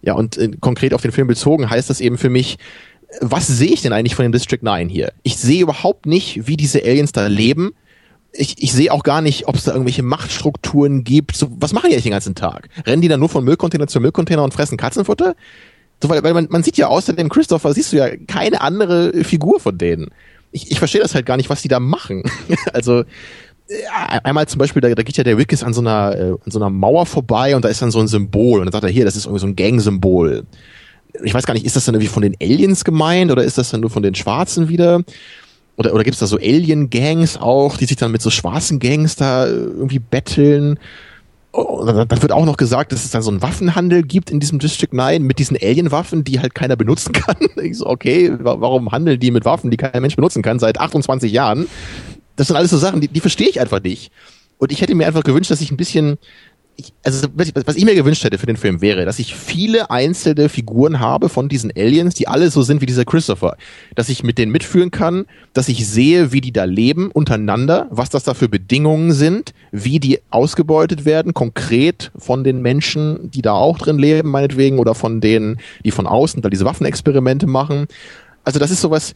Ja, 0.02 0.14
und 0.14 0.38
äh, 0.38 0.52
konkret 0.60 0.94
auf 0.94 1.02
den 1.02 1.12
Film 1.12 1.28
bezogen 1.28 1.70
heißt 1.70 1.90
das 1.90 2.02
eben 2.02 2.18
für 2.18 2.30
mich, 2.30 2.58
was 3.22 3.48
sehe 3.48 3.72
ich 3.72 3.82
denn 3.82 3.94
eigentlich 3.94 4.16
von 4.16 4.24
dem 4.24 4.32
District 4.32 4.62
9 4.62 4.88
hier? 4.88 5.12
Ich 5.24 5.38
sehe 5.38 5.62
überhaupt 5.62 6.06
nicht, 6.06 6.48
wie 6.48 6.58
diese 6.58 6.84
Aliens 6.84 7.12
da 7.12 7.28
leben. 7.28 7.72
Ich, 8.32 8.62
ich 8.62 8.72
sehe 8.72 8.94
auch 8.94 9.02
gar 9.02 9.22
nicht, 9.22 9.48
ob 9.48 9.56
es 9.56 9.64
da 9.64 9.72
irgendwelche 9.72 10.04
Machtstrukturen 10.04 11.04
gibt. 11.04 11.36
So, 11.36 11.50
was 11.60 11.74
machen 11.74 11.88
die 11.88 11.94
eigentlich 11.94 12.04
den 12.04 12.12
ganzen 12.12 12.36
Tag? 12.36 12.70
Rennen 12.86 13.02
die 13.02 13.08
dann 13.08 13.20
nur 13.20 13.30
von 13.30 13.44
Müllcontainer 13.44 13.88
zu 13.88 14.00
Müllcontainer 14.00 14.44
und 14.44 14.54
fressen 14.54 14.78
Katzenfutter? 14.78 15.36
So, 16.02 16.10
weil, 16.10 16.24
weil 16.24 16.34
man, 16.34 16.48
man 16.50 16.64
sieht 16.64 16.78
ja 16.78 16.88
außerdem 16.88 17.30
Christopher, 17.30 17.74
siehst 17.74 17.92
du 17.92 17.98
ja 17.98 18.10
keine 18.28 18.62
andere 18.62 19.24
Figur 19.24 19.60
von 19.60 19.78
denen. 19.78 20.10
Ich, 20.52 20.72
ich 20.72 20.80
verstehe 20.80 21.02
das 21.02 21.14
halt 21.14 21.26
gar 21.26 21.38
nicht, 21.38 21.50
was 21.50 21.62
die 21.62 21.68
da 21.68 21.80
machen. 21.80 22.24
also 22.74 23.04
äh, 23.70 24.20
einmal 24.24 24.48
zum 24.48 24.60
Beispiel, 24.60 24.82
da, 24.82 24.94
da 24.94 25.04
geht 25.04 25.18
ja 25.18 25.24
der 25.24 25.38
Wickes 25.38 25.64
an 25.64 25.74
so 25.74 25.82
einer 25.82 26.16
äh, 26.16 26.32
an 26.32 26.52
so 26.52 26.60
einer 26.60 26.70
Mauer 26.70 27.06
vorbei 27.06 27.56
und 27.56 27.66
da 27.66 27.70
ist 27.70 27.82
dann 27.82 27.92
so 27.92 28.00
ein 28.00 28.08
Symbol 28.08 28.60
und 28.60 28.66
dann 28.66 28.72
sagt 28.72 28.84
er 28.84 28.90
hier, 28.90 29.06
das 29.06 29.16
ist 29.16 29.26
irgendwie 29.26 29.42
so 29.42 29.48
ein 29.48 29.56
Gang-Symbol. 29.56 30.46
Ich 31.24 31.34
weiß 31.34 31.46
gar 31.46 31.54
nicht, 31.54 31.66
ist 31.66 31.76
das 31.76 31.86
dann 31.86 31.96
irgendwie 31.96 32.12
von 32.12 32.24
den 32.24 32.36
Aliens 32.42 32.84
gemeint 32.86 33.32
oder 33.32 33.44
ist 33.44 33.58
das 33.58 33.70
dann 33.70 33.82
nur 33.82 33.90
von 33.90 34.04
den 34.04 34.16
Schwarzen 34.16 34.70
wieder? 34.70 35.04
Oder, 35.76 35.94
oder 35.94 36.04
gibt 36.04 36.16
es 36.16 36.20
da 36.20 36.28
so 36.28 36.38
Alien-Gangs 36.38 37.38
auch, 37.38 37.78
die 37.78 37.86
sich 37.86 37.98
dann 37.98 38.12
mit 38.12 38.22
so 38.22 38.30
schwarzen 38.30 38.80
Gangs 38.80 39.16
da 39.16 39.48
irgendwie 39.48 40.00
betteln? 40.00 40.78
Oh, 41.52 41.84
dann 41.84 42.22
wird 42.22 42.32
auch 42.32 42.46
noch 42.46 42.58
gesagt, 42.58 42.92
dass 42.92 43.04
es 43.04 43.12
dann 43.12 43.24
so 43.24 43.32
einen 43.32 43.42
Waffenhandel 43.42 44.04
gibt 44.04 44.30
in 44.30 44.40
diesem 44.40 44.60
District 44.60 44.92
9 44.92 45.24
mit 45.24 45.40
diesen 45.40 45.58
Alien-Waffen, 45.58 46.24
die 46.24 46.40
halt 46.40 46.54
keiner 46.54 46.76
benutzen 46.76 47.12
kann. 47.14 47.38
Ich 47.64 47.78
so, 47.78 47.88
okay, 47.88 48.32
warum 48.40 48.92
handeln 48.92 49.20
die 49.20 49.32
mit 49.32 49.46
Waffen, 49.46 49.72
die 49.72 49.78
kein 49.78 50.02
Mensch 50.02 50.16
benutzen 50.16 50.44
kann 50.44 50.60
seit 50.60 50.80
28 50.80 51.32
Jahren? 51.32 51.68
Das 52.36 52.48
sind 52.48 52.56
alles 52.56 52.70
so 52.70 52.78
Sachen, 52.78 53.02
die, 53.02 53.08
die 53.08 53.20
verstehe 53.20 53.50
ich 53.50 53.60
einfach 53.60 53.82
nicht. 53.82 54.12
Und 54.60 54.72
ich 54.72 54.82
hätte 54.82 54.94
mir 54.94 55.08
einfach 55.08 55.24
gewünscht, 55.24 55.50
dass 55.50 55.62
ich 55.62 55.72
ein 55.72 55.78
bisschen 55.78 56.18
ich, 56.80 56.94
also 57.04 57.28
was 57.36 57.76
ich 57.76 57.86
mir 57.86 57.96
gewünscht 57.96 58.24
hätte 58.24 58.38
für 58.38 58.46
den 58.46 58.58
Film 58.58 58.82
wäre, 58.82 59.06
dass 59.06 59.20
ich 59.20 59.36
viele 59.36 59.92
einzelne 59.92 60.50
Figuren 60.50 61.00
habe 61.00 61.30
von 61.30 61.50
diesen 61.50 61.72
Aliens, 61.76 62.16
die 62.16 62.28
alle 62.28 62.50
so 62.50 62.62
sind 62.62 62.82
wie 62.82 62.86
dieser 62.86 63.06
Christopher, 63.06 63.58
dass 63.96 64.10
ich 64.10 64.24
mit 64.24 64.38
denen 64.38 64.52
mitfühlen 64.52 64.90
kann, 64.90 65.26
dass 65.54 65.68
ich 65.68 65.88
sehe, 65.88 66.32
wie 66.32 66.42
die 66.42 66.54
da 66.54 66.64
leben 66.64 67.12
untereinander, 67.12 67.88
was 67.92 68.10
das 68.10 68.24
da 68.24 68.34
für 68.34 68.48
Bedingungen 68.48 69.12
sind, 69.12 69.54
wie 69.72 70.00
die 70.00 70.20
ausgebeutet 70.30 71.06
werden, 71.06 71.34
konkret 71.34 72.12
von 72.18 72.44
den 72.44 72.62
Menschen, 72.62 73.30
die 73.32 73.42
da 73.42 73.54
auch 73.54 73.78
drin 73.78 74.00
leben, 74.00 74.30
meinetwegen, 74.30 74.80
oder 74.80 74.96
von 74.96 75.22
denen, 75.22 75.60
die 75.84 75.92
von 75.92 76.08
außen 76.08 76.42
da 76.42 76.50
diese 76.50 76.66
Waffenexperimente 76.66 77.48
machen. 77.48 77.88
Also 78.44 78.60
das 78.60 78.72
ist 78.72 78.82
sowas, 78.82 79.14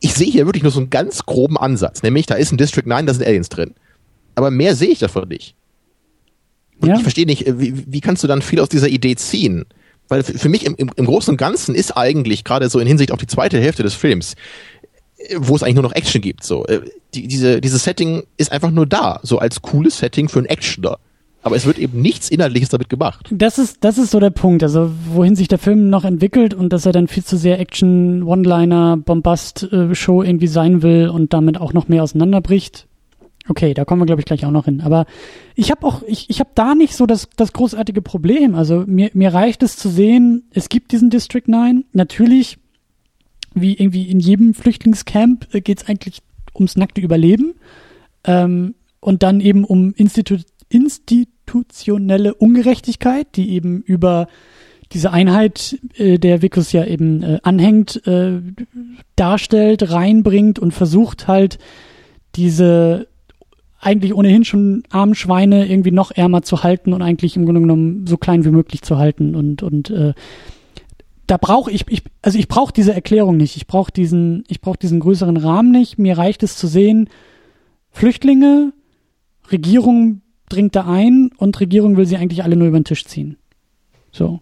ich 0.00 0.14
sehe 0.14 0.30
hier 0.30 0.46
wirklich 0.46 0.62
nur 0.62 0.72
so 0.72 0.80
einen 0.80 0.90
ganz 0.90 1.24
groben 1.24 1.56
Ansatz, 1.56 2.02
nämlich 2.02 2.26
da 2.26 2.34
ist 2.34 2.52
ein 2.52 2.58
District 2.58 2.86
9, 2.86 3.06
da 3.06 3.14
sind 3.14 3.26
Aliens 3.26 3.48
drin. 3.48 3.74
Aber 4.34 4.50
mehr 4.50 4.76
sehe 4.76 4.90
ich 4.90 4.98
davon 4.98 5.28
nicht. 5.28 5.54
Und 6.80 6.88
ja. 6.88 6.96
ich 6.96 7.02
verstehe 7.02 7.26
nicht, 7.26 7.46
äh, 7.46 7.58
wie, 7.60 7.84
wie 7.86 8.00
kannst 8.00 8.22
du 8.22 8.28
dann 8.28 8.42
viel 8.42 8.60
aus 8.60 8.68
dieser 8.68 8.88
Idee 8.88 9.16
ziehen? 9.16 9.64
Weil 10.08 10.22
für 10.22 10.48
mich 10.48 10.64
im, 10.64 10.74
im, 10.76 10.90
im 10.94 11.04
Großen 11.04 11.32
und 11.32 11.36
Ganzen 11.36 11.74
ist 11.74 11.96
eigentlich, 11.96 12.44
gerade 12.44 12.68
so 12.68 12.78
in 12.78 12.86
Hinsicht 12.86 13.12
auf 13.12 13.18
die 13.18 13.26
zweite 13.26 13.58
Hälfte 13.60 13.82
des 13.82 13.94
Films, 13.94 14.34
äh, 15.16 15.36
wo 15.38 15.56
es 15.56 15.62
eigentlich 15.62 15.74
nur 15.74 15.84
noch 15.84 15.94
Action 15.94 16.20
gibt, 16.20 16.44
so, 16.44 16.64
äh, 16.66 16.80
die, 17.14 17.28
diese, 17.28 17.60
dieses 17.60 17.84
Setting 17.84 18.24
ist 18.36 18.52
einfach 18.52 18.70
nur 18.70 18.86
da, 18.86 19.20
so 19.22 19.38
als 19.38 19.62
cooles 19.62 19.98
Setting 19.98 20.28
für 20.28 20.38
einen 20.38 20.48
Actioner. 20.48 20.98
Aber 21.42 21.54
es 21.54 21.64
wird 21.64 21.78
eben 21.78 22.02
nichts 22.02 22.28
Inhaltliches 22.28 22.70
damit 22.70 22.88
gemacht. 22.88 23.28
Das 23.30 23.58
ist, 23.58 23.84
das 23.84 23.98
ist 23.98 24.10
so 24.10 24.18
der 24.18 24.30
Punkt, 24.30 24.64
also 24.64 24.90
wohin 25.12 25.36
sich 25.36 25.46
der 25.46 25.58
Film 25.58 25.88
noch 25.90 26.04
entwickelt 26.04 26.54
und 26.54 26.72
dass 26.72 26.86
er 26.86 26.92
dann 26.92 27.06
viel 27.06 27.24
zu 27.24 27.36
sehr 27.36 27.60
Action, 27.60 28.24
One-Liner, 28.24 28.96
Bombast-Show 28.96 30.24
irgendwie 30.24 30.48
sein 30.48 30.82
will 30.82 31.08
und 31.08 31.32
damit 31.32 31.60
auch 31.60 31.72
noch 31.72 31.86
mehr 31.86 32.02
auseinanderbricht. 32.02 32.88
Okay, 33.48 33.74
da 33.74 33.84
kommen 33.84 34.02
wir, 34.02 34.06
glaube 34.06 34.20
ich, 34.20 34.26
gleich 34.26 34.44
auch 34.44 34.50
noch 34.50 34.64
hin. 34.64 34.80
Aber 34.80 35.06
ich 35.54 35.70
habe 35.70 35.86
auch, 35.86 36.02
ich, 36.02 36.28
ich 36.30 36.40
habe 36.40 36.50
da 36.54 36.74
nicht 36.74 36.96
so 36.96 37.06
das, 37.06 37.28
das 37.36 37.52
großartige 37.52 38.02
Problem. 38.02 38.54
Also 38.54 38.84
mir, 38.86 39.10
mir 39.14 39.32
reicht 39.32 39.62
es 39.62 39.76
zu 39.76 39.88
sehen, 39.88 40.44
es 40.50 40.68
gibt 40.68 40.92
diesen 40.92 41.10
District 41.10 41.44
9. 41.46 41.84
Natürlich, 41.92 42.58
wie 43.54 43.74
irgendwie 43.74 44.10
in 44.10 44.20
jedem 44.20 44.54
Flüchtlingscamp, 44.54 45.54
äh, 45.54 45.60
geht 45.60 45.82
es 45.82 45.88
eigentlich 45.88 46.22
ums 46.54 46.76
nackte 46.76 47.00
Überleben. 47.00 47.54
Ähm, 48.24 48.74
und 49.00 49.22
dann 49.22 49.40
eben 49.40 49.64
um 49.64 49.92
Institu 49.94 50.38
institutionelle 50.68 52.34
Ungerechtigkeit, 52.34 53.36
die 53.36 53.50
eben 53.50 53.82
über 53.82 54.26
diese 54.92 55.12
Einheit, 55.12 55.78
äh, 55.94 56.18
der 56.18 56.42
Vicus 56.42 56.72
ja 56.72 56.84
eben 56.84 57.22
äh, 57.22 57.38
anhängt, 57.42 58.06
äh, 58.06 58.40
darstellt, 59.16 59.90
reinbringt 59.90 60.58
und 60.58 60.72
versucht 60.72 61.28
halt 61.28 61.58
diese 62.34 63.08
eigentlich 63.80 64.14
ohnehin 64.14 64.44
schon 64.44 64.82
armen 64.90 65.14
Schweine 65.14 65.68
irgendwie 65.68 65.90
noch 65.90 66.10
ärmer 66.10 66.42
zu 66.42 66.62
halten 66.62 66.92
und 66.92 67.02
eigentlich 67.02 67.36
im 67.36 67.44
Grunde 67.44 67.60
genommen 67.60 68.06
so 68.06 68.16
klein 68.16 68.44
wie 68.44 68.50
möglich 68.50 68.82
zu 68.82 68.98
halten. 68.98 69.34
Und 69.34 69.62
und 69.62 69.90
äh, 69.90 70.14
da 71.26 71.36
brauche 71.36 71.70
ich, 71.70 71.84
ich 71.88 72.02
also 72.22 72.38
ich 72.38 72.48
brauche 72.48 72.72
diese 72.72 72.94
Erklärung 72.94 73.36
nicht. 73.36 73.56
Ich 73.56 73.66
brauche 73.66 73.92
diesen 73.92 74.44
ich 74.48 74.60
brauche 74.60 74.78
diesen 74.78 75.00
größeren 75.00 75.36
Rahmen 75.36 75.72
nicht. 75.72 75.98
Mir 75.98 76.16
reicht 76.18 76.42
es 76.42 76.56
zu 76.56 76.66
sehen 76.66 77.08
Flüchtlinge 77.90 78.72
Regierung 79.50 80.22
dringt 80.48 80.76
da 80.76 80.86
ein 80.86 81.30
und 81.36 81.58
Regierung 81.60 81.96
will 81.96 82.06
sie 82.06 82.16
eigentlich 82.16 82.44
alle 82.44 82.56
nur 82.56 82.68
über 82.68 82.78
den 82.78 82.84
Tisch 82.84 83.04
ziehen. 83.04 83.36
So 84.12 84.40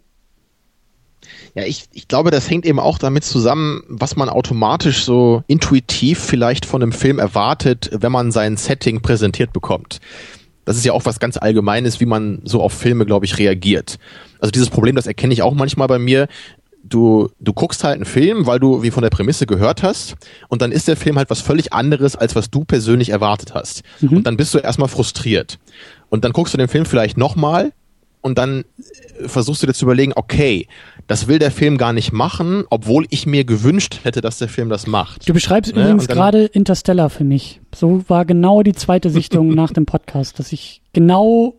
Ja, 1.55 1.65
ich, 1.65 1.85
ich 1.93 2.09
glaube, 2.09 2.31
das 2.31 2.49
hängt 2.49 2.67
eben 2.67 2.81
auch 2.81 2.99
damit 2.99 3.25
zusammen, 3.25 3.83
was 3.89 4.17
man 4.17 4.29
automatisch 4.29 5.05
so 5.05 5.43
intuitiv 5.47 6.19
vielleicht 6.19 6.67
von 6.67 6.83
einem 6.83 6.93
Film 6.93 7.19
erwartet, 7.19 7.91
wenn 7.93 8.13
man 8.13 8.33
sein 8.33 8.57
Setting 8.57 9.03
präsentiert 9.03 9.53
bekommt. 9.53 10.01
Das 10.65 10.77
ist 10.77 10.85
ja 10.85 10.93
auch 10.93 11.05
was 11.05 11.21
ganz 11.21 11.37
Allgemeines, 11.37 12.01
wie 12.01 12.07
man 12.07 12.41
so 12.45 12.63
auf 12.63 12.73
Filme, 12.73 13.05
glaube 13.05 13.27
ich, 13.27 13.39
reagiert. 13.39 13.99
Also 14.41 14.51
dieses 14.51 14.71
Problem, 14.71 14.97
das 14.97 15.07
erkenne 15.07 15.33
ich 15.33 15.43
auch 15.43 15.55
manchmal 15.55 15.89
bei 15.89 15.99
mir. 15.99 16.29
Du, 16.83 17.31
du 17.41 17.53
guckst 17.53 17.83
halt 17.83 17.97
einen 17.97 18.05
Film, 18.05 18.47
weil 18.47 18.61
du 18.61 18.83
wie 18.83 18.91
von 18.91 19.03
der 19.03 19.11
Prämisse 19.11 19.47
gehört 19.47 19.83
hast, 19.83 20.17
und 20.49 20.61
dann 20.61 20.71
ist 20.71 20.87
der 20.87 20.97
Film 20.97 21.17
halt 21.17 21.31
was 21.31 21.41
völlig 21.41 21.73
anderes, 21.73 22.15
als 22.15 22.35
was 22.35 22.51
du 22.51 22.65
persönlich 22.65 23.09
erwartet 23.09 23.55
hast. 23.55 23.83
Mhm. 24.01 24.19
Und 24.19 24.27
dann 24.27 24.37
bist 24.37 24.53
du 24.53 24.59
erstmal 24.59 24.89
frustriert. 24.89 25.59
Und 26.11 26.25
dann 26.25 26.33
guckst 26.33 26.53
du 26.53 26.59
den 26.59 26.69
Film 26.69 26.85
vielleicht 26.85 27.17
nochmal 27.17 27.73
und 28.21 28.39
dann 28.39 28.65
versuchst 29.27 29.63
du 29.63 29.67
dir 29.67 29.75
zu 29.75 29.85
überlegen, 29.85 30.13
okay, 30.17 30.67
das 31.07 31.29
will 31.29 31.39
der 31.39 31.51
Film 31.51 31.79
gar 31.79 31.93
nicht 31.93 32.13
machen, 32.13 32.65
obwohl 32.71 33.07
ich 33.11 33.27
mir 33.27 33.45
gewünscht 33.45 34.01
hätte, 34.05 34.21
dass 34.21 34.39
der 34.39 34.49
Film 34.49 34.69
das 34.69 34.87
macht. 34.87 35.29
Du 35.29 35.33
beschreibst 35.33 35.75
ne? 35.75 35.83
übrigens 35.83 36.09
gerade 36.09 36.45
Interstellar 36.45 37.11
für 37.11 37.25
mich. 37.25 37.61
So 37.75 38.05
war 38.09 38.25
genau 38.25 38.63
die 38.63 38.73
zweite 38.73 39.11
Sichtung 39.11 39.49
nach 39.55 39.73
dem 39.73 39.87
Podcast, 39.87 40.39
dass 40.39 40.53
ich 40.53 40.83
genau 40.93 41.55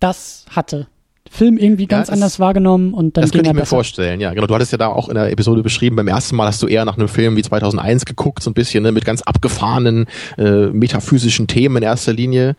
das 0.00 0.46
hatte. 0.50 0.86
Film 1.34 1.58
irgendwie 1.58 1.86
ganz 1.86 2.08
ja, 2.08 2.14
anders 2.14 2.38
wahrgenommen 2.38 2.94
und 2.94 3.16
dann 3.16 3.22
Das 3.22 3.32
könnte 3.32 3.48
ich 3.48 3.52
mir 3.52 3.60
besser. 3.60 3.76
vorstellen, 3.76 4.20
ja. 4.20 4.32
Genau, 4.32 4.46
du 4.46 4.54
hattest 4.54 4.70
ja 4.70 4.78
da 4.78 4.86
auch 4.86 5.08
in 5.08 5.16
der 5.16 5.32
Episode 5.32 5.62
beschrieben, 5.62 5.96
beim 5.96 6.06
ersten 6.06 6.36
Mal 6.36 6.46
hast 6.46 6.62
du 6.62 6.68
eher 6.68 6.84
nach 6.84 6.96
einem 6.96 7.08
Film 7.08 7.36
wie 7.36 7.42
2001 7.42 8.04
geguckt, 8.04 8.42
so 8.42 8.50
ein 8.50 8.54
bisschen 8.54 8.84
ne, 8.84 8.92
mit 8.92 9.04
ganz 9.04 9.22
abgefahrenen 9.22 10.06
äh, 10.38 10.66
metaphysischen 10.66 11.48
Themen 11.48 11.78
in 11.78 11.82
erster 11.82 12.12
Linie. 12.12 12.54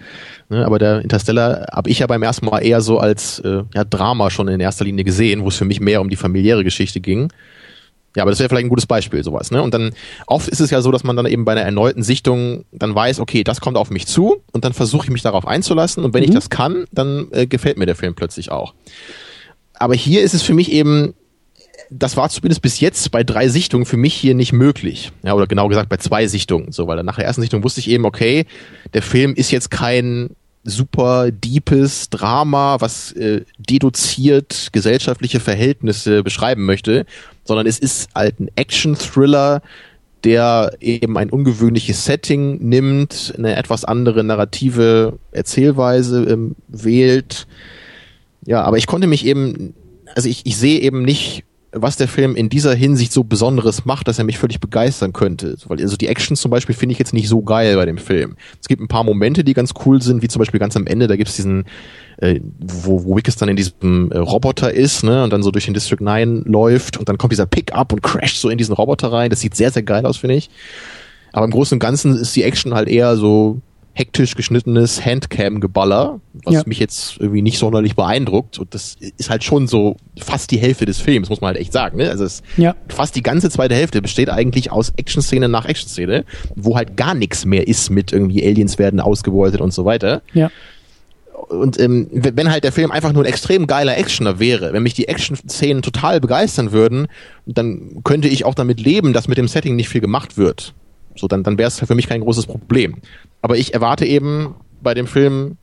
Ne, 0.49 0.65
aber 0.65 0.77
der 0.77 1.01
Interstellar 1.01 1.67
habe 1.71 1.89
ich 1.89 1.99
ja 1.99 2.07
beim 2.07 2.21
ersten 2.21 2.45
Mal 2.45 2.59
eher 2.59 2.81
so 2.81 2.99
als 2.99 3.39
äh, 3.39 3.63
ja, 3.73 3.85
Drama 3.85 4.29
schon 4.29 4.49
in 4.49 4.59
erster 4.59 4.83
Linie 4.83 5.05
gesehen, 5.05 5.43
wo 5.43 5.47
es 5.47 5.55
für 5.55 5.65
mich 5.65 5.79
mehr 5.79 6.01
um 6.01 6.09
die 6.09 6.17
familiäre 6.17 6.65
Geschichte 6.65 6.99
ging. 6.99 7.29
Ja, 8.15 8.23
aber 8.23 8.31
das 8.31 8.39
wäre 8.39 8.49
vielleicht 8.49 8.65
ein 8.65 8.69
gutes 8.69 8.85
Beispiel, 8.85 9.23
sowas. 9.23 9.51
Ne? 9.51 9.61
Und 9.61 9.73
dann 9.73 9.93
oft 10.25 10.47
ist 10.47 10.61
es 10.61 10.69
ja 10.71 10.81
so, 10.81 10.91
dass 10.91 11.03
man 11.03 11.15
dann 11.15 11.25
eben 11.25 11.45
bei 11.45 11.51
einer 11.51 11.61
erneuten 11.61 12.01
Sichtung 12.01 12.65
dann 12.71 12.95
weiß, 12.95 13.19
okay, 13.19 13.43
das 13.43 13.61
kommt 13.61 13.77
auf 13.77 13.89
mich 13.89 14.07
zu 14.07 14.41
und 14.51 14.65
dann 14.65 14.73
versuche 14.73 15.05
ich 15.05 15.11
mich 15.11 15.21
darauf 15.21 15.45
einzulassen 15.45 16.03
und 16.03 16.13
wenn 16.13 16.23
mhm. 16.23 16.29
ich 16.29 16.35
das 16.35 16.49
kann, 16.49 16.85
dann 16.91 17.27
äh, 17.31 17.45
gefällt 17.45 17.77
mir 17.77 17.85
der 17.85 17.95
Film 17.95 18.15
plötzlich 18.15 18.51
auch. 18.51 18.73
Aber 19.73 19.93
hier 19.93 20.23
ist 20.23 20.33
es 20.33 20.41
für 20.41 20.53
mich 20.53 20.71
eben, 20.71 21.13
das 21.89 22.15
war 22.17 22.29
zumindest 22.29 22.61
bis 22.61 22.79
jetzt 22.79 23.11
bei 23.11 23.23
drei 23.23 23.49
Sichtungen 23.49 23.85
für 23.85 23.97
mich 23.97 24.13
hier 24.13 24.33
nicht 24.33 24.53
möglich. 24.53 25.11
Ja, 25.23 25.33
oder 25.33 25.47
genau 25.47 25.67
gesagt 25.67 25.89
bei 25.89 25.97
zwei 25.97 26.27
Sichtungen. 26.27 26.71
So, 26.71 26.87
weil 26.87 27.03
nach 27.03 27.17
der 27.17 27.25
ersten 27.25 27.41
Sichtung 27.41 27.63
wusste 27.63 27.81
ich 27.81 27.89
eben, 27.89 28.05
okay, 28.05 28.45
der 28.93 29.01
Film 29.01 29.35
ist 29.35 29.51
jetzt 29.51 29.69
kein 29.69 30.29
super 30.63 31.31
deepes 31.31 32.09
Drama, 32.09 32.77
was 32.79 33.11
äh, 33.11 33.41
deduziert 33.59 34.69
gesellschaftliche 34.71 35.39
Verhältnisse 35.39 36.23
beschreiben 36.23 36.65
möchte, 36.65 37.05
sondern 37.45 37.65
es 37.67 37.79
ist 37.79 38.09
halt 38.13 38.39
ein 38.39 38.49
Action-Thriller, 38.55 39.61
der 40.23 40.73
eben 40.81 41.17
ein 41.17 41.29
ungewöhnliches 41.29 42.03
Setting 42.03 42.57
nimmt, 42.67 43.33
eine 43.37 43.55
etwas 43.55 43.85
andere 43.85 44.23
narrative 44.23 45.19
Erzählweise 45.31 46.23
ähm, 46.23 46.55
wählt. 46.67 47.47
Ja, 48.45 48.63
aber 48.63 48.77
ich 48.77 48.87
konnte 48.87 49.07
mich 49.07 49.25
eben, 49.25 49.75
also 50.15 50.27
ich, 50.27 50.45
ich 50.45 50.57
sehe 50.57 50.79
eben 50.79 51.03
nicht 51.03 51.45
was 51.77 51.97
der 51.97 52.07
Film 52.07 52.35
in 52.37 52.47
dieser 52.47 52.73
Hinsicht 52.73 53.11
so 53.11 53.25
Besonderes 53.25 53.83
macht, 53.83 54.07
dass 54.07 54.17
er 54.17 54.23
mich 54.23 54.37
völlig 54.37 54.61
begeistern 54.61 55.11
könnte. 55.11 55.57
Weil 55.67 55.81
also 55.81 55.97
die 55.97 56.07
Action 56.07 56.37
zum 56.37 56.49
Beispiel 56.49 56.73
finde 56.73 56.93
ich 56.93 56.99
jetzt 56.99 57.13
nicht 57.13 57.27
so 57.27 57.41
geil 57.41 57.75
bei 57.75 57.85
dem 57.85 57.97
Film. 57.97 58.37
Es 58.61 58.69
gibt 58.69 58.81
ein 58.81 58.87
paar 58.87 59.03
Momente, 59.03 59.43
die 59.43 59.53
ganz 59.53 59.73
cool 59.85 60.01
sind, 60.01 60.21
wie 60.21 60.29
zum 60.29 60.39
Beispiel 60.39 60.59
ganz 60.59 60.77
am 60.77 60.87
Ende, 60.87 61.07
da 61.07 61.17
gibt 61.17 61.29
es 61.29 61.35
diesen, 61.35 61.65
äh, 62.17 62.39
wo, 62.59 63.03
wo 63.03 63.15
Wickes 63.15 63.35
dann 63.35 63.49
in 63.49 63.55
diesem 63.55 64.11
äh, 64.11 64.17
Roboter 64.17 64.73
ist, 64.73 65.03
ne, 65.03 65.23
und 65.23 65.31
dann 65.31 65.43
so 65.43 65.51
durch 65.51 65.65
den 65.65 65.73
District 65.73 66.01
9 66.01 66.43
läuft 66.45 66.97
und 66.97 67.09
dann 67.09 67.17
kommt 67.17 67.31
dieser 67.31 67.45
Pickup 67.45 67.93
und 67.93 68.01
crasht 68.01 68.37
so 68.37 68.49
in 68.49 68.57
diesen 68.57 68.73
Roboter 68.73 69.11
rein. 69.11 69.29
Das 69.29 69.41
sieht 69.41 69.55
sehr, 69.55 69.71
sehr 69.71 69.83
geil 69.83 70.05
aus, 70.05 70.17
finde 70.17 70.35
ich. 70.35 70.49
Aber 71.33 71.45
im 71.45 71.51
Großen 71.51 71.75
und 71.75 71.79
Ganzen 71.79 72.15
ist 72.15 72.35
die 72.35 72.43
Action 72.43 72.73
halt 72.73 72.87
eher 72.87 73.17
so 73.17 73.61
hektisch 73.95 74.35
geschnittenes 74.35 75.03
Handcam-Geballer, 75.05 76.19
was 76.43 76.53
ja. 76.53 76.63
mich 76.65 76.79
jetzt 76.79 77.17
irgendwie 77.17 77.41
nicht 77.41 77.57
sonderlich 77.57 77.95
beeindruckt. 77.95 78.59
Und 78.59 78.73
das 78.73 78.97
ist 78.99 79.29
halt 79.29 79.45
schon 79.45 79.67
so 79.67 79.95
fast 80.17 80.51
die 80.51 80.57
Hälfte 80.57 80.85
des 80.85 80.99
Films, 80.99 81.29
muss 81.29 81.39
man 81.39 81.49
halt 81.49 81.57
echt 81.57 81.71
sagen. 81.71 81.97
Ne? 81.97 82.09
Also 82.09 82.25
es 82.25 82.43
ja. 82.57 82.75
fast 82.89 83.15
die 83.15 83.23
ganze 83.23 83.49
zweite 83.49 83.73
Hälfte 83.73 84.01
besteht 84.01 84.29
eigentlich 84.29 84.69
aus 84.69 84.91
Action-Szene 84.97 85.47
nach 85.47 85.65
Action-Szene, 85.65 86.25
wo 86.55 86.75
halt 86.75 86.97
gar 86.97 87.15
nichts 87.15 87.45
mehr 87.45 87.69
ist 87.69 87.89
mit 87.89 88.11
irgendwie 88.11 88.45
Aliens 88.45 88.77
werden 88.77 88.99
ausgebeutet 88.99 89.61
und 89.61 89.73
so 89.73 89.85
weiter. 89.85 90.21
Ja. 90.33 90.51
Und 91.47 91.79
ähm, 91.79 92.07
wenn 92.11 92.49
halt 92.49 92.63
der 92.63 92.71
Film 92.71 92.91
einfach 92.91 93.13
nur 93.13 93.23
ein 93.23 93.29
extrem 93.29 93.67
geiler 93.67 93.97
Actioner 93.97 94.39
wäre, 94.39 94.73
wenn 94.73 94.83
mich 94.83 94.93
die 94.93 95.07
Action-Szenen 95.07 95.81
total 95.81 96.19
begeistern 96.19 96.71
würden, 96.71 97.07
dann 97.45 98.01
könnte 98.03 98.27
ich 98.27 98.45
auch 98.45 98.55
damit 98.55 98.79
leben, 98.79 99.13
dass 99.13 99.27
mit 99.27 99.37
dem 99.37 99.47
Setting 99.47 99.75
nicht 99.75 99.89
viel 99.89 100.01
gemacht 100.01 100.37
wird. 100.37 100.73
So, 101.15 101.27
dann, 101.27 101.43
dann 101.43 101.57
wäre 101.57 101.67
es 101.67 101.79
für 101.79 101.95
mich 101.95 102.07
kein 102.07 102.21
großes 102.21 102.47
Problem. 102.47 102.95
Aber 103.41 103.57
ich 103.57 103.73
erwarte 103.73 104.05
eben 104.05 104.55
bei 104.81 104.93
dem 104.93 105.07
Film, 105.07 105.57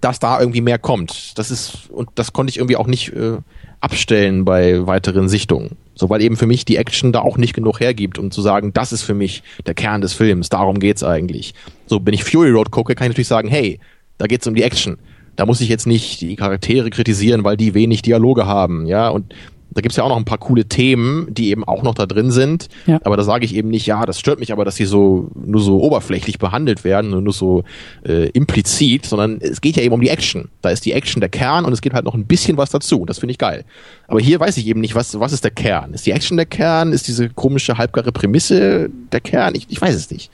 dass 0.00 0.18
da 0.18 0.40
irgendwie 0.40 0.60
mehr 0.60 0.78
kommt. 0.78 1.38
Das 1.38 1.50
ist, 1.50 1.90
und 1.90 2.08
das 2.14 2.32
konnte 2.32 2.50
ich 2.50 2.56
irgendwie 2.56 2.76
auch 2.76 2.86
nicht 2.86 3.12
äh, 3.12 3.38
abstellen 3.80 4.44
bei 4.44 4.86
weiteren 4.86 5.28
Sichtungen. 5.28 5.76
So, 5.94 6.10
weil 6.10 6.22
eben 6.22 6.36
für 6.36 6.46
mich 6.46 6.64
die 6.64 6.76
Action 6.76 7.12
da 7.12 7.20
auch 7.20 7.36
nicht 7.36 7.54
genug 7.54 7.78
hergibt, 7.78 8.18
um 8.18 8.32
zu 8.32 8.42
sagen, 8.42 8.72
das 8.72 8.92
ist 8.92 9.02
für 9.02 9.14
mich 9.14 9.44
der 9.66 9.74
Kern 9.74 10.00
des 10.00 10.12
Films, 10.12 10.48
darum 10.48 10.80
geht's 10.80 11.04
eigentlich. 11.04 11.54
So, 11.86 12.04
wenn 12.04 12.14
ich 12.14 12.24
Fury 12.24 12.50
Road 12.50 12.72
gucke, 12.72 12.94
kann 12.96 13.06
ich 13.06 13.10
natürlich 13.10 13.28
sagen, 13.28 13.48
hey, 13.48 13.78
da 14.18 14.26
geht's 14.26 14.46
um 14.46 14.54
die 14.54 14.62
Action. 14.62 14.98
Da 15.36 15.46
muss 15.46 15.60
ich 15.60 15.68
jetzt 15.68 15.86
nicht 15.86 16.20
die 16.20 16.36
Charaktere 16.36 16.90
kritisieren, 16.90 17.42
weil 17.44 17.56
die 17.56 17.74
wenig 17.74 18.02
Dialoge 18.02 18.46
haben, 18.46 18.86
ja, 18.86 19.08
und 19.08 19.34
da 19.74 19.80
gibt's 19.80 19.96
ja 19.96 20.04
auch 20.04 20.08
noch 20.08 20.16
ein 20.16 20.24
paar 20.24 20.38
coole 20.38 20.66
Themen, 20.66 21.26
die 21.34 21.50
eben 21.50 21.64
auch 21.64 21.82
noch 21.82 21.94
da 21.94 22.06
drin 22.06 22.30
sind. 22.30 22.68
Ja. 22.86 23.00
Aber 23.02 23.16
da 23.16 23.24
sage 23.24 23.44
ich 23.44 23.54
eben 23.54 23.70
nicht, 23.70 23.86
ja, 23.86 24.06
das 24.06 24.20
stört 24.20 24.38
mich 24.38 24.52
aber, 24.52 24.64
dass 24.64 24.76
sie 24.76 24.84
so 24.84 25.30
nur 25.34 25.60
so 25.60 25.80
oberflächlich 25.80 26.38
behandelt 26.38 26.84
werden 26.84 27.12
und 27.12 27.24
nur 27.24 27.32
so 27.32 27.64
äh, 28.06 28.28
implizit, 28.30 29.04
sondern 29.04 29.38
es 29.40 29.60
geht 29.60 29.76
ja 29.76 29.82
eben 29.82 29.94
um 29.94 30.00
die 30.00 30.10
Action. 30.10 30.48
Da 30.62 30.70
ist 30.70 30.84
die 30.84 30.92
Action 30.92 31.20
der 31.20 31.28
Kern 31.28 31.64
und 31.64 31.72
es 31.72 31.80
gibt 31.80 31.94
halt 31.94 32.04
noch 32.04 32.14
ein 32.14 32.26
bisschen 32.26 32.56
was 32.56 32.70
dazu. 32.70 33.04
Das 33.04 33.18
finde 33.18 33.32
ich 33.32 33.38
geil. 33.38 33.64
Aber 34.06 34.20
hier 34.20 34.38
weiß 34.38 34.56
ich 34.58 34.66
eben 34.68 34.80
nicht, 34.80 34.94
was, 34.94 35.18
was 35.18 35.32
ist 35.32 35.42
der 35.42 35.50
Kern? 35.50 35.92
Ist 35.92 36.06
die 36.06 36.12
Action 36.12 36.36
der 36.36 36.46
Kern? 36.46 36.92
Ist 36.92 37.08
diese 37.08 37.28
komische 37.28 37.76
halbgare 37.76 38.12
Prämisse 38.12 38.90
der 39.10 39.20
Kern? 39.20 39.56
Ich, 39.56 39.66
ich 39.68 39.80
weiß 39.80 39.94
es 39.94 40.10
nicht. 40.10 40.30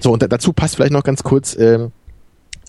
So, 0.00 0.12
und 0.12 0.22
dazu 0.22 0.52
passt 0.52 0.76
vielleicht 0.76 0.92
noch 0.92 1.04
ganz 1.04 1.22
kurz, 1.22 1.54
äh, 1.54 1.88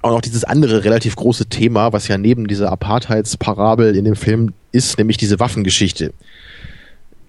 auch 0.03 0.11
noch 0.11 0.21
dieses 0.21 0.43
andere 0.43 0.83
relativ 0.83 1.15
große 1.15 1.47
Thema, 1.47 1.93
was 1.93 2.07
ja 2.07 2.17
neben 2.17 2.47
dieser 2.47 2.71
Apartheidsparabel 2.71 3.95
in 3.95 4.05
dem 4.05 4.15
Film 4.15 4.53
ist, 4.71 4.97
nämlich 4.97 5.17
diese 5.17 5.39
Waffengeschichte 5.39 6.13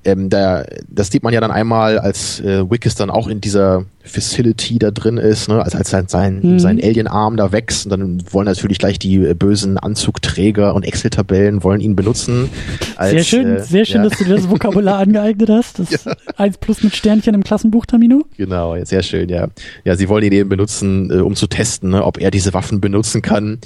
ähm, 0.05 0.29
da, 0.29 0.65
das 0.89 1.11
sieht 1.11 1.23
man 1.23 1.33
ja 1.33 1.41
dann 1.41 1.51
einmal, 1.51 1.99
als 1.99 2.41
äh, 2.41 2.69
Wickes 2.71 2.95
dann 2.95 3.11
auch 3.11 3.29
in 3.29 3.41
dieser 3.41 3.85
Facility 4.03 4.79
da 4.79 4.91
drin 4.91 5.17
ist, 5.17 5.49
ne? 5.49 5.63
als, 5.63 5.75
als 5.75 5.91
sein, 5.91 6.09
sein, 6.09 6.41
mhm. 6.43 6.59
sein 6.59 6.83
Alien-Arm 6.83 7.37
da 7.37 7.53
wächst 7.53 7.87
und 7.87 7.91
dann 7.91 8.23
wollen 8.31 8.45
natürlich 8.45 8.79
gleich 8.79 8.99
die 8.99 9.17
äh, 9.17 9.35
bösen 9.35 9.79
Anzugträger 9.79 10.75
und 10.75 10.85
Excel-Tabellen 10.85 11.65
wollen 11.65 11.81
ihn 11.81 11.97
benutzen. 11.97 12.51
Als, 12.97 13.13
sehr 13.13 13.25
schön, 13.25 13.57
äh, 13.57 13.63
sehr 13.63 13.85
schön, 13.87 14.03
ja. 14.03 14.09
dass 14.09 14.19
du 14.19 14.25
dir 14.25 14.37
das 14.37 14.51
Vokabular 14.51 14.99
angeeignet 15.01 15.49
hast. 15.49 15.79
Das 15.79 16.05
ja. 16.05 16.13
eins 16.37 16.59
plus 16.59 16.83
mit 16.83 16.95
Sternchen 16.95 17.35
im 17.35 17.43
Klassenbuch, 17.43 17.87
Tamino. 17.87 18.25
Genau, 18.37 18.77
sehr 18.85 19.03
schön, 19.03 19.29
ja. 19.31 19.49
Ja, 19.85 19.97
sie 19.97 20.09
wollen 20.09 20.25
ihn 20.25 20.33
eben 20.33 20.49
benutzen, 20.51 21.11
äh, 21.11 21.21
um 21.21 21.35
zu 21.35 21.47
testen, 21.47 21.91
ne? 21.91 22.05
ob 22.05 22.21
er 22.21 22.31
diese 22.31 22.53
Waffen 22.53 22.81
benutzen 22.81 23.23
kann. 23.23 23.59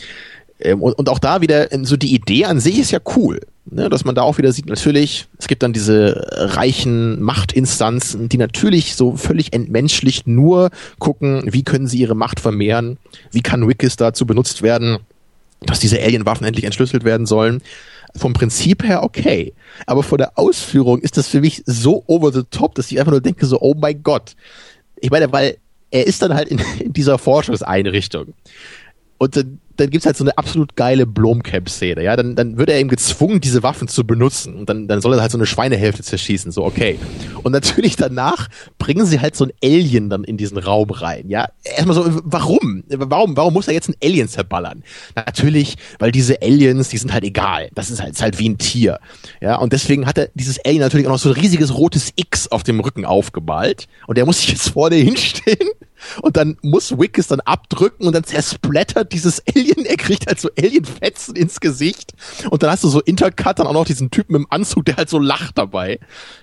Ähm, 0.61 0.83
und, 0.83 0.93
und 0.95 1.09
auch 1.09 1.19
da 1.19 1.41
wieder, 1.41 1.73
ähm, 1.73 1.85
so 1.85 1.97
die 1.97 2.15
Idee 2.15 2.45
an 2.45 2.61
sich 2.61 2.79
ist 2.79 2.91
ja 2.91 3.01
cool. 3.17 3.41
Ne, 3.71 3.91
dass 3.91 4.05
man 4.07 4.15
da 4.15 4.23
auch 4.23 4.39
wieder 4.39 4.51
sieht, 4.51 4.67
natürlich, 4.67 5.27
es 5.39 5.47
gibt 5.47 5.63
dann 5.63 5.75
diese 5.75 6.27
reichen 6.31 7.21
Machtinstanzen, 7.21 8.31
die 8.31 8.39
natürlich 8.39 8.95
so 8.97 9.17
völlig 9.17 9.53
entmenschlicht 9.53 10.27
nur 10.27 10.71
gucken, 10.99 11.43
wie 11.53 11.65
können 11.65 11.87
sie 11.87 11.99
ihre 11.99 12.15
Macht 12.15 12.41
vermehren, 12.41 12.97
wie 13.31 13.43
kann 13.43 13.69
Wikis 13.69 13.97
dazu 13.97 14.25
benutzt 14.25 14.63
werden, 14.63 14.99
dass 15.61 15.81
diese 15.81 16.01
Alienwaffen 16.01 16.47
endlich 16.47 16.65
entschlüsselt 16.65 17.05
werden 17.05 17.27
sollen. 17.27 17.61
Vom 18.17 18.33
Prinzip 18.33 18.85
her 18.85 19.03
okay, 19.03 19.53
aber 19.85 20.03
vor 20.03 20.17
der 20.17 20.39
Ausführung 20.39 21.01
ist 21.01 21.19
das 21.19 21.29
für 21.29 21.43
mich 21.43 21.63
so 21.67 22.05
over 22.07 22.33
the 22.33 22.45
top, 22.51 22.75
dass 22.75 22.91
ich 22.91 22.99
einfach 22.99 23.13
nur 23.13 23.21
denke 23.21 23.45
so, 23.45 23.61
oh 23.61 23.75
mein 23.79 24.03
Gott. 24.03 24.35
Ich 24.97 25.11
meine, 25.11 25.31
weil 25.31 25.59
er 25.91 26.07
ist 26.07 26.23
dann 26.23 26.33
halt 26.33 26.49
in, 26.49 26.59
in 26.79 26.95
dieser 26.95 27.19
Forschungseinrichtung 27.19 28.33
und 29.19 29.37
dann 29.37 29.61
dann 29.79 29.91
gibt's 29.91 30.07
halt 30.07 30.17
so 30.17 30.25
eine 30.25 30.37
absolut 30.37 30.77
geile 30.77 31.07
Blomkamp-Szene, 31.07 32.03
ja, 32.03 32.17
dann, 32.17 32.35
dann 32.35 32.59
wird 32.59 32.69
er 32.69 32.79
eben 32.79 32.89
gezwungen, 32.89 33.41
diese 33.41 33.63
Waffen 33.63 33.89
zu 33.89 34.05
benutzen 34.05 34.57
und 34.57 34.69
dann, 34.69 34.89
dann 34.89 35.01
soll 35.01 35.15
er 35.15 35.21
halt 35.21 35.31
so 35.31 35.39
eine 35.39 35.47
Schweinehälfte 35.47 36.03
zerschießen, 36.03 36.51
so 36.51 36.65
okay. 36.65 36.99
Und 37.43 37.53
natürlich 37.53 37.97
danach 37.97 38.49
bringen 38.79 39.07
sie 39.07 39.21
halt 39.21 39.37
so 39.37 39.45
ein 39.45 39.53
Alien 39.63 40.11
dann 40.11 40.25
in 40.25 40.37
diesen 40.37 40.59
Raum 40.59 40.91
rein, 40.91 41.29
ja. 41.29 41.49
Erstmal 41.63 41.95
so, 41.95 42.21
warum? 42.25 42.83
Warum, 42.89 43.37
warum 43.37 43.55
muss 43.55 43.69
er 43.69 43.75
jetzt 43.75 43.89
ein 43.89 43.97
Alien 44.03 44.29
zerballern? 44.29 44.83
Natürlich, 45.15 45.77
weil 45.99 46.11
diese 46.11 46.43
Aliens, 46.43 46.89
die 46.89 46.99
sind 46.99 47.13
halt 47.13 47.25
egal. 47.25 47.69
Das 47.75 47.91
ist 47.91 48.03
halt, 48.03 48.13
ist 48.13 48.23
halt 48.23 48.39
wie 48.39 48.49
ein 48.49 48.59
Tier, 48.59 48.99
ja. 49.41 49.57
Und 49.57 49.73
deswegen 49.73 50.07
hat 50.07 50.19
er 50.19 50.29
dieses 50.35 50.59
Alien 50.65 50.81
natürlich 50.81 51.07
auch 51.07 51.13
noch 51.13 51.19
so 51.19 51.31
ein 51.31 51.41
riesiges 51.41 51.77
rotes 51.77 52.13
X 52.17 52.49
auf 52.49 52.65
dem 52.65 52.81
Rücken 52.81 53.05
aufgemalt 53.05 53.87
und 54.07 54.19
der 54.19 54.27
muss 54.27 54.41
sich 54.41 54.51
jetzt 54.51 54.71
vorne 54.71 54.97
hinstehen 54.97 55.69
und 56.23 56.37
dann 56.37 56.57
muss 56.63 56.99
Wick 56.99 57.19
es 57.19 57.27
dann 57.27 57.41
abdrücken 57.41 58.07
und 58.07 58.15
dann 58.15 58.25
zersplattert 58.25 59.13
dieses 59.13 59.43
Alien 59.55 59.85
er 59.85 59.97
kriegt 59.97 60.27
halt 60.27 60.41
so 60.41 60.51
Alien-Fetzen 60.59 61.37
ins 61.37 61.61
Gesicht 61.61 62.13
und 62.51 62.63
dann 62.63 62.71
hast 62.71 62.85
du 62.85 62.89
so 62.89 63.01
Intercut 63.01 63.59
dann 63.59 63.67
auch 63.67 63.73
noch 63.73 63.85
diesen 63.85 64.11
Typen 64.11 64.37
im 64.37 64.47
Anzug, 64.51 64.85
der 64.85 64.97
halt 64.97 65.09
so 65.09 65.19
lacht 65.19 65.59
dabei. 65.59 65.99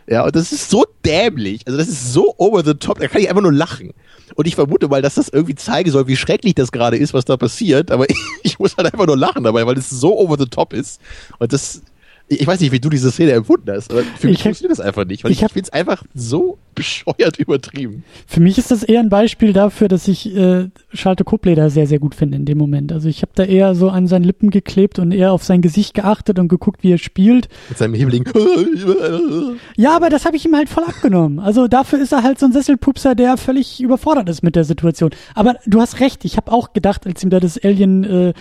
Ja, 0.08 0.26
und 0.26 0.36
das 0.36 0.52
ist 0.52 0.70
so 0.70 0.86
dämlich, 1.06 1.62
also 1.66 1.78
das 1.78 1.88
ist 1.88 2.14
so 2.14 2.36
over 2.38 2.64
the 2.64 2.74
top, 2.74 3.00
da 3.00 3.08
kann 3.08 3.22
ich 3.22 3.30
einfach 3.30 3.42
nur 3.42 3.54
lachen. 3.54 3.94
Und 4.36 4.48
ich 4.48 4.56
vermute 4.56 4.88
mal, 4.88 5.02
dass 5.02 5.16
das 5.16 5.30
irgendwie 5.30 5.56
zeigen 5.56 5.92
soll, 5.92 6.08
wie 6.08 6.16
schrecklich 6.16 6.56
das 6.56 6.72
gerade 6.72 6.98
ist, 6.98 7.14
was 7.14 7.26
da 7.26 7.38
passiert, 7.38 7.92
aber 7.92 8.10
ich, 8.10 8.18
ich 8.44 8.60
muss 8.60 8.76
halt 8.78 8.92
einfach 8.92 9.08
nur 9.08 9.18
lachen 9.18 9.44
dabei, 9.44 9.66
weil 9.66 9.78
es 9.78 9.90
so 9.90 10.18
over 10.18 10.38
the 10.38 10.48
top 10.48 10.74
ist. 10.74 11.00
Und 11.40 11.54
das, 11.54 11.82
ich 12.28 12.46
weiß 12.46 12.60
nicht, 12.60 12.72
wie 12.72 12.80
du 12.80 12.90
diese 12.90 13.12
Szene 13.12 13.34
empfunden 13.34 13.72
hast, 13.72 13.92
aber 13.92 14.04
für 14.20 14.28
mich 14.28 14.42
funktioniert 14.42 14.72
das 14.78 14.84
einfach 14.86 15.06
nicht, 15.06 15.24
weil 15.24 15.32
ich, 15.32 15.42
ich 15.42 15.52
finde 15.52 15.68
es 15.68 15.74
einfach 15.74 16.04
so 16.14 16.58
bescheuert 16.76 17.38
übertrieben. 17.38 18.04
Für 18.28 18.40
mich 18.40 18.58
ist 18.58 18.72
das 18.72 18.84
eher 18.84 19.00
ein 19.00 19.10
Beispiel 19.10 19.54
dafür, 19.54 19.88
dass 19.88 20.08
ich 20.08 20.36
äh, 20.36 20.70
Schalte 20.94 21.24
Kobleder 21.24 21.70
sehr, 21.70 21.88
sehr 21.88 22.00
gut 22.00 22.16
finde 22.16 22.38
in 22.38 22.46
dem 22.46 22.58
Moment. 22.58 22.92
Also 22.92 23.10
ich 23.10 23.22
habe 23.22 23.32
da 23.36 23.44
eher 23.44 23.76
so 23.76 23.90
an 23.90 24.08
seinen 24.08 24.24
Lippen 24.24 24.50
geklebt 24.50 25.00
und 25.00 25.12
eher 25.12 25.32
auf 25.32 25.44
sein 25.44 25.62
Gesicht 25.62 25.94
geachtet 25.94 26.40
und 26.40 26.48
geguckt, 26.48 26.84
wie 26.84 26.94
er 26.94 26.98
spielt. 26.98 27.50
Mit 27.70 27.78
seinem 27.78 27.94
Hebeligen. 27.94 28.32
ja, 29.76 29.96
aber 29.96 30.10
das 30.10 30.26
habe 30.26 30.38
ich 30.38 30.46
ihm 30.46 30.56
halt 30.56 30.70
voll 30.70 30.84
abgenommen. 30.84 31.40
Also 31.40 31.68
dafür 31.68 32.02
ist 32.02 32.12
er 32.12 32.24
halt 32.24 32.40
so 32.40 32.46
ein 32.46 32.54
Sesselpupser, 32.54 33.16
der 33.16 33.38
völlig 33.38 33.82
überfordert 33.82 34.30
ist 34.30 34.44
mit 34.44 34.56
der 34.56 34.64
Situation. 34.64 35.12
Aber 35.34 35.56
du 35.66 35.82
hast 35.82 36.00
recht, 36.00 36.26
ich 36.26 36.38
habe 36.38 36.52
auch 36.52 36.74
gedacht, 36.74 37.08
als 37.08 37.24
ihm 37.24 37.30
da 37.30 37.40
das 37.40 37.58
Alien-Ding 37.62 38.34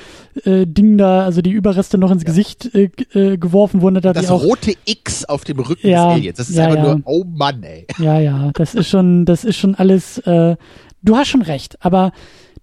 äh, 0.45 0.62
äh, 0.62 0.97
da, 0.97 1.24
also 1.24 1.43
die 1.43 1.51
Überreste 1.51 1.99
noch 1.99 2.11
ins 2.11 2.22
ja. 2.22 2.26
Gesicht 2.26 2.74
äh, 2.74 2.91
äh, 3.14 3.37
geworfen 3.37 3.80
wurden. 3.80 4.01
Da 4.01 4.12
das 4.12 4.30
auch, 4.30 4.43
rote 4.43 4.74
X 4.85 5.24
auf 5.24 5.45
dem 5.45 5.61
Rücken 5.61 5.89
ja, 5.89 6.07
des 6.07 6.14
Aliens. 6.14 6.37
Das 6.39 6.51
ist 6.51 6.57
ja, 6.57 6.64
einfach 6.64 6.76
ja. 6.76 6.95
nur, 6.95 7.03
oh 7.05 7.24
Mann, 7.24 7.62
ey. 7.62 7.87
Ja, 7.99 8.18
ja, 8.25 8.51
das 8.55 8.75
ist 8.75 8.89
schon, 8.89 9.27
das 9.27 9.45
ist 9.45 9.57
schon 9.57 9.75
alles, 9.75 10.18
äh, 10.18 10.57
du 11.03 11.16
hast 11.16 11.29
schon 11.29 11.43
recht, 11.43 11.85
aber 11.85 12.12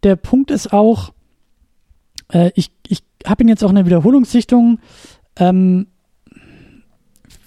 der 0.03 0.15
Punkt 0.15 0.49
ist 0.49 0.73
auch, 0.73 1.13
äh, 2.33 2.51
ich, 2.55 2.71
ich 2.87 3.03
habe 3.25 3.43
ihn 3.43 3.49
jetzt 3.49 3.63
auch 3.63 3.69
in 3.69 3.75
der 3.75 3.85
Wiederholungssichtung 3.85 4.79
ähm, 5.37 5.87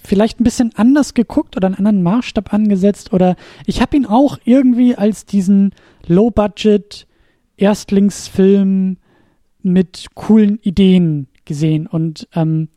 vielleicht 0.03 0.39
ein 0.39 0.45
bisschen 0.45 0.71
anders 0.75 1.13
geguckt 1.13 1.57
oder 1.57 1.67
einen 1.67 1.75
anderen 1.75 2.03
Maßstab 2.03 2.53
angesetzt 2.53 3.11
oder 3.11 3.35
ich 3.65 3.81
habe 3.81 3.97
ihn 3.97 4.05
auch 4.05 4.37
irgendwie 4.45 4.95
als 4.95 5.25
diesen 5.25 5.73
Low-Budget 6.07 7.07
Erstlingsfilm 7.57 8.97
mit 9.61 10.07
coolen 10.13 10.59
Ideen 10.61 11.27
gesehen 11.43 11.87
und 11.87 12.27
ähm, 12.33 12.69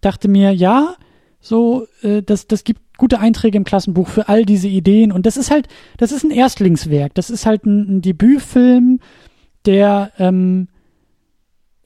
dachte 0.00 0.28
mir, 0.28 0.52
ja, 0.52 0.96
so, 1.40 1.86
äh, 2.02 2.22
das, 2.22 2.46
das 2.46 2.64
gibt 2.64 2.80
gute 3.00 3.18
Einträge 3.18 3.56
im 3.56 3.64
Klassenbuch 3.64 4.08
für 4.08 4.28
all 4.28 4.44
diese 4.44 4.68
Ideen. 4.68 5.10
Und 5.10 5.24
das 5.24 5.38
ist 5.38 5.50
halt, 5.50 5.68
das 5.96 6.12
ist 6.12 6.22
ein 6.22 6.30
Erstlingswerk. 6.30 7.14
Das 7.14 7.30
ist 7.30 7.46
halt 7.46 7.64
ein, 7.64 7.96
ein 7.96 8.02
Debütfilm, 8.02 9.00
der, 9.64 10.12
ähm, 10.18 10.68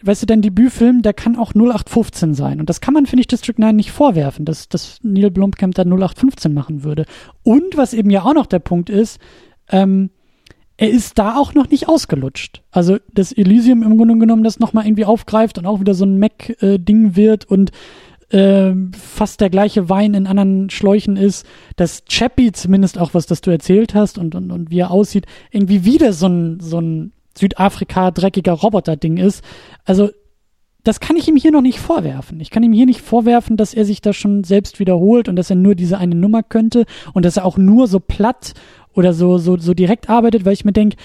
weißt 0.03 0.23
du, 0.23 0.27
dein 0.27 0.43
Debütfilm, 0.43 1.03
der 1.03 1.15
kann 1.15 1.37
auch 1.37 1.55
0815 1.55 2.35
sein. 2.35 2.59
Und 2.59 2.69
das 2.69 2.81
kann 2.81 2.95
man, 2.95 3.07
finde 3.07 3.21
ich, 3.21 3.29
District 3.29 3.55
9 3.57 3.77
nicht 3.77 3.93
vorwerfen, 3.93 4.45
dass, 4.45 4.69
dass 4.69 4.99
Neil 5.03 5.31
Blomkamp 5.31 5.77
da 5.77 5.83
0815 5.83 6.53
machen 6.53 6.83
würde. 6.83 7.07
Und 7.45 7.77
was 7.77 7.95
eben 7.95 8.11
ja 8.11 8.25
auch 8.25 8.35
noch 8.35 8.47
der 8.47 8.59
Punkt 8.59 8.91
ist, 8.91 9.21
ähm, 9.71 10.11
er 10.77 10.91
ist 10.91 11.21
da 11.21 11.37
auch 11.37 11.55
noch 11.55 11.71
nicht 11.71 11.89
ausgelutscht. 11.89 12.65
Also, 12.73 12.99
dass 13.13 13.31
Elysium 13.31 13.85
im 13.85 13.97
Grunde 13.97 14.19
genommen 14.19 14.43
das 14.43 14.59
nochmal 14.59 14.85
irgendwie 14.85 15.05
aufgreift 15.05 15.59
und 15.59 15.67
auch 15.67 15.79
wieder 15.79 15.95
so 15.95 16.05
ein 16.05 16.19
Mac-Ding 16.19 17.11
äh, 17.11 17.17
wird 17.17 17.45
und 17.45 17.71
äh, 18.31 18.73
fast 18.93 19.41
der 19.41 19.51
gleiche 19.51 19.89
Wein 19.89 20.15
in 20.15 20.27
anderen 20.27 20.71
Schläuchen 20.71 21.17
ist, 21.17 21.47
dass 21.77 22.05
Chappie 22.07 22.53
zumindest 22.53 22.99
auch, 22.99 23.15
was 23.15 23.27
das 23.27 23.41
du 23.41 23.51
erzählt 23.51 23.95
hast 23.95 24.19
und, 24.19 24.35
und, 24.35 24.51
und 24.51 24.71
wie 24.71 24.81
er 24.81 24.91
aussieht, 24.91 25.27
irgendwie 25.51 25.85
wieder 25.85 26.13
so 26.13 26.27
ein, 26.27 26.61
so 26.61 26.81
ein 26.81 27.13
Südafrika 27.37 28.11
dreckiger 28.11 28.53
Roboter-Ding 28.53 29.17
ist. 29.17 29.45
Also, 29.85 30.11
das 30.85 31.01
kann 31.01 31.17
ich 31.17 31.27
ihm 31.27 31.37
hier 31.37 31.51
noch 31.51 31.63
nicht 31.63 31.81
vorwerfen. 31.81 32.41
Ich 32.41 32.51
kann 32.51 32.63
ihm 32.63 32.73
hier 32.73 32.85
nicht 32.85 33.01
vorwerfen, 33.01 33.57
dass 33.57 33.73
er 33.73 33.87
sich 33.87 34.03
da 34.03 34.13
schon 34.13 34.45
selbst 34.45 34.79
wiederholt 34.79 35.29
und 35.29 35.37
dass 35.37 35.49
er 35.49 35.57
nur 35.57 35.75
diese 35.75 35.97
eine 35.99 36.15
Nummer 36.15 36.43
könnte 36.43 36.85
und 37.15 37.25
dass 37.25 37.39
er 37.39 37.47
auch 37.47 37.57
nur 37.57 37.89
so 37.89 38.01
platt 38.01 38.53
oder 38.93 39.15
so, 39.15 39.39
so, 39.39 39.57
so 39.57 39.73
direkt 39.73 40.11
arbeitet, 40.11 40.45
weil 40.45 40.53
ich 40.53 40.65
mir 40.65 40.73
denke, 40.73 40.97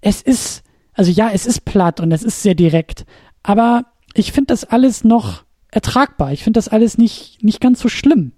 es 0.00 0.22
ist, 0.22 0.62
also 0.92 1.10
ja, 1.10 1.30
es 1.32 1.46
ist 1.46 1.64
platt 1.64 2.00
und 2.00 2.12
es 2.12 2.22
ist 2.22 2.42
sehr 2.42 2.54
direkt, 2.54 3.04
aber 3.42 3.86
ich 4.14 4.30
finde 4.30 4.46
das 4.48 4.64
alles 4.64 5.02
noch 5.02 5.43
ertragbar. 5.74 6.32
Ich 6.32 6.42
finde 6.44 6.58
das 6.58 6.68
alles 6.68 6.98
nicht, 6.98 7.42
nicht 7.42 7.60
ganz 7.60 7.80
so 7.80 7.88
schlimm. 7.88 8.32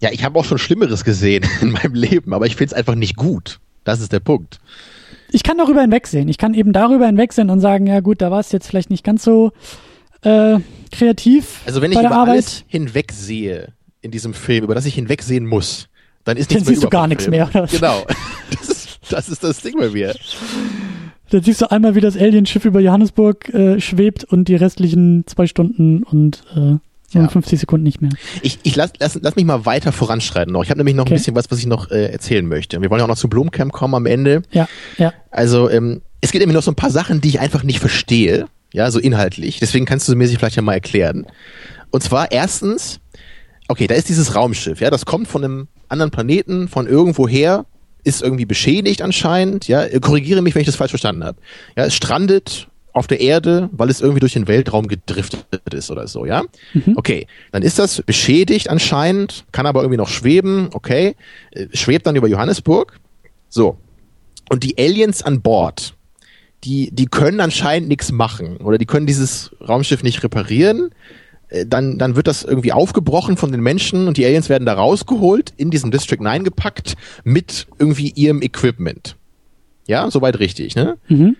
Ja, 0.00 0.10
ich 0.12 0.24
habe 0.24 0.38
auch 0.38 0.44
schon 0.44 0.58
Schlimmeres 0.58 1.04
gesehen 1.04 1.44
in 1.60 1.72
meinem 1.72 1.94
Leben, 1.94 2.32
aber 2.32 2.46
ich 2.46 2.56
finde 2.56 2.72
es 2.72 2.74
einfach 2.74 2.94
nicht 2.94 3.16
gut. 3.16 3.60
Das 3.84 4.00
ist 4.00 4.12
der 4.12 4.20
Punkt. 4.20 4.60
Ich 5.32 5.42
kann 5.42 5.58
darüber 5.58 5.82
hinwegsehen. 5.82 6.28
Ich 6.28 6.38
kann 6.38 6.54
eben 6.54 6.72
darüber 6.72 7.06
hinwegsehen 7.06 7.50
und 7.50 7.60
sagen, 7.60 7.86
ja 7.86 8.00
gut, 8.00 8.20
da 8.20 8.30
war 8.30 8.40
es 8.40 8.52
jetzt 8.52 8.66
vielleicht 8.66 8.90
nicht 8.90 9.04
ganz 9.04 9.22
so 9.22 9.52
äh, 10.22 10.58
kreativ. 10.90 11.60
Also 11.66 11.80
wenn 11.82 11.92
ich 11.92 11.98
über 11.98 12.10
Arbeit. 12.10 12.28
alles 12.28 12.64
hinwegsehe 12.66 13.72
in 14.00 14.10
diesem 14.10 14.34
Film, 14.34 14.64
über 14.64 14.74
das 14.74 14.86
ich 14.86 14.94
hinwegsehen 14.94 15.46
muss, 15.46 15.88
dann 16.24 16.36
ist 16.36 16.50
nichts 16.50 16.64
dann 16.64 16.74
siehst 16.74 16.84
du 16.84 16.90
gar 16.90 17.06
nichts 17.06 17.28
mehr. 17.28 17.48
Oder? 17.48 17.66
Genau. 17.66 18.06
Das 18.50 18.68
ist, 18.68 18.98
das 19.08 19.28
ist 19.28 19.44
das 19.44 19.62
Ding 19.62 19.78
bei 19.78 19.90
mir. 19.90 20.14
Dann 21.30 21.42
siehst 21.42 21.62
du 21.62 21.70
einmal, 21.70 21.94
wie 21.94 22.00
das 22.00 22.16
Alien-Schiff 22.16 22.64
über 22.64 22.80
Johannesburg 22.80 23.48
äh, 23.54 23.80
schwebt 23.80 24.24
und 24.24 24.48
die 24.48 24.56
restlichen 24.56 25.26
zwei 25.26 25.46
Stunden 25.46 26.02
und 26.02 26.42
äh, 26.54 26.76
ja. 27.12 27.28
50 27.28 27.58
Sekunden 27.60 27.84
nicht 27.84 28.00
mehr. 28.00 28.10
Ich, 28.42 28.58
ich 28.62 28.76
lass, 28.76 28.92
lass, 28.98 29.18
lass 29.20 29.36
mich 29.36 29.44
mal 29.44 29.66
weiter 29.66 29.92
voranschreiten 29.92 30.52
noch. 30.52 30.62
Ich 30.62 30.70
habe 30.70 30.78
nämlich 30.78 30.94
noch 30.94 31.02
okay. 31.02 31.14
ein 31.14 31.16
bisschen 31.18 31.34
was, 31.34 31.50
was 31.50 31.58
ich 31.58 31.66
noch 31.66 31.90
äh, 31.90 32.06
erzählen 32.06 32.46
möchte. 32.46 32.80
Wir 32.80 32.90
wollen 32.90 33.00
ja 33.00 33.04
auch 33.04 33.08
noch 33.08 33.16
zu 33.16 33.28
Blomcamp 33.28 33.72
kommen 33.72 33.94
am 33.94 34.06
Ende. 34.06 34.42
Ja, 34.52 34.68
ja. 34.98 35.12
Also 35.30 35.68
ähm, 35.70 36.02
es 36.20 36.30
gibt 36.32 36.40
nämlich 36.40 36.54
noch 36.54 36.62
so 36.62 36.70
ein 36.70 36.76
paar 36.76 36.90
Sachen, 36.90 37.20
die 37.20 37.28
ich 37.28 37.40
einfach 37.40 37.62
nicht 37.62 37.80
verstehe. 37.80 38.46
Ja, 38.72 38.90
so 38.90 39.00
inhaltlich. 39.00 39.58
Deswegen 39.58 39.84
kannst 39.84 40.08
du 40.08 40.14
mir 40.14 40.28
sie 40.28 40.36
vielleicht 40.36 40.56
ja 40.56 40.62
mal 40.62 40.74
erklären. 40.74 41.26
Und 41.90 42.02
zwar 42.02 42.30
erstens, 42.30 43.00
okay, 43.66 43.88
da 43.88 43.96
ist 43.96 44.08
dieses 44.08 44.36
Raumschiff, 44.36 44.80
ja, 44.80 44.90
das 44.90 45.06
kommt 45.06 45.26
von 45.26 45.44
einem 45.44 45.68
anderen 45.88 46.12
Planeten, 46.12 46.68
von 46.68 46.86
irgendwoher, 46.86 47.66
ist 48.04 48.22
irgendwie 48.22 48.46
beschädigt 48.46 49.02
anscheinend, 49.02 49.68
ja, 49.68 49.86
korrigiere 50.00 50.42
mich, 50.42 50.54
wenn 50.54 50.60
ich 50.60 50.66
das 50.66 50.76
falsch 50.76 50.90
verstanden 50.90 51.24
habe. 51.24 51.38
Ja, 51.76 51.84
es 51.84 51.94
strandet 51.94 52.68
auf 52.92 53.06
der 53.06 53.20
Erde, 53.20 53.68
weil 53.72 53.88
es 53.88 54.00
irgendwie 54.00 54.20
durch 54.20 54.32
den 54.32 54.48
Weltraum 54.48 54.88
gedriftet 54.88 55.44
ist 55.72 55.90
oder 55.90 56.08
so, 56.08 56.26
ja? 56.26 56.42
Mhm. 56.74 56.94
Okay, 56.96 57.26
dann 57.52 57.62
ist 57.62 57.78
das 57.78 58.02
beschädigt 58.02 58.68
anscheinend, 58.68 59.44
kann 59.52 59.66
aber 59.66 59.82
irgendwie 59.82 59.98
noch 59.98 60.08
schweben, 60.08 60.70
okay, 60.72 61.14
äh, 61.52 61.66
schwebt 61.72 62.06
dann 62.06 62.16
über 62.16 62.26
Johannesburg. 62.26 62.98
So. 63.48 63.78
Und 64.48 64.64
die 64.64 64.76
Aliens 64.78 65.22
an 65.22 65.40
Bord, 65.40 65.94
die, 66.64 66.90
die 66.92 67.06
können 67.06 67.40
anscheinend 67.40 67.88
nichts 67.88 68.10
machen 68.10 68.56
oder 68.58 68.78
die 68.78 68.86
können 68.86 69.06
dieses 69.06 69.50
Raumschiff 69.66 70.02
nicht 70.02 70.22
reparieren 70.24 70.90
äh, 70.90 71.29
dann, 71.66 71.98
dann 71.98 72.16
wird 72.16 72.26
das 72.26 72.44
irgendwie 72.44 72.72
aufgebrochen 72.72 73.36
von 73.36 73.52
den 73.52 73.60
Menschen 73.60 74.06
und 74.06 74.16
die 74.16 74.24
Aliens 74.24 74.48
werden 74.48 74.66
da 74.66 74.74
rausgeholt, 74.74 75.52
in 75.56 75.70
diesen 75.70 75.90
District 75.90 76.20
9 76.20 76.44
gepackt 76.44 76.94
mit 77.24 77.66
irgendwie 77.78 78.10
ihrem 78.10 78.42
Equipment. 78.42 79.16
Ja, 79.86 80.10
soweit 80.10 80.38
richtig, 80.38 80.76
ne? 80.76 80.98
Mhm. 81.08 81.36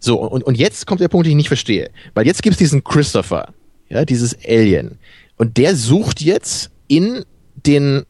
So, 0.00 0.20
und, 0.20 0.42
und 0.42 0.58
jetzt 0.58 0.86
kommt 0.86 1.00
der 1.00 1.08
Punkt, 1.08 1.26
den 1.26 1.32
ich 1.32 1.36
nicht 1.36 1.48
verstehe. 1.48 1.90
Weil 2.14 2.26
jetzt 2.26 2.42
gibt's 2.42 2.58
diesen 2.58 2.84
Christopher, 2.84 3.54
ja, 3.88 4.04
dieses 4.04 4.36
Alien. 4.46 4.98
Und 5.36 5.56
der 5.56 5.76
sucht 5.76 6.20
jetzt 6.20 6.70
in 6.88 7.24
den, 7.54 8.02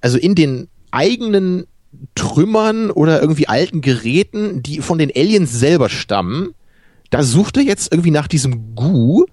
also 0.00 0.18
in 0.18 0.34
den 0.34 0.68
eigenen 0.90 1.66
Trümmern 2.14 2.90
oder 2.90 3.20
irgendwie 3.20 3.48
alten 3.48 3.80
Geräten, 3.80 4.62
die 4.62 4.80
von 4.80 4.98
den 4.98 5.10
Aliens 5.14 5.52
selber 5.52 5.88
stammen, 5.88 6.54
da 7.10 7.22
sucht 7.22 7.56
er 7.56 7.62
jetzt 7.62 7.92
irgendwie 7.92 8.10
nach 8.10 8.28
diesem 8.28 8.74
Gu, 8.74 9.26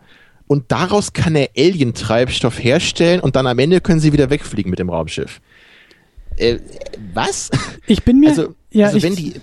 und 0.47 0.71
daraus 0.71 1.13
kann 1.13 1.35
er 1.35 1.49
Alien-Treibstoff 1.57 2.61
herstellen 2.61 3.19
und 3.21 3.35
dann 3.35 3.47
am 3.47 3.59
Ende 3.59 3.81
können 3.81 3.99
sie 3.99 4.13
wieder 4.13 4.29
wegfliegen 4.29 4.69
mit 4.69 4.79
dem 4.79 4.89
Raumschiff. 4.89 5.41
Äh, 6.37 6.59
was? 7.13 7.51
Ich 7.87 8.03
bin 8.03 8.19
mir, 8.19 8.29
also, 8.29 8.55
ja, 8.71 8.87
also 8.87 8.97
ich, 8.97 9.03
wenn 9.03 9.15
die, 9.15 9.33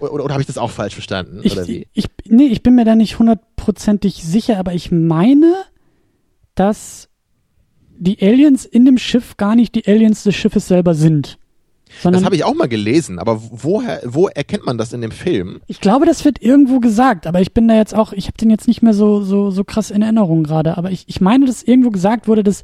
oder, 0.00 0.24
oder 0.24 0.34
habe 0.34 0.42
ich 0.42 0.46
das 0.46 0.58
auch 0.58 0.70
falsch 0.70 0.94
verstanden? 0.94 1.40
Ich, 1.42 1.52
oder 1.52 1.66
wie? 1.66 1.86
Ich, 1.92 2.06
nee, 2.26 2.46
ich 2.46 2.62
bin 2.62 2.74
mir 2.74 2.84
da 2.84 2.94
nicht 2.94 3.18
hundertprozentig 3.18 4.22
sicher, 4.24 4.58
aber 4.58 4.74
ich 4.74 4.90
meine, 4.90 5.54
dass 6.54 7.08
die 7.98 8.20
Aliens 8.22 8.64
in 8.64 8.84
dem 8.84 8.98
Schiff 8.98 9.36
gar 9.36 9.54
nicht 9.54 9.74
die 9.74 9.86
Aliens 9.86 10.22
des 10.22 10.34
Schiffes 10.34 10.68
selber 10.68 10.94
sind. 10.94 11.38
Sondern, 12.00 12.20
das 12.20 12.26
habe 12.26 12.36
ich 12.36 12.44
auch 12.44 12.54
mal 12.54 12.68
gelesen, 12.68 13.18
aber 13.18 13.40
woher, 13.50 14.00
wo 14.04 14.28
erkennt 14.28 14.64
man 14.64 14.78
das 14.78 14.92
in 14.92 15.00
dem 15.00 15.10
Film? 15.10 15.60
Ich 15.66 15.80
glaube, 15.80 16.06
das 16.06 16.24
wird 16.24 16.42
irgendwo 16.42 16.80
gesagt, 16.80 17.26
aber 17.26 17.40
ich 17.40 17.52
bin 17.52 17.68
da 17.68 17.74
jetzt 17.74 17.94
auch, 17.94 18.12
ich 18.12 18.26
habe 18.26 18.36
den 18.36 18.50
jetzt 18.50 18.68
nicht 18.68 18.82
mehr 18.82 18.94
so, 18.94 19.22
so, 19.22 19.50
so 19.50 19.64
krass 19.64 19.90
in 19.90 20.02
Erinnerung 20.02 20.44
gerade, 20.44 20.78
aber 20.78 20.90
ich, 20.90 21.04
ich 21.08 21.20
meine, 21.20 21.46
dass 21.46 21.62
irgendwo 21.62 21.90
gesagt 21.90 22.28
wurde, 22.28 22.42
dass 22.42 22.62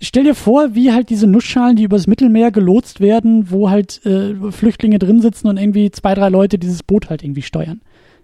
stell 0.00 0.24
dir 0.24 0.34
vor, 0.34 0.74
wie 0.74 0.92
halt 0.92 1.10
diese 1.10 1.26
Nussschalen, 1.26 1.76
die 1.76 1.84
übers 1.84 2.06
Mittelmeer 2.06 2.50
gelotst 2.50 3.00
werden, 3.00 3.50
wo 3.50 3.70
halt 3.70 4.04
äh, 4.04 4.50
Flüchtlinge 4.50 4.98
drin 4.98 5.20
sitzen 5.20 5.48
und 5.48 5.56
irgendwie 5.56 5.90
zwei, 5.90 6.14
drei 6.14 6.28
Leute 6.28 6.58
dieses 6.58 6.82
Boot 6.82 7.10
halt 7.10 7.22
irgendwie 7.22 7.42
steuern. 7.42 7.80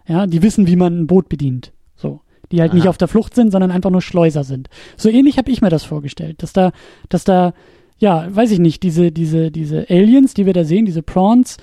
Ja, 0.06 0.26
die 0.26 0.42
wissen, 0.42 0.66
wie 0.66 0.76
man 0.76 1.00
ein 1.00 1.06
Boot 1.06 1.28
bedient. 1.28 1.72
So. 1.96 2.20
Die 2.50 2.60
halt 2.60 2.70
Aha. 2.70 2.76
nicht 2.76 2.88
auf 2.88 2.98
der 2.98 3.08
Flucht 3.08 3.34
sind, 3.34 3.52
sondern 3.52 3.70
einfach 3.70 3.90
nur 3.90 4.02
Schleuser 4.02 4.44
sind. 4.44 4.68
So 4.96 5.08
ähnlich 5.08 5.38
habe 5.38 5.50
ich 5.50 5.62
mir 5.62 5.70
das 5.70 5.84
vorgestellt, 5.84 6.42
dass 6.42 6.52
da, 6.52 6.72
dass 7.08 7.24
da 7.24 7.54
ja, 8.01 8.35
weiß 8.35 8.51
ich 8.51 8.59
nicht, 8.59 8.82
diese, 8.82 9.12
diese, 9.12 9.51
diese 9.51 9.89
Aliens, 9.89 10.35
die 10.35 10.47
wir 10.47 10.55
da 10.55 10.64
sehen, 10.64 10.86
diese 10.86 11.02
Prawns, 11.02 11.59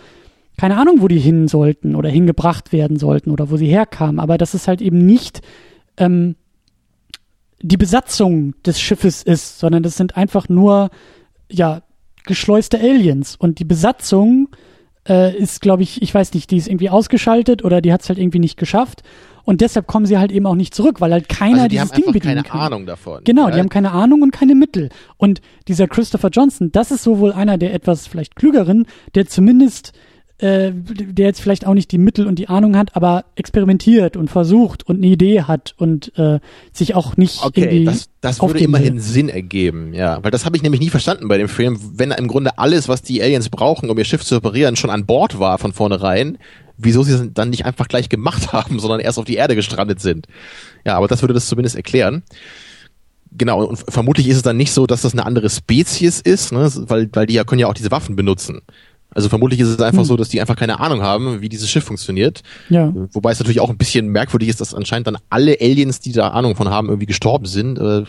keine 0.55 0.77
Ahnung, 0.77 1.01
wo 1.01 1.07
die 1.07 1.19
hin 1.19 1.47
sollten 1.47 1.95
oder 1.95 2.09
hingebracht 2.09 2.71
werden 2.71 2.97
sollten 2.97 3.31
oder 3.31 3.49
wo 3.49 3.57
sie 3.57 3.67
herkamen, 3.67 4.19
aber 4.19 4.37
dass 4.37 4.53
es 4.53 4.67
halt 4.67 4.81
eben 4.81 5.05
nicht 5.05 5.41
ähm, 5.97 6.35
die 7.61 7.77
Besatzung 7.77 8.53
des 8.63 8.79
Schiffes 8.79 9.23
ist, 9.23 9.59
sondern 9.59 9.81
das 9.81 9.97
sind 9.97 10.15
einfach 10.15 10.47
nur, 10.47 10.91
ja, 11.51 11.81
geschleuste 12.25 12.79
Aliens. 12.79 13.35
Und 13.35 13.57
die 13.57 13.65
Besatzung 13.65 14.49
äh, 15.09 15.35
ist, 15.35 15.61
glaube 15.61 15.81
ich, 15.81 16.01
ich 16.03 16.13
weiß 16.13 16.33
nicht, 16.33 16.51
die 16.51 16.57
ist 16.57 16.67
irgendwie 16.67 16.91
ausgeschaltet 16.91 17.63
oder 17.63 17.81
die 17.81 17.91
hat 17.91 18.01
es 18.01 18.09
halt 18.09 18.19
irgendwie 18.19 18.39
nicht 18.39 18.57
geschafft. 18.57 19.01
Und 19.47 19.61
deshalb 19.61 19.87
kommen 19.87 20.05
sie 20.05 20.17
halt 20.17 20.33
eben 20.33 20.45
auch 20.45 20.55
nicht 20.55 20.75
zurück, 20.75 20.99
weil 20.99 21.13
halt 21.13 21.29
keiner 21.29 21.53
also 21.53 21.67
die 21.69 21.75
dieses 21.77 21.91
haben 21.91 21.95
Ding 21.95 22.11
bedienen 22.11 22.35
keine 22.35 22.43
kann. 22.43 22.59
Ahnung 22.59 22.85
davon. 22.85 23.21
Genau, 23.23 23.47
ja? 23.47 23.55
die 23.55 23.59
haben 23.61 23.69
keine 23.69 23.91
Ahnung 23.91 24.21
und 24.21 24.31
keine 24.31 24.55
Mittel. 24.55 24.89
Und 25.15 25.39
dieser 25.69 25.87
Christopher 25.87 26.27
Johnson, 26.27 26.69
das 26.73 26.91
ist 26.91 27.03
so 27.03 27.19
wohl 27.19 27.31
einer 27.31 27.57
der 27.57 27.73
etwas 27.73 28.07
vielleicht 28.07 28.35
klügeren, 28.35 28.87
der 29.15 29.25
zumindest 29.27 29.93
äh, 30.39 30.71
der 30.73 31.27
jetzt 31.27 31.39
vielleicht 31.39 31.65
auch 31.65 31.73
nicht 31.73 31.93
die 31.93 31.97
Mittel 31.97 32.27
und 32.27 32.39
die 32.39 32.49
Ahnung 32.49 32.75
hat, 32.75 32.97
aber 32.97 33.23
experimentiert 33.35 34.17
und 34.17 34.29
versucht 34.29 34.85
und 34.85 34.97
eine 34.97 35.07
Idee 35.07 35.43
hat 35.43 35.75
und 35.77 36.11
äh, 36.17 36.41
sich 36.73 36.93
auch 36.93 37.15
nicht 37.15 37.43
okay, 37.43 37.61
irgendwie 37.61 37.85
das, 37.85 38.09
das 38.19 38.41
würde 38.41 38.59
immerhin 38.59 38.99
Sinn 38.99 39.29
ergeben, 39.29 39.93
ja, 39.93 40.21
weil 40.23 40.31
das 40.31 40.45
habe 40.45 40.57
ich 40.57 40.61
nämlich 40.61 40.81
nie 40.81 40.89
verstanden 40.89 41.29
bei 41.29 41.37
dem 41.37 41.47
Film, 41.47 41.79
wenn 41.95 42.11
im 42.11 42.27
Grunde 42.27 42.59
alles, 42.59 42.89
was 42.89 43.01
die 43.01 43.23
Aliens 43.23 43.49
brauchen, 43.49 43.89
um 43.89 43.97
ihr 43.97 44.03
Schiff 44.03 44.25
zu 44.25 44.35
operieren, 44.35 44.75
schon 44.75 44.89
an 44.89 45.05
Bord 45.05 45.39
war 45.39 45.57
von 45.57 45.71
vornherein, 45.71 46.37
wieso 46.77 47.03
sie 47.03 47.13
es 47.13 47.23
dann 47.33 47.49
nicht 47.49 47.65
einfach 47.65 47.87
gleich 47.87 48.09
gemacht 48.09 48.53
haben, 48.53 48.79
sondern 48.79 48.99
erst 48.99 49.19
auf 49.19 49.25
die 49.25 49.35
Erde 49.35 49.55
gestrandet 49.55 49.99
sind. 49.99 50.27
Ja, 50.85 50.95
aber 50.95 51.07
das 51.07 51.21
würde 51.21 51.33
das 51.33 51.47
zumindest 51.47 51.75
erklären. 51.75 52.23
Genau, 53.31 53.65
und 53.65 53.83
vermutlich 53.89 54.27
ist 54.29 54.37
es 54.37 54.43
dann 54.43 54.57
nicht 54.57 54.71
so, 54.71 54.87
dass 54.87 55.01
das 55.01 55.13
eine 55.13 55.25
andere 55.25 55.49
Spezies 55.49 56.21
ist, 56.21 56.53
ne, 56.53 56.71
weil, 56.87 57.09
weil 57.11 57.25
die 57.25 57.33
ja 57.33 57.43
können 57.43 57.59
ja 57.59 57.67
auch 57.67 57.73
diese 57.73 57.91
Waffen 57.91 58.15
benutzen. 58.15 58.61
Also 59.11 59.29
vermutlich 59.29 59.59
ist 59.59 59.69
es 59.69 59.79
einfach 59.79 59.99
hm. 59.99 60.05
so, 60.05 60.17
dass 60.17 60.29
die 60.29 60.41
einfach 60.41 60.55
keine 60.55 60.79
Ahnung 60.79 61.01
haben, 61.01 61.41
wie 61.41 61.49
dieses 61.49 61.69
Schiff 61.69 61.83
funktioniert. 61.83 62.43
Ja. 62.69 62.93
Wobei 63.13 63.31
es 63.31 63.39
natürlich 63.39 63.59
auch 63.61 63.69
ein 63.69 63.77
bisschen 63.77 64.09
merkwürdig 64.09 64.49
ist, 64.49 64.61
dass 64.61 64.73
anscheinend 64.73 65.07
dann 65.07 65.17
alle 65.29 65.57
Aliens, 65.59 65.99
die 65.99 66.11
da 66.11 66.29
Ahnung 66.29 66.55
von 66.55 66.69
haben, 66.69 66.89
irgendwie 66.89 67.05
gestorben 67.05 67.45
sind. 67.45 67.79
Äh, 67.79 68.03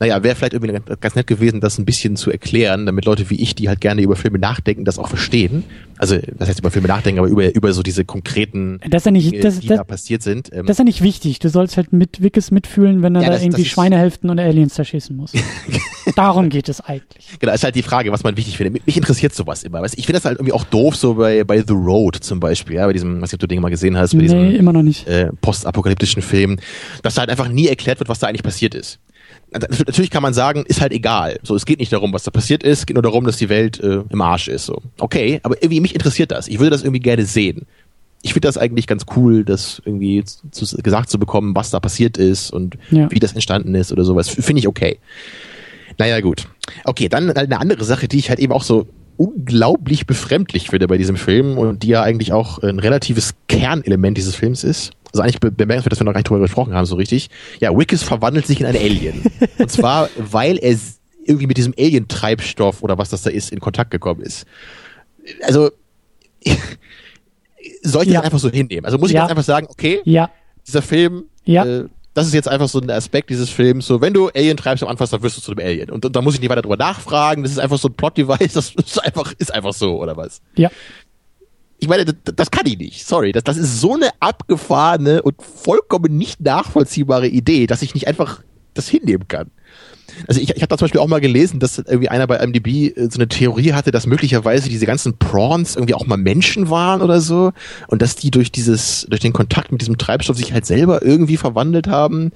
naja, 0.00 0.22
wäre 0.22 0.34
vielleicht 0.34 0.54
irgendwie 0.54 0.80
ganz 0.98 1.14
nett 1.14 1.26
gewesen, 1.26 1.60
das 1.60 1.76
ein 1.76 1.84
bisschen 1.84 2.16
zu 2.16 2.30
erklären, 2.30 2.86
damit 2.86 3.04
Leute 3.04 3.28
wie 3.28 3.34
ich, 3.34 3.54
die 3.54 3.68
halt 3.68 3.82
gerne 3.82 4.00
über 4.00 4.16
Filme 4.16 4.38
nachdenken, 4.38 4.86
das 4.86 4.98
auch 4.98 5.08
verstehen. 5.08 5.62
Also, 5.98 6.16
das 6.38 6.48
heißt 6.48 6.60
über 6.60 6.70
Filme 6.70 6.88
nachdenken, 6.88 7.18
aber 7.18 7.28
über, 7.28 7.54
über 7.54 7.74
so 7.74 7.82
diese 7.82 8.06
konkreten 8.06 8.80
das 8.88 9.04
ja 9.04 9.10
nicht, 9.10 9.44
das, 9.44 9.60
die 9.60 9.66
das, 9.68 9.76
da 9.76 9.84
passiert 9.84 10.22
sind. 10.22 10.50
Ähm, 10.54 10.64
das 10.64 10.76
ist 10.76 10.78
ja 10.78 10.84
nicht 10.84 11.02
wichtig. 11.02 11.38
Du 11.38 11.50
sollst 11.50 11.76
halt 11.76 11.92
mit 11.92 12.22
Wickes 12.22 12.50
mitfühlen, 12.50 13.02
wenn 13.02 13.14
er 13.14 13.20
ja, 13.20 13.26
da 13.28 13.34
das, 13.34 13.42
irgendwie 13.42 13.64
das 13.64 13.70
Schweinehälften 13.70 14.30
und 14.30 14.40
Aliens 14.40 14.72
zerschießen 14.72 15.14
muss. 15.14 15.32
Darum 16.16 16.48
geht 16.48 16.70
es 16.70 16.80
eigentlich. 16.80 17.38
Genau, 17.38 17.52
ist 17.52 17.62
halt 17.62 17.74
die 17.74 17.82
Frage, 17.82 18.10
was 18.10 18.22
man 18.24 18.38
wichtig 18.38 18.56
findet. 18.56 18.86
Mich 18.86 18.96
interessiert 18.96 19.34
sowas 19.34 19.64
immer. 19.64 19.84
Ich 19.84 20.06
finde 20.06 20.14
das 20.14 20.24
halt 20.24 20.38
irgendwie 20.38 20.54
auch 20.54 20.64
doof, 20.64 20.96
so 20.96 21.16
bei, 21.16 21.44
bei 21.44 21.58
The 21.58 21.74
Road 21.74 22.16
zum 22.16 22.40
Beispiel, 22.40 22.76
ja, 22.76 22.86
bei 22.86 22.94
diesem, 22.94 23.20
was 23.20 23.30
ich 23.30 23.34
ob 23.34 23.40
du 23.40 23.48
Dinge 23.48 23.60
mal 23.60 23.68
gesehen 23.68 23.98
hast, 23.98 24.12
bei 24.12 24.16
nee, 24.16 24.22
diesem 24.22 24.54
immer 24.54 24.72
noch 24.72 24.82
nicht. 24.82 25.06
Äh, 25.06 25.28
postapokalyptischen 25.42 26.22
Film, 26.22 26.58
dass 27.02 27.16
da 27.16 27.20
halt 27.20 27.30
einfach 27.30 27.48
nie 27.48 27.68
erklärt 27.68 28.00
wird, 28.00 28.08
was 28.08 28.18
da 28.18 28.28
eigentlich 28.28 28.42
passiert 28.42 28.74
ist 28.74 28.98
natürlich 29.52 30.10
kann 30.10 30.22
man 30.22 30.34
sagen, 30.34 30.64
ist 30.66 30.80
halt 30.80 30.92
egal. 30.92 31.38
So, 31.42 31.54
es 31.54 31.66
geht 31.66 31.78
nicht 31.78 31.92
darum, 31.92 32.12
was 32.12 32.24
da 32.24 32.30
passiert 32.30 32.62
ist, 32.62 32.80
es 32.80 32.86
geht 32.86 32.94
nur 32.94 33.02
darum, 33.02 33.24
dass 33.24 33.36
die 33.36 33.48
Welt 33.48 33.80
äh, 33.80 34.02
im 34.08 34.20
Arsch 34.20 34.48
ist. 34.48 34.66
So, 34.66 34.82
okay, 34.98 35.40
aber 35.42 35.56
irgendwie 35.56 35.80
mich 35.80 35.94
interessiert 35.94 36.30
das. 36.30 36.48
Ich 36.48 36.58
würde 36.58 36.70
das 36.70 36.82
irgendwie 36.82 37.00
gerne 37.00 37.24
sehen. 37.24 37.66
Ich 38.22 38.34
finde 38.34 38.48
das 38.48 38.58
eigentlich 38.58 38.86
ganz 38.86 39.06
cool, 39.16 39.44
das 39.44 39.80
irgendwie 39.84 40.24
zu, 40.24 40.76
gesagt 40.82 41.08
zu 41.08 41.18
bekommen, 41.18 41.54
was 41.54 41.70
da 41.70 41.80
passiert 41.80 42.18
ist 42.18 42.50
und 42.50 42.76
ja. 42.90 43.10
wie 43.10 43.18
das 43.18 43.32
entstanden 43.32 43.74
ist 43.74 43.92
oder 43.92 44.04
sowas. 44.04 44.28
Finde 44.28 44.60
ich 44.60 44.68
okay. 44.68 44.98
Naja, 45.98 46.20
gut. 46.20 46.46
Okay, 46.84 47.08
dann 47.08 47.28
halt 47.28 47.38
eine 47.38 47.58
andere 47.58 47.84
Sache, 47.84 48.08
die 48.08 48.18
ich 48.18 48.28
halt 48.28 48.38
eben 48.38 48.52
auch 48.52 48.62
so 48.62 48.86
unglaublich 49.20 50.06
befremdlich 50.06 50.70
finde 50.70 50.88
bei 50.88 50.96
diesem 50.96 51.16
Film 51.16 51.58
und 51.58 51.82
die 51.82 51.88
ja 51.88 52.02
eigentlich 52.02 52.32
auch 52.32 52.58
ein 52.62 52.78
relatives 52.78 53.34
Kernelement 53.48 54.16
dieses 54.16 54.34
Films 54.34 54.64
ist 54.64 54.92
also 55.12 55.22
eigentlich 55.22 55.40
bemerkenswert, 55.40 55.92
dass 55.92 56.00
wir 56.00 56.04
noch 56.04 56.12
gar 56.12 56.20
nicht 56.20 56.28
drüber 56.28 56.40
gesprochen 56.40 56.74
haben, 56.74 56.86
so 56.86 56.94
richtig. 56.94 57.30
Ja, 57.58 57.76
Wickes 57.76 58.02
verwandelt 58.02 58.46
sich 58.46 58.60
in 58.60 58.66
einen 58.66 58.78
Alien. 58.78 59.22
Und 59.58 59.70
zwar, 59.70 60.08
weil 60.16 60.56
er 60.58 60.76
irgendwie 61.24 61.46
mit 61.46 61.56
diesem 61.56 61.74
Alien-Treibstoff 61.76 62.82
oder 62.82 62.96
was 62.98 63.10
das 63.10 63.22
da 63.22 63.30
ist, 63.30 63.50
in 63.50 63.60
Kontakt 63.60 63.90
gekommen 63.90 64.20
ist. 64.20 64.46
Also, 65.42 65.70
soll 67.82 68.02
ich 68.02 68.10
ja. 68.10 68.20
das 68.20 68.24
einfach 68.24 68.38
so 68.38 68.50
hinnehmen? 68.50 68.84
Also 68.84 68.98
muss 68.98 69.10
ich 69.10 69.16
ja. 69.16 69.22
jetzt 69.22 69.30
einfach 69.30 69.44
sagen, 69.44 69.66
okay, 69.68 70.00
ja. 70.04 70.30
dieser 70.66 70.82
Film, 70.82 71.24
ja. 71.44 71.64
äh, 71.64 71.88
das 72.20 72.28
ist 72.28 72.34
jetzt 72.34 72.48
einfach 72.48 72.68
so 72.68 72.80
ein 72.80 72.90
Aspekt 72.90 73.30
dieses 73.30 73.50
Films, 73.50 73.86
so 73.86 74.00
wenn 74.00 74.12
du 74.12 74.28
Alien 74.28 74.56
treibst 74.56 74.82
am 74.82 74.88
Anfang, 74.88 75.08
dann 75.10 75.22
wirst 75.22 75.36
du 75.36 75.40
zu 75.40 75.52
einem 75.52 75.66
Alien. 75.66 75.90
Und, 75.90 76.04
und 76.04 76.14
da 76.14 76.22
muss 76.22 76.34
ich 76.34 76.40
nicht 76.40 76.50
weiter 76.50 76.62
drüber 76.62 76.76
nachfragen, 76.76 77.42
das 77.42 77.52
ist 77.52 77.58
einfach 77.58 77.78
so 77.78 77.88
ein 77.88 77.94
Plot-Device, 77.94 78.52
das 78.54 78.74
ist 78.74 79.04
einfach, 79.04 79.32
ist 79.38 79.52
einfach 79.52 79.72
so, 79.72 80.00
oder 80.00 80.16
was? 80.16 80.40
Ja 80.56 80.70
ich 81.80 81.88
meine, 81.88 82.04
das, 82.04 82.14
das 82.36 82.50
kann 82.50 82.66
ich 82.66 82.78
nicht. 82.78 83.06
Sorry, 83.06 83.32
das, 83.32 83.42
das 83.42 83.56
ist 83.56 83.80
so 83.80 83.94
eine 83.94 84.10
abgefahrene 84.20 85.22
und 85.22 85.42
vollkommen 85.42 86.16
nicht 86.16 86.40
nachvollziehbare 86.40 87.26
Idee, 87.26 87.66
dass 87.66 87.82
ich 87.82 87.94
nicht 87.94 88.06
einfach 88.06 88.42
das 88.74 88.88
hinnehmen 88.88 89.26
kann. 89.26 89.50
Also 90.26 90.40
ich, 90.40 90.50
ich 90.50 90.62
habe 90.62 90.68
da 90.68 90.78
zum 90.78 90.86
Beispiel 90.86 91.00
auch 91.00 91.06
mal 91.06 91.20
gelesen, 91.20 91.60
dass 91.60 91.78
irgendwie 91.78 92.08
einer 92.08 92.26
bei 92.26 92.44
MDB 92.44 92.88
äh, 92.88 93.08
so 93.10 93.18
eine 93.18 93.28
Theorie 93.28 93.72
hatte, 93.72 93.90
dass 93.90 94.06
möglicherweise 94.06 94.68
diese 94.68 94.86
ganzen 94.86 95.16
Prawns 95.18 95.76
irgendwie 95.76 95.94
auch 95.94 96.06
mal 96.06 96.16
Menschen 96.16 96.70
waren 96.70 97.02
oder 97.02 97.20
so 97.20 97.52
und 97.88 98.02
dass 98.02 98.16
die 98.16 98.30
durch 98.30 98.52
dieses, 98.52 99.06
durch 99.08 99.20
den 99.20 99.32
Kontakt 99.32 99.72
mit 99.72 99.80
diesem 99.80 99.98
Treibstoff 99.98 100.36
sich 100.36 100.52
halt 100.52 100.66
selber 100.66 101.02
irgendwie 101.02 101.36
verwandelt 101.36 101.88
haben. 101.88 102.32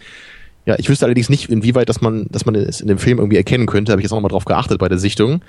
Ja, 0.66 0.76
ich 0.78 0.88
wüsste 0.88 1.04
allerdings 1.04 1.28
nicht, 1.28 1.50
inwieweit, 1.50 1.88
dass 1.88 2.00
man, 2.00 2.26
dass 2.30 2.46
man 2.46 2.54
es 2.54 2.80
in 2.80 2.88
dem 2.88 2.98
Film 2.98 3.18
irgendwie 3.18 3.36
erkennen 3.36 3.66
könnte. 3.66 3.92
Habe 3.92 4.00
ich 4.00 4.04
jetzt 4.04 4.12
auch 4.12 4.20
mal 4.20 4.28
drauf 4.28 4.46
geachtet 4.46 4.78
bei 4.78 4.88
der 4.88 4.98
Sichtung. 4.98 5.42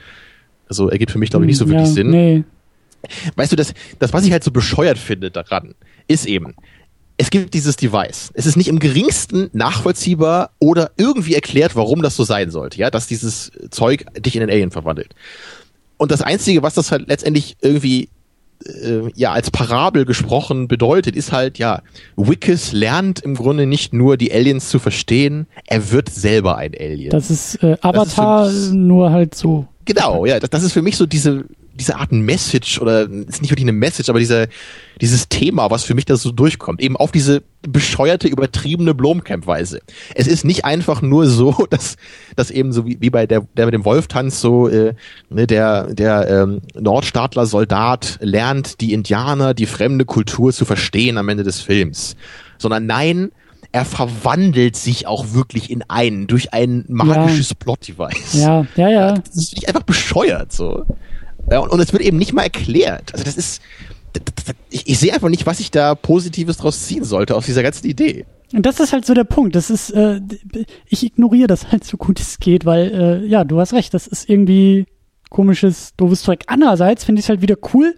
Also 0.67 0.89
ergibt 0.89 1.11
für 1.11 1.19
mich 1.19 1.29
glaube 1.29 1.45
ich 1.45 1.47
nicht 1.47 1.57
so 1.57 1.67
wirklich 1.67 1.87
ja, 1.87 1.93
Sinn. 1.93 2.09
Nee. 2.09 2.43
Weißt 3.35 3.51
du, 3.51 3.55
das, 3.55 3.73
das, 3.99 4.13
was 4.13 4.25
ich 4.25 4.31
halt 4.31 4.43
so 4.43 4.51
bescheuert 4.51 4.97
finde 4.97 5.31
daran, 5.31 5.75
ist 6.07 6.25
eben, 6.25 6.55
es 7.17 7.29
gibt 7.29 7.53
dieses 7.53 7.77
Device. 7.77 8.31
Es 8.33 8.45
ist 8.45 8.57
nicht 8.57 8.67
im 8.67 8.79
geringsten 8.79 9.49
nachvollziehbar 9.53 10.51
oder 10.59 10.91
irgendwie 10.97 11.35
erklärt, 11.35 11.75
warum 11.75 12.01
das 12.01 12.15
so 12.15 12.23
sein 12.23 12.51
sollte, 12.51 12.77
ja, 12.79 12.91
dass 12.91 13.07
dieses 13.07 13.51
Zeug 13.71 14.05
dich 14.19 14.35
in 14.35 14.41
einen 14.41 14.51
Alien 14.51 14.71
verwandelt. 14.71 15.15
Und 15.97 16.11
das 16.11 16.21
Einzige, 16.21 16.61
was 16.61 16.73
das 16.73 16.91
halt 16.91 17.07
letztendlich 17.07 17.55
irgendwie 17.61 18.09
äh, 18.65 19.09
ja 19.15 19.31
als 19.31 19.49
Parabel 19.49 20.05
gesprochen 20.05 20.67
bedeutet, 20.67 21.15
ist 21.15 21.31
halt 21.31 21.57
ja, 21.57 21.81
Wickes 22.17 22.73
lernt 22.73 23.21
im 23.21 23.35
Grunde 23.35 23.65
nicht 23.65 23.93
nur 23.93 24.17
die 24.17 24.33
Aliens 24.33 24.69
zu 24.69 24.79
verstehen, 24.79 25.47
er 25.65 25.91
wird 25.91 26.09
selber 26.09 26.57
ein 26.57 26.73
Alien. 26.77 27.11
Das 27.11 27.31
ist 27.31 27.63
äh, 27.63 27.77
Avatar 27.81 28.45
das 28.45 28.53
ist 28.53 28.73
nur 28.73 29.11
halt 29.11 29.35
so. 29.35 29.67
Genau, 29.85 30.25
ja, 30.25 30.39
das, 30.39 30.49
das 30.49 30.63
ist 30.63 30.73
für 30.73 30.81
mich 30.81 30.97
so 30.97 31.05
diese 31.05 31.45
diese 31.75 31.97
Art 31.97 32.11
Message 32.11 32.79
oder 32.79 33.01
ist 33.01 33.41
nicht 33.41 33.51
wirklich 33.51 33.65
eine 33.65 33.73
Message, 33.73 34.09
aber 34.09 34.19
dieser, 34.19 34.47
dieses 35.01 35.27
Thema, 35.27 35.69
was 35.69 35.83
für 35.83 35.93
mich 35.93 36.05
da 36.05 36.15
so 36.15 36.31
durchkommt, 36.31 36.81
eben 36.81 36.95
auf 36.95 37.11
diese 37.11 37.43
bescheuerte, 37.61 38.27
übertriebene 38.27 38.93
Blomkamp-Weise. 38.93 39.81
Es 40.13 40.27
ist 40.27 40.45
nicht 40.45 40.65
einfach 40.65 41.01
nur 41.01 41.27
so, 41.27 41.65
dass, 41.69 41.97
dass 42.35 42.51
eben 42.51 42.71
so 42.71 42.85
wie, 42.85 42.97
wie 43.01 43.09
bei 43.09 43.27
der, 43.27 43.45
der 43.55 43.65
mit 43.65 43.73
dem 43.73 43.85
Wolftanz 43.85 44.39
so, 44.39 44.67
äh, 44.69 44.93
ne, 45.29 45.47
der, 45.47 45.93
der 45.93 46.27
ähm, 46.29 46.61
Nordstaatler 46.79 47.45
Soldat 47.45 48.17
lernt, 48.21 48.81
die 48.81 48.93
Indianer, 48.93 49.53
die 49.53 49.65
fremde 49.65 50.05
Kultur 50.05 50.53
zu 50.53 50.65
verstehen 50.65 51.17
am 51.17 51.29
Ende 51.29 51.43
des 51.43 51.61
Films. 51.61 52.15
Sondern 52.57 52.85
nein, 52.85 53.31
er 53.75 53.83
verwandelt 53.83 54.77
sich 54.77 55.05
auch 55.05 55.33
wirklich 55.33 55.69
in 55.69 55.83
einen 55.89 56.27
durch 56.27 56.53
ein 56.53 56.85
magisches 56.87 57.49
ja. 57.49 57.55
Plot-Device. 57.59 58.33
Ja, 58.35 58.65
ja, 58.77 58.89
ja. 58.89 59.11
Das 59.15 59.35
ist 59.35 59.53
nicht 59.55 59.67
einfach 59.67 59.83
bescheuert 59.83 60.53
so. 60.53 60.85
Ja, 61.49 61.59
und, 61.59 61.79
es 61.79 61.93
wird 61.93 62.03
eben 62.03 62.17
nicht 62.17 62.33
mal 62.33 62.43
erklärt. 62.43 63.13
Also 63.13 63.23
das 63.23 63.37
ist, 63.37 63.61
ich, 64.69 64.87
ich 64.87 64.99
sehe 64.99 65.13
einfach 65.13 65.29
nicht, 65.29 65.45
was 65.45 65.59
ich 65.59 65.71
da 65.71 65.95
Positives 65.95 66.57
draus 66.57 66.85
ziehen 66.85 67.03
sollte 67.03 67.35
aus 67.35 67.45
dieser 67.45 67.63
ganzen 67.63 67.87
Idee. 67.87 68.25
Und 68.53 68.65
das 68.65 68.79
ist 68.79 68.93
halt 68.93 69.05
so 69.05 69.13
der 69.13 69.23
Punkt. 69.23 69.55
Das 69.55 69.69
ist, 69.69 69.91
äh, 69.91 70.21
ich 70.87 71.03
ignoriere 71.03 71.47
das 71.47 71.71
halt 71.71 71.83
so 71.83 71.97
gut 71.97 72.19
es 72.19 72.39
geht, 72.39 72.65
weil, 72.65 72.91
äh, 73.23 73.27
ja, 73.27 73.43
du 73.43 73.59
hast 73.59 73.73
recht, 73.73 73.93
das 73.93 74.07
ist 74.07 74.29
irgendwie 74.29 74.85
komisches, 75.29 75.93
doofes 75.97 76.21
Zeug. 76.21 76.43
Andererseits 76.47 77.03
finde 77.03 77.19
ich 77.19 77.25
es 77.25 77.29
halt 77.29 77.41
wieder 77.41 77.57
cool, 77.73 77.95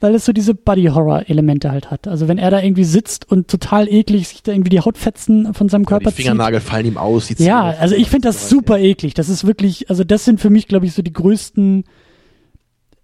weil 0.00 0.14
es 0.14 0.24
so 0.24 0.32
diese 0.32 0.54
Body-Horror-Elemente 0.54 1.70
halt 1.70 1.90
hat. 1.90 2.06
Also 2.06 2.28
wenn 2.28 2.38
er 2.38 2.50
da 2.50 2.62
irgendwie 2.62 2.84
sitzt 2.84 3.28
und 3.30 3.48
total 3.48 3.88
eklig 3.88 4.28
sich 4.28 4.42
da 4.42 4.52
irgendwie 4.52 4.70
die 4.70 4.80
Hautfetzen 4.80 5.52
von 5.54 5.68
seinem 5.68 5.84
Körper 5.84 6.06
ja, 6.06 6.10
die 6.10 6.22
Fingernagel 6.22 6.60
zieht. 6.60 6.68
fallen 6.70 6.86
ihm 6.86 6.96
aus. 6.96 7.28
Ja, 7.38 7.74
also 7.80 7.96
ich 7.96 8.08
finde 8.08 8.28
das 8.28 8.48
super 8.48 8.78
eklig. 8.78 9.14
Das 9.14 9.28
ist 9.28 9.46
wirklich, 9.46 9.90
also 9.90 10.04
das 10.04 10.24
sind 10.24 10.40
für 10.40 10.50
mich, 10.50 10.68
glaube 10.68 10.86
ich, 10.86 10.92
so 10.92 11.02
die 11.02 11.12
größten 11.12 11.84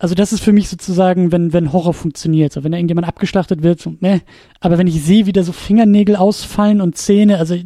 also 0.05 0.15
das 0.15 0.35
ist 0.35 0.43
für 0.43 0.53
mich 0.53 0.69
sozusagen, 0.69 1.33
wenn, 1.33 1.55
wenn 1.55 1.73
Horror 1.73 1.95
funktioniert. 1.95 2.53
So, 2.53 2.63
wenn 2.63 2.73
da 2.73 2.77
irgendjemand 2.77 3.09
abgeschlachtet 3.09 3.63
wird, 3.63 3.81
so, 3.81 3.95
meh. 4.01 4.21
Aber 4.61 4.77
wenn 4.77 4.87
ich 4.87 5.03
sehe, 5.03 5.25
wie 5.25 5.33
da 5.33 5.43
so 5.43 5.53
Fingernägel 5.53 6.15
ausfallen 6.15 6.83
und 6.83 6.99
Zähne, 6.99 7.39
also 7.39 7.57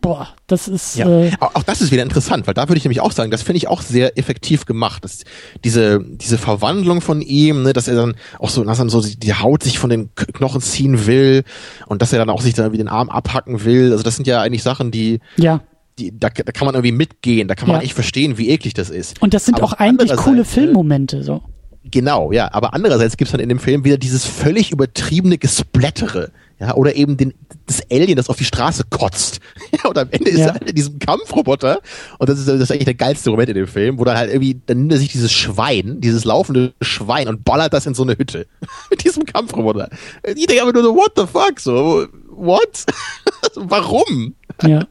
boah, 0.00 0.28
das 0.46 0.66
ist. 0.66 0.96
Ja. 0.96 1.06
Äh, 1.06 1.32
auch, 1.40 1.56
auch 1.56 1.62
das 1.62 1.82
ist 1.82 1.92
wieder 1.92 2.04
interessant, 2.04 2.46
weil 2.46 2.54
da 2.54 2.70
würde 2.70 2.78
ich 2.78 2.84
nämlich 2.84 3.02
auch 3.02 3.12
sagen, 3.12 3.30
das 3.30 3.42
finde 3.42 3.58
ich 3.58 3.68
auch 3.68 3.82
sehr 3.82 4.16
effektiv 4.16 4.64
gemacht. 4.64 5.04
Das, 5.04 5.24
diese, 5.62 6.02
diese 6.02 6.38
Verwandlung 6.38 7.02
von 7.02 7.20
ihm, 7.20 7.64
ne, 7.64 7.74
dass 7.74 7.86
er 7.86 7.96
dann 7.96 8.14
auch 8.38 8.48
so, 8.48 8.64
dass 8.64 8.78
dann 8.78 8.88
so 8.88 9.02
die 9.02 9.34
Haut 9.34 9.62
sich 9.62 9.78
von 9.78 9.90
den 9.90 10.14
Knochen 10.14 10.62
ziehen 10.62 11.06
will 11.06 11.44
und 11.86 12.00
dass 12.00 12.14
er 12.14 12.18
dann 12.18 12.30
auch 12.30 12.40
sich 12.40 12.54
dann 12.54 12.72
wie 12.72 12.78
den 12.78 12.88
Arm 12.88 13.10
abhacken 13.10 13.66
will. 13.66 13.92
Also 13.92 14.02
das 14.02 14.16
sind 14.16 14.26
ja 14.26 14.40
eigentlich 14.40 14.62
Sachen, 14.62 14.90
die. 14.90 15.20
Ja. 15.36 15.60
Die, 15.98 16.16
da, 16.18 16.28
da 16.30 16.52
kann 16.52 16.64
man 16.64 16.76
irgendwie 16.76 16.92
mitgehen, 16.92 17.48
da 17.48 17.56
kann 17.56 17.66
man 17.66 17.74
ja. 17.74 17.80
eigentlich 17.80 17.92
verstehen, 17.92 18.38
wie 18.38 18.50
eklig 18.50 18.72
das 18.72 18.88
ist. 18.88 19.20
Und 19.20 19.34
das 19.34 19.44
sind 19.44 19.56
Aber 19.56 19.64
auch 19.64 19.72
eigentlich 19.72 20.14
coole 20.14 20.44
Filmmomente, 20.44 21.24
so 21.24 21.42
Genau, 21.90 22.32
ja. 22.32 22.52
Aber 22.52 22.74
andererseits 22.74 23.16
gibt's 23.16 23.32
dann 23.32 23.40
in 23.40 23.48
dem 23.48 23.58
Film 23.58 23.84
wieder 23.84 23.96
dieses 23.98 24.24
völlig 24.24 24.72
übertriebene 24.72 25.38
Gesplättere. 25.38 26.30
Ja, 26.60 26.74
oder 26.74 26.96
eben 26.96 27.16
den, 27.16 27.34
das 27.66 27.82
Alien, 27.88 28.16
das 28.16 28.28
auf 28.28 28.36
die 28.36 28.44
Straße 28.44 28.84
kotzt. 28.90 29.40
Ja, 29.70 29.90
und 29.90 29.98
am 29.98 30.08
Ende 30.10 30.30
ist 30.30 30.38
Ja. 30.38 30.46
er 30.46 30.52
halt 30.54 30.68
in 30.70 30.74
diesem 30.74 30.98
Kampfroboter. 30.98 31.80
Und 32.18 32.28
das 32.28 32.38
ist, 32.38 32.48
das 32.48 32.58
ist 32.58 32.72
eigentlich 32.72 32.86
der 32.86 32.94
geilste 32.94 33.30
Moment 33.30 33.50
in 33.50 33.54
dem 33.54 33.66
Film, 33.68 33.98
wo 33.98 34.04
dann 34.04 34.16
halt 34.16 34.30
irgendwie, 34.30 34.60
dann 34.66 34.78
nimmt 34.78 34.92
er 34.92 34.98
sich 34.98 35.12
dieses 35.12 35.30
Schwein, 35.30 36.00
dieses 36.00 36.24
laufende 36.24 36.72
Schwein 36.80 37.28
und 37.28 37.44
ballert 37.44 37.74
das 37.74 37.84
in 37.86 37.94
so 37.94 38.02
eine 38.02 38.16
Hütte. 38.18 38.46
Mit 38.90 39.04
diesem 39.04 39.24
Kampfroboter. 39.24 39.90
Ich 40.34 40.46
denke 40.46 40.62
aber 40.62 40.72
nur 40.72 40.82
so, 40.82 40.96
what 40.96 41.12
the 41.16 41.26
fuck? 41.26 41.60
So, 41.60 42.06
what? 42.30 42.86
Warum? 43.54 44.34
Ja. 44.64 44.86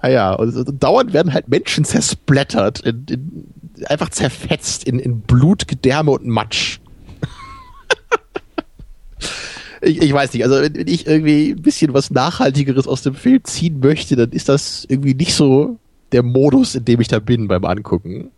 Ah 0.00 0.08
ja, 0.08 0.32
und, 0.34 0.54
und 0.56 0.82
dauernd 0.82 1.12
werden 1.12 1.32
halt 1.32 1.48
Menschen 1.48 1.84
zersplattert, 1.84 2.80
in, 2.80 3.06
in, 3.10 3.44
einfach 3.86 4.08
zerfetzt 4.10 4.84
in, 4.84 4.98
in 4.98 5.20
Blut, 5.20 5.68
Gedärme 5.68 6.10
und 6.12 6.26
Matsch. 6.26 6.78
ich, 9.82 10.02
ich 10.02 10.12
weiß 10.12 10.32
nicht, 10.32 10.44
also 10.44 10.56
wenn, 10.62 10.74
wenn 10.76 10.88
ich 10.88 11.06
irgendwie 11.06 11.50
ein 11.50 11.62
bisschen 11.62 11.94
was 11.94 12.10
Nachhaltigeres 12.10 12.86
aus 12.86 13.02
dem 13.02 13.14
Film 13.14 13.42
ziehen 13.44 13.80
möchte, 13.80 14.16
dann 14.16 14.30
ist 14.30 14.48
das 14.48 14.86
irgendwie 14.88 15.14
nicht 15.14 15.34
so 15.34 15.78
der 16.12 16.22
Modus, 16.22 16.74
in 16.74 16.84
dem 16.84 17.00
ich 17.00 17.08
da 17.08 17.18
bin 17.18 17.48
beim 17.48 17.64
Angucken. 17.64 18.30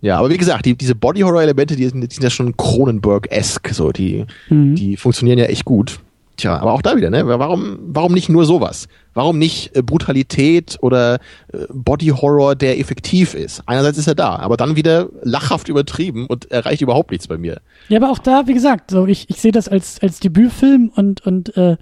Ja, 0.00 0.18
aber 0.18 0.30
wie 0.30 0.38
gesagt, 0.38 0.66
die, 0.66 0.76
diese 0.76 0.94
Body-Horror-Elemente, 0.96 1.76
die, 1.76 1.86
sind- 1.88 2.00
die 2.00 2.12
sind 2.14 2.24
ja 2.24 2.30
schon 2.30 2.56
Cronenberg-esque, 2.56 3.72
so, 3.72 3.92
die, 3.92 4.24
Mhm. 4.48 4.74
die 4.74 4.96
funktionieren 4.96 5.38
ja 5.38 5.44
echt 5.46 5.64
gut. 5.64 6.00
Tja, 6.36 6.58
aber 6.58 6.72
auch 6.72 6.82
da 6.82 6.96
wieder, 6.96 7.10
ne? 7.10 7.26
Warum, 7.26 7.78
warum 7.82 8.12
nicht 8.12 8.28
nur 8.28 8.46
sowas? 8.46 8.88
Warum 9.14 9.38
nicht 9.38 9.76
äh, 9.76 9.82
Brutalität 9.82 10.78
oder 10.80 11.16
äh, 11.52 11.66
Body 11.70 12.08
Horror, 12.08 12.54
der 12.54 12.78
effektiv 12.78 13.34
ist? 13.34 13.62
Einerseits 13.66 13.98
ist 13.98 14.06
er 14.06 14.14
da, 14.14 14.36
aber 14.36 14.56
dann 14.56 14.74
wieder 14.74 15.10
lachhaft 15.22 15.68
übertrieben 15.68 16.26
und 16.26 16.50
erreicht 16.50 16.80
überhaupt 16.80 17.10
nichts 17.10 17.28
bei 17.28 17.36
mir. 17.36 17.60
Ja, 17.88 17.98
aber 17.98 18.10
auch 18.10 18.18
da, 18.18 18.46
wie 18.46 18.54
gesagt, 18.54 18.90
so 18.90 19.06
ich, 19.06 19.28
ich 19.28 19.40
sehe 19.40 19.52
das 19.52 19.68
als 19.68 20.00
als 20.00 20.20
Debütfilm 20.20 20.90
und 20.94 21.24
und 21.26 21.54
äh, 21.56 21.76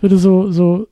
würde 0.00 0.18
so 0.18 0.50
so 0.50 0.88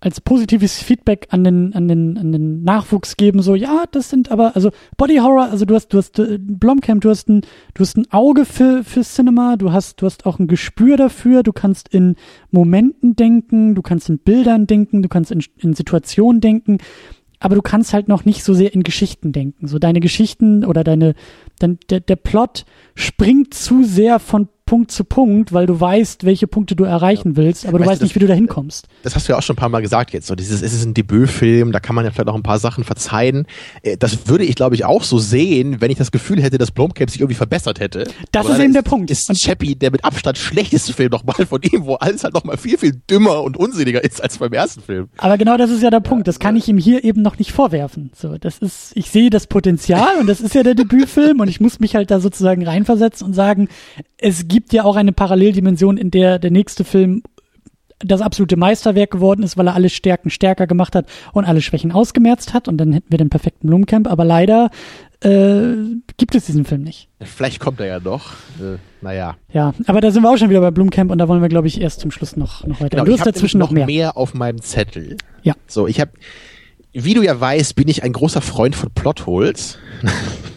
als 0.00 0.20
positives 0.20 0.80
Feedback 0.80 1.26
an 1.30 1.42
den 1.42 1.74
an 1.74 1.88
den 1.88 2.18
an 2.18 2.30
den 2.30 2.62
Nachwuchs 2.62 3.16
geben. 3.16 3.42
So 3.42 3.54
ja, 3.54 3.84
das 3.90 4.10
sind 4.10 4.30
aber 4.30 4.54
also 4.54 4.70
Body 4.96 5.16
Horror. 5.16 5.50
Also 5.50 5.64
du 5.64 5.74
hast 5.74 5.88
du 5.88 5.98
hast 5.98 6.18
äh, 6.18 6.38
Blomkamp, 6.40 7.02
du 7.02 7.10
hast 7.10 7.28
ein 7.28 7.40
du 7.74 7.80
hast 7.80 7.96
ein 7.96 8.06
Auge 8.10 8.44
für 8.44 8.84
für 8.84 9.02
Cinema. 9.02 9.56
Du 9.56 9.72
hast 9.72 10.00
du 10.00 10.06
hast 10.06 10.26
auch 10.26 10.38
ein 10.38 10.46
Gespür 10.46 10.96
dafür. 10.96 11.42
Du 11.42 11.52
kannst 11.52 11.88
in 11.88 12.14
Momenten 12.50 13.16
denken, 13.16 13.74
du 13.74 13.82
kannst 13.82 14.08
in 14.08 14.18
Bildern 14.18 14.66
denken, 14.66 15.02
du 15.02 15.08
kannst 15.08 15.32
in, 15.32 15.42
in 15.58 15.74
Situationen 15.74 16.40
denken. 16.40 16.78
Aber 17.40 17.54
du 17.54 17.62
kannst 17.62 17.92
halt 17.92 18.08
noch 18.08 18.24
nicht 18.24 18.42
so 18.42 18.52
sehr 18.52 18.74
in 18.74 18.82
Geschichten 18.82 19.32
denken. 19.32 19.68
So 19.68 19.78
deine 19.78 20.00
Geschichten 20.00 20.64
oder 20.64 20.82
deine, 20.82 21.14
dein, 21.60 21.78
der, 21.88 22.00
der 22.00 22.16
Plot 22.16 22.64
springt 22.96 23.54
zu 23.54 23.84
sehr 23.84 24.18
von 24.18 24.48
Punkt 24.68 24.90
zu 24.92 25.02
Punkt, 25.04 25.54
weil 25.54 25.64
du 25.64 25.80
weißt, 25.80 26.24
welche 26.24 26.46
Punkte 26.46 26.76
du 26.76 26.84
erreichen 26.84 27.36
willst, 27.36 27.64
aber 27.66 27.78
du 27.78 27.84
Weißt 27.84 27.92
weißt 27.92 28.00
du, 28.02 28.04
nicht, 28.04 28.14
wie 28.16 28.18
du 28.18 28.26
da 28.26 28.34
hinkommst. 28.34 28.86
Das 29.02 29.14
hast 29.14 29.26
du 29.26 29.32
ja 29.32 29.38
auch 29.38 29.42
schon 29.42 29.54
ein 29.54 29.58
paar 29.58 29.70
Mal 29.70 29.80
gesagt 29.80 30.12
jetzt. 30.12 30.26
So 30.26 30.34
dieses, 30.34 30.60
es 30.60 30.74
ist 30.74 30.84
ein 30.84 30.92
Debütfilm, 30.92 31.72
da 31.72 31.80
kann 31.80 31.94
man 31.94 32.04
ja 32.04 32.10
vielleicht 32.10 32.28
auch 32.28 32.34
ein 32.34 32.42
paar 32.42 32.58
Sachen 32.58 32.84
verzeihen. 32.84 33.46
Äh, 33.82 33.96
Das 33.96 34.28
würde 34.28 34.44
ich, 34.44 34.54
glaube 34.56 34.74
ich, 34.74 34.84
auch 34.84 35.02
so 35.04 35.18
sehen, 35.18 35.80
wenn 35.80 35.90
ich 35.90 35.96
das 35.96 36.10
Gefühl 36.12 36.42
hätte, 36.42 36.58
dass 36.58 36.70
Blomkamp 36.70 37.08
sich 37.10 37.20
irgendwie 37.20 37.34
verbessert 37.36 37.80
hätte. 37.80 38.04
Das 38.30 38.44
Aber 38.44 38.56
ist 38.56 38.62
eben 38.62 38.74
der 38.74 38.82
Punkt. 38.82 39.10
Ist 39.10 39.30
Und- 39.30 39.36
Chappie 39.38 39.74
der 39.74 39.90
mit 39.90 40.04
Abstand 40.04 40.36
schlechteste 40.36 40.92
Film 40.92 41.10
nochmal 41.12 41.46
von 41.46 41.62
ihm, 41.62 41.86
wo 41.86 41.94
alles 41.94 42.22
halt 42.24 42.34
nochmal 42.34 42.58
viel, 42.58 42.76
viel 42.76 42.92
dümmer 43.10 43.42
und 43.42 43.56
unsinniger 43.56 44.04
ist 44.04 44.22
als 44.22 44.36
beim 44.36 44.52
ersten 44.52 44.82
Film. 44.82 45.08
Aber 45.16 45.38
genau 45.38 45.56
das 45.56 45.70
ist 45.70 45.82
ja 45.82 45.88
der 45.88 46.00
Punkt. 46.00 46.28
Das 46.28 46.38
kann 46.38 46.56
ich 46.56 46.68
ihm 46.68 46.76
hier 46.76 47.04
eben 47.04 47.22
noch 47.22 47.38
nicht 47.38 47.52
vorwerfen. 47.52 48.10
So, 48.14 48.36
das 48.36 48.58
ist, 48.58 48.92
ich 48.94 49.10
sehe 49.10 49.30
das 49.30 49.46
Potenzial 49.46 50.18
und 50.20 50.26
das 50.26 50.42
ist 50.42 50.54
ja 50.54 50.62
der 50.62 50.74
Debütfilm 50.74 51.40
und 51.40 51.48
ich 51.48 51.58
muss 51.60 51.80
mich 51.80 51.94
halt 51.94 52.10
da 52.10 52.20
sozusagen 52.20 52.66
reinversetzen 52.66 53.26
und 53.26 53.32
sagen, 53.32 53.68
es 54.20 54.48
gibt 54.48 54.57
ja 54.72 54.84
auch 54.84 54.96
eine 54.96 55.12
Paralleldimension, 55.12 55.96
in 55.96 56.10
der 56.10 56.38
der 56.38 56.50
nächste 56.50 56.84
Film 56.84 57.22
das 58.00 58.20
absolute 58.20 58.56
Meisterwerk 58.56 59.10
geworden 59.10 59.42
ist, 59.42 59.56
weil 59.56 59.66
er 59.66 59.74
alle 59.74 59.90
Stärken 59.90 60.30
stärker 60.30 60.66
gemacht 60.66 60.94
hat 60.94 61.06
und 61.32 61.44
alle 61.44 61.60
Schwächen 61.60 61.90
ausgemerzt 61.92 62.54
hat 62.54 62.68
und 62.68 62.78
dann 62.78 62.92
hätten 62.92 63.10
wir 63.10 63.18
den 63.18 63.30
perfekten 63.30 63.66
Blumcamp. 63.66 64.08
Aber 64.08 64.24
leider 64.24 64.70
äh, 65.20 65.74
gibt 66.16 66.34
es 66.34 66.46
diesen 66.46 66.64
Film 66.64 66.82
nicht. 66.82 67.08
Vielleicht 67.20 67.58
kommt 67.58 67.80
er 67.80 67.86
ja 67.86 68.00
noch. 68.00 68.32
Äh, 68.60 68.78
naja. 69.00 69.36
Ja, 69.52 69.74
aber 69.86 70.00
da 70.00 70.10
sind 70.10 70.22
wir 70.22 70.30
auch 70.30 70.36
schon 70.36 70.50
wieder 70.50 70.60
bei 70.60 70.70
Blumcamp 70.70 71.10
und 71.10 71.18
da 71.18 71.28
wollen 71.28 71.42
wir, 71.42 71.48
glaube 71.48 71.66
ich, 71.66 71.80
erst 71.80 72.00
zum 72.00 72.10
Schluss 72.10 72.36
noch, 72.36 72.64
noch 72.66 72.80
weiter. 72.80 72.90
Genau, 72.90 73.04
du 73.04 73.12
hast 73.12 73.26
dazwischen 73.26 73.58
noch 73.58 73.70
mehr. 73.72 74.16
auf 74.16 74.34
meinem 74.34 74.62
Zettel. 74.62 75.16
Ja. 75.42 75.54
So, 75.66 75.88
ich 75.88 76.00
habe, 76.00 76.12
wie 76.92 77.14
du 77.14 77.22
ja 77.22 77.38
weißt, 77.40 77.74
bin 77.74 77.88
ich 77.88 78.04
ein 78.04 78.12
großer 78.12 78.40
Freund 78.40 78.76
von 78.76 78.90
Plotholes. 78.94 79.78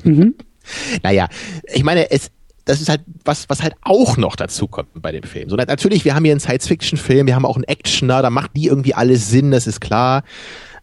Mhm. 0.04 0.36
Naja, 1.04 1.28
ich 1.74 1.84
meine, 1.84 2.12
es, 2.12 2.32
das 2.72 2.82
ist 2.82 2.90
halt 2.90 3.02
was, 3.26 3.50
was 3.50 3.62
halt 3.62 3.74
auch 3.84 4.18
noch 4.18 4.36
dazu 4.36 4.68
kommt 4.68 4.88
bei 4.96 5.12
dem 5.12 5.24
Film. 5.24 5.50
So, 5.50 5.56
na- 5.56 5.66
natürlich, 5.66 6.06
wir 6.06 6.16
haben 6.16 6.24
hier 6.24 6.34
einen 6.34 6.40
Science-Fiction-Film, 6.40 7.28
wir 7.28 7.36
haben 7.36 7.46
auch 7.46 7.56
einen 7.58 7.66
Actioner, 7.66 8.22
da 8.22 8.30
macht 8.30 8.52
die 8.56 8.66
irgendwie 8.68 8.94
alles 8.94 9.30
Sinn, 9.30 9.52
das 9.52 9.68
ist 9.68 9.82
klar. 9.82 10.24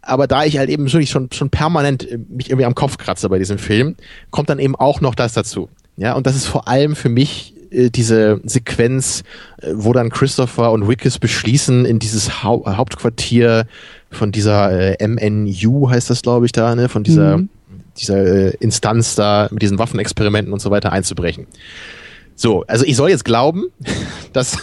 Aber 0.02 0.26
da 0.26 0.44
ich 0.44 0.58
halt 0.58 0.70
eben 0.70 0.90
wirklich 0.92 1.10
schon, 1.10 1.28
schon 1.32 1.50
permanent 1.50 2.08
äh, 2.10 2.18
mich 2.28 2.50
irgendwie 2.50 2.64
am 2.66 2.74
Kopf 2.74 2.98
kratze 2.98 3.28
bei 3.28 3.38
diesem 3.38 3.58
Film, 3.58 3.96
kommt 4.30 4.48
dann 4.48 4.58
eben 4.58 4.76
auch 4.76 5.00
noch 5.00 5.14
das 5.14 5.32
dazu. 5.32 5.68
Ja, 5.96 6.12
und 6.14 6.26
das 6.26 6.36
ist 6.36 6.46
vor 6.46 6.68
allem 6.68 6.94
für 6.94 7.08
mich 7.08 7.54
äh, 7.70 7.90
diese 7.90 8.40
Sequenz, 8.44 9.24
äh, 9.60 9.72
wo 9.74 9.92
dann 9.92 10.10
Christopher 10.10 10.70
und 10.72 10.86
Wickes 10.88 11.18
beschließen, 11.18 11.84
in 11.84 11.98
dieses 11.98 12.42
Hau 12.44 12.64
Hauptquartier 12.66 13.66
von 14.10 14.30
dieser 14.32 14.70
äh, 15.00 15.06
MNU 15.06 15.90
heißt 15.90 16.08
das, 16.10 16.22
glaube 16.22 16.46
ich, 16.46 16.52
da, 16.52 16.74
ne, 16.74 16.88
von 16.88 17.02
dieser, 17.02 17.38
Mhm. 17.38 17.48
Dieser 18.00 18.24
äh, 18.24 18.56
Instanz 18.60 19.14
da 19.14 19.48
mit 19.50 19.62
diesen 19.62 19.78
Waffenexperimenten 19.78 20.52
und 20.52 20.60
so 20.60 20.70
weiter 20.70 20.92
einzubrechen. 20.92 21.46
So, 22.34 22.64
also 22.66 22.84
ich 22.84 22.96
soll 22.96 23.10
jetzt 23.10 23.24
glauben, 23.24 23.64
dass 24.32 24.58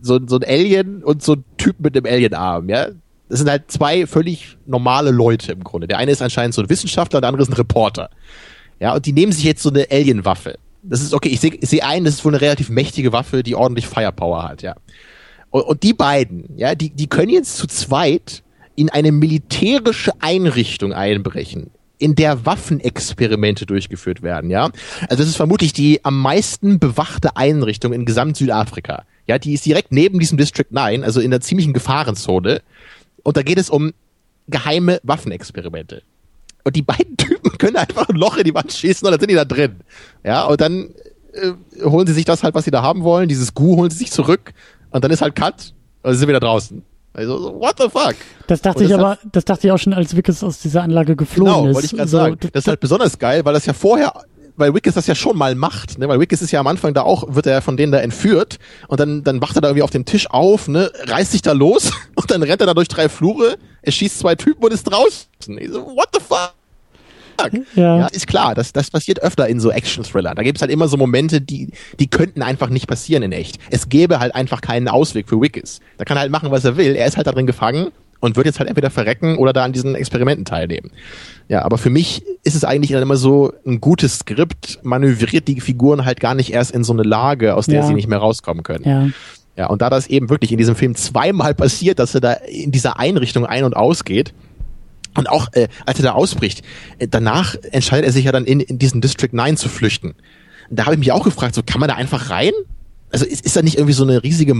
so, 0.00 0.18
so 0.26 0.36
ein 0.36 0.44
Alien 0.44 1.02
und 1.02 1.22
so 1.22 1.34
ein 1.34 1.44
Typ 1.58 1.80
mit 1.80 1.96
einem 1.96 2.06
Alienarm, 2.06 2.68
ja, 2.68 2.88
das 3.28 3.40
sind 3.40 3.50
halt 3.50 3.70
zwei 3.70 4.06
völlig 4.06 4.56
normale 4.66 5.10
Leute 5.10 5.52
im 5.52 5.64
Grunde. 5.64 5.86
Der 5.88 5.98
eine 5.98 6.12
ist 6.12 6.22
anscheinend 6.22 6.54
so 6.54 6.62
ein 6.62 6.70
Wissenschaftler, 6.70 7.20
der 7.20 7.28
andere 7.28 7.42
ist 7.42 7.50
ein 7.50 7.54
Reporter. 7.54 8.10
Ja, 8.78 8.94
und 8.94 9.06
die 9.06 9.12
nehmen 9.12 9.32
sich 9.32 9.44
jetzt 9.44 9.62
so 9.62 9.70
eine 9.70 9.86
Alien-Waffe. 9.90 10.58
Das 10.82 11.00
ist 11.00 11.12
okay, 11.12 11.30
ich 11.30 11.40
sehe 11.40 11.58
seh 11.60 11.82
ein, 11.82 12.04
das 12.04 12.14
ist 12.14 12.24
wohl 12.24 12.32
eine 12.32 12.40
relativ 12.40 12.68
mächtige 12.68 13.12
Waffe, 13.12 13.42
die 13.42 13.56
ordentlich 13.56 13.88
Firepower 13.88 14.48
hat, 14.48 14.62
ja. 14.62 14.76
Und, 15.50 15.62
und 15.62 15.82
die 15.82 15.94
beiden, 15.94 16.56
ja, 16.56 16.74
die, 16.74 16.90
die 16.90 17.08
können 17.08 17.30
jetzt 17.30 17.56
zu 17.56 17.66
zweit 17.66 18.44
in 18.76 18.90
eine 18.90 19.10
militärische 19.10 20.12
Einrichtung 20.20 20.92
einbrechen, 20.92 21.70
in 21.98 22.14
der 22.14 22.44
Waffenexperimente 22.44 23.66
durchgeführt 23.66 24.22
werden, 24.22 24.50
ja. 24.50 24.70
Also 25.02 25.16
das 25.16 25.28
ist 25.28 25.36
vermutlich 25.36 25.72
die 25.72 26.04
am 26.04 26.20
meisten 26.20 26.78
bewachte 26.78 27.36
Einrichtung 27.36 27.92
in 27.92 28.04
gesamt 28.04 28.36
Südafrika. 28.36 29.04
Ja, 29.26 29.38
die 29.38 29.54
ist 29.54 29.66
direkt 29.66 29.92
neben 29.92 30.18
diesem 30.18 30.38
District 30.38 30.70
9, 30.70 31.02
also 31.02 31.20
in 31.20 31.32
einer 31.32 31.40
ziemlichen 31.40 31.72
Gefahrenzone. 31.72 32.62
Und 33.22 33.36
da 33.36 33.42
geht 33.42 33.58
es 33.58 33.70
um 33.70 33.92
geheime 34.48 35.00
Waffenexperimente. 35.02 36.02
Und 36.64 36.76
die 36.76 36.82
beiden 36.82 37.16
Typen 37.16 37.58
können 37.58 37.76
einfach 37.76 38.08
ein 38.08 38.16
Loch 38.16 38.36
in 38.36 38.44
die 38.44 38.54
Wand 38.54 38.72
schießen 38.72 39.06
und 39.06 39.12
dann 39.12 39.20
sind 39.20 39.30
die 39.30 39.36
da 39.36 39.44
drin. 39.44 39.76
Ja, 40.24 40.44
und 40.44 40.60
dann 40.60 40.90
äh, 41.32 41.52
holen 41.82 42.06
sie 42.06 42.12
sich 42.12 42.24
das 42.24 42.42
halt, 42.42 42.54
was 42.54 42.64
sie 42.64 42.70
da 42.70 42.82
haben 42.82 43.02
wollen. 43.02 43.28
Dieses 43.28 43.54
Gu 43.54 43.76
holen 43.76 43.90
sie 43.90 43.98
sich 43.98 44.12
zurück 44.12 44.52
und 44.90 45.02
dann 45.02 45.10
ist 45.10 45.22
halt 45.22 45.34
Cut 45.34 45.72
und 46.02 46.12
sie 46.12 46.18
sind 46.18 46.28
wieder 46.28 46.40
draußen. 46.40 46.82
Also, 47.16 47.38
so, 47.38 47.58
what 47.58 47.76
the 47.78 47.88
fuck? 47.88 48.14
Das 48.46 48.60
dachte 48.60 48.80
Und 48.80 48.84
ich 48.84 48.90
das 48.90 48.98
aber, 48.98 49.18
das 49.32 49.44
dachte 49.46 49.66
ich 49.66 49.72
auch 49.72 49.78
schon, 49.78 49.94
als 49.94 50.14
Wickes 50.14 50.44
aus 50.44 50.58
dieser 50.60 50.82
Anlage 50.82 51.16
geflohen 51.16 51.50
Genau, 51.52 51.66
ist. 51.68 51.74
wollte 51.74 51.86
ich 51.86 51.96
gerade 51.96 52.08
So, 52.08 52.16
sagen. 52.18 52.36
Das 52.52 52.64
ist 52.64 52.68
halt 52.68 52.80
besonders 52.80 53.18
geil, 53.18 53.42
weil 53.44 53.54
das 53.54 53.64
ja 53.64 53.72
vorher, 53.72 54.12
weil 54.56 54.74
Wickes 54.74 54.94
das 54.96 55.06
ja 55.06 55.14
schon 55.14 55.36
mal 55.38 55.54
macht, 55.54 55.98
ne? 55.98 56.08
Weil 56.08 56.20
Wickes 56.20 56.42
ist 56.42 56.50
ja 56.50 56.60
am 56.60 56.66
Anfang 56.66 56.92
da 56.92 57.02
auch, 57.02 57.34
wird 57.34 57.46
er 57.46 57.62
von 57.62 57.78
denen 57.78 57.90
da 57.90 57.98
entführt 58.00 58.58
und 58.88 59.00
dann, 59.00 59.24
dann 59.24 59.40
wacht 59.40 59.56
er 59.56 59.62
da 59.62 59.68
irgendwie 59.68 59.82
auf 59.82 59.90
dem 59.90 60.04
Tisch 60.04 60.28
auf, 60.30 60.68
ne, 60.68 60.90
reißt 61.06 61.32
sich 61.32 61.40
da 61.40 61.52
los 61.52 61.90
und 62.16 62.30
dann 62.30 62.42
rennt 62.42 62.60
er 62.60 62.66
da 62.66 62.74
durch 62.74 62.88
drei 62.88 63.08
Flure, 63.08 63.56
er 63.80 63.92
schießt 63.92 64.18
zwei 64.18 64.34
Typen 64.34 64.62
und 64.62 64.72
ist 64.74 64.84
draußen. 64.84 65.26
Ich 65.58 65.70
so, 65.70 65.86
what 65.86 66.08
the 66.12 66.20
fuck? 66.20 66.52
Ja. 67.74 67.98
Ja, 67.98 68.06
ist 68.06 68.26
klar, 68.26 68.54
das, 68.54 68.72
das 68.72 68.90
passiert 68.90 69.22
öfter 69.22 69.46
in 69.48 69.60
so 69.60 69.70
Action-Thriller. 69.70 70.34
Da 70.34 70.42
gibt 70.42 70.58
es 70.58 70.62
halt 70.62 70.70
immer 70.70 70.88
so 70.88 70.96
Momente, 70.96 71.40
die, 71.40 71.70
die 71.98 72.06
könnten 72.08 72.42
einfach 72.42 72.68
nicht 72.70 72.86
passieren 72.86 73.22
in 73.22 73.32
echt. 73.32 73.58
Es 73.70 73.88
gäbe 73.88 74.18
halt 74.20 74.34
einfach 74.34 74.60
keinen 74.60 74.88
Ausweg 74.88 75.28
für 75.28 75.40
Wickes. 75.40 75.80
Da 75.98 76.04
kann 76.04 76.16
er 76.16 76.20
halt 76.20 76.32
machen, 76.32 76.50
was 76.50 76.64
er 76.64 76.76
will. 76.76 76.94
Er 76.96 77.06
ist 77.06 77.16
halt 77.16 77.26
da 77.26 77.32
drin 77.32 77.46
gefangen 77.46 77.88
und 78.20 78.36
wird 78.36 78.46
jetzt 78.46 78.58
halt 78.58 78.68
entweder 78.68 78.90
verrecken 78.90 79.36
oder 79.36 79.52
da 79.52 79.64
an 79.64 79.72
diesen 79.72 79.94
Experimenten 79.94 80.44
teilnehmen. 80.44 80.90
Ja, 81.48 81.62
aber 81.62 81.78
für 81.78 81.90
mich 81.90 82.22
ist 82.42 82.54
es 82.56 82.64
eigentlich 82.64 82.90
immer 82.90 83.16
so, 83.16 83.52
ein 83.66 83.80
gutes 83.80 84.20
Skript 84.20 84.78
manövriert 84.82 85.46
die 85.48 85.60
Figuren 85.60 86.04
halt 86.04 86.18
gar 86.20 86.34
nicht 86.34 86.52
erst 86.52 86.72
in 86.72 86.82
so 86.82 86.92
eine 86.92 87.02
Lage, 87.02 87.54
aus 87.54 87.66
der 87.66 87.76
Ja. 87.80 87.86
sie 87.86 87.94
nicht 87.94 88.08
mehr 88.08 88.18
rauskommen 88.18 88.62
können. 88.62 88.84
ja. 88.84 89.08
Ja, 89.58 89.68
und 89.68 89.80
da 89.80 89.88
das 89.88 90.06
eben 90.08 90.28
wirklich 90.28 90.52
in 90.52 90.58
diesem 90.58 90.76
Film 90.76 90.94
zweimal 90.96 91.54
passiert, 91.54 91.98
dass 91.98 92.14
er 92.14 92.20
da 92.20 92.32
in 92.32 92.72
dieser 92.72 92.98
Einrichtung 92.98 93.46
ein- 93.46 93.64
und 93.64 93.74
ausgeht, 93.74 94.34
und 95.16 95.28
auch 95.28 95.48
äh, 95.52 95.68
als 95.84 95.98
er 95.98 96.04
da 96.04 96.12
ausbricht, 96.12 96.62
äh, 96.98 97.08
danach 97.08 97.56
entscheidet 97.72 98.06
er 98.06 98.12
sich 98.12 98.24
ja 98.24 98.32
dann 98.32 98.44
in, 98.44 98.60
in 98.60 98.78
diesen 98.78 99.00
District 99.00 99.32
9 99.32 99.56
zu 99.56 99.68
flüchten. 99.68 100.14
Und 100.70 100.78
da 100.78 100.84
habe 100.84 100.94
ich 100.94 100.98
mich 100.98 101.12
auch 101.12 101.24
gefragt, 101.24 101.54
so 101.54 101.62
kann 101.62 101.80
man 101.80 101.88
da 101.88 101.94
einfach 101.94 102.30
rein? 102.30 102.52
Also 103.10 103.24
ist, 103.24 103.44
ist 103.44 103.56
da 103.56 103.62
nicht 103.62 103.76
irgendwie 103.76 103.94
so 103.94 104.04
eine 104.04 104.22
riesige 104.22 104.54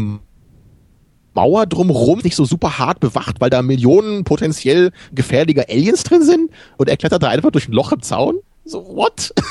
Mauer 1.35 1.67
drumrum, 1.67 2.21
nicht 2.23 2.35
so 2.35 2.45
super 2.45 2.79
hart 2.79 3.01
bewacht, 3.01 3.41
weil 3.41 3.51
da 3.51 3.63
Millionen 3.63 4.25
potenziell 4.25 4.91
gefährlicher 5.13 5.67
Aliens 5.69 6.03
drin 6.03 6.23
sind 6.23 6.51
und 6.79 6.89
er 6.89 6.97
klettert 6.97 7.23
da 7.23 7.29
einfach 7.29 7.51
durch 7.51 7.69
ein 7.69 7.73
Loch 7.73 7.93
im 7.93 8.03
Zaun? 8.03 8.37
So, 8.65 8.85
what? 8.97 9.33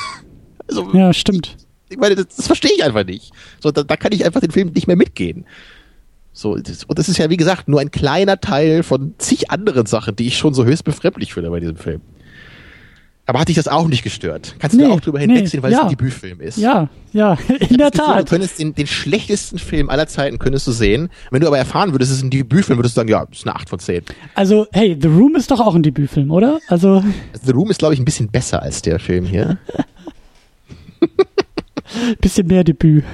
Also, 0.68 0.92
ja, 0.94 1.14
stimmt. 1.14 1.58
Ich 1.90 1.98
meine, 1.98 2.16
das, 2.16 2.36
das 2.36 2.48
verstehe 2.48 2.72
ich 2.76 2.84
einfach 2.84 3.06
nicht. 3.06 3.32
So, 3.62 3.70
da, 3.70 3.84
da 3.84 3.96
kann 3.98 4.12
ich 4.14 4.26
einfach 4.26 4.40
den 4.40 4.50
Film 4.50 4.72
nicht 4.74 4.88
mehr 4.88 4.96
mitgehen. 4.96 5.46
So, 6.38 6.58
das, 6.58 6.84
und 6.84 7.00
das 7.00 7.08
ist 7.08 7.18
ja, 7.18 7.30
wie 7.30 7.38
gesagt, 7.38 7.70
nur 7.70 7.80
ein 7.80 7.92
kleiner 7.92 8.42
Teil 8.42 8.84
von 8.84 9.16
zig 9.18 9.52
anderen 9.52 9.86
Sachen, 9.86 10.18
die 10.18 10.28
ich 10.28 10.38
schon 10.38 10.54
so 10.54 10.66
höchst 10.66 10.84
befremdlich 10.84 11.34
finde 11.34 11.50
bei 11.50 11.62
diesem 11.62 11.78
Film. 11.78 12.02
Aber 13.26 13.40
hat 13.40 13.48
dich 13.48 13.56
das 13.56 13.70
auch 13.70 13.88
nicht 13.88 14.04
gestört? 14.04 14.56
Kannst 14.60 14.76
du 14.76 14.82
nee, 14.82 14.88
da 14.88 14.94
auch 14.94 15.00
drüber 15.00 15.18
hinwegsehen, 15.20 15.62
nee, 15.62 15.64
weil 15.64 15.72
ja. 15.72 15.78
es 15.80 15.84
ein 15.86 15.90
Debütfilm 15.90 16.42
ist? 16.42 16.58
Ja, 16.58 16.90
ja, 17.14 17.38
in 17.48 17.78
der 17.78 17.90
Gefühl, 17.90 18.06
Tat. 18.06 18.20
Du 18.20 18.26
könntest 18.26 18.60
den, 18.60 18.76
den 18.76 18.86
schlechtesten 18.86 19.60
Film 19.60 19.90
aller 19.90 20.08
Zeiten 20.08 20.38
könntest 20.38 20.68
du 20.68 20.74
sehen. 20.74 21.10
Wenn 21.32 21.40
du 21.40 21.48
aber 21.48 21.58
erfahren 21.58 21.94
würdest, 21.94 22.12
es 22.12 22.18
ist 22.18 22.24
ein 22.24 22.32
Debütfilm, 22.32 22.78
würdest 22.78 22.98
du 22.98 23.00
sagen, 23.00 23.10
ja, 23.10 23.26
das 23.26 23.40
ist 23.40 23.48
eine 23.48 23.56
8 23.56 23.70
von 23.70 23.80
10. 23.80 24.04
Also, 24.36 24.68
hey, 24.74 24.98
The 25.02 25.08
Room 25.08 25.38
ist 25.38 25.50
doch 25.50 25.62
auch 25.62 25.74
ein 25.74 25.84
Debütfilm, 25.84 26.32
oder? 26.32 26.60
Also. 26.68 27.02
The 27.42 27.52
Room 27.54 27.72
ist, 27.72 27.80
glaube 27.80 27.94
ich, 27.94 28.00
ein 28.02 28.06
bisschen 28.06 28.28
besser 28.28 28.62
als 28.62 28.82
der 28.82 29.00
Film 29.00 29.26
hier. 29.26 29.58
bisschen 32.20 32.46
mehr 32.46 32.66
Debüt. 32.66 33.06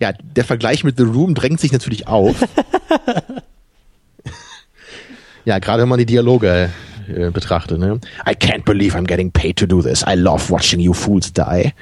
Ja, 0.00 0.12
der 0.12 0.44
Vergleich 0.44 0.84
mit 0.84 0.96
The 0.96 1.04
Room 1.04 1.34
drängt 1.34 1.60
sich 1.60 1.72
natürlich 1.72 2.08
auf. 2.08 2.36
ja, 5.44 5.58
gerade 5.58 5.82
wenn 5.82 5.88
man 5.88 5.98
die 5.98 6.06
Dialoge 6.06 6.70
äh, 7.08 7.30
betrachte. 7.30 7.78
Ne? 7.78 8.00
I 8.26 8.32
can't 8.32 8.64
believe 8.64 8.96
I'm 8.96 9.06
getting 9.06 9.30
paid 9.30 9.56
to 9.56 9.66
do 9.66 9.82
this. 9.82 10.02
I 10.02 10.14
love 10.14 10.50
watching 10.50 10.80
you 10.80 10.92
fools 10.92 11.32
die. 11.32 11.72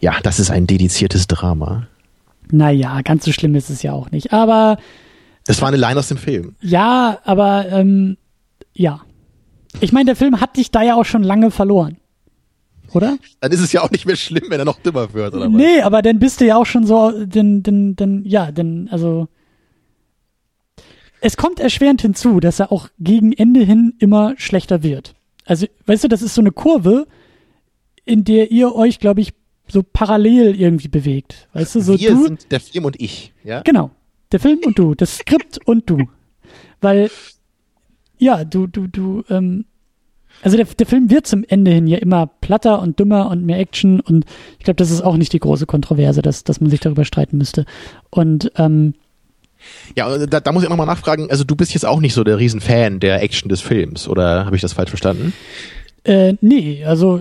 Ja, 0.00 0.16
das 0.22 0.38
ist 0.38 0.50
ein 0.50 0.66
dediziertes 0.66 1.26
Drama. 1.26 1.86
Naja, 2.50 3.00
ganz 3.02 3.24
so 3.24 3.32
schlimm 3.32 3.54
ist 3.54 3.70
es 3.70 3.82
ja 3.82 3.92
auch 3.92 4.10
nicht. 4.10 4.32
Aber. 4.32 4.78
Das 5.46 5.60
war 5.60 5.68
eine 5.68 5.76
Line 5.76 5.98
aus 5.98 6.08
dem 6.08 6.18
Film. 6.18 6.54
Ja, 6.60 7.18
aber 7.24 7.66
ähm, 7.70 8.16
ja. 8.72 9.00
Ich 9.80 9.92
meine, 9.92 10.06
der 10.06 10.16
Film 10.16 10.40
hat 10.40 10.56
dich 10.56 10.70
da 10.70 10.82
ja 10.82 10.94
auch 10.94 11.04
schon 11.04 11.22
lange 11.22 11.50
verloren. 11.50 11.98
Oder? 12.92 13.18
Dann 13.40 13.52
ist 13.52 13.60
es 13.60 13.72
ja 13.72 13.82
auch 13.82 13.90
nicht 13.90 14.06
mehr 14.06 14.16
schlimm, 14.16 14.44
wenn 14.48 14.58
er 14.60 14.64
noch 14.64 14.80
dümmer 14.80 15.12
wird, 15.12 15.34
oder 15.34 15.46
was? 15.46 15.52
Nee, 15.52 15.80
aber 15.82 16.02
dann 16.02 16.18
bist 16.18 16.40
du 16.40 16.46
ja 16.46 16.56
auch 16.56 16.66
schon 16.66 16.86
so, 16.86 17.12
denn, 17.24 17.62
denn, 17.62 17.96
denn, 17.96 18.24
ja, 18.24 18.52
denn, 18.52 18.88
also. 18.90 19.28
Es 21.20 21.36
kommt 21.36 21.60
erschwerend 21.60 22.02
hinzu, 22.02 22.40
dass 22.40 22.60
er 22.60 22.70
auch 22.70 22.88
gegen 22.98 23.32
Ende 23.32 23.60
hin 23.60 23.94
immer 23.98 24.34
schlechter 24.36 24.82
wird. 24.82 25.14
Also, 25.44 25.66
weißt 25.86 26.04
du, 26.04 26.08
das 26.08 26.22
ist 26.22 26.34
so 26.34 26.40
eine 26.40 26.52
Kurve, 26.52 27.06
in 28.04 28.24
der 28.24 28.50
ihr 28.50 28.74
euch, 28.74 28.98
glaube 28.98 29.20
ich, 29.20 29.32
so 29.68 29.82
parallel 29.82 30.58
irgendwie 30.60 30.88
bewegt. 30.88 31.48
Weißt 31.52 31.74
du, 31.74 31.80
so 31.80 31.98
Wir 31.98 32.10
du. 32.10 32.24
sind 32.24 32.52
der 32.52 32.60
Film 32.60 32.84
und 32.84 33.00
ich, 33.00 33.32
ja? 33.44 33.62
Genau. 33.62 33.90
Der 34.32 34.40
Film 34.40 34.60
und 34.64 34.78
du, 34.78 34.94
das 34.94 35.18
Skript 35.18 35.58
und 35.66 35.88
du. 35.88 36.08
Weil, 36.80 37.10
ja, 38.18 38.44
du, 38.44 38.66
du, 38.66 38.86
du, 38.86 39.24
ähm, 39.28 39.64
also 40.42 40.56
der, 40.56 40.66
der 40.66 40.86
Film 40.86 41.10
wird 41.10 41.26
zum 41.26 41.44
Ende 41.46 41.70
hin 41.70 41.86
ja 41.86 41.98
immer 41.98 42.26
platter 42.26 42.80
und 42.80 42.98
dümmer 42.98 43.30
und 43.30 43.44
mehr 43.44 43.58
Action 43.58 44.00
und 44.00 44.24
ich 44.58 44.64
glaube, 44.64 44.76
das 44.76 44.90
ist 44.90 45.02
auch 45.02 45.16
nicht 45.16 45.32
die 45.32 45.38
große 45.38 45.66
Kontroverse, 45.66 46.22
dass, 46.22 46.44
dass 46.44 46.60
man 46.60 46.70
sich 46.70 46.80
darüber 46.80 47.04
streiten 47.04 47.38
müsste. 47.38 47.64
Und 48.10 48.52
ähm, 48.56 48.94
Ja, 49.96 50.06
und 50.06 50.32
da, 50.32 50.40
da 50.40 50.52
muss 50.52 50.62
ich 50.62 50.68
auch 50.68 50.70
nochmal 50.70 50.86
nachfragen, 50.86 51.30
also 51.30 51.44
du 51.44 51.56
bist 51.56 51.74
jetzt 51.74 51.86
auch 51.86 52.00
nicht 52.00 52.14
so 52.14 52.24
der 52.24 52.38
Riesenfan 52.38 53.00
der 53.00 53.22
Action 53.22 53.48
des 53.48 53.60
Films, 53.60 54.08
oder 54.08 54.46
habe 54.46 54.56
ich 54.56 54.62
das 54.62 54.72
falsch 54.72 54.90
verstanden? 54.90 55.32
äh, 56.04 56.34
nee, 56.40 56.84
also 56.84 57.20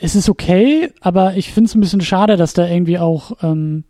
es 0.00 0.16
ist 0.16 0.28
okay, 0.28 0.90
aber 1.00 1.36
ich 1.36 1.52
finde 1.52 1.68
es 1.68 1.74
ein 1.74 1.80
bisschen 1.80 2.00
schade, 2.00 2.36
dass 2.36 2.52
da 2.52 2.66
irgendwie 2.66 2.98
auch 2.98 3.36
ähm, 3.42 3.84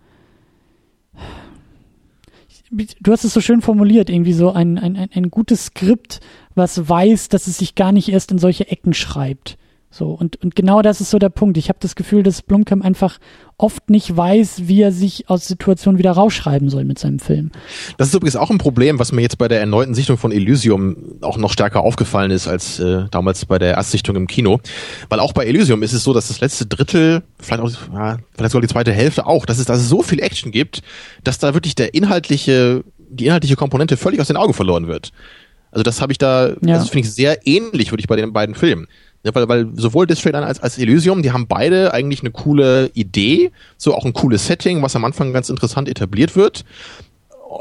du 3.00 3.12
hast 3.12 3.24
es 3.24 3.34
so 3.34 3.40
schön 3.40 3.62
formuliert, 3.62 4.10
irgendwie 4.10 4.32
so 4.32 4.52
ein, 4.52 4.78
ein, 4.78 4.96
ein, 4.96 5.08
ein 5.14 5.30
gutes 5.30 5.66
Skript, 5.66 6.20
was 6.54 6.88
weiß, 6.88 7.28
dass 7.28 7.46
es 7.46 7.58
sich 7.58 7.74
gar 7.74 7.92
nicht 7.92 8.08
erst 8.08 8.30
in 8.30 8.38
solche 8.38 8.68
Ecken 8.68 8.94
schreibt. 8.94 9.56
So, 9.96 10.08
und, 10.08 10.42
und 10.42 10.56
genau 10.56 10.82
das 10.82 11.00
ist 11.00 11.10
so 11.10 11.20
der 11.20 11.28
Punkt. 11.28 11.56
Ich 11.56 11.68
habe 11.68 11.78
das 11.80 11.94
Gefühl, 11.94 12.24
dass 12.24 12.42
Blumkamp 12.42 12.84
einfach 12.84 13.18
oft 13.58 13.90
nicht 13.90 14.16
weiß, 14.16 14.62
wie 14.64 14.82
er 14.82 14.90
sich 14.90 15.30
aus 15.30 15.46
Situationen 15.46 16.00
wieder 16.00 16.10
rausschreiben 16.10 16.68
soll 16.68 16.84
mit 16.84 16.98
seinem 16.98 17.20
Film. 17.20 17.52
Das 17.96 18.08
ist 18.08 18.14
übrigens 18.14 18.34
auch 18.34 18.50
ein 18.50 18.58
Problem, 18.58 18.98
was 18.98 19.12
mir 19.12 19.22
jetzt 19.22 19.38
bei 19.38 19.46
der 19.46 19.60
erneuten 19.60 19.94
Sichtung 19.94 20.18
von 20.18 20.32
Elysium 20.32 20.96
auch 21.20 21.36
noch 21.36 21.52
stärker 21.52 21.82
aufgefallen 21.82 22.32
ist 22.32 22.48
als 22.48 22.80
äh, 22.80 23.04
damals 23.12 23.46
bei 23.46 23.60
der 23.60 23.74
Erstsichtung 23.74 24.16
im 24.16 24.26
Kino. 24.26 24.58
Weil 25.10 25.20
auch 25.20 25.32
bei 25.32 25.46
Elysium 25.46 25.84
ist 25.84 25.92
es 25.92 26.02
so, 26.02 26.12
dass 26.12 26.26
das 26.26 26.40
letzte 26.40 26.66
Drittel, 26.66 27.22
vielleicht 27.38 27.62
auch 27.62 27.70
ja, 27.92 28.18
vielleicht 28.32 28.50
sogar 28.50 28.62
die 28.62 28.72
zweite 28.72 28.90
Hälfte 28.90 29.28
auch, 29.28 29.46
dass 29.46 29.60
es 29.60 29.66
da 29.66 29.76
so 29.76 30.02
viel 30.02 30.18
Action 30.18 30.50
gibt, 30.50 30.82
dass 31.22 31.38
da 31.38 31.54
wirklich 31.54 31.76
der 31.76 31.94
inhaltliche, 31.94 32.82
die 32.98 33.26
inhaltliche 33.26 33.54
Komponente 33.54 33.96
völlig 33.96 34.20
aus 34.20 34.26
den 34.26 34.36
Augen 34.36 34.54
verloren 34.54 34.88
wird. 34.88 35.12
Also 35.74 35.82
das 35.82 36.00
habe 36.00 36.12
ich 36.12 36.18
da, 36.18 36.48
Ja. 36.62 36.78
das 36.78 36.88
finde 36.88 37.06
ich 37.08 37.12
sehr 37.14 37.46
ähnlich, 37.46 37.90
würde 37.92 38.00
ich 38.00 38.06
bei 38.08 38.16
den 38.16 38.32
beiden 38.32 38.54
Filmen. 38.54 38.86
Ja, 39.24 39.34
weil, 39.34 39.48
weil 39.48 39.68
sowohl 39.74 40.06
District 40.06 40.32
9 40.32 40.44
als, 40.44 40.60
als 40.60 40.78
Elysium, 40.78 41.22
die 41.22 41.32
haben 41.32 41.46
beide 41.46 41.92
eigentlich 41.92 42.20
eine 42.20 42.30
coole 42.30 42.90
Idee, 42.94 43.50
so 43.76 43.94
auch 43.94 44.04
ein 44.04 44.12
cooles 44.12 44.46
Setting, 44.46 44.82
was 44.82 44.94
am 44.96 45.04
Anfang 45.04 45.32
ganz 45.32 45.48
interessant 45.48 45.88
etabliert 45.88 46.36
wird. 46.36 46.64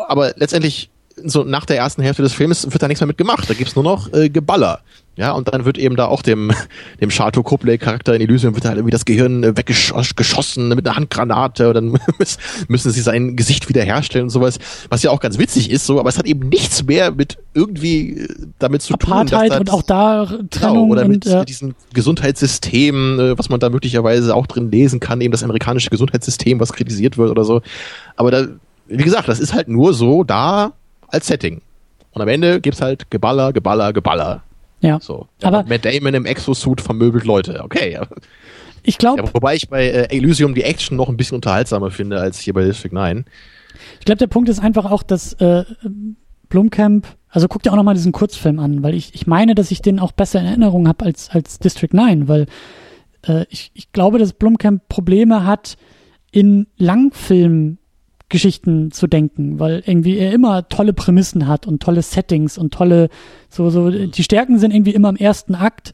Aber 0.08 0.34
letztendlich, 0.36 0.90
so 1.24 1.44
nach 1.44 1.66
der 1.66 1.78
ersten 1.78 2.02
Hälfte 2.02 2.22
des 2.22 2.34
Films 2.34 2.66
wird 2.72 2.82
da 2.82 2.88
nichts 2.88 3.02
mehr 3.02 3.08
mit 3.08 3.18
gemacht. 3.18 3.50
Da 3.50 3.54
gibt's 3.54 3.76
nur 3.76 3.84
noch 3.84 4.12
äh, 4.14 4.30
Geballer. 4.30 4.82
Ja, 5.16 5.34
und 5.34 5.54
dann 5.54 5.66
wird 5.66 5.78
eben 5.78 5.96
da 5.96 6.06
auch 6.06 6.24
dem, 6.24 6.52
dem 7.02 7.10
Charlton 7.10 7.44
Copley-Charakter 7.44 8.16
in 8.16 8.22
Elysium 8.22 8.56
wird 8.56 8.66
halt 8.66 8.78
irgendwie 8.78 8.92
das 8.92 9.06
Gehirn 9.06 9.44
äh, 9.44 9.56
weggeschossen 9.56 10.70
mit 10.70 10.88
einer 10.88 10.96
Handgranate 10.96 11.68
und 11.68 11.74
dann 11.76 12.00
müssen 12.68 12.92
sie 12.92 13.02
sein 13.02 13.36
Gesicht 13.36 13.70
wiederherstellen 13.70 14.26
und 14.26 14.30
sowas, 14.32 14.58
was 14.90 15.04
ja 15.04 15.12
auch 15.12 15.20
ganz 15.20 15.38
witzig 15.38 15.70
ist, 15.70 15.86
so, 15.86 16.00
aber 16.00 16.10
es 16.10 16.18
hat 16.18 16.26
eben 16.26 16.50
nichts 16.50 16.84
mehr 16.86 17.12
mit 17.12 17.38
irgendwie 17.54 18.22
äh, 18.22 18.28
damit 18.58 18.82
zu 18.82 18.96
tun, 18.98 19.14
Apartheid 19.14 19.52
dass 19.52 19.60
und 19.60 19.70
auch 19.70 19.84
da 19.84 20.24
Genau, 20.30 20.44
Trennung 20.50 20.90
oder 20.90 21.08
mit 21.08 21.26
und 21.26 21.32
äh, 21.32 21.46
diesem 21.46 21.76
Gesundheitssystem, 21.94 23.34
was 23.38 23.50
man 23.50 23.60
da 23.60 23.70
möglicherweise 23.70 24.36
auch 24.36 24.48
drin 24.48 24.72
lesen 24.72 25.00
kann, 25.00 25.22
eben 25.22 25.32
das 25.32 25.44
amerikanische 25.44 25.90
Gesundheitssystem, 25.90 26.60
was 26.60 26.74
kritisiert 26.74 27.18
wird 27.18 27.30
oder 27.30 27.44
so. 27.44 27.62
Aber 28.16 28.32
da, 28.32 28.48
wie 28.88 29.04
gesagt, 29.04 29.28
das 29.28 29.40
ist 29.40 29.54
halt 29.54 29.68
nur 29.68 29.94
so 29.94 30.24
da 30.24 30.74
als 31.08 31.28
Setting. 31.28 31.62
Und 32.12 32.22
am 32.22 32.28
Ende 32.28 32.62
gibt's 32.62 32.82
halt 32.82 33.10
Geballer, 33.10 33.54
Geballer, 33.54 33.94
Geballer. 33.94 34.44
Ja. 34.84 35.00
So. 35.02 35.28
Ja, 35.42 35.48
Aber- 35.48 35.64
Matt 35.68 35.86
Damon 35.86 36.14
im 36.14 36.26
Exosuit 36.26 36.82
vermöbelt 36.82 37.26
Leute. 37.26 37.62
Okay. 37.64 38.00
Ich 38.84 38.98
glaube, 38.98 39.24
Ja, 39.24 39.34
wobei 39.34 39.56
ich 39.56 39.70
bei 39.70 39.86
äh, 39.88 40.16
Elysium 40.16 40.54
die 40.54 40.64
Action 40.64 40.98
noch 40.98 41.08
ein 41.10 41.16
bisschen 41.18 41.36
unterhaltsamer 41.36 41.90
finde 41.90 42.20
als 42.20 42.40
hier 42.40 42.54
bei 42.54 42.64
District 42.66 42.92
9. 42.92 43.24
Ich 44.00 44.06
glaube, 44.06 44.20
der 44.20 44.28
Punkt 44.28 44.50
ist 44.50 44.60
einfach 44.60 44.86
auch, 44.92 45.04
dass 45.04 45.34
äh, 45.34 45.64
Blumkamp, 46.50 47.08
also 47.30 47.48
guck 47.48 47.64
dir 47.64 47.72
auch 47.72 47.78
nochmal 47.78 47.96
diesen 47.96 48.12
Kurzfilm 48.12 48.60
an, 48.60 48.84
weil 48.84 48.94
ich, 48.94 49.16
ich 49.16 49.26
meine, 49.26 49.56
dass 49.56 49.72
ich 49.72 49.82
den 49.82 50.00
auch 50.00 50.12
besser 50.12 50.40
in 50.42 50.46
Erinnerung 50.46 50.88
habe 50.88 51.06
als, 51.06 51.30
als 51.30 51.60
District 51.60 51.90
9, 51.94 52.28
weil 52.28 52.46
äh, 53.26 53.46
ich, 53.50 53.72
ich 53.74 53.92
glaube, 53.94 54.20
dass 54.20 54.34
Blumkamp 54.34 54.88
Probleme 54.90 55.46
hat, 55.46 55.78
in 56.32 56.68
Langfilmgeschichten 58.34 58.92
zu 58.92 59.08
denken, 59.08 59.60
weil 59.60 59.84
irgendwie 59.86 60.18
er 60.18 60.34
immer 60.34 60.68
tolle 60.68 60.94
Prämissen 60.94 61.48
hat 61.48 61.68
und 61.68 61.82
tolle 61.82 62.02
Settings 62.02 62.58
und 62.58 62.74
tolle, 62.74 63.10
so, 63.50 63.70
so, 63.70 63.90
die 63.90 64.24
Stärken 64.24 64.58
sind 64.58 64.74
irgendwie 64.74 64.94
immer 64.94 65.10
im 65.10 65.16
ersten 65.16 65.56
Akt 65.56 65.94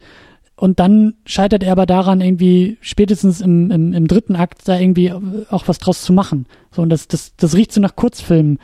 und 0.55 0.79
dann 0.79 1.15
scheitert 1.25 1.63
er 1.63 1.73
aber 1.73 1.85
daran, 1.85 2.21
irgendwie 2.21 2.77
spätestens 2.81 3.41
im, 3.41 3.71
im, 3.71 3.93
im 3.93 4.07
dritten 4.07 4.35
Akt 4.35 4.67
da 4.67 4.79
irgendwie 4.79 5.11
auch 5.49 5.67
was 5.67 5.79
draus 5.79 6.03
zu 6.03 6.13
machen. 6.13 6.45
So, 6.71 6.81
und 6.81 6.89
das, 6.89 7.07
das, 7.07 7.35
das 7.35 7.55
riecht 7.55 7.73
so 7.73 7.81
nach 7.81 7.95
Kurzfilm 7.95 8.57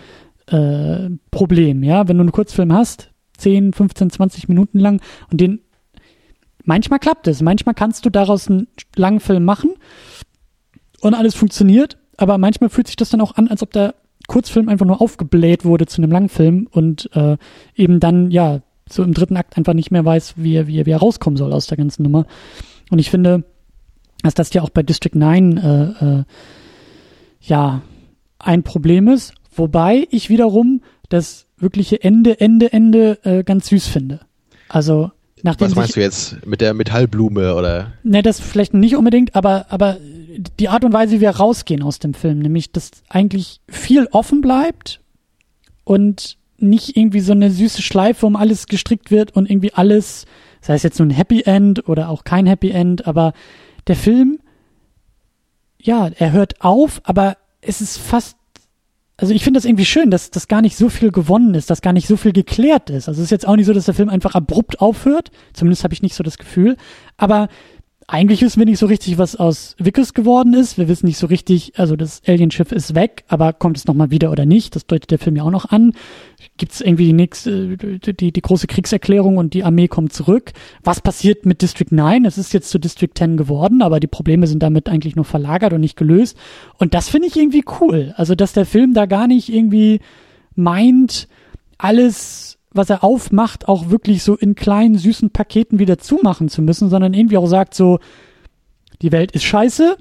äh, 0.47 1.10
Problem, 1.31 1.84
ja. 1.84 2.07
Wenn 2.07 2.18
du 2.18 2.22
einen 2.22 2.31
Kurzfilm 2.31 2.72
hast, 2.73 3.11
10, 3.38 3.73
15, 3.73 4.10
20 4.10 4.47
Minuten 4.47 4.80
lang 4.80 5.02
und 5.31 5.41
den 5.41 5.60
manchmal 6.64 6.99
klappt 6.99 7.27
es, 7.27 7.41
manchmal 7.41 7.76
kannst 7.76 8.06
du 8.06 8.10
daraus 8.10 8.47
einen 8.47 8.68
langen 8.95 9.19
Film 9.19 9.43
machen 9.43 9.72
und 11.02 11.14
alles 11.14 11.35
funktioniert, 11.35 11.97
aber 12.18 12.38
manchmal 12.38 12.70
fühlt 12.70 12.88
sich 12.88 12.96
das 12.96 13.10
dann 13.10 13.22
auch 13.22 13.36
an, 13.36 13.48
als 13.48 13.62
ob 13.62 13.72
der 13.72 13.96
Kurzfilm 14.28 14.70
einfach 14.70 14.86
nur 14.86 15.02
aufgebläht 15.02 15.66
wurde 15.66 15.86
zu 15.86 16.02
einem 16.02 16.12
Langfilm 16.12 16.68
und 16.72 17.10
äh, 17.14 17.38
eben 17.76 18.00
dann, 18.00 18.32
ja, 18.32 18.62
so 18.90 19.04
im 19.04 19.14
dritten 19.14 19.38
Akt 19.38 19.58
einfach 19.58 19.74
nicht 19.74 19.92
mehr 19.92 20.06
weiß, 20.06 20.36
wie 20.38 20.56
er, 20.56 20.68
wie 20.68 20.80
er, 20.80 20.86
wie 20.86 20.92
er 20.92 21.00
rauskommen 21.00 21.38
soll 21.38 21.54
aus 21.54 21.68
der 21.68 21.78
ganzen 21.78 22.04
Nummer. 22.04 22.26
Und 22.92 23.00
ich 23.00 23.10
finde, 23.10 23.44
dass 24.22 24.34
das 24.34 24.54
ja 24.54 24.62
auch 24.62 24.70
bei 24.70 24.84
District 24.84 25.14
9 25.14 25.58
äh, 25.58 25.84
äh, 25.84 26.24
ja 27.42 27.82
ein 28.40 28.64
Problem 28.64 29.08
ist, 29.08 29.34
wobei 29.56 30.08
ich 30.12 30.30
wiederum 30.30 30.82
das 31.10 31.48
wirkliche 31.58 32.02
Ende, 32.04 32.40
Ende, 32.40 32.74
Ende 32.74 33.20
äh, 33.24 33.44
ganz 33.44 33.68
süß 33.68 33.88
finde. 33.88 34.22
Also 34.68 35.12
nachdem 35.42 35.68
Was 35.68 35.76
meinst 35.76 35.96
du 35.96 36.02
jetzt 36.02 36.46
mit 36.46 36.62
der 36.62 36.74
Metallblume 36.74 37.56
oder? 37.56 37.94
ne, 38.04 38.22
das 38.22 38.40
vielleicht 38.40 38.74
nicht 38.74 38.96
unbedingt, 38.96 39.36
aber 39.36 39.68
aber 39.70 39.98
die 40.60 40.70
Art 40.70 40.84
und 40.84 40.94
Weise, 40.94 41.16
wie 41.16 41.22
wir 41.22 41.32
rausgehen 41.32 41.84
aus 41.84 41.99
dem 41.99 42.14
Film, 42.14 42.40
nämlich 42.40 42.72
dass 42.72 42.91
eigentlich 43.10 43.62
viel 43.70 44.07
offen 44.12 44.41
bleibt 44.41 45.02
und 45.84 46.38
nicht 46.57 46.95
irgendwie 46.95 47.20
so 47.20 47.34
eine 47.34 47.52
süße 47.52 47.82
Schleife 47.82 48.26
um 48.26 48.36
alles 48.36 48.68
gestrickt 48.68 49.12
wird 49.12 49.36
und 49.36 49.49
irgendwie 49.49 49.74
alles, 49.74 50.26
sei 50.62 50.76
es 50.76 50.84
jetzt 50.84 50.99
nun 50.99 51.10
ein 51.10 51.16
Happy 51.16 51.44
End 51.44 51.88
oder 51.88 52.10
auch 52.10 52.24
kein 52.24 52.45
Happy 52.45 52.72
End, 52.72 53.07
aber 53.07 53.34
der 53.88 53.95
Film, 53.95 54.40
ja, 55.80 56.10
er 56.18 56.32
hört 56.32 56.62
auf, 56.62 57.02
aber 57.03 57.38
es 57.62 57.82
ist 57.82 57.98
fast 57.98 58.38
also 59.18 59.34
ich 59.34 59.44
finde 59.44 59.57
das 59.57 59.66
irgendwie 59.66 59.86
schön, 59.86 60.12
dass 60.12 60.30
das 60.30 60.49
gar 60.49 60.62
nicht 60.62 60.76
so 60.76 60.90
viel 60.90 61.10
gewonnen 61.12 61.56
ist, 61.56 61.70
dass 61.70 61.82
gar 61.82 61.94
nicht 61.94 62.07
so 62.07 62.18
viel 62.18 62.34
geklärt 62.34 62.90
ist. 62.90 63.07
Also 63.07 63.22
es 63.22 63.26
ist 63.26 63.32
jetzt 63.32 63.48
auch 63.48 63.56
nicht 63.56 63.66
so, 63.66 63.72
dass 63.72 63.86
der 63.86 63.94
Film 63.94 64.10
einfach 64.10 64.36
abrupt 64.36 64.82
aufhört. 64.82 65.32
Zumindest 65.53 65.86
habe 65.86 65.94
ich 65.94 66.02
nicht 66.02 66.16
so 66.16 66.24
das 66.24 66.38
Gefühl. 66.38 66.76
Aber 67.16 67.48
eigentlich 68.07 68.41
wissen 68.44 68.60
wir 68.60 68.65
nicht 68.65 68.77
so 68.77 68.86
richtig, 68.86 69.18
was 69.18 69.36
aus 69.36 69.76
Vickers 69.80 70.14
geworden 70.14 70.53
ist. 70.53 70.77
Wir 70.77 70.88
wissen 70.88 71.07
nicht 71.07 71.18
so 71.18 71.26
richtig, 71.26 71.73
also 71.77 71.95
das 71.95 72.22
Alienschiff 72.27 72.72
ist 72.72 72.94
weg, 72.94 73.23
aber 73.27 73.52
kommt 73.52 73.77
es 73.77 73.86
nochmal 73.86 74.11
wieder 74.11 74.32
oder 74.32 74.45
nicht? 74.45 74.76
Das 74.76 74.86
deutet 74.86 75.10
der 75.10 75.18
Film 75.18 75.36
ja 75.36 75.44
auch 75.44 75.52
noch 75.52 75.72
an. 75.72 75.94
Gibt 76.57 76.73
es 76.73 76.82
irgendwie 76.82 77.06
die 77.06 77.14
nächste, 77.14 77.77
die, 77.77 78.32
die 78.32 78.41
große 78.41 78.68
Kriegserklärung 78.68 79.38
und 79.38 79.56
die 79.56 79.64
Armee 79.64 79.88
kommt 79.88 80.14
zurück? 80.14 80.53
Was 80.84 81.02
passiert 81.02 81.48
mit 81.48 81.64
District 81.64 81.90
9? 81.90 82.26
Es 82.26 82.38
ist 82.38 82.53
jetzt 82.53 82.69
zu 82.69 82.77
District 82.77 83.10
10 83.14 83.38
geworden, 83.38 83.82
aber 83.82 83.99
die 83.99 84.07
Probleme 84.07 84.45
sind 84.45 84.61
damit 84.61 84.88
eigentlich 84.88 85.15
nur 85.15 85.26
verlagert 85.26 85.73
und 85.73 85.82
nicht 85.82 85.98
gelöst. 85.98 86.38
Und 86.77 86.94
das 86.94 87.10
finde 87.10 87.27
ich 87.27 87.36
irgendwie 87.36 87.64
cool. 87.82 88.14
Also, 88.18 88.36
dass 88.36 88.53
der 88.53 88.68
Film 88.68 88.94
da 88.94 89.07
gar 89.07 89.26
nicht 89.26 89.52
irgendwie 89.52 89.99
meint, 90.53 91.27
alles 91.80 92.55
was 92.76 92.89
er 92.89 93.03
aufmacht, 93.03 93.68
auch 93.68 93.89
wirklich 93.89 94.23
so 94.23 94.35
in 94.35 94.56
kleinen, 94.56 94.97
süßen 94.97 95.31
Paketen 95.31 95.80
wieder 95.80 95.97
zumachen 95.97 96.49
zu 96.49 96.61
müssen, 96.61 96.89
sondern 96.89 97.14
irgendwie 97.14 97.38
auch 97.38 97.47
sagt 97.47 97.73
so, 97.73 97.99
die 99.02 99.11
Welt 99.11 99.31
ist 99.31 99.43
scheiße 99.43 99.97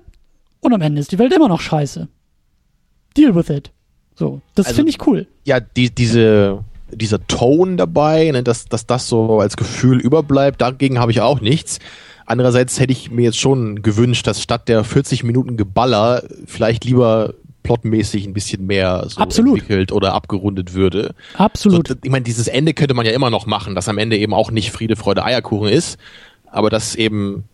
und 0.61 0.73
am 0.73 0.81
Ende 0.81 1.01
ist 1.01 1.13
die 1.13 1.19
Welt 1.19 1.33
immer 1.33 1.49
noch 1.49 1.61
scheiße. 1.61 2.09
Deal 3.17 3.35
with 3.35 3.51
it. 3.51 3.71
So, 4.15 4.41
das 4.55 4.67
also, 4.67 4.77
finde 4.77 4.91
ich 4.91 5.07
cool. 5.07 5.27
Ja, 5.45 5.61
die, 5.61 5.95
diese, 5.95 6.65
dieser 6.91 7.25
Ton 7.27 7.77
dabei, 7.77 8.31
ne, 8.31 8.43
dass, 8.43 8.67
dass 8.67 8.87
das 8.87 9.09
so 9.09 9.41
als 9.41 9.57
Gefühl 9.57 10.01
überbleibt, 10.01 10.61
dagegen 10.61 10.99
habe 10.99 11.13
ich 11.13 11.21
auch 11.21 11.41
nichts. 11.41 11.79
Andererseits 12.27 12.81
hätte 12.81 12.93
ich 12.93 13.11
mir 13.11 13.23
jetzt 13.23 13.39
schon 13.39 13.83
gewünscht, 13.83 14.27
dass 14.27 14.41
statt 14.43 14.69
der 14.69 14.83
40 14.85 15.25
Minuten 15.25 15.57
Geballer 15.57 16.23
vielleicht 16.47 16.85
lieber 16.85 17.35
plotmäßig 17.65 18.27
ein 18.27 18.33
bisschen 18.35 18.67
mehr 18.67 19.07
so 19.09 19.21
Absolut. 19.21 19.59
entwickelt 19.59 19.91
oder 19.91 20.15
abgerundet 20.15 20.75
würde. 20.75 21.15
Absolut. 21.37 21.89
So, 21.89 21.95
ich 22.01 22.11
meine, 22.11 22.23
dieses 22.23 22.47
Ende 22.47 22.75
könnte 22.75 22.95
man 22.95 23.05
ja 23.05 23.13
immer 23.13 23.31
noch 23.31 23.47
machen, 23.47 23.75
dass 23.75 23.89
am 23.89 23.99
Ende 23.99 24.17
eben 24.17 24.33
auch 24.33 24.53
nicht 24.53 24.71
Friede, 24.71 24.95
Freude, 24.95 25.25
Eierkuchen 25.25 25.69
ist, 25.69 25.99
aber 26.47 26.71
dass 26.71 26.95
eben 26.95 27.45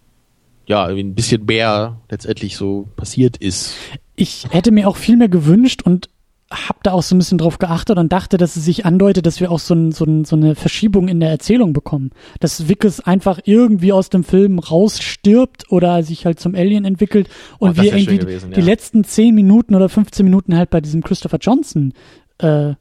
ja 0.67 0.85
ein 0.85 1.15
bisschen 1.15 1.47
mehr 1.47 1.97
letztendlich 2.11 2.57
so 2.57 2.89
passiert 2.97 3.39
ist. 3.39 3.75
Ich 4.17 4.47
hätte 4.51 4.73
mir 4.73 4.89
auch 4.89 4.97
viel 4.97 5.17
mehr 5.17 5.29
gewünscht 5.29 5.83
und 5.83 6.11
habe 6.53 6.81
da 6.83 6.93
auch 6.93 7.03
so 7.03 7.15
ein 7.15 7.19
bisschen 7.19 7.39
drauf 7.39 7.59
geachtet 7.59 7.97
und 7.97 8.13
dachte, 8.13 8.37
dass 8.37 8.57
es 8.57 8.65
sich 8.65 8.85
andeutet, 8.85 9.25
dass 9.25 9.41
wir 9.41 9.53
auch 9.53 9.61
so, 9.61 9.75
ein, 9.75 9.93
so, 9.93 10.05
ein, 10.05 10.25
so 10.25 10.35
eine 10.35 10.57
Verschiebung 10.57 11.07
in 11.07 11.21
der 11.21 11.31
Erzählung 11.31 11.73
bekommen. 11.73 12.11
Dass 12.41 12.69
Vickers 12.69 13.01
einfach 13.01 13.39
irgendwie 13.45 13.93
aus 13.93 14.11
dem 14.11 14.25
Film 14.25 14.59
rausstirbt 14.59 15.71
oder 15.71 16.03
sich 16.03 16.27
halt 16.27 16.41
zum 16.41 16.57
Alien 16.57 16.85
entwickelt 16.85 17.29
und 17.59 17.79
oh, 17.79 17.83
wir 17.83 17.95
irgendwie 17.95 18.19
gewesen, 18.19 18.51
die 18.53 18.61
letzten 18.61 19.05
10 19.05 19.35
Minuten 19.35 19.77
oder 19.77 19.89
15 19.89 20.25
Minuten 20.25 20.57
halt 20.57 20.71
bei 20.71 20.81
diesem 20.81 21.05
Christopher 21.05 21.39
Johnson 21.39 21.93
äh, 22.39 22.75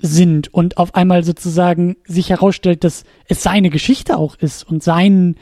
sind 0.00 0.52
und 0.54 0.76
auf 0.76 0.94
einmal 0.94 1.24
sozusagen 1.24 1.96
sich 2.06 2.30
herausstellt, 2.30 2.84
dass 2.84 3.04
es 3.28 3.42
seine 3.42 3.70
Geschichte 3.70 4.16
auch 4.16 4.36
ist 4.36 4.62
und 4.62 4.82
sein 4.82 5.36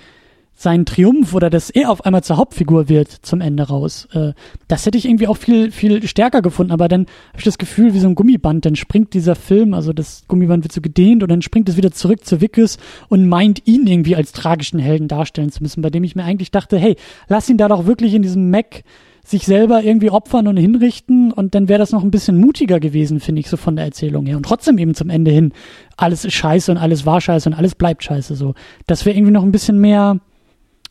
sein 0.55 0.87
Triumph 0.87 1.35
oder 1.35 1.51
dass 1.51 1.71
er 1.71 1.91
auf 1.91 2.05
einmal 2.05 2.23
zur 2.23 2.37
Hauptfigur 2.37 2.89
wird 2.89 3.11
zum 3.11 3.41
Ende 3.41 3.65
raus. 3.65 4.07
Äh, 4.13 4.33
das 4.69 4.87
hätte 4.87 4.97
ich 4.97 5.07
irgendwie 5.07 5.27
auch 5.27 5.37
viel, 5.37 5.73
viel 5.73 6.07
stärker 6.07 6.41
gefunden, 6.41 6.73
aber 6.73 6.89
dann 6.89 7.03
habe 7.31 7.39
ich 7.39 7.45
das 7.45 7.59
Gefühl, 7.59 7.95
wie 7.95 7.99
so 7.99 8.09
ein 8.09 8.15
Gummiband, 8.15 8.65
dann 8.65 8.77
springt 8.77 9.15
dieser 9.15 9.35
Film, 9.35 9.75
also 9.75 9.93
das 9.93 10.25
Gummiband 10.29 10.65
wird 10.65 10.73
so 10.73 10.81
gedehnt 10.81 11.23
und 11.23 11.31
dann 11.31 11.43
springt 11.43 11.69
es 11.69 11.77
wieder 11.77 11.91
zurück 11.91 12.25
zu 12.25 12.41
Vickers 12.41 12.79
und 13.09 13.29
meint 13.29 13.67
ihn 13.67 13.87
irgendwie 13.87 14.15
als 14.15 14.33
tragischen 14.33 14.79
Helden 14.79 15.09
darstellen 15.09 15.51
zu 15.51 15.63
müssen, 15.63 15.83
bei 15.83 15.91
dem 15.91 16.05
ich 16.05 16.15
mir 16.15 16.25
eigentlich 16.25 16.51
dachte, 16.51 16.79
hey, 16.79 16.97
lass 17.29 17.49
ihn 17.49 17.59
da 17.59 17.69
doch 17.69 17.87
wirklich 17.87 18.15
in 18.15 18.23
diesem 18.23 18.51
Mac 18.51 18.85
sich 19.25 19.47
selber 19.47 19.83
irgendwie 19.83 20.11
opfern 20.11 20.49
und 20.49 20.57
hinrichten 20.57 21.33
und 21.33 21.55
dann 21.55 21.69
wäre 21.69 21.79
das 21.79 21.93
noch 21.93 22.03
ein 22.03 22.11
bisschen 22.11 22.37
mutiger 22.39 22.81
gewesen, 22.81 23.21
finde 23.21 23.41
ich, 23.41 23.49
so 23.49 23.57
von 23.57 23.77
der 23.77 23.85
Erzählung 23.85 24.27
her. 24.27 24.37
Und 24.37 24.45
trotzdem 24.45 24.79
eben 24.79 24.95
zum 24.95 25.11
Ende 25.11 25.31
hin, 25.31 25.53
alles 25.97 26.25
ist 26.25 26.35
scheiße 26.35 26.73
und 26.73 26.79
alles 26.79 27.07
war 27.07 27.21
scheiße 27.21 27.49
und 27.49 27.55
alles 27.55 27.77
bleibt 27.77 28.03
scheiße 28.03 28.35
so. 28.35 28.55
Das 28.87 29.07
wäre 29.07 29.17
irgendwie 29.17 29.33
noch 29.33 29.45
ein 29.45 29.53
bisschen 29.53 29.81
mehr, 29.81 30.19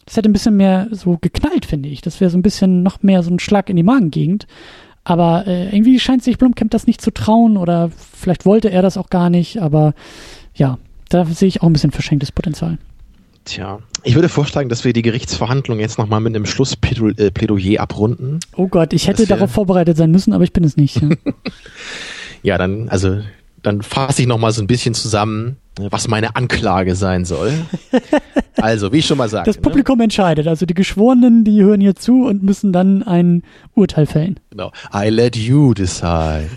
das 0.05 0.17
hätte 0.17 0.29
ein 0.29 0.33
bisschen 0.33 0.57
mehr 0.57 0.87
so 0.91 1.17
geknallt, 1.19 1.65
finde 1.65 1.89
ich. 1.89 2.01
Das 2.01 2.19
wäre 2.19 2.31
so 2.31 2.37
ein 2.37 2.41
bisschen 2.41 2.83
noch 2.83 3.03
mehr 3.03 3.23
so 3.23 3.31
ein 3.31 3.39
Schlag 3.39 3.69
in 3.69 3.75
die 3.75 3.83
Magengegend. 3.83 4.47
Aber 5.03 5.47
äh, 5.47 5.75
irgendwie 5.75 5.99
scheint 5.99 6.23
sich 6.23 6.37
Blumkamp 6.37 6.71
das 6.71 6.87
nicht 6.87 7.01
zu 7.01 7.11
trauen 7.11 7.57
oder 7.57 7.89
vielleicht 7.89 8.45
wollte 8.45 8.69
er 8.69 8.81
das 8.81 8.97
auch 8.97 9.09
gar 9.09 9.29
nicht. 9.29 9.61
Aber 9.61 9.93
ja, 10.53 10.77
da 11.09 11.25
sehe 11.25 11.47
ich 11.47 11.61
auch 11.61 11.67
ein 11.67 11.73
bisschen 11.73 11.91
verschenktes 11.91 12.31
Potenzial. 12.31 12.77
Tja, 13.45 13.79
ich 14.03 14.13
würde 14.13 14.29
vorschlagen, 14.29 14.69
dass 14.69 14.85
wir 14.85 14.93
die 14.93 15.01
Gerichtsverhandlung 15.01 15.79
jetzt 15.79 15.97
nochmal 15.97 16.21
mit 16.21 16.35
einem 16.35 16.45
Schlussplädoyer 16.45 17.81
abrunden. 17.81 18.39
Oh 18.55 18.67
Gott, 18.67 18.93
ich 18.93 19.07
hätte 19.07 19.25
darauf 19.25 19.51
vorbereitet 19.51 19.97
sein 19.97 20.11
müssen, 20.11 20.33
aber 20.33 20.43
ich 20.43 20.53
bin 20.53 20.63
es 20.63 20.77
nicht. 20.77 21.01
Ja, 21.01 21.09
ja 22.43 22.57
dann, 22.59 22.87
also, 22.89 23.21
dann 23.63 23.81
fasse 23.81 24.21
ich 24.21 24.27
nochmal 24.27 24.51
so 24.51 24.61
ein 24.61 24.67
bisschen 24.67 24.93
zusammen 24.93 25.57
was 25.77 26.07
meine 26.07 26.35
Anklage 26.35 26.95
sein 26.95 27.25
soll. 27.25 27.53
Also, 28.57 28.91
wie 28.91 28.97
ich 28.97 29.07
schon 29.07 29.17
mal 29.17 29.29
sagte. 29.29 29.49
Das 29.49 29.55
ne? 29.55 29.63
Publikum 29.63 29.97
ne? 29.97 30.03
entscheidet. 30.03 30.47
Also 30.47 30.67
die 30.67 30.75
Geschworenen, 30.75 31.43
die 31.43 31.63
hören 31.63 31.81
hier 31.81 31.95
zu 31.95 32.27
und 32.27 32.43
müssen 32.43 32.71
dann 32.71 33.01
ein 33.01 33.41
Urteil 33.73 34.05
fällen. 34.05 34.39
Genau. 34.51 34.71
I 34.93 35.09
let 35.09 35.35
you 35.35 35.73
decide. 35.73 36.49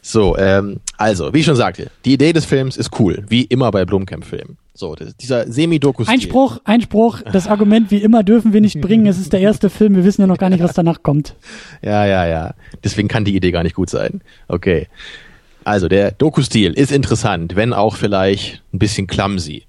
So, 0.00 0.38
ähm, 0.38 0.78
also, 0.96 1.34
wie 1.34 1.40
ich 1.40 1.44
schon 1.44 1.56
sagte, 1.56 1.90
die 2.04 2.12
Idee 2.12 2.32
des 2.32 2.44
Films 2.44 2.76
ist 2.76 2.98
cool, 3.00 3.24
wie 3.28 3.42
immer 3.42 3.72
bei 3.72 3.84
Blumkamp-Filmen. 3.84 4.56
So, 4.72 4.94
das, 4.94 5.16
dieser 5.16 5.50
semi-doku 5.50 6.04
Einspruch, 6.06 6.60
Einspruch, 6.64 7.22
das 7.22 7.48
Argument 7.48 7.90
wie 7.90 7.98
immer 7.98 8.22
dürfen 8.22 8.52
wir 8.52 8.60
nicht 8.60 8.80
bringen, 8.80 9.06
es 9.06 9.18
ist 9.18 9.32
der 9.32 9.40
erste 9.40 9.68
Film, 9.68 9.96
wir 9.96 10.04
wissen 10.04 10.20
ja 10.20 10.28
noch 10.28 10.38
gar 10.38 10.48
nicht, 10.48 10.62
was 10.62 10.74
danach 10.74 11.02
kommt. 11.02 11.34
Ja, 11.82 12.06
ja, 12.06 12.26
ja. 12.26 12.54
Deswegen 12.84 13.08
kann 13.08 13.24
die 13.24 13.34
Idee 13.34 13.50
gar 13.50 13.62
nicht 13.62 13.74
gut 13.74 13.90
sein. 13.90 14.22
Okay. 14.48 14.86
Also 15.66 15.88
der 15.88 16.12
Doku-Stil 16.12 16.72
ist 16.74 16.92
interessant, 16.92 17.56
wenn 17.56 17.72
auch 17.72 17.96
vielleicht 17.96 18.62
ein 18.72 18.78
bisschen 18.78 19.08
clumsy. 19.08 19.64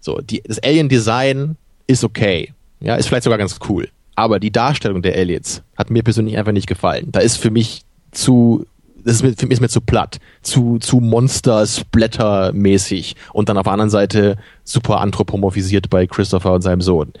So, 0.00 0.22
die, 0.22 0.42
das 0.46 0.62
Alien-Design 0.62 1.58
ist 1.86 2.04
okay. 2.04 2.54
Ja, 2.80 2.94
ist 2.94 3.08
vielleicht 3.08 3.24
sogar 3.24 3.36
ganz 3.36 3.58
cool. 3.68 3.90
Aber 4.14 4.40
die 4.40 4.50
Darstellung 4.50 5.02
der 5.02 5.14
Aliens 5.16 5.62
hat 5.76 5.90
mir 5.90 6.02
persönlich 6.02 6.38
einfach 6.38 6.52
nicht 6.52 6.66
gefallen. 6.66 7.08
Da 7.12 7.20
ist 7.20 7.36
für 7.36 7.50
mich 7.50 7.82
zu, 8.12 8.64
das 9.04 9.16
ist 9.16 9.22
mir, 9.22 9.34
für 9.36 9.44
mich 9.44 9.56
ist 9.56 9.60
mir 9.60 9.68
zu 9.68 9.82
platt, 9.82 10.20
zu, 10.40 10.78
zu 10.78 11.00
Monster-Splatter-mäßig 11.00 13.14
und 13.34 13.50
dann 13.50 13.58
auf 13.58 13.64
der 13.64 13.74
anderen 13.74 13.90
Seite 13.90 14.38
super 14.64 15.02
anthropomorphisiert 15.02 15.90
bei 15.90 16.06
Christopher 16.06 16.54
und 16.54 16.62
seinem 16.62 16.80
Sohn. 16.80 17.12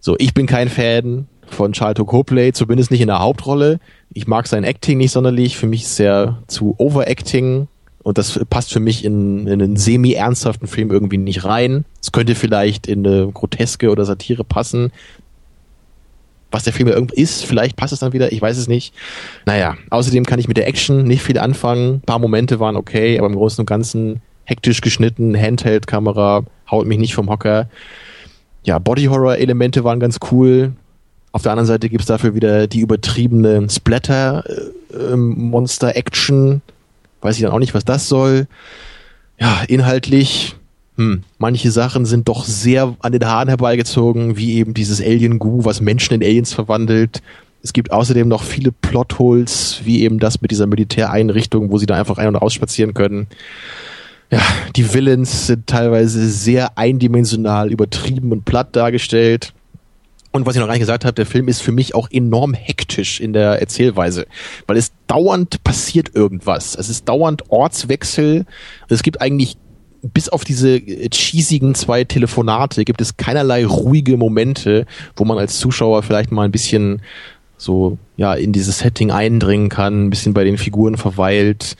So, 0.00 0.16
ich 0.18 0.34
bin 0.34 0.48
kein 0.48 0.68
Fan 0.68 1.28
von 1.46 1.72
Charlton 1.72 2.06
Copley, 2.06 2.52
zumindest 2.52 2.90
nicht 2.90 3.00
in 3.00 3.06
der 3.06 3.20
Hauptrolle. 3.20 3.78
Ich 4.14 4.26
mag 4.26 4.46
sein 4.46 4.64
Acting 4.64 4.98
nicht 4.98 5.12
sonderlich. 5.12 5.56
Für 5.56 5.66
mich 5.66 5.82
ist 5.82 5.98
er 6.00 6.42
zu 6.46 6.74
Overacting 6.78 7.68
und 8.02 8.18
das 8.18 8.38
passt 8.50 8.72
für 8.72 8.80
mich 8.80 9.04
in, 9.04 9.46
in 9.46 9.62
einen 9.62 9.76
semi-ernsthaften 9.76 10.66
Film 10.66 10.90
irgendwie 10.90 11.18
nicht 11.18 11.44
rein. 11.44 11.84
Es 12.00 12.12
könnte 12.12 12.34
vielleicht 12.34 12.86
in 12.86 13.06
eine 13.06 13.30
Groteske 13.32 13.90
oder 13.90 14.04
Satire 14.04 14.44
passen. 14.44 14.92
Was 16.50 16.64
der 16.64 16.72
Film 16.72 16.88
ja 16.88 16.94
irgendwie 16.94 17.20
ist, 17.20 17.46
vielleicht 17.46 17.76
passt 17.76 17.94
es 17.94 18.00
dann 18.00 18.12
wieder, 18.12 18.30
ich 18.32 18.42
weiß 18.42 18.58
es 18.58 18.68
nicht. 18.68 18.92
Naja, 19.46 19.76
außerdem 19.88 20.26
kann 20.26 20.38
ich 20.38 20.48
mit 20.48 20.58
der 20.58 20.66
Action 20.66 21.04
nicht 21.04 21.22
viel 21.22 21.38
anfangen. 21.38 21.94
Ein 21.94 22.00
paar 22.02 22.18
Momente 22.18 22.60
waren 22.60 22.76
okay, 22.76 23.18
aber 23.18 23.28
im 23.28 23.36
Großen 23.36 23.62
und 23.62 23.66
Ganzen 23.66 24.20
hektisch 24.44 24.82
geschnitten, 24.82 25.34
Handheld-Kamera, 25.34 26.44
haut 26.70 26.86
mich 26.86 26.98
nicht 26.98 27.14
vom 27.14 27.30
Hocker. 27.30 27.70
Ja, 28.64 28.78
Body-Horror-Elemente 28.78 29.84
waren 29.84 29.98
ganz 29.98 30.18
cool. 30.30 30.72
Auf 31.32 31.42
der 31.42 31.52
anderen 31.52 31.66
Seite 31.66 31.88
gibt's 31.88 32.06
dafür 32.06 32.34
wieder 32.34 32.66
die 32.66 32.80
übertriebene 32.80 33.68
Splatter-Monster-Action. 33.68 36.46
Äh, 36.46 36.52
ähm, 36.52 36.62
Weiß 37.22 37.36
ich 37.36 37.42
dann 37.42 37.52
auch 37.52 37.58
nicht, 37.58 37.74
was 37.74 37.84
das 37.84 38.08
soll. 38.08 38.46
Ja, 39.38 39.62
inhaltlich, 39.66 40.56
hm, 40.96 41.22
manche 41.38 41.70
Sachen 41.70 42.04
sind 42.04 42.28
doch 42.28 42.44
sehr 42.44 42.96
an 43.00 43.12
den 43.12 43.24
Haaren 43.24 43.48
herbeigezogen, 43.48 44.36
wie 44.36 44.54
eben 44.54 44.74
dieses 44.74 45.00
Alien-Goo, 45.00 45.64
was 45.64 45.80
Menschen 45.80 46.14
in 46.14 46.22
Aliens 46.22 46.52
verwandelt. 46.52 47.22
Es 47.62 47.72
gibt 47.72 47.92
außerdem 47.92 48.28
noch 48.28 48.42
viele 48.42 48.72
Plotholes, 48.72 49.80
wie 49.84 50.02
eben 50.02 50.18
das 50.18 50.42
mit 50.42 50.50
dieser 50.50 50.66
Militäreinrichtung, 50.66 51.70
wo 51.70 51.78
sie 51.78 51.86
da 51.86 51.94
einfach 51.94 52.18
ein- 52.18 52.28
und 52.28 52.36
ausspazieren 52.36 52.92
können. 52.92 53.28
Ja, 54.30 54.40
die 54.76 54.92
Villains 54.92 55.46
sind 55.46 55.66
teilweise 55.66 56.28
sehr 56.28 56.76
eindimensional 56.76 57.70
übertrieben 57.70 58.32
und 58.32 58.44
platt 58.44 58.74
dargestellt. 58.74 59.52
Und 60.32 60.46
was 60.46 60.54
ich 60.54 60.60
noch 60.60 60.66
gar 60.66 60.72
nicht 60.72 60.80
gesagt 60.80 61.04
habe, 61.04 61.14
der 61.14 61.26
Film 61.26 61.46
ist 61.46 61.60
für 61.60 61.72
mich 61.72 61.94
auch 61.94 62.10
enorm 62.10 62.54
hektisch 62.54 63.20
in 63.20 63.34
der 63.34 63.60
Erzählweise, 63.60 64.26
weil 64.66 64.78
es 64.78 64.92
dauernd 65.06 65.62
passiert 65.62 66.14
irgendwas. 66.14 66.74
Es 66.74 66.88
ist 66.88 67.08
dauernd 67.08 67.50
Ortswechsel. 67.50 68.46
Es 68.88 69.02
gibt 69.02 69.20
eigentlich 69.20 69.58
bis 70.02 70.28
auf 70.28 70.44
diese 70.44 70.78
cheesigen 70.78 71.74
zwei 71.74 72.02
Telefonate 72.04 72.84
gibt 72.84 73.00
es 73.00 73.16
keinerlei 73.16 73.64
ruhige 73.64 74.16
Momente, 74.16 74.86
wo 75.14 75.24
man 75.24 75.38
als 75.38 75.58
Zuschauer 75.58 76.02
vielleicht 76.02 76.32
mal 76.32 76.44
ein 76.44 76.50
bisschen 76.50 77.02
so 77.56 77.98
ja 78.16 78.34
in 78.34 78.52
dieses 78.52 78.80
Setting 78.80 79.12
eindringen 79.12 79.68
kann, 79.68 80.06
ein 80.06 80.10
bisschen 80.10 80.34
bei 80.34 80.44
den 80.44 80.58
Figuren 80.58 80.96
verweilt. 80.96 81.76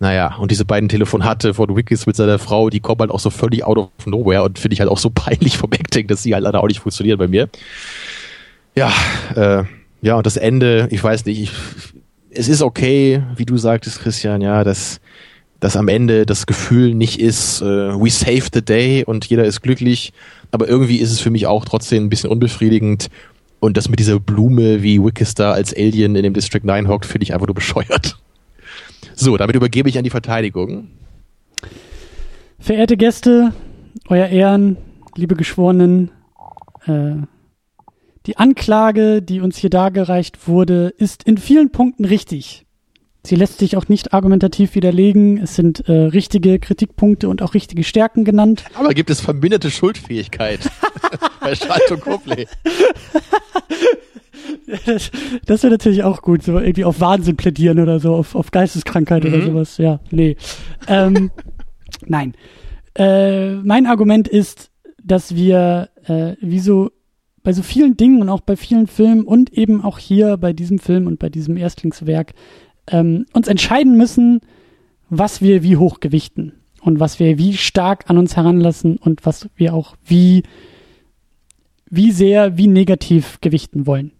Naja, 0.00 0.36
und 0.36 0.50
diese 0.50 0.64
beiden 0.64 0.88
Telefonate 0.88 1.54
von 1.54 1.74
Wickes 1.76 2.06
mit 2.06 2.16
seiner 2.16 2.38
Frau, 2.38 2.68
die 2.68 2.80
kommen 2.80 3.00
halt 3.00 3.10
auch 3.10 3.20
so 3.20 3.30
völlig 3.30 3.64
out 3.64 3.78
of 3.78 4.06
nowhere 4.06 4.42
und 4.42 4.58
finde 4.58 4.74
ich 4.74 4.80
halt 4.80 4.90
auch 4.90 4.98
so 4.98 5.10
peinlich 5.14 5.56
vom 5.56 5.72
Acting, 5.72 6.06
dass 6.06 6.22
sie 6.22 6.34
halt 6.34 6.44
leider 6.44 6.62
auch 6.62 6.68
nicht 6.68 6.80
funktionieren 6.80 7.18
bei 7.18 7.28
mir. 7.28 7.48
Ja, 8.74 8.92
äh, 9.34 9.64
ja, 10.02 10.16
und 10.16 10.26
das 10.26 10.36
Ende, 10.36 10.88
ich 10.90 11.02
weiß 11.02 11.24
nicht, 11.24 11.40
ich, 11.40 11.52
es 12.30 12.48
ist 12.48 12.62
okay, 12.62 13.22
wie 13.36 13.46
du 13.46 13.56
sagtest, 13.56 14.00
Christian, 14.00 14.40
ja, 14.40 14.64
dass, 14.64 15.00
dass 15.60 15.76
am 15.76 15.88
Ende 15.88 16.26
das 16.26 16.46
Gefühl 16.46 16.94
nicht 16.94 17.20
ist, 17.20 17.62
äh, 17.62 17.64
we 17.64 18.10
saved 18.10 18.54
the 18.54 18.62
day 18.62 19.04
und 19.04 19.24
jeder 19.26 19.44
ist 19.44 19.62
glücklich. 19.62 20.12
Aber 20.50 20.68
irgendwie 20.68 20.98
ist 20.98 21.10
es 21.10 21.20
für 21.20 21.30
mich 21.30 21.46
auch 21.46 21.64
trotzdem 21.64 22.04
ein 22.04 22.08
bisschen 22.10 22.30
unbefriedigend. 22.30 23.08
Und 23.60 23.76
das 23.78 23.88
mit 23.88 23.98
dieser 23.98 24.20
Blume, 24.20 24.82
wie 24.82 25.02
Wickestar 25.02 25.54
als 25.54 25.74
Alien 25.74 26.16
in 26.16 26.22
dem 26.22 26.34
District 26.34 26.60
9 26.62 26.86
hockt, 26.86 27.06
finde 27.06 27.24
ich 27.24 27.32
einfach 27.32 27.46
nur 27.46 27.54
bescheuert. 27.54 28.18
So, 29.14 29.36
damit 29.36 29.56
übergebe 29.56 29.88
ich 29.88 29.96
an 29.98 30.04
die 30.04 30.10
Verteidigung. 30.10 30.88
Verehrte 32.58 32.96
Gäste, 32.96 33.52
Euer 34.08 34.26
Ehren, 34.26 34.76
liebe 35.16 35.36
Geschworenen, 35.36 36.10
äh, 36.86 37.16
die 38.26 38.38
Anklage, 38.38 39.22
die 39.22 39.40
uns 39.40 39.58
hier 39.58 39.70
dargereicht 39.70 40.48
wurde, 40.48 40.94
ist 40.96 41.24
in 41.24 41.36
vielen 41.36 41.70
Punkten 41.70 42.04
richtig. 42.04 42.64
Sie 43.26 43.36
lässt 43.36 43.58
sich 43.58 43.76
auch 43.76 43.88
nicht 43.88 44.12
argumentativ 44.12 44.74
widerlegen. 44.74 45.38
Es 45.38 45.54
sind 45.54 45.88
äh, 45.88 45.92
richtige 45.92 46.58
Kritikpunkte 46.58 47.28
und 47.28 47.40
auch 47.40 47.54
richtige 47.54 47.84
Stärken 47.84 48.24
genannt. 48.24 48.64
Aber 48.74 48.92
gibt 48.92 49.08
es 49.08 49.20
verminderte 49.20 49.70
Schuldfähigkeit 49.70 50.60
bei 51.40 51.54
Schaltung 51.54 52.00
Copley? 52.00 52.46
Das, 54.86 55.10
das 55.46 55.62
wäre 55.62 55.72
natürlich 55.72 56.02
auch 56.02 56.22
gut, 56.22 56.42
so 56.42 56.58
irgendwie 56.58 56.84
auf 56.84 57.00
Wahnsinn 57.00 57.36
plädieren 57.36 57.80
oder 57.80 58.00
so, 58.00 58.14
auf, 58.14 58.34
auf 58.34 58.50
Geisteskrankheit 58.50 59.24
mhm. 59.24 59.34
oder 59.34 59.42
sowas. 59.42 59.78
Ja, 59.78 60.00
nee. 60.10 60.36
Ähm, 60.88 61.30
nein. 62.06 62.34
Äh, 62.96 63.54
mein 63.56 63.86
Argument 63.86 64.28
ist, 64.28 64.70
dass 65.02 65.34
wir 65.34 65.90
äh, 66.04 66.36
wie 66.40 66.60
so 66.60 66.90
bei 67.42 67.52
so 67.52 67.62
vielen 67.62 67.96
Dingen 67.96 68.22
und 68.22 68.30
auch 68.30 68.40
bei 68.40 68.56
vielen 68.56 68.86
Filmen 68.86 69.24
und 69.24 69.52
eben 69.52 69.84
auch 69.84 69.98
hier 69.98 70.36
bei 70.38 70.52
diesem 70.52 70.78
Film 70.78 71.06
und 71.06 71.18
bei 71.18 71.28
diesem 71.28 71.56
Erstlingswerk 71.56 72.32
ähm, 72.90 73.26
uns 73.32 73.48
entscheiden 73.48 73.96
müssen, 73.96 74.40
was 75.10 75.42
wir 75.42 75.62
wie 75.62 75.76
hoch 75.76 76.00
gewichten 76.00 76.54
und 76.80 77.00
was 77.00 77.20
wir 77.20 77.38
wie 77.38 77.54
stark 77.54 78.08
an 78.08 78.18
uns 78.18 78.36
heranlassen 78.36 78.96
und 78.96 79.26
was 79.26 79.48
wir 79.56 79.74
auch 79.74 79.96
wie, 80.04 80.42
wie 81.90 82.10
sehr, 82.10 82.56
wie 82.56 82.66
negativ 82.66 83.38
gewichten 83.40 83.86
wollen. 83.86 84.12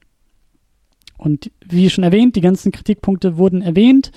Und 1.24 1.50
wie 1.66 1.88
schon 1.90 2.04
erwähnt, 2.04 2.36
die 2.36 2.40
ganzen 2.40 2.70
Kritikpunkte 2.70 3.38
wurden 3.38 3.62
erwähnt. 3.62 4.12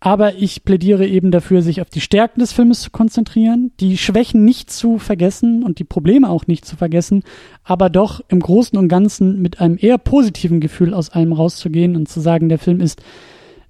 Aber 0.00 0.34
ich 0.34 0.64
plädiere 0.64 1.06
eben 1.06 1.30
dafür, 1.30 1.62
sich 1.62 1.80
auf 1.80 1.88
die 1.88 2.00
Stärken 2.00 2.40
des 2.40 2.52
Filmes 2.52 2.80
zu 2.80 2.90
konzentrieren, 2.90 3.70
die 3.78 3.96
Schwächen 3.96 4.44
nicht 4.44 4.68
zu 4.70 4.98
vergessen 4.98 5.62
und 5.62 5.78
die 5.78 5.84
Probleme 5.84 6.28
auch 6.28 6.48
nicht 6.48 6.64
zu 6.64 6.74
vergessen, 6.74 7.22
aber 7.62 7.88
doch 7.88 8.20
im 8.26 8.40
Großen 8.40 8.76
und 8.76 8.88
Ganzen 8.88 9.40
mit 9.40 9.60
einem 9.60 9.78
eher 9.80 9.98
positiven 9.98 10.58
Gefühl 10.58 10.92
aus 10.92 11.10
allem 11.10 11.32
rauszugehen 11.32 11.94
und 11.94 12.08
zu 12.08 12.18
sagen, 12.18 12.48
der 12.48 12.58
Film 12.58 12.80
ist 12.80 13.00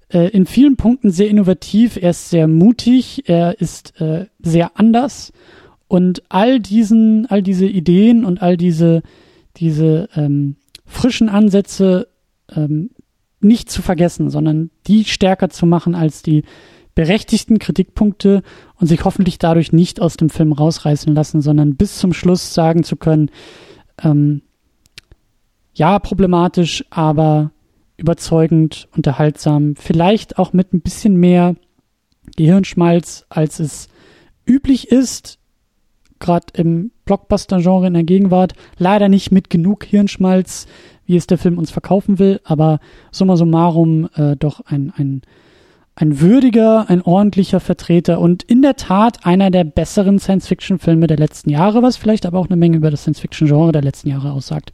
äh, 0.09 0.29
in 0.29 0.47
vielen 0.47 0.75
Punkten 0.75 1.11
sehr 1.11 1.29
innovativ, 1.29 1.97
er 2.01 2.09
ist 2.09 2.31
sehr 2.31 2.47
mutig, 2.47 3.29
er 3.29 3.61
ist 3.61 4.01
äh, 4.01 4.25
sehr 4.41 4.71
anders 4.73 5.33
und 5.87 6.23
all 6.29 6.59
diesen, 6.59 7.27
all 7.27 7.43
diese 7.43 7.67
Ideen 7.67 8.25
und 8.25 8.41
all 8.41 8.57
diese, 8.57 9.03
diese 9.57 10.09
ähm, 10.15 10.55
frischen 10.87 11.29
Ansätze 11.29 12.07
ähm, 12.49 12.91
nicht 13.39 13.69
zu 13.69 13.81
vergessen, 13.81 14.29
sondern 14.29 14.71
die 14.87 15.05
stärker 15.05 15.49
zu 15.49 15.65
machen 15.65 15.95
als 15.95 16.21
die 16.21 16.43
berechtigten 16.95 17.59
Kritikpunkte 17.59 18.43
und 18.79 18.87
sich 18.87 19.03
hoffentlich 19.03 19.39
dadurch 19.39 19.71
nicht 19.71 19.99
aus 19.99 20.15
dem 20.15 20.29
Film 20.29 20.53
rausreißen 20.53 21.13
lassen, 21.13 21.41
sondern 21.41 21.75
bis 21.75 21.97
zum 21.97 22.13
Schluss 22.13 22.53
sagen 22.53 22.83
zu 22.83 22.95
können, 22.95 23.31
ähm, 24.01 24.41
ja, 25.73 25.97
problematisch, 25.99 26.85
aber 26.91 27.51
überzeugend, 27.97 28.87
unterhaltsam, 28.95 29.75
vielleicht 29.75 30.37
auch 30.37 30.53
mit 30.53 30.73
ein 30.73 30.81
bisschen 30.81 31.15
mehr 31.15 31.55
Gehirnschmalz, 32.35 33.25
als 33.29 33.59
es 33.59 33.87
üblich 34.45 34.89
ist, 34.89 35.39
gerade 36.23 36.47
im 36.55 36.91
Blockbuster-Genre 37.05 37.87
in 37.87 37.93
der 37.93 38.03
Gegenwart. 38.03 38.53
Leider 38.77 39.09
nicht 39.09 39.31
mit 39.31 39.49
genug 39.49 39.83
Hirnschmalz, 39.83 40.65
wie 41.05 41.17
es 41.17 41.27
der 41.27 41.37
Film 41.37 41.57
uns 41.57 41.69
verkaufen 41.69 42.17
will, 42.17 42.39
aber 42.43 42.79
summa 43.11 43.35
summarum 43.35 44.09
äh, 44.15 44.35
doch 44.35 44.61
ein, 44.65 44.91
ein, 44.95 45.21
ein 45.95 46.21
würdiger, 46.21 46.89
ein 46.89 47.01
ordentlicher 47.01 47.59
Vertreter 47.59 48.19
und 48.19 48.41
in 48.43 48.61
der 48.61 48.75
Tat 48.75 49.25
einer 49.25 49.51
der 49.51 49.63
besseren 49.63 50.17
Science-Fiction-Filme 50.17 51.07
der 51.07 51.17
letzten 51.17 51.49
Jahre, 51.49 51.83
was 51.83 51.97
vielleicht 51.97 52.25
aber 52.25 52.39
auch 52.39 52.47
eine 52.47 52.55
Menge 52.55 52.77
über 52.77 52.89
das 52.89 53.01
Science-Fiction-Genre 53.01 53.71
der 53.71 53.83
letzten 53.83 54.09
Jahre 54.09 54.31
aussagt. 54.31 54.73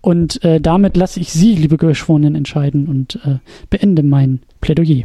Und 0.00 0.42
äh, 0.44 0.60
damit 0.60 0.96
lasse 0.96 1.20
ich 1.20 1.32
Sie, 1.32 1.54
liebe 1.54 1.76
Geschworenen, 1.76 2.34
entscheiden 2.34 2.88
und 2.88 3.20
äh, 3.24 3.38
beende 3.70 4.02
mein 4.02 4.40
Plädoyer. 4.60 5.04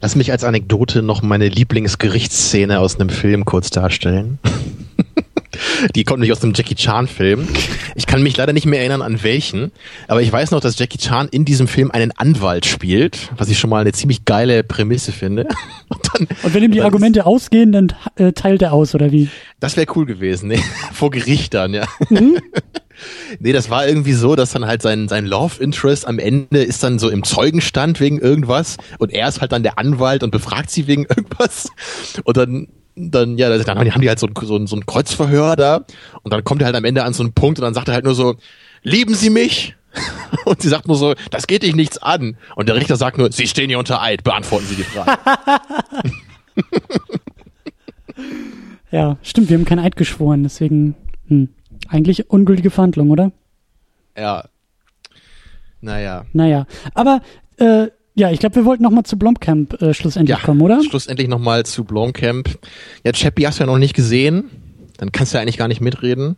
Lass 0.00 0.16
mich 0.16 0.32
als 0.32 0.44
Anekdote 0.44 1.02
noch 1.02 1.22
meine 1.22 1.48
Lieblingsgerichtsszene 1.48 2.78
aus 2.78 2.98
einem 2.98 3.10
Film 3.10 3.44
kurz 3.44 3.70
darstellen. 3.70 4.38
Die 5.94 6.04
kommt 6.04 6.20
nicht 6.20 6.32
aus 6.32 6.40
dem 6.40 6.52
Jackie 6.54 6.74
Chan-Film. 6.74 7.46
Ich 7.94 8.06
kann 8.06 8.22
mich 8.22 8.36
leider 8.36 8.52
nicht 8.52 8.66
mehr 8.66 8.80
erinnern, 8.80 9.02
an 9.02 9.22
welchen. 9.22 9.72
Aber 10.08 10.22
ich 10.22 10.32
weiß 10.32 10.52
noch, 10.52 10.60
dass 10.60 10.78
Jackie 10.78 10.98
Chan 10.98 11.28
in 11.30 11.44
diesem 11.44 11.68
Film 11.68 11.90
einen 11.90 12.12
Anwalt 12.12 12.66
spielt, 12.66 13.30
was 13.36 13.48
ich 13.48 13.58
schon 13.58 13.70
mal 13.70 13.80
eine 13.80 13.92
ziemlich 13.92 14.24
geile 14.24 14.62
Prämisse 14.62 15.12
finde. 15.12 15.48
Und, 15.88 16.00
dann, 16.12 16.28
und 16.44 16.54
wenn 16.54 16.62
ihm 16.62 16.70
die 16.70 16.82
Argumente 16.82 17.26
ausgehen, 17.26 17.72
dann 17.72 17.92
äh, 18.14 18.32
teilt 18.32 18.62
er 18.62 18.72
aus, 18.72 18.94
oder 18.94 19.10
wie? 19.10 19.28
Das 19.58 19.76
wäre 19.76 19.88
cool 19.96 20.06
gewesen, 20.06 20.48
ne? 20.48 20.58
Vor 20.92 21.10
Gericht 21.10 21.52
dann, 21.52 21.74
ja. 21.74 21.84
Mhm. 22.10 22.38
Nee, 23.38 23.52
das 23.52 23.70
war 23.70 23.86
irgendwie 23.86 24.12
so, 24.12 24.36
dass 24.36 24.52
dann 24.52 24.66
halt 24.66 24.82
sein, 24.82 25.08
sein 25.08 25.26
Love 25.26 25.62
Interest 25.62 26.06
am 26.06 26.18
Ende 26.18 26.62
ist 26.62 26.82
dann 26.82 26.98
so 26.98 27.08
im 27.08 27.24
Zeugenstand 27.24 28.00
wegen 28.00 28.18
irgendwas 28.18 28.76
und 28.98 29.12
er 29.12 29.28
ist 29.28 29.40
halt 29.40 29.52
dann 29.52 29.62
der 29.62 29.78
Anwalt 29.78 30.22
und 30.22 30.30
befragt 30.30 30.70
sie 30.70 30.86
wegen 30.86 31.04
irgendwas. 31.08 31.70
Und 32.24 32.36
dann 32.36 32.68
dann, 32.96 33.38
ja, 33.38 33.56
dann 33.56 33.78
haben 33.78 34.02
die 34.02 34.08
halt 34.08 34.18
so 34.18 34.26
ein, 34.26 34.34
so, 34.42 34.56
ein, 34.56 34.66
so 34.66 34.76
ein 34.76 34.84
Kreuzverhör 34.84 35.56
da 35.56 35.86
und 36.22 36.32
dann 36.32 36.44
kommt 36.44 36.60
er 36.60 36.66
halt 36.66 36.76
am 36.76 36.84
Ende 36.84 37.04
an 37.04 37.14
so 37.14 37.22
einen 37.22 37.32
Punkt 37.32 37.58
und 37.58 37.64
dann 37.64 37.72
sagt 37.72 37.88
er 37.88 37.94
halt 37.94 38.04
nur 38.04 38.14
so, 38.14 38.34
lieben 38.82 39.14
Sie 39.14 39.30
mich? 39.30 39.76
Und 40.44 40.62
sie 40.62 40.68
sagt 40.68 40.86
nur 40.86 40.96
so, 40.96 41.14
das 41.32 41.48
geht 41.48 41.64
dich 41.64 41.74
nichts 41.74 41.98
an. 41.98 42.36
Und 42.54 42.68
der 42.68 42.76
Richter 42.76 42.94
sagt 42.94 43.18
nur, 43.18 43.32
Sie 43.32 43.48
stehen 43.48 43.68
hier 43.68 43.80
unter 43.80 44.00
Eid, 44.00 44.22
beantworten 44.22 44.66
Sie 44.66 44.76
die 44.76 44.84
Frage. 44.84 45.18
ja, 48.92 49.16
stimmt, 49.22 49.50
wir 49.50 49.58
haben 49.58 49.64
kein 49.64 49.80
Eid 49.80 49.96
geschworen, 49.96 50.44
deswegen 50.44 50.94
hm, 51.26 51.48
eigentlich 51.88 52.30
ungültige 52.30 52.70
Verhandlung, 52.70 53.10
oder? 53.10 53.32
Ja. 54.16 54.44
Naja. 55.80 56.26
Naja, 56.32 56.66
aber 56.94 57.22
äh, 57.56 57.88
ja, 58.14 58.30
ich 58.30 58.40
glaube, 58.40 58.56
wir 58.56 58.64
wollten 58.64 58.82
nochmal 58.82 59.04
zu 59.04 59.16
Blomkamp 59.16 59.80
äh, 59.80 59.94
schlussendlich 59.94 60.36
ja, 60.36 60.44
kommen, 60.44 60.60
oder? 60.60 60.82
Schlussendlich 60.82 61.28
nochmal 61.28 61.64
zu 61.64 61.84
Blomkamp. 61.84 62.58
Ja, 63.04 63.12
Chappie 63.12 63.46
hast 63.46 63.58
du 63.58 63.62
ja 63.62 63.66
noch 63.66 63.78
nicht 63.78 63.94
gesehen. 63.94 64.50
Dann 64.98 65.12
kannst 65.12 65.32
du 65.32 65.38
ja 65.38 65.42
eigentlich 65.42 65.56
gar 65.56 65.68
nicht 65.68 65.80
mitreden. 65.80 66.36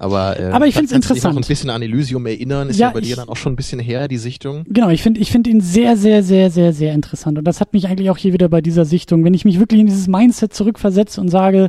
Aber, 0.00 0.40
äh, 0.40 0.44
Aber 0.46 0.66
ich 0.66 0.74
finde 0.74 0.86
es 0.86 0.92
interessant. 0.92 1.34
noch 1.34 1.42
ein 1.42 1.46
bisschen 1.46 1.68
an 1.68 1.82
Elysium 1.82 2.24
erinnern, 2.24 2.70
ist 2.70 2.78
ja, 2.78 2.88
ja 2.88 2.92
bei 2.94 3.00
ich, 3.00 3.08
dir 3.08 3.16
dann 3.16 3.28
auch 3.28 3.36
schon 3.36 3.52
ein 3.52 3.56
bisschen 3.56 3.78
her, 3.78 4.08
die 4.08 4.16
Sichtung. 4.16 4.64
Genau, 4.66 4.88
ich 4.88 5.02
finde 5.02 5.20
ich 5.20 5.30
finde 5.30 5.50
ihn 5.50 5.60
sehr, 5.60 5.96
sehr, 5.98 6.22
sehr, 6.22 6.50
sehr, 6.50 6.72
sehr 6.72 6.94
interessant. 6.94 7.36
Und 7.36 7.44
das 7.44 7.60
hat 7.60 7.74
mich 7.74 7.86
eigentlich 7.86 8.08
auch 8.08 8.16
hier 8.16 8.32
wieder 8.32 8.48
bei 8.48 8.62
dieser 8.62 8.86
Sichtung, 8.86 9.24
wenn 9.24 9.34
ich 9.34 9.44
mich 9.44 9.60
wirklich 9.60 9.78
in 9.78 9.86
dieses 9.86 10.08
Mindset 10.08 10.54
zurückversetze 10.54 11.20
und 11.20 11.28
sage, 11.28 11.68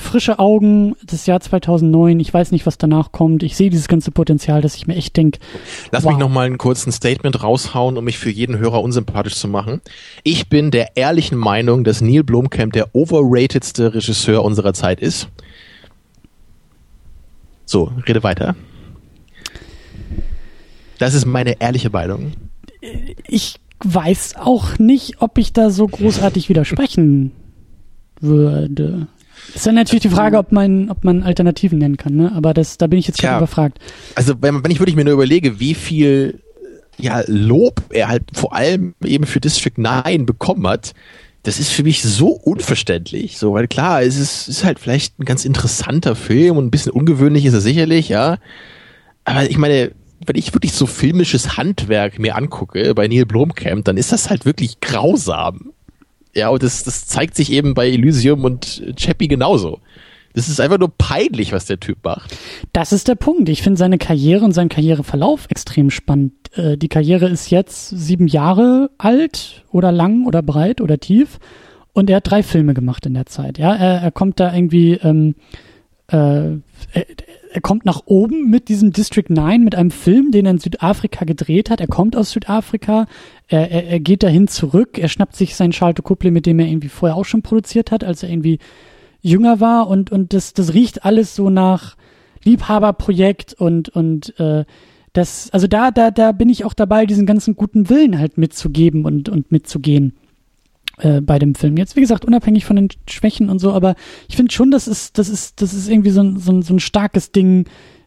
frische 0.00 0.38
Augen, 0.38 0.96
das 1.04 1.26
Jahr 1.26 1.40
2009, 1.40 2.18
ich 2.20 2.32
weiß 2.32 2.52
nicht, 2.52 2.66
was 2.66 2.78
danach 2.78 3.12
kommt. 3.12 3.42
Ich 3.42 3.56
sehe 3.56 3.70
dieses 3.70 3.88
ganze 3.88 4.10
Potenzial, 4.10 4.60
dass 4.60 4.74
ich 4.74 4.86
mir 4.86 4.96
echt 4.96 5.16
denke. 5.16 5.38
Lass 5.92 6.04
wow. 6.04 6.12
mich 6.12 6.20
noch 6.20 6.28
mal 6.28 6.46
einen 6.46 6.58
kurzen 6.58 6.90
Statement 6.92 7.42
raushauen, 7.42 7.96
um 7.96 8.04
mich 8.04 8.18
für 8.18 8.30
jeden 8.30 8.58
Hörer 8.58 8.82
unsympathisch 8.82 9.36
zu 9.36 9.48
machen. 9.48 9.80
Ich 10.24 10.48
bin 10.48 10.70
der 10.70 10.96
ehrlichen 10.96 11.38
Meinung, 11.38 11.84
dass 11.84 12.00
Neil 12.00 12.24
Blomkamp 12.24 12.72
der 12.72 12.94
overratedste 12.94 13.94
Regisseur 13.94 14.44
unserer 14.44 14.74
Zeit 14.74 15.00
ist. 15.00 15.28
So, 17.64 17.92
rede 18.08 18.22
weiter. 18.22 18.56
Das 20.98 21.14
ist 21.14 21.24
meine 21.24 21.60
ehrliche 21.60 21.90
Meinung. 21.90 22.32
Ich 23.26 23.60
weiß 23.84 24.36
auch 24.36 24.78
nicht, 24.78 25.22
ob 25.22 25.38
ich 25.38 25.52
da 25.52 25.70
so 25.70 25.86
großartig 25.86 26.48
widersprechen 26.48 27.32
würde. 28.20 29.06
Ist 29.54 29.66
dann 29.66 29.74
natürlich 29.74 30.02
die 30.02 30.10
Frage, 30.10 30.38
ob 30.38 30.52
man, 30.52 30.90
ob 30.90 31.04
man 31.04 31.22
Alternativen 31.22 31.78
nennen 31.78 31.96
kann, 31.96 32.14
ne? 32.14 32.32
Aber 32.34 32.54
das, 32.54 32.78
da 32.78 32.86
bin 32.86 32.98
ich 32.98 33.06
jetzt 33.06 33.20
gerade 33.20 33.38
überfragt. 33.38 33.78
Also 34.14 34.34
wenn, 34.40 34.62
wenn 34.62 34.70
ich 34.70 34.80
wirklich 34.80 34.96
mir 34.96 35.04
nur 35.04 35.14
überlege, 35.14 35.60
wie 35.60 35.74
viel 35.74 36.40
ja, 36.98 37.22
Lob 37.26 37.82
er 37.90 38.08
halt 38.08 38.24
vor 38.32 38.54
allem 38.54 38.94
eben 39.04 39.24
für 39.24 39.40
District 39.40 39.76
9 39.76 40.26
bekommen 40.26 40.66
hat, 40.66 40.92
das 41.42 41.58
ist 41.58 41.70
für 41.70 41.82
mich 41.82 42.02
so 42.02 42.28
unverständlich. 42.28 43.38
So, 43.38 43.54
weil 43.54 43.66
klar, 43.66 44.02
es 44.02 44.18
ist, 44.18 44.48
ist 44.48 44.64
halt 44.64 44.78
vielleicht 44.78 45.18
ein 45.18 45.24
ganz 45.24 45.44
interessanter 45.44 46.14
Film 46.14 46.58
und 46.58 46.66
ein 46.66 46.70
bisschen 46.70 46.92
ungewöhnlich 46.92 47.46
ist 47.46 47.54
er 47.54 47.60
sicherlich, 47.60 48.10
ja. 48.10 48.38
Aber 49.24 49.48
ich 49.48 49.56
meine, 49.56 49.92
wenn 50.26 50.36
ich 50.36 50.52
wirklich 50.52 50.72
so 50.72 50.86
filmisches 50.86 51.56
Handwerk 51.56 52.18
mir 52.18 52.36
angucke 52.36 52.94
bei 52.94 53.08
Neil 53.08 53.24
Blomkamp, 53.24 53.86
dann 53.86 53.96
ist 53.96 54.12
das 54.12 54.28
halt 54.28 54.44
wirklich 54.44 54.80
grausam. 54.80 55.72
Ja, 56.34 56.48
und 56.48 56.62
das, 56.62 56.84
das 56.84 57.06
zeigt 57.06 57.34
sich 57.34 57.52
eben 57.52 57.74
bei 57.74 57.88
Elysium 57.88 58.44
und 58.44 58.82
Chappie 58.96 59.28
genauso. 59.28 59.80
Das 60.32 60.48
ist 60.48 60.60
einfach 60.60 60.78
nur 60.78 60.92
peinlich, 60.96 61.52
was 61.52 61.66
der 61.66 61.80
Typ 61.80 61.98
macht. 62.04 62.36
Das 62.72 62.92
ist 62.92 63.08
der 63.08 63.16
Punkt. 63.16 63.48
Ich 63.48 63.62
finde 63.62 63.78
seine 63.78 63.98
Karriere 63.98 64.44
und 64.44 64.52
seinen 64.52 64.68
Karriereverlauf 64.68 65.46
extrem 65.48 65.90
spannend. 65.90 66.32
äh, 66.54 66.76
die 66.76 66.88
Karriere 66.88 67.28
ist 67.28 67.50
jetzt 67.50 67.88
sieben 67.88 68.28
Jahre 68.28 68.90
alt 68.98 69.64
oder 69.72 69.90
lang 69.90 70.26
oder 70.26 70.42
breit 70.42 70.80
oder 70.80 70.98
tief 70.98 71.40
und 71.92 72.08
er 72.10 72.16
hat 72.16 72.30
drei 72.30 72.42
Filme 72.42 72.74
gemacht 72.74 73.06
in 73.06 73.14
der 73.14 73.26
Zeit. 73.26 73.58
Ja, 73.58 73.74
er, 73.74 74.00
er 74.02 74.10
kommt 74.12 74.38
da 74.38 74.54
irgendwie, 74.54 74.92
ähm, 75.02 75.34
äh, 76.10 76.58
er, 77.52 77.60
kommt 77.60 77.84
nach 77.84 78.02
oben 78.06 78.50
mit 78.50 78.68
diesem 78.68 78.92
District 78.92 79.28
9, 79.28 79.62
mit 79.62 79.74
einem 79.74 79.90
Film, 79.90 80.30
den 80.30 80.46
er 80.46 80.52
in 80.52 80.58
Südafrika 80.58 81.24
gedreht 81.24 81.70
hat. 81.70 81.80
Er 81.80 81.86
kommt 81.86 82.16
aus 82.16 82.30
Südafrika, 82.30 83.06
er, 83.48 83.70
er, 83.70 83.86
er 83.86 84.00
geht 84.00 84.22
dahin 84.22 84.48
zurück, 84.48 84.98
er 84.98 85.08
schnappt 85.08 85.36
sich 85.36 85.54
sein 85.54 85.72
Charlotte 85.72 86.02
Couple, 86.02 86.30
mit 86.30 86.46
dem 86.46 86.58
er 86.58 86.66
irgendwie 86.66 86.88
vorher 86.88 87.16
auch 87.16 87.24
schon 87.24 87.42
produziert 87.42 87.90
hat, 87.90 88.04
als 88.04 88.22
er 88.22 88.30
irgendwie 88.30 88.58
jünger 89.20 89.60
war. 89.60 89.88
Und, 89.88 90.10
und 90.10 90.32
das, 90.32 90.52
das 90.52 90.74
riecht 90.74 91.04
alles 91.04 91.34
so 91.34 91.50
nach 91.50 91.96
Liebhaberprojekt 92.44 93.54
und, 93.54 93.88
und 93.90 94.38
äh, 94.40 94.64
das, 95.12 95.50
also 95.52 95.66
da, 95.66 95.90
da, 95.90 96.10
da 96.10 96.32
bin 96.32 96.48
ich 96.48 96.64
auch 96.64 96.74
dabei, 96.74 97.06
diesen 97.06 97.26
ganzen 97.26 97.56
guten 97.56 97.88
Willen 97.88 98.18
halt 98.18 98.38
mitzugeben 98.38 99.04
und, 99.04 99.28
und 99.28 99.50
mitzugehen 99.52 100.14
äh, 101.00 101.20
bei 101.20 101.38
dem 101.38 101.54
Film. 101.54 101.76
Jetzt, 101.76 101.96
wie 101.96 102.00
gesagt, 102.00 102.24
unabhängig 102.24 102.64
von 102.64 102.76
den 102.76 102.88
Schwächen 103.08 103.50
und 103.50 103.58
so, 103.58 103.72
aber 103.72 103.94
ich 104.28 104.36
finde 104.36 104.52
schon, 104.52 104.70
das 104.70 104.88
ist, 104.88 105.18
das 105.18 105.28
ist, 105.28 105.60
das 105.62 105.74
ist 105.74 105.88
irgendwie 105.88 106.10
so 106.10 106.22
ein, 106.22 106.38
so, 106.38 106.52
ein, 106.52 106.62
so 106.62 106.74
ein 106.74 106.80
starkes 106.80 107.32
Ding 107.32 107.66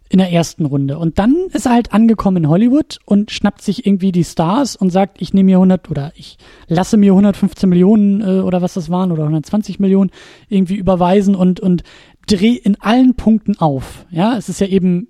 in 0.10 0.20
der 0.20 0.32
ersten 0.32 0.66
Runde. 0.66 1.00
Und 1.00 1.18
dann 1.18 1.36
ist 1.54 1.66
er 1.66 1.72
halt 1.72 1.92
angekommen 1.92 2.44
in 2.44 2.50
Hollywood 2.50 3.00
und 3.06 3.32
schnappt 3.32 3.64
sich 3.64 3.88
irgendwie 3.88 4.12
die 4.12 4.24
Stars 4.24 4.76
und 4.76 4.92
sagt, 4.92 5.20
ich 5.20 5.34
nehme 5.34 5.48
mir 5.48 5.58
100 5.58 5.90
oder 5.90 6.12
ich 6.16 6.38
lasse 6.68 6.98
mir 6.98 7.14
115 7.14 7.68
Millionen 7.68 8.22
äh, 8.22 8.42
oder 8.42 8.62
was 8.62 8.76
das 8.76 8.92
waren 8.92 9.12
oder 9.12 9.24
120 9.24 9.80
Millionen 9.80 10.12
irgendwie 10.50 10.76
überweisen 10.76 11.34
und, 11.34 11.60
und 11.60 11.82
dreh 12.28 12.54
in 12.54 12.80
allen 12.80 13.16
Punkten 13.16 13.58
auf. 13.58 14.06
Ja, 14.12 14.38
es 14.38 14.50
ist 14.50 14.62
ja 14.62 14.68
eben 14.68 15.08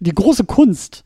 die 0.00 0.14
große 0.14 0.44
Kunst 0.44 1.04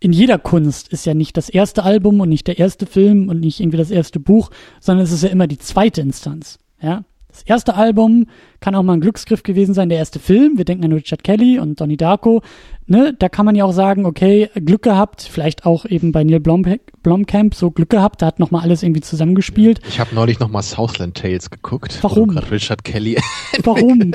in 0.00 0.12
jeder 0.12 0.38
Kunst 0.38 0.88
ist 0.88 1.06
ja 1.06 1.14
nicht 1.14 1.36
das 1.36 1.48
erste 1.48 1.82
Album 1.82 2.20
und 2.20 2.28
nicht 2.28 2.46
der 2.46 2.58
erste 2.58 2.86
Film 2.86 3.28
und 3.28 3.40
nicht 3.40 3.60
irgendwie 3.60 3.78
das 3.78 3.90
erste 3.90 4.20
Buch, 4.20 4.50
sondern 4.80 5.04
es 5.04 5.12
ist 5.12 5.22
ja 5.22 5.28
immer 5.28 5.46
die 5.46 5.58
zweite 5.58 6.00
Instanz. 6.00 6.58
Ja, 6.80 7.04
das 7.28 7.42
erste 7.42 7.74
Album 7.74 8.26
kann 8.60 8.74
auch 8.74 8.82
mal 8.82 8.94
ein 8.94 9.00
Glücksgriff 9.00 9.42
gewesen 9.42 9.74
sein, 9.74 9.88
der 9.88 9.98
erste 9.98 10.18
Film. 10.18 10.56
Wir 10.56 10.64
denken 10.64 10.84
an 10.84 10.92
Richard 10.92 11.22
Kelly 11.22 11.58
und 11.58 11.80
Donnie 11.80 11.96
Darko. 11.96 12.42
Ne, 12.86 13.14
da 13.18 13.28
kann 13.28 13.44
man 13.44 13.54
ja 13.54 13.64
auch 13.64 13.72
sagen, 13.72 14.06
okay, 14.06 14.48
Glück 14.54 14.82
gehabt, 14.82 15.22
vielleicht 15.22 15.66
auch 15.66 15.84
eben 15.84 16.10
bei 16.10 16.24
Neil 16.24 16.40
Blom 16.40 16.64
Blomkamp 17.02 17.54
so 17.54 17.70
Glück 17.70 17.90
gehabt, 17.90 18.22
da 18.22 18.26
hat 18.26 18.38
nochmal 18.38 18.62
alles 18.62 18.82
irgendwie 18.82 19.02
zusammengespielt. 19.02 19.80
Ich 19.86 20.00
habe 20.00 20.14
neulich 20.14 20.40
nochmal 20.40 20.62
Southland 20.62 21.16
Tales 21.16 21.50
geguckt. 21.50 21.98
Warum? 22.02 22.30
Richard 22.38 22.82
Kelly. 22.82 23.18
Warum? 23.62 24.12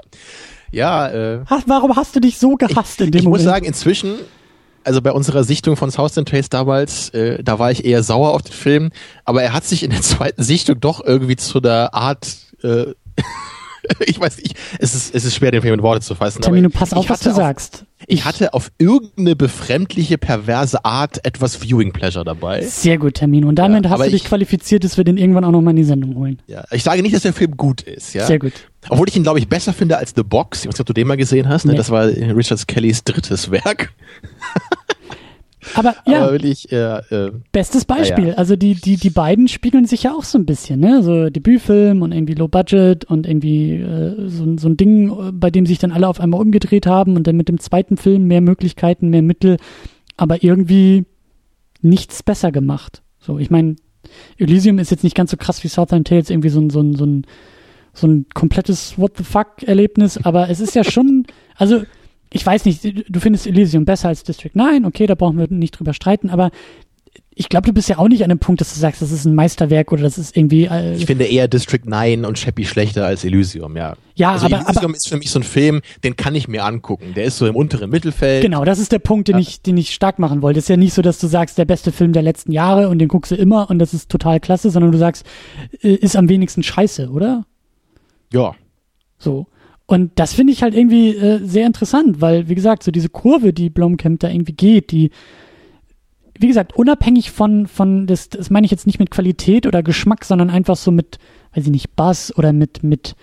ja, 0.70 1.08
äh, 1.08 1.40
Ach, 1.48 1.62
warum 1.66 1.96
hast 1.96 2.14
du 2.14 2.20
dich 2.20 2.38
so 2.38 2.56
gehasst 2.56 3.00
ich, 3.00 3.06
in 3.06 3.12
dem 3.12 3.18
ich 3.20 3.24
Moment? 3.24 3.42
muss 3.42 3.52
sagen, 3.52 3.64
inzwischen 3.64 4.16
also 4.84 5.02
bei 5.02 5.12
unserer 5.12 5.44
Sichtung 5.44 5.76
von 5.76 5.90
Southland 5.90 6.28
Trace 6.28 6.48
damals, 6.48 7.10
äh, 7.10 7.42
da 7.42 7.58
war 7.58 7.70
ich 7.70 7.84
eher 7.84 8.02
sauer 8.02 8.32
auf 8.32 8.42
den 8.42 8.52
Film, 8.52 8.90
aber 9.24 9.42
er 9.42 9.52
hat 9.52 9.64
sich 9.64 9.82
in 9.82 9.90
der 9.90 10.02
zweiten 10.02 10.42
Sichtung 10.42 10.80
doch 10.80 11.04
irgendwie 11.04 11.36
zu 11.36 11.60
der 11.60 11.94
Art, 11.94 12.26
äh, 12.62 12.86
ich 14.06 14.18
weiß 14.20 14.38
nicht, 14.38 14.56
es 14.78 14.94
ist, 14.94 15.14
es 15.14 15.24
ist 15.24 15.34
schwer, 15.34 15.50
den 15.50 15.62
Film 15.62 15.74
in 15.74 15.82
Worte 15.82 16.00
zu 16.00 16.14
fassen. 16.14 16.42
Termino, 16.42 16.68
pass 16.68 16.92
auf, 16.92 17.08
was 17.08 17.20
du 17.20 17.30
auf, 17.30 17.36
sagst. 17.36 17.84
Ich 18.06 18.24
hatte 18.24 18.52
auf 18.52 18.70
irgendeine 18.78 19.34
befremdliche, 19.34 20.18
perverse 20.18 20.84
Art 20.84 21.24
etwas 21.24 21.56
Viewing 21.56 21.92
Pleasure 21.92 22.24
dabei. 22.24 22.62
Sehr 22.62 22.98
gut, 22.98 23.14
Termino. 23.14 23.48
Und 23.48 23.56
damit 23.56 23.84
Ja, 23.84 23.90
hast 23.90 24.00
du 24.00 24.04
dich 24.10 24.14
ich- 24.14 24.24
qualifiziert, 24.24 24.84
dass 24.84 24.96
wir 24.96 25.04
den 25.04 25.16
irgendwann 25.16 25.44
auch 25.44 25.52
nochmal 25.52 25.70
in 25.72 25.76
die 25.76 25.84
Sendung 25.84 26.16
holen. 26.16 26.40
Ja, 26.46 26.64
ich 26.70 26.82
sage 26.82 27.02
nicht, 27.02 27.14
dass 27.14 27.22
der 27.22 27.32
Film 27.32 27.56
gut 27.56 27.82
ist, 27.82 28.14
ja. 28.14 28.26
Sehr 28.26 28.38
gut. 28.38 28.52
Obwohl 28.88 29.08
ich 29.08 29.16
ihn, 29.16 29.22
glaube 29.22 29.38
ich, 29.38 29.48
besser 29.48 29.72
finde 29.72 29.96
als 29.96 30.12
The 30.14 30.22
Box. 30.22 30.60
Ich 30.60 30.68
weiß 30.68 30.74
nicht, 30.74 30.80
ob 30.80 30.86
du 30.86 30.92
den 30.92 31.06
mal 31.06 31.16
gesehen 31.16 31.48
hast. 31.48 31.64
Ne? 31.64 31.72
Nee. 31.72 31.78
Das 31.78 31.90
war 31.90 32.06
Richard 32.06 32.66
Kellys 32.68 33.02
drittes 33.04 33.50
Werk. 33.50 33.92
Aber 35.74 35.94
ja, 36.06 36.22
Aber 36.24 36.32
wirklich, 36.32 36.70
äh, 36.72 36.98
äh, 37.10 37.32
bestes 37.52 37.84
Beispiel. 37.84 38.28
Ja. 38.28 38.34
Also 38.34 38.56
die, 38.56 38.74
die, 38.74 38.96
die 38.96 39.10
beiden 39.10 39.48
spiegeln 39.48 39.86
sich 39.86 40.02
ja 40.04 40.12
auch 40.12 40.24
so 40.24 40.36
ein 40.38 40.44
bisschen, 40.46 40.80
ne? 40.80 41.02
So 41.02 41.30
Debütfilm 41.30 42.02
und 42.02 42.12
irgendwie 42.12 42.34
Low 42.34 42.48
Budget 42.48 43.04
und 43.06 43.26
irgendwie 43.26 43.76
äh, 43.76 44.28
so, 44.28 44.44
ein- 44.44 44.58
so 44.58 44.68
ein 44.68 44.76
Ding, 44.76 45.10
äh, 45.10 45.32
bei 45.32 45.50
dem 45.50 45.66
sich 45.66 45.78
dann 45.78 45.92
alle 45.92 46.08
auf 46.08 46.20
einmal 46.20 46.40
umgedreht 46.40 46.86
haben 46.86 47.16
und 47.16 47.26
dann 47.26 47.36
mit 47.36 47.48
dem 47.48 47.58
zweiten 47.58 47.96
Film 47.96 48.24
mehr 48.26 48.40
Möglichkeiten, 48.40 49.08
mehr 49.08 49.22
Mittel, 49.22 49.56
aber 50.16 50.44
irgendwie 50.44 51.04
nichts 51.80 52.22
besser 52.22 52.52
gemacht. 52.52 53.02
So, 53.18 53.38
ich 53.38 53.50
meine, 53.50 53.76
Elysium 54.38 54.78
ist 54.78 54.90
jetzt 54.90 55.04
nicht 55.04 55.16
ganz 55.16 55.30
so 55.30 55.36
krass 55.36 55.64
wie 55.64 55.68
Southern 55.68 56.04
Tales, 56.04 56.30
irgendwie 56.30 56.50
so 56.50 56.60
ein, 56.60 56.70
so 56.70 56.80
ein, 56.80 56.94
so 56.94 57.04
ein, 57.06 57.26
so 57.92 58.06
ein 58.06 58.26
komplettes 58.34 58.98
What 58.98 59.12
the 59.16 59.24
fuck 59.24 59.62
Erlebnis, 59.62 60.18
aber 60.24 60.50
es 60.50 60.60
ist 60.60 60.74
ja 60.74 60.84
schon, 60.84 61.26
also 61.56 61.82
ich 62.34 62.44
weiß 62.44 62.64
nicht, 62.64 62.84
du 63.08 63.20
findest 63.20 63.46
Elysium 63.46 63.84
besser 63.84 64.08
als 64.08 64.24
District 64.24 64.50
9, 64.54 64.84
okay, 64.84 65.06
da 65.06 65.14
brauchen 65.14 65.38
wir 65.38 65.46
nicht 65.48 65.78
drüber 65.78 65.94
streiten, 65.94 66.30
aber 66.30 66.50
ich 67.36 67.48
glaube, 67.48 67.66
du 67.66 67.72
bist 67.72 67.88
ja 67.88 67.98
auch 67.98 68.08
nicht 68.08 68.22
an 68.22 68.28
dem 68.28 68.38
Punkt, 68.38 68.60
dass 68.60 68.74
du 68.74 68.78
sagst, 68.80 69.02
das 69.02 69.10
ist 69.10 69.24
ein 69.24 69.34
Meisterwerk 69.34 69.90
oder 69.92 70.02
das 70.02 70.18
ist 70.18 70.36
irgendwie. 70.36 70.66
Äh, 70.66 70.94
ich 70.94 71.06
finde 71.06 71.24
eher 71.24 71.48
District 71.48 71.80
9 71.84 72.24
und 72.24 72.38
Chappie 72.38 72.64
schlechter 72.64 73.06
als 73.06 73.24
Elysium, 73.24 73.76
ja. 73.76 73.96
Ja, 74.14 74.32
also 74.32 74.46
aber- 74.46 74.56
Elysium 74.58 74.84
aber- 74.86 74.96
ist 74.96 75.08
für 75.08 75.16
mich 75.16 75.30
so 75.30 75.40
ein 75.40 75.42
Film, 75.42 75.80
den 76.04 76.14
kann 76.16 76.34
ich 76.36 76.46
mir 76.46 76.64
angucken. 76.64 77.12
Der 77.16 77.24
ist 77.24 77.38
so 77.38 77.46
im 77.48 77.56
unteren 77.56 77.90
Mittelfeld. 77.90 78.42
Genau, 78.42 78.64
das 78.64 78.78
ist 78.78 78.92
der 78.92 79.00
Punkt, 79.00 79.26
den 79.28 79.34
Ja. 79.36 79.40
ich, 79.40 79.62
den 79.62 79.76
ich 79.76 79.94
stark 79.94 80.18
machen 80.20 80.42
wollte. 80.42 80.58
Es 80.58 80.66
ist 80.66 80.68
ja 80.68 80.76
nicht 80.76 80.94
so, 80.94 81.02
dass 81.02 81.18
du 81.18 81.26
sagst, 81.26 81.58
der 81.58 81.64
beste 81.64 81.90
Film 81.90 82.12
der 82.12 82.22
letzten 82.22 82.52
Jahre 82.52 82.88
und 82.88 82.98
den 83.00 83.08
guckst 83.08 83.32
du 83.32 83.36
immer 83.36 83.68
und 83.68 83.78
das 83.80 83.94
ist 83.94 84.10
total 84.10 84.38
klasse, 84.38 84.70
sondern 84.70 84.92
du 84.92 84.98
sagst, 84.98 85.24
äh, 85.82 85.94
ist 85.94 86.14
am 86.16 86.28
wenigsten 86.28 86.62
scheiße, 86.62 87.10
oder? 87.10 87.44
Ja. 88.32 88.54
So. 89.18 89.46
Und 89.86 90.12
das 90.14 90.32
finde 90.32 90.52
ich 90.52 90.62
halt 90.62 90.74
irgendwie 90.74 91.10
äh, 91.10 91.40
sehr 91.44 91.66
interessant, 91.66 92.20
weil, 92.20 92.48
wie 92.48 92.54
gesagt, 92.54 92.82
so 92.82 92.90
diese 92.90 93.10
Kurve, 93.10 93.52
die 93.52 93.68
Blomkamp 93.68 94.20
da 94.20 94.30
irgendwie 94.30 94.54
geht, 94.54 94.90
die, 94.92 95.10
wie 96.38 96.48
gesagt, 96.48 96.74
unabhängig 96.74 97.30
von, 97.30 97.66
von 97.66 98.06
das, 98.06 98.30
das 98.30 98.48
meine 98.50 98.64
ich 98.64 98.70
jetzt 98.70 98.86
nicht 98.86 98.98
mit 98.98 99.10
Qualität 99.10 99.66
oder 99.66 99.82
Geschmack, 99.82 100.24
sondern 100.24 100.48
einfach 100.48 100.76
so 100.76 100.90
mit, 100.90 101.18
weiß 101.54 101.64
ich 101.64 101.70
nicht, 101.70 101.96
Bass 101.96 102.36
oder 102.36 102.52
mit, 102.52 102.82
mit 102.82 103.14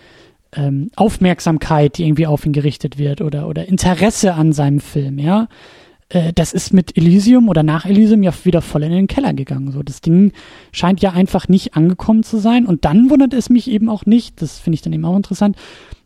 ähm, 0.55 0.91
Aufmerksamkeit, 0.95 1.97
die 1.97 2.05
irgendwie 2.05 2.27
auf 2.27 2.45
ihn 2.45 2.53
gerichtet 2.53 2.97
wird 2.97 3.21
oder, 3.21 3.47
oder 3.47 3.67
Interesse 3.67 4.35
an 4.35 4.53
seinem 4.53 4.79
Film, 4.79 5.17
ja. 5.17 5.47
Äh, 6.11 6.33
das 6.33 6.53
ist 6.53 6.73
mit 6.73 6.97
Elysium 6.97 7.49
oder 7.49 7.63
nach 7.63 7.85
Elysium 7.85 8.23
ja 8.23 8.33
wieder 8.43 8.61
voll 8.61 8.83
in 8.83 8.91
den 8.91 9.07
Keller 9.07 9.33
gegangen. 9.33 9.71
So, 9.71 9.83
das 9.83 10.01
Ding 10.01 10.31
scheint 10.71 11.01
ja 11.01 11.11
einfach 11.11 11.47
nicht 11.47 11.75
angekommen 11.75 12.23
zu 12.23 12.37
sein. 12.37 12.65
Und 12.65 12.85
dann 12.85 13.09
wundert 13.09 13.33
es 13.33 13.49
mich 13.49 13.69
eben 13.69 13.89
auch 13.89 14.05
nicht, 14.05 14.41
das 14.41 14.59
finde 14.59 14.75
ich 14.75 14.81
dann 14.81 14.93
eben 14.93 15.05
auch 15.05 15.15
interessant, 15.15 15.55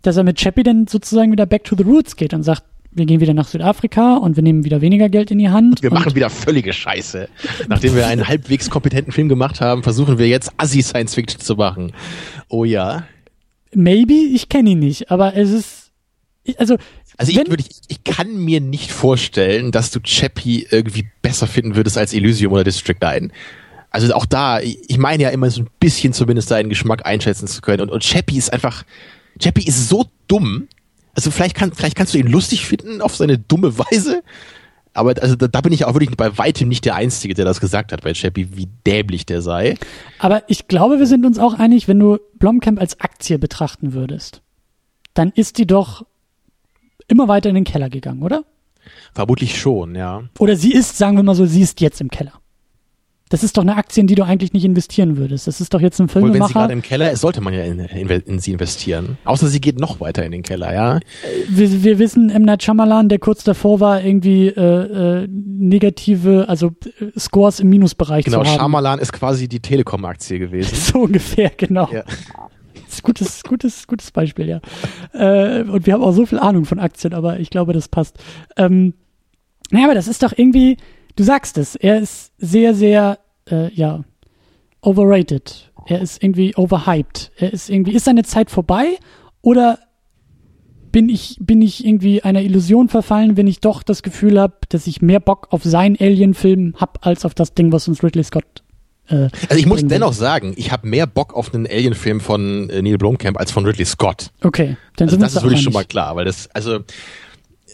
dass 0.02 0.18
er 0.18 0.23
mit 0.23 0.38
Chappie 0.38 0.64
dann 0.64 0.88
sozusagen 0.88 1.32
wieder 1.32 1.45
back 1.45 1.64
to 1.64 1.76
the 1.76 1.84
roots 1.84 2.15
geht 2.15 2.34
und 2.34 2.44
sagt, 2.44 2.64
wir 2.91 3.06
gehen 3.06 3.19
wieder 3.19 3.34
nach 3.34 3.48
Südafrika 3.48 4.15
und 4.15 4.38
wir 4.38 4.44
nehmen 4.44 4.64
wieder 4.64 4.80
weniger 4.80 5.10
Geld 5.10 5.30
in 5.30 5.38
die 5.38 5.49
Hand. 5.49 5.84
Wir 5.84 5.91
und 5.91 5.98
machen 5.99 6.15
wieder 6.15 6.30
völlige 6.30 6.72
Scheiße. 6.72 7.27
Nachdem 7.68 7.94
wir 7.94 8.07
einen 8.07 8.26
halbwegs 8.26 8.69
kompetenten 8.69 9.11
Film 9.11 9.27
gemacht 9.27 9.60
haben, 9.60 9.84
versuchen 9.84 10.18
wir 10.18 10.30
jetzt 10.30 10.52
Assi-Science-Fiction 10.56 11.41
zu 11.41 11.56
machen. 11.56 11.91
Oh 12.48 12.64
ja. 12.64 13.03
maybe, 13.73 14.14
ich 14.14 14.48
kenne 14.48 14.69
ihn 14.69 14.80
nicht, 14.80 15.11
aber 15.11 15.36
es 15.36 15.52
ist, 15.52 15.91
also, 16.57 16.77
Also 17.18 17.32
ich, 17.32 17.38
würde, 17.38 17.64
ich, 17.68 17.82
ich 17.88 18.04
kann 18.04 18.36
mir 18.38 18.60
nicht 18.62 18.92
vorstellen, 18.92 19.72
dass 19.72 19.92
du 19.92 20.00
Chappie 20.02 20.68
irgendwie 20.70 21.08
besser 21.22 21.48
finden 21.48 21.76
würdest 21.76 21.98
als 21.98 22.14
Elysium 22.14 22.54
oder 22.54 22.64
District 22.64 22.98
9. 23.00 23.32
Also 23.90 24.14
auch 24.14 24.26
da, 24.26 24.60
ich 24.60 24.90
ich 24.90 24.98
meine 24.98 25.24
ja 25.24 25.30
immer 25.30 25.50
so 25.50 25.62
ein 25.62 25.70
bisschen 25.80 26.12
zumindest 26.12 26.52
deinen 26.52 26.70
Geschmack 26.70 27.06
einschätzen 27.06 27.48
zu 27.48 27.62
können. 27.62 27.82
Und, 27.82 27.92
und 27.92 28.04
Chappie 28.04 28.38
ist 28.38 28.52
einfach, 28.52 28.84
Chappie 29.40 29.66
ist 29.66 29.88
so 29.88 30.06
dumm. 30.28 30.68
Also 31.14 31.32
vielleicht, 31.32 31.56
kann, 31.56 31.72
vielleicht 31.72 31.96
kannst 31.96 32.14
du 32.14 32.18
ihn 32.18 32.28
lustig 32.28 32.66
finden 32.66 33.02
auf 33.02 33.16
seine 33.16 33.38
dumme 33.38 33.78
Weise. 33.78 34.22
Aber 34.94 35.14
also 35.22 35.36
da, 35.36 35.48
da 35.48 35.62
bin 35.62 35.74
ich 35.74 35.86
auch 35.86 35.94
wirklich 35.94 36.16
bei 36.18 36.38
weitem 36.38 36.70
nicht 36.70 36.86
der 36.86 36.96
Einzige, 36.96 37.34
der 37.34 37.46
das 37.46 37.60
gesagt 37.60 37.92
hat 37.92 38.02
bei 38.02 38.14
Chappie, 38.14 38.50
wie 38.54 38.70
dämlich 38.88 39.26
der 39.26 39.42
sei. 39.42 39.76
aber 40.20 40.44
ich 40.48 40.68
glaube, 40.68 41.00
wir 41.00 41.06
sind 41.06 41.26
uns 41.26 41.38
auch 41.38 41.54
einig, 41.54 41.88
wenn 41.88 42.00
du 42.00 42.18
Blomkamp 42.36 42.80
als 42.80 43.00
Aktie 43.02 43.38
betrachten 43.38 43.94
würdest, 43.94 44.42
dann 45.14 45.32
ist 45.32 45.58
die 45.58 45.68
doch 45.68 46.06
immer 47.07 47.27
weiter 47.27 47.49
in 47.49 47.56
den 47.56 47.64
Keller 47.64 47.90
gegangen, 47.90 48.23
oder? 48.23 48.44
Vermutlich 49.14 49.60
schon, 49.60 49.95
ja. 49.95 50.23
Oder 50.40 50.56
sie 50.56 50.72
ist, 50.73 50.98
sagen 50.98 51.18
wir 51.18 51.23
mal 51.23 51.36
so, 51.36 51.45
sie 51.45 51.61
ist 51.61 51.82
jetzt 51.82 52.02
im 52.02 52.10
Keller. 52.10 52.34
Das 53.30 53.44
ist 53.44 53.57
doch 53.57 53.64
eine 53.64 53.76
Aktie, 53.76 54.02
in 54.02 54.07
die 54.07 54.14
du 54.14 54.23
eigentlich 54.23 54.53
nicht 54.53 54.65
investieren 54.65 55.18
würdest. 55.18 55.48
Das 55.48 55.60
ist 55.60 55.73
doch 55.73 55.82
jetzt 55.82 55.99
ein 55.99 56.03
Obwohl, 56.03 56.26
wenn 56.26 56.34
sie 56.34 56.38
gerade 56.38 56.48
Filmemacher. 56.52 56.73
im 56.73 56.82
Keller 56.84 57.11
ist, 57.11 57.22
sollte 57.22 57.41
man 57.41 57.56
ja 57.56 57.64
in, 57.64 57.80
in, 57.80 58.07
in 58.07 58.40
sie 58.40 58.52
investieren. 58.52 59.18
Außer 59.26 59.48
sie 59.48 59.60
geht 59.60 59.80
noch 59.80 59.99
weiter 59.99 60.23
in 60.23 60.32
den 60.32 60.44
Keller, 60.44 60.72
ja. 60.72 60.99
Wir, 61.49 61.84
wir 61.84 61.98
wissen, 61.98 62.30
M. 62.30 62.44
Night 62.44 62.61
Shyamalan, 62.61 63.10
der 63.10 63.18
kurz 63.18 63.44
davor 63.44 63.80
war, 63.80 64.03
irgendwie 64.03 64.49
äh, 64.49 65.23
äh, 65.23 65.27
negative, 65.27 66.45
also 66.48 66.68
äh, 66.99 67.19
Scores 67.19 67.60
im 67.60 67.69
Minusbereich 67.69 68.26
Genau, 68.26 68.44
zu 68.44 68.49
haben. 68.49 68.60
Shyamalan 68.60 68.99
ist 68.99 69.11
quasi 69.11 69.48
die 69.48 69.60
Telekom-Aktie 69.60 70.38
gewesen. 70.38 70.76
So 70.94 70.99
ungefähr, 70.99 71.49
genau. 71.57 71.90
Ja. 71.91 72.03
Gutes, 73.04 73.44
gutes, 73.44 73.88
gutes 73.88 74.12
Beispiel, 74.12 74.48
ja. 74.48 74.62
Äh, 75.14 75.64
und 75.64 75.86
wir 75.86 75.94
haben 75.94 76.04
auch 76.04 76.12
so 76.12 76.26
viel 76.26 76.40
Ahnung 76.40 76.66
von 76.66 76.80
Aktien, 76.80 77.14
aber 77.14 77.40
ich 77.40 77.50
glaube, 77.50 77.74
das 77.74 77.88
passt. 77.88 78.18
Ähm, 78.58 78.94
naja, 79.72 79.86
aber 79.86 79.96
das 79.96 80.08
ist 80.08 80.24
doch 80.24 80.34
irgendwie, 80.36 80.78
du 81.16 81.24
sagst 81.24 81.58
es, 81.58 81.76
er 81.76 82.00
ist 82.00 82.34
sehr, 82.38 82.74
sehr, 82.74 83.20
äh, 83.50 83.74
ja, 83.74 84.04
overrated. 84.82 85.72
Er 85.88 86.02
ist 86.02 86.24
irgendwie 86.24 86.56
overhyped. 86.56 87.32
Er 87.38 87.54
ist 87.54 87.70
irgendwie, 87.70 87.94
ist 87.94 88.06
seine 88.06 88.24
Zeit 88.24 88.50
vorbei 88.50 88.98
oder 89.42 89.80
bin 90.92 91.10
ich, 91.10 91.38
bin 91.40 91.62
ich 91.62 91.86
irgendwie 91.86 92.24
einer 92.24 92.42
Illusion 92.42 92.88
verfallen, 92.88 93.38
wenn 93.38 93.48
ich 93.48 93.60
doch 93.60 93.84
das 93.84 94.02
Gefühl 94.02 94.40
habe, 94.40 94.56
dass 94.70 94.88
ich 94.88 95.02
mehr 95.02 95.20
Bock 95.20 95.48
auf 95.52 95.64
seinen 95.64 95.98
Alien-Film 96.00 96.76
hab, 96.78 97.06
als 97.06 97.26
auf 97.26 97.34
das 97.34 97.54
Ding, 97.54 97.72
was 97.72 97.88
uns 97.88 98.02
Ridley 98.02 98.24
Scott 98.24 98.64
äh, 99.07 99.30
also 99.49 99.56
ich 99.56 99.65
muss 99.65 99.86
dennoch 99.86 100.14
sagen, 100.14 100.53
ich 100.56 100.72
habe 100.72 100.88
mehr 100.88 101.07
Bock 101.07 101.34
auf 101.34 101.53
einen 101.53 101.68
Alien-Film 101.68 102.19
von 102.19 102.69
äh, 102.69 102.82
Neil 102.82 102.98
Blomkamp 102.98 103.40
als 103.40 103.52
von 103.52 103.65
Ridley 103.65 103.86
Scott. 103.86 104.32
Okay, 104.44 104.77
dann 104.98 105.07
also 105.07 105.15
sind 105.15 105.22
das 105.23 105.36
ist 105.36 105.44
wirklich 105.44 105.61
schon 105.61 105.73
mal 105.73 105.86
klar, 105.86 106.15
weil 106.15 106.26
das, 106.26 106.49
also 106.53 106.80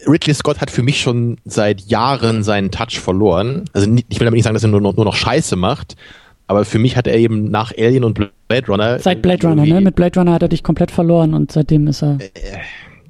Ridley 0.08 0.34
Scott 0.34 0.62
hat 0.62 0.72
für 0.72 0.84
mich 0.84 1.02
schon 1.02 1.38
seit 1.46 1.82
Jahren 1.82 2.44
seinen 2.44 2.72
Touch 2.72 3.00
verloren. 3.00 3.66
Also 3.74 3.90
ich 4.10 4.20
will 4.20 4.26
damit 4.26 4.34
nicht 4.34 4.44
sagen, 4.44 4.56
dass 4.56 4.64
er 4.64 4.70
nur 4.70 4.82
noch, 4.82 4.96
nur 4.96 5.06
noch 5.06 5.16
Scheiße 5.16 5.56
macht, 5.56 5.96
aber 6.48 6.66
für 6.66 6.80
mich 6.80 6.98
hat 6.98 7.08
er 7.08 7.16
eben 7.16 7.50
nach 7.50 7.72
Alien 7.78 8.04
und 8.04 8.14
Blade 8.14 8.68
Runner. 8.68 9.00
Seit 9.00 9.22
Blade 9.22 9.48
Runner, 9.48 9.66
ne? 9.66 9.82
Mit 9.82 9.96
Blade 9.96 10.20
Runner 10.20 10.34
hat 10.34 10.42
er 10.42 10.50
dich 10.50 10.64
komplett 10.64 10.92
verloren 10.92 11.34
und 11.34 11.52
seitdem 11.52 11.88
ist 11.88 12.04
er. 12.04 12.18
Äh, 12.20 12.30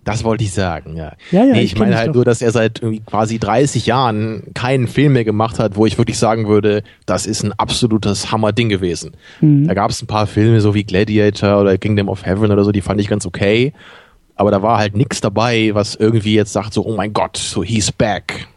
das 0.03 0.23
wollte 0.23 0.43
ich 0.43 0.51
sagen, 0.51 0.97
ja. 0.97 1.13
Ja, 1.31 1.43
ja. 1.43 1.53
Nee, 1.53 1.61
ich, 1.61 1.73
ich 1.73 1.79
meine 1.79 1.95
halt 1.95 2.09
doch. 2.09 2.15
nur, 2.15 2.25
dass 2.25 2.41
er 2.41 2.51
seit 2.51 2.81
quasi 3.05 3.37
30 3.37 3.85
Jahren 3.85 4.43
keinen 4.53 4.87
Film 4.87 5.13
mehr 5.13 5.23
gemacht 5.23 5.59
hat, 5.59 5.75
wo 5.75 5.85
ich 5.85 5.97
wirklich 5.97 6.17
sagen 6.17 6.47
würde, 6.47 6.83
das 7.05 7.25
ist 7.25 7.43
ein 7.43 7.53
absolutes 7.53 8.31
Hammer-Ding 8.31 8.69
gewesen. 8.69 9.11
Mhm. 9.41 9.67
Da 9.67 9.73
gab 9.73 9.91
es 9.91 10.01
ein 10.01 10.07
paar 10.07 10.25
Filme, 10.25 10.59
so 10.59 10.73
wie 10.73 10.83
Gladiator 10.83 11.61
oder 11.61 11.77
Kingdom 11.77 12.09
of 12.09 12.25
Heaven 12.25 12.51
oder 12.51 12.63
so, 12.63 12.71
die 12.71 12.81
fand 12.81 12.99
ich 12.99 13.07
ganz 13.07 13.25
okay. 13.25 13.73
Aber 14.35 14.49
da 14.49 14.63
war 14.63 14.79
halt 14.79 14.95
nichts 14.95 15.21
dabei, 15.21 15.69
was 15.73 15.95
irgendwie 15.95 16.33
jetzt 16.33 16.53
sagt 16.53 16.73
so, 16.73 16.83
oh 16.83 16.95
mein 16.95 17.13
Gott, 17.13 17.37
so 17.37 17.63
he's 17.63 17.91
back. 17.91 18.47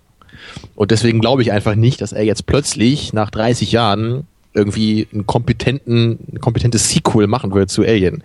Und 0.74 0.90
deswegen 0.90 1.20
glaube 1.20 1.42
ich 1.42 1.52
einfach 1.52 1.74
nicht, 1.74 2.00
dass 2.00 2.12
er 2.12 2.24
jetzt 2.24 2.46
plötzlich 2.46 3.12
nach 3.12 3.30
30 3.30 3.70
Jahren 3.72 4.26
irgendwie 4.54 5.08
kompetenten, 5.26 6.18
ein 6.32 6.40
kompetentes 6.40 6.88
Sequel 6.90 7.26
machen 7.26 7.52
würde 7.52 7.66
zu 7.66 7.82
Alien. 7.82 8.22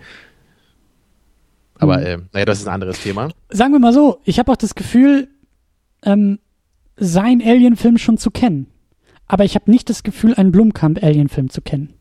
Aber 1.80 1.98
mhm. 1.98 2.06
äh, 2.06 2.18
naja, 2.32 2.44
das 2.44 2.60
ist 2.60 2.68
ein 2.68 2.74
anderes 2.74 3.02
Thema. 3.02 3.30
Sagen 3.48 3.72
wir 3.72 3.80
mal 3.80 3.92
so, 3.92 4.20
ich 4.24 4.38
habe 4.38 4.52
auch 4.52 4.56
das 4.56 4.74
Gefühl, 4.74 5.28
ähm, 6.04 6.38
sein 6.96 7.42
Alien-Film 7.44 7.98
schon 7.98 8.18
zu 8.18 8.30
kennen. 8.30 8.66
Aber 9.26 9.44
ich 9.44 9.54
habe 9.54 9.70
nicht 9.70 9.88
das 9.88 10.02
Gefühl, 10.02 10.34
einen 10.34 10.52
Blumkamp-Alien-Film 10.52 11.50
zu 11.50 11.62
kennen. 11.62 11.94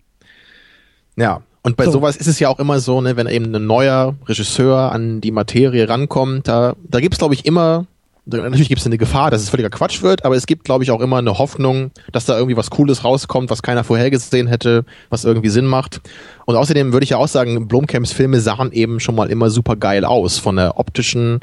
Ja, 1.15 1.41
und 1.61 1.77
bei 1.77 1.85
so. 1.85 1.91
sowas 1.91 2.18
ist 2.18 2.27
es 2.27 2.39
ja 2.39 2.49
auch 2.49 2.60
immer 2.60 2.80
so, 2.80 3.01
ne, 3.01 3.15
wenn 3.15 3.27
eben 3.27 3.53
ein 3.53 3.65
neuer 3.65 4.15
Regisseur 4.27 4.91
an 4.91 5.22
die 5.22 5.31
Materie 5.31 5.88
rankommt, 5.88 6.47
da, 6.47 6.76
da 6.84 6.99
gibt 6.99 7.14
es, 7.14 7.19
glaube 7.19 7.34
ich, 7.34 7.45
immer 7.45 7.85
natürlich 8.30 8.69
gibt 8.69 8.80
es 8.81 8.85
eine 8.85 8.97
Gefahr, 8.97 9.31
dass 9.31 9.41
es 9.41 9.49
völliger 9.49 9.69
Quatsch 9.69 10.01
wird, 10.01 10.26
aber 10.26 10.35
es 10.35 10.47
gibt, 10.47 10.64
glaube 10.64 10.84
ich, 10.84 10.91
auch 10.91 11.01
immer 11.01 11.18
eine 11.18 11.38
Hoffnung, 11.38 11.91
dass 12.11 12.26
da 12.26 12.35
irgendwie 12.35 12.57
was 12.57 12.69
Cooles 12.69 13.03
rauskommt, 13.03 13.49
was 13.49 13.61
keiner 13.61 13.84
vorhergesehen 13.84 14.47
hätte, 14.47 14.85
was 15.10 15.26
irgendwie 15.26 15.49
Sinn 15.49 15.65
macht. 15.65 16.01
Und 16.45 16.56
außerdem 16.56 16.93
würde 16.93 17.03
ich 17.03 17.11
ja 17.11 17.18
auch 17.18 17.27
sagen, 17.27 17.68
Blomkamps 17.68 18.11
Filme 18.11 18.39
sahen 18.39 18.72
eben 18.72 18.99
schon 18.99 19.15
mal 19.15 19.30
immer 19.30 19.49
super 19.49 19.76
geil 19.76 20.06
aus, 20.06 20.38
von 20.38 20.56
der 20.56 20.80
optischen, 20.80 21.39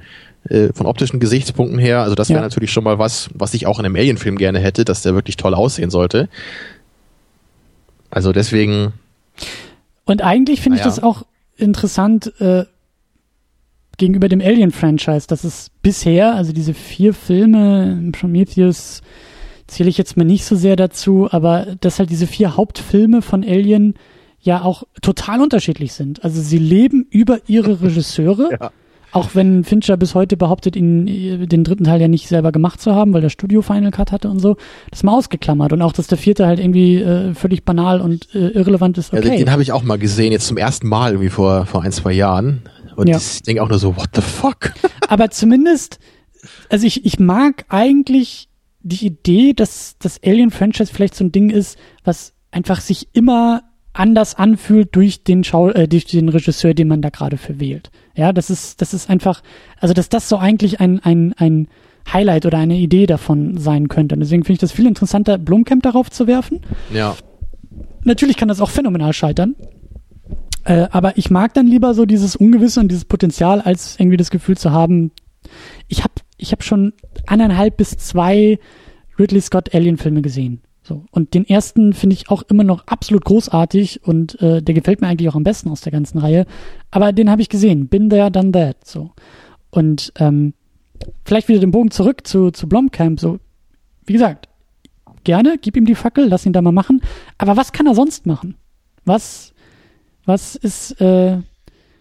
äh, 0.49 0.73
von 0.73 0.87
optischen 0.87 1.21
Gesichtspunkten 1.21 1.79
her. 1.79 2.03
Also 2.03 2.15
das 2.15 2.29
wäre 2.29 2.41
ja. 2.41 2.45
natürlich 2.45 2.71
schon 2.71 2.85
mal 2.85 2.99
was, 2.99 3.31
was 3.35 3.55
ich 3.55 3.67
auch 3.67 3.79
in 3.79 3.85
einem 3.85 3.97
Alien-Film 3.97 4.37
gerne 4.37 4.59
hätte, 4.59 4.85
dass 4.85 5.03
der 5.03 5.15
wirklich 5.15 5.37
toll 5.37 5.55
aussehen 5.55 5.91
sollte. 5.91 6.29
Also 8.11 8.33
deswegen. 8.33 8.93
Und 10.05 10.23
eigentlich 10.23 10.61
finde 10.61 10.79
naja. 10.79 10.89
ich 10.89 10.95
das 10.95 11.03
auch 11.03 11.25
interessant, 11.57 12.33
äh, 12.41 12.65
gegenüber 13.97 14.29
dem 14.29 14.41
Alien-Franchise, 14.41 15.27
dass 15.27 15.45
es 15.45 15.71
bisher, 15.83 16.35
also 16.35 16.53
diese 16.53 16.75
vier 16.75 17.15
Filme, 17.15 18.11
Prometheus 18.13 19.03
zähle 19.67 19.89
ich 19.89 19.99
jetzt 19.99 20.17
mal 20.17 20.25
nicht 20.25 20.45
so 20.45 20.55
sehr 20.55 20.77
dazu, 20.77 21.29
aber 21.31 21.67
dass 21.81 21.99
halt 21.99 22.11
diese 22.11 22.27
vier 22.27 22.57
Hauptfilme 22.57 23.23
von 23.23 23.43
Alien 23.43 23.95
ja 24.41 24.63
auch 24.63 24.85
total 25.03 25.41
unterschiedlich 25.41 25.93
sind. 25.93 26.25
Also 26.25 26.41
sie 26.41 26.59
leben 26.59 27.07
über 27.11 27.39
ihre 27.47 27.83
Regisseure. 27.83 28.51
ja. 28.61 28.71
Auch 29.13 29.31
wenn 29.35 29.65
Fincher 29.65 29.97
bis 29.97 30.15
heute 30.15 30.37
behauptet, 30.37 30.77
ihn 30.77 31.49
den 31.49 31.65
dritten 31.65 31.85
Teil 31.85 32.01
ja 32.01 32.09
nicht 32.09 32.29
selber 32.29 32.53
gemacht 32.53 32.83
zu 32.83 32.95
haben, 32.95 33.15
weil 33.15 33.23
der 33.23 33.31
Studio 33.31 33.63
Final 33.63 33.91
Cut 33.91 34.13
hatte 34.13 34.29
und 34.29 34.41
so, 34.41 34.57
das 34.91 35.05
mal 35.05 35.17
ausgeklammert. 35.17 35.73
Und 35.73 35.81
auch, 35.81 35.93
dass 35.93 36.07
der 36.07 36.19
vierte 36.19 36.47
halt 36.47 36.61
irgendwie 36.61 36.97
äh, 36.97 37.33
völlig 37.33 37.65
banal 37.65 38.03
und 38.03 38.35
äh, 38.35 38.49
irrelevant 38.49 38.99
ist. 38.99 39.15
Okay. 39.15 39.25
Ja, 39.25 39.31
den, 39.31 39.39
den 39.39 39.53
habe 39.53 39.63
ich 39.63 39.73
auch 39.73 39.85
mal 39.85 39.97
gesehen, 39.99 40.33
jetzt 40.33 40.47
zum 40.47 40.59
ersten 40.59 40.89
Mal 40.89 41.13
irgendwie 41.13 41.31
vor, 41.31 41.65
vor 41.65 41.83
ein, 41.83 41.93
zwei 41.93 42.13
Jahren. 42.13 42.63
Und 42.97 43.09
ja. 43.09 43.17
ich 43.17 43.43
denke 43.43 43.63
auch 43.63 43.69
nur 43.69 43.79
so, 43.79 43.97
what 43.97 44.11
the 44.15 44.23
fuck? 44.23 44.73
Aber 45.09 45.31
zumindest, 45.31 45.99
also 46.69 46.87
ich, 46.87 47.05
ich 47.05 47.19
mag 47.19 47.65
eigentlich 47.69 48.49
die 48.81 49.07
Idee, 49.07 49.53
dass 49.53 49.97
das 49.99 50.21
Alien-Franchise 50.23 50.93
vielleicht 50.93 51.15
so 51.15 51.25
ein 51.25 51.33
Ding 51.33 51.51
ist, 51.51 51.79
was 52.05 52.33
einfach 52.51 52.81
sich 52.81 53.09
immer 53.13 53.63
anders 53.93 54.35
anfühlt 54.35 54.95
durch 54.95 55.25
den 55.25 55.43
Schau 55.43 55.71
äh, 55.71 55.89
durch 55.89 56.05
den 56.05 56.29
Regisseur, 56.29 56.75
den 56.75 56.89
man 56.89 57.03
da 57.03 57.09
gerade 57.09 57.39
für 57.39 57.59
wählt. 57.59 57.91
Ja, 58.15 58.33
das 58.33 58.51
ist 58.51 58.81
das 58.81 58.95
ist 58.95 59.09
einfach, 59.09 59.43
also 59.81 59.95
dass 59.95 60.09
das 60.09 60.29
so 60.29 60.37
eigentlich 60.37 60.81
ein 60.81 61.01
ein 61.01 61.35
ein 61.39 61.69
Highlight 62.13 62.47
oder 62.47 62.59
eine 62.59 62.77
Idee 62.77 63.07
davon 63.07 63.57
sein 63.59 63.89
könnte. 63.89 64.15
Und 64.15 64.21
deswegen 64.21 64.45
finde 64.45 64.55
ich 64.55 64.61
das 64.61 64.73
viel 64.73 64.87
interessanter, 64.87 65.39
Blomkamp 65.39 65.83
darauf 65.83 66.11
zu 66.11 66.27
werfen. 66.27 66.61
Ja. 66.93 67.17
Natürlich 68.05 68.37
kann 68.37 68.49
das 68.49 68.61
auch 68.61 68.71
phänomenal 68.71 69.13
scheitern. 69.13 69.57
Äh, 70.67 70.89
aber 70.91 71.17
ich 71.17 71.31
mag 71.31 71.55
dann 71.55 71.69
lieber 71.69 71.95
so 71.95 72.07
dieses 72.07 72.35
Ungewisse 72.35 72.81
und 72.81 72.89
dieses 72.89 73.05
Potenzial, 73.05 73.61
als 73.61 73.99
irgendwie 74.01 74.17
das 74.17 74.31
Gefühl 74.31 74.57
zu 74.57 74.73
haben, 74.73 75.13
ich 75.87 76.03
habe 76.03 76.15
ich 76.39 76.51
hab 76.51 76.65
schon 76.65 76.93
eineinhalb 77.27 77.77
bis 77.77 77.97
zwei 77.97 78.59
Ridley 79.17 79.41
Scott 79.41 79.73
Alien-Filme 79.75 80.23
gesehen. 80.23 80.61
So. 80.83 81.05
Und 81.13 81.35
den 81.35 81.47
ersten 81.47 81.93
finde 81.93 82.15
ich 82.15 82.31
auch 82.31 82.43
immer 82.43 82.65
noch 82.65 82.87
absolut 82.89 83.25
großartig 83.25 84.03
und 84.05 84.41
äh, 84.43 84.61
der 84.61 84.75
gefällt 84.75 85.01
mir 85.01 85.07
eigentlich 85.07 85.29
auch 85.29 85.37
am 85.37 85.45
besten 85.45 85.71
aus 85.71 85.83
der 85.83 85.93
ganzen 85.93 86.19
Reihe. 86.19 86.47
Aber 86.91 87.13
den 87.13 87.31
habe 87.31 87.43
ich 87.43 87.49
gesehen. 87.49 87.89
Bin 87.89 88.11
there, 88.11 88.31
done 88.31 88.51
that. 88.53 88.85
So. 88.85 89.13
Und 89.71 90.13
ähm, 90.19 90.53
vielleicht 91.25 91.49
wieder 91.49 91.61
den 91.61 91.71
Bogen 91.71 91.93
zurück 91.93 92.27
zu, 92.27 92.51
zu 92.51 92.69
Blomkamp. 92.69 93.21
So, 93.21 93.39
wie 94.05 94.13
gesagt, 94.13 94.49
gerne, 95.23 95.59
gib 95.61 95.77
ihm 95.77 95.87
die 95.87 95.95
Fackel, 95.95 96.27
lass 96.27 96.45
ihn 96.45 96.53
da 96.53 96.61
mal 96.61 96.73
machen. 96.73 97.03
Aber 97.39 97.57
was 97.57 97.73
kann 97.73 97.87
er 97.87 97.95
sonst 97.95 98.27
machen? 98.27 98.57
Was, 99.05 99.53
was 100.27 100.57
ist, 100.57 101.01
äh, 101.01 101.39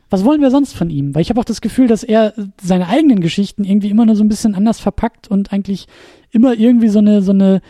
was 0.09 0.25
wollen 0.25 0.41
wir 0.41 0.51
sonst 0.51 0.75
von 0.75 0.89
ihm? 0.89 1.15
Weil 1.15 1.21
ich 1.21 1.29
habe 1.29 1.39
auch 1.39 1.45
das 1.45 1.61
Gefühl, 1.61 1.87
dass 1.87 2.03
er 2.03 2.33
seine 2.61 2.87
eigenen 2.87 3.21
Geschichten 3.21 3.63
irgendwie 3.63 3.89
immer 3.89 4.05
nur 4.05 4.15
so 4.15 4.23
ein 4.23 4.29
bisschen 4.29 4.55
anders 4.55 4.79
verpackt 4.79 5.27
und 5.29 5.53
eigentlich 5.53 5.87
immer 6.31 6.53
irgendwie 6.53 6.89
so 6.89 6.99
eine, 6.99 7.21
so 7.21 7.31
eine 7.31 7.61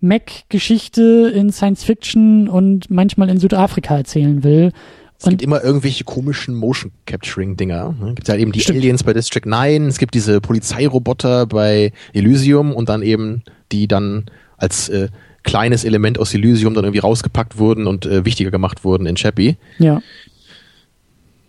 Mac-Geschichte 0.00 1.32
in 1.34 1.50
Science 1.50 1.84
Fiction 1.84 2.48
und 2.48 2.90
manchmal 2.90 3.28
in 3.28 3.38
Südafrika 3.38 3.96
erzählen 3.96 4.44
will. 4.44 4.72
Es 5.18 5.28
gibt 5.28 5.42
immer 5.42 5.62
irgendwelche 5.62 6.04
komischen 6.04 6.54
Motion 6.54 6.92
Capturing 7.06 7.56
Dinger. 7.56 7.94
Es 8.08 8.14
gibt 8.16 8.28
halt 8.28 8.40
eben 8.40 8.52
die 8.52 8.60
Stimmt. 8.60 8.80
Aliens 8.80 9.04
bei 9.04 9.12
District 9.14 9.46
9, 9.46 9.86
es 9.86 9.98
gibt 9.98 10.14
diese 10.14 10.40
Polizeiroboter 10.40 11.46
bei 11.46 11.92
Elysium 12.12 12.74
und 12.74 12.88
dann 12.88 13.02
eben 13.02 13.42
die 13.72 13.88
dann 13.88 14.26
als 14.58 14.88
äh, 14.88 15.08
kleines 15.44 15.84
Element 15.84 16.18
aus 16.18 16.34
Elysium 16.34 16.74
dann 16.74 16.84
irgendwie 16.84 17.00
rausgepackt 17.00 17.58
wurden 17.58 17.86
und 17.86 18.06
äh, 18.06 18.24
wichtiger 18.24 18.50
gemacht 18.50 18.84
wurden 18.84 19.06
in 19.06 19.16
Chappie. 19.16 19.56
Ja. 19.78 20.02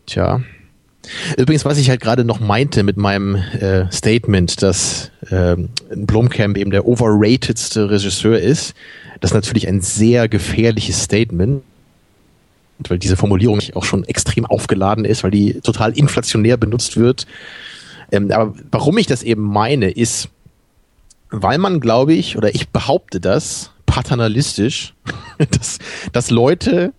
Tja. 0.06 0.42
Übrigens, 1.38 1.66
was 1.66 1.78
ich 1.78 1.90
halt 1.90 2.02
gerade 2.02 2.24
noch 2.24 2.40
meinte 2.40 2.84
mit 2.84 2.98
meinem 2.98 3.36
äh, 3.36 3.92
Statement, 3.92 4.62
dass 4.62 5.12
äh, 5.30 5.56
Blomkamp 5.96 6.58
eben 6.58 6.72
der 6.72 6.86
overratedste 6.86 7.90
Regisseur 7.90 8.40
ist, 8.40 8.76
das 9.22 9.32
ist 9.32 9.36
natürlich 9.36 9.68
ein 9.68 9.82
sehr 9.82 10.28
gefährliches 10.28 11.04
Statement, 11.04 11.64
weil 12.88 13.00
diese 13.00 13.18
Formulierung 13.18 13.62
auch 13.74 13.86
schon 13.86 14.04
extrem 14.04 14.46
aufgeladen 14.46 15.06
ist, 15.06 15.24
weil 15.24 15.32
die 15.32 15.62
total 15.62 15.98
inflationär 15.98 16.58
benutzt 16.58 16.98
wird. 16.98 17.26
Ähm, 18.12 18.32
aber 18.32 18.54
warum 18.72 18.98
ich 18.98 19.08
das 19.08 19.24
eben 19.24 19.42
meine, 19.42 19.90
ist, 19.90 20.30
weil 21.30 21.58
man, 21.58 21.80
glaube 21.80 22.14
ich, 22.14 22.38
oder 22.38 22.54
ich 22.54 22.70
behaupte 22.70 23.20
das, 23.20 23.72
paternalistisch, 23.96 24.94
dass, 25.52 25.80
dass 26.12 26.30
Leute 26.30 26.94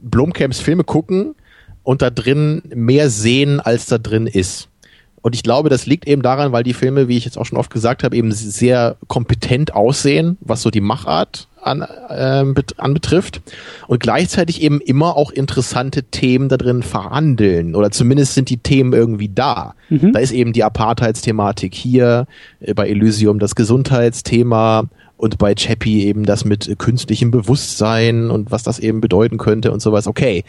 Blomkamps 0.00 0.58
Filme 0.58 0.84
gucken 0.84 1.34
und 1.82 2.00
da 2.00 2.08
drin 2.08 2.62
mehr 2.74 3.10
sehen, 3.10 3.60
als 3.60 3.84
da 3.84 3.98
drin 3.98 4.26
ist. 4.26 4.68
Und 5.20 5.34
ich 5.34 5.42
glaube, 5.42 5.68
das 5.68 5.84
liegt 5.84 6.08
eben 6.08 6.22
daran, 6.22 6.50
weil 6.50 6.62
die 6.62 6.72
Filme, 6.72 7.08
wie 7.08 7.18
ich 7.18 7.26
jetzt 7.26 7.36
auch 7.36 7.44
schon 7.44 7.58
oft 7.58 7.70
gesagt 7.70 8.04
habe, 8.04 8.16
eben 8.16 8.32
sehr 8.32 8.96
kompetent 9.06 9.74
aussehen, 9.74 10.38
was 10.40 10.62
so 10.62 10.70
die 10.70 10.80
Machart 10.80 11.46
an, 11.60 11.82
äh, 11.82 12.54
anbetrifft 12.78 13.42
und 13.86 14.00
gleichzeitig 14.00 14.62
eben 14.62 14.80
immer 14.80 15.18
auch 15.18 15.30
interessante 15.30 16.04
Themen 16.04 16.48
da 16.48 16.56
drin 16.56 16.82
verhandeln 16.82 17.74
oder 17.74 17.90
zumindest 17.90 18.32
sind 18.32 18.48
die 18.48 18.56
Themen 18.56 18.94
irgendwie 18.94 19.28
da. 19.28 19.74
Mhm. 19.90 20.14
Da 20.14 20.20
ist 20.20 20.32
eben 20.32 20.54
die 20.54 20.64
Apartheidsthematik 20.64 21.74
hier, 21.74 22.26
äh, 22.60 22.72
bei 22.72 22.88
Elysium 22.88 23.40
das 23.40 23.54
Gesundheitsthema, 23.54 24.88
und 25.20 25.36
bei 25.36 25.54
Chappie 25.54 26.06
eben 26.06 26.24
das 26.24 26.46
mit 26.46 26.78
künstlichem 26.78 27.30
Bewusstsein 27.30 28.30
und 28.30 28.50
was 28.50 28.62
das 28.62 28.78
eben 28.78 29.02
bedeuten 29.02 29.36
könnte 29.36 29.70
und 29.70 29.80
sowas. 29.82 30.06
Okay, 30.06 30.44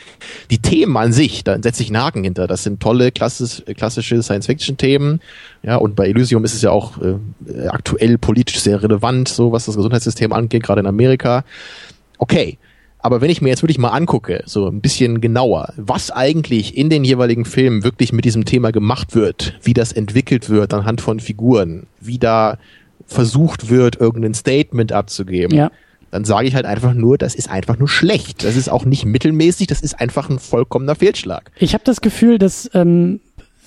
die 0.50 0.60
Themen 0.60 0.96
an 0.96 1.12
sich, 1.12 1.44
da 1.44 1.62
setze 1.62 1.84
ich 1.84 1.90
einen 1.90 2.02
Haken 2.02 2.24
hinter. 2.24 2.48
Das 2.48 2.64
sind 2.64 2.80
tolle 2.80 3.12
klassisch, 3.12 3.64
klassische 3.76 4.24
Science-Fiction-Themen. 4.24 5.20
Ja, 5.62 5.76
und 5.76 5.98
bei 5.98 6.08
Elysium 6.08 6.46
ist 6.46 6.54
es 6.54 6.62
ja 6.62 6.72
auch 6.72 6.94
äh, 7.02 7.68
aktuell 7.68 8.18
politisch 8.18 8.62
sehr 8.62 8.82
relevant, 8.82 9.28
so 9.28 9.52
was 9.52 9.66
das 9.66 9.76
Gesundheitssystem 9.76 10.32
angeht, 10.32 10.64
gerade 10.64 10.80
in 10.80 10.88
Amerika. 10.88 11.44
Okay, 12.18 12.58
Aber 13.04 13.20
wenn 13.22 13.32
ich 13.32 13.42
mir 13.42 13.50
jetzt 13.50 13.64
wirklich 13.64 13.80
mal 13.80 13.90
angucke, 13.90 14.44
so 14.46 14.68
ein 14.68 14.80
bisschen 14.80 15.22
genauer, 15.22 15.74
was 15.76 16.12
eigentlich 16.12 16.78
in 16.78 16.90
den 16.90 17.04
jeweiligen 17.04 17.46
Filmen 17.46 17.84
wirklich 17.84 18.14
mit 18.14 18.26
diesem 18.26 18.46
Thema 18.46 18.72
gemacht 18.72 19.16
wird, 19.16 19.60
wie 19.64 19.74
das 19.74 19.92
entwickelt 19.92 20.50
wird 20.50 20.74
anhand 20.74 21.02
von 21.02 21.20
Figuren, 21.20 21.88
wie 22.00 22.20
da 22.20 22.58
versucht 23.12 23.70
wird, 23.70 24.00
irgendein 24.00 24.34
Statement 24.34 24.92
abzugeben, 24.92 25.56
Ja. 25.58 25.72
dann 26.12 26.26
sage 26.26 26.48
ich 26.48 26.56
halt 26.56 26.66
einfach 26.66 26.94
nur, 26.94 27.18
das 27.18 27.36
ist 27.36 27.50
einfach 27.50 27.78
nur 27.78 27.88
schlecht. 27.88 28.44
Das 28.44 28.56
ist 28.56 28.70
auch 28.70 28.86
nicht 28.86 29.06
mittelmäßig, 29.06 29.68
das 29.68 29.82
ist 29.82 30.00
einfach 30.00 30.30
ein 30.30 30.40
vollkommener 30.40 30.96
Fehlschlag. 30.96 31.52
Ich 31.60 31.74
habe 31.74 31.84
das 31.84 32.02
Gefühl, 32.02 32.38
dass 32.38 32.70
ähm, 32.74 33.20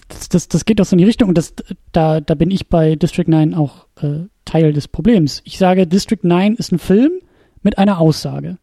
das, 0.08 0.28
das, 0.28 0.48
das 0.48 0.64
geht 0.64 0.80
auch 0.80 0.84
so 0.84 0.94
in 0.94 0.98
die 0.98 1.04
Richtung 1.04 1.28
und 1.30 1.38
das, 1.38 1.54
da, 1.92 2.20
da 2.20 2.34
bin 2.34 2.50
ich 2.50 2.68
bei 2.68 2.96
District 2.96 3.28
9 3.28 3.54
auch 3.54 3.86
äh, 4.02 4.24
Teil 4.44 4.72
des 4.72 4.88
Problems. 4.88 5.40
Ich 5.44 5.56
sage, 5.58 5.86
District 5.86 6.18
9 6.22 6.56
ist 6.56 6.72
ein 6.72 6.78
Film 6.78 7.12
mit 7.62 7.78
einer 7.78 7.98
Aussage. 7.98 8.58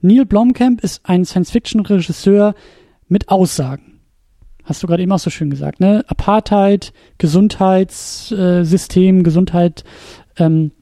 Neil 0.00 0.24
Blomkamp 0.24 0.82
ist 0.82 1.00
ein 1.04 1.24
Science-Fiction-Regisseur 1.24 2.54
mit 3.08 3.28
Aussagen. 3.28 3.97
Hast 4.68 4.82
du 4.82 4.86
gerade 4.86 5.02
eben 5.02 5.12
auch 5.12 5.18
so 5.18 5.30
schön 5.30 5.48
gesagt, 5.48 5.80
ne? 5.80 6.04
Apartheid, 6.08 6.92
Gesundheitssystem, 7.16 9.24
Gesundheit 9.24 9.82
ähm, 10.36 10.72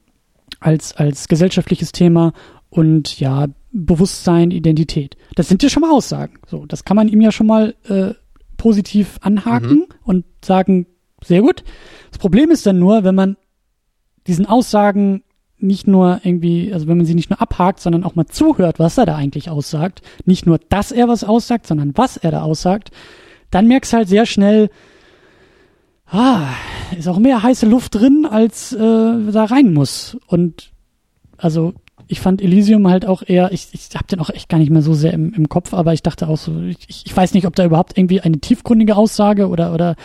als, 0.59 0.93
als 0.93 1.29
gesellschaftliches 1.29 1.93
Thema 1.93 2.33
und 2.69 3.17
ja, 3.17 3.47
Bewusstsein, 3.71 4.51
Identität. 4.51 5.15
Das 5.35 5.47
sind 5.47 5.63
ja 5.63 5.69
schon 5.69 5.79
mal 5.81 5.91
Aussagen. 5.91 6.33
So, 6.47 6.65
das 6.65 6.83
kann 6.83 6.97
man 6.97 7.07
ihm 7.07 7.21
ja 7.21 7.31
schon 7.31 7.47
mal 7.47 7.75
äh, 7.87 8.13
positiv 8.57 9.19
anhaken 9.21 9.85
und 10.03 10.25
sagen, 10.43 10.87
sehr 11.23 11.41
gut. 11.41 11.63
Das 12.09 12.19
Problem 12.19 12.51
ist 12.51 12.65
dann 12.65 12.79
nur, 12.79 13.05
wenn 13.05 13.15
man 13.15 13.37
diesen 14.27 14.47
Aussagen 14.47 15.23
nicht 15.59 15.87
nur 15.87 16.19
irgendwie, 16.23 16.73
also 16.73 16.87
wenn 16.87 16.97
man 16.97 17.05
sie 17.05 17.15
nicht 17.15 17.29
nur 17.29 17.41
abhakt, 17.41 17.79
sondern 17.79 18.03
auch 18.03 18.15
mal 18.15 18.25
zuhört, 18.25 18.79
was 18.79 18.97
er 18.97 19.05
da 19.05 19.15
eigentlich 19.15 19.49
aussagt, 19.49 20.01
nicht 20.25 20.45
nur, 20.45 20.59
dass 20.69 20.91
er 20.91 21.07
was 21.07 21.23
aussagt, 21.23 21.67
sondern 21.67 21.95
was 21.95 22.17
er 22.17 22.31
da 22.31 22.41
aussagt, 22.41 22.91
dann 23.51 23.67
merkst 23.67 23.93
du 23.93 23.97
halt 23.97 24.07
sehr 24.07 24.25
schnell, 24.25 24.69
ah, 26.07 26.47
ist 26.97 27.07
auch 27.07 27.19
mehr 27.19 27.43
heiße 27.43 27.65
Luft 27.65 27.95
drin, 27.95 28.27
als 28.29 28.73
äh, 28.73 28.77
da 29.31 29.45
rein 29.45 29.73
muss. 29.73 30.17
Und 30.27 30.71
also 31.37 31.73
ich 32.07 32.21
fand 32.21 32.41
Elysium 32.41 32.87
halt 32.87 33.05
auch 33.05 33.23
eher, 33.25 33.51
ich, 33.51 33.67
ich 33.71 33.89
habe 33.95 34.07
den 34.07 34.19
auch 34.19 34.29
echt 34.29 34.49
gar 34.49 34.57
nicht 34.57 34.71
mehr 34.71 34.81
so 34.81 34.93
sehr 34.93 35.13
im, 35.13 35.33
im 35.33 35.49
Kopf, 35.49 35.73
aber 35.73 35.93
ich 35.93 36.03
dachte 36.03 36.27
auch 36.27 36.37
so, 36.37 36.61
ich, 36.61 37.05
ich 37.05 37.15
weiß 37.15 37.33
nicht, 37.33 37.45
ob 37.45 37.55
da 37.55 37.65
überhaupt 37.65 37.97
irgendwie 37.97 38.21
eine 38.21 38.39
tiefgründige 38.39 38.95
Aussage 38.95 39.49
oder 39.49 39.73
oder 39.73 39.95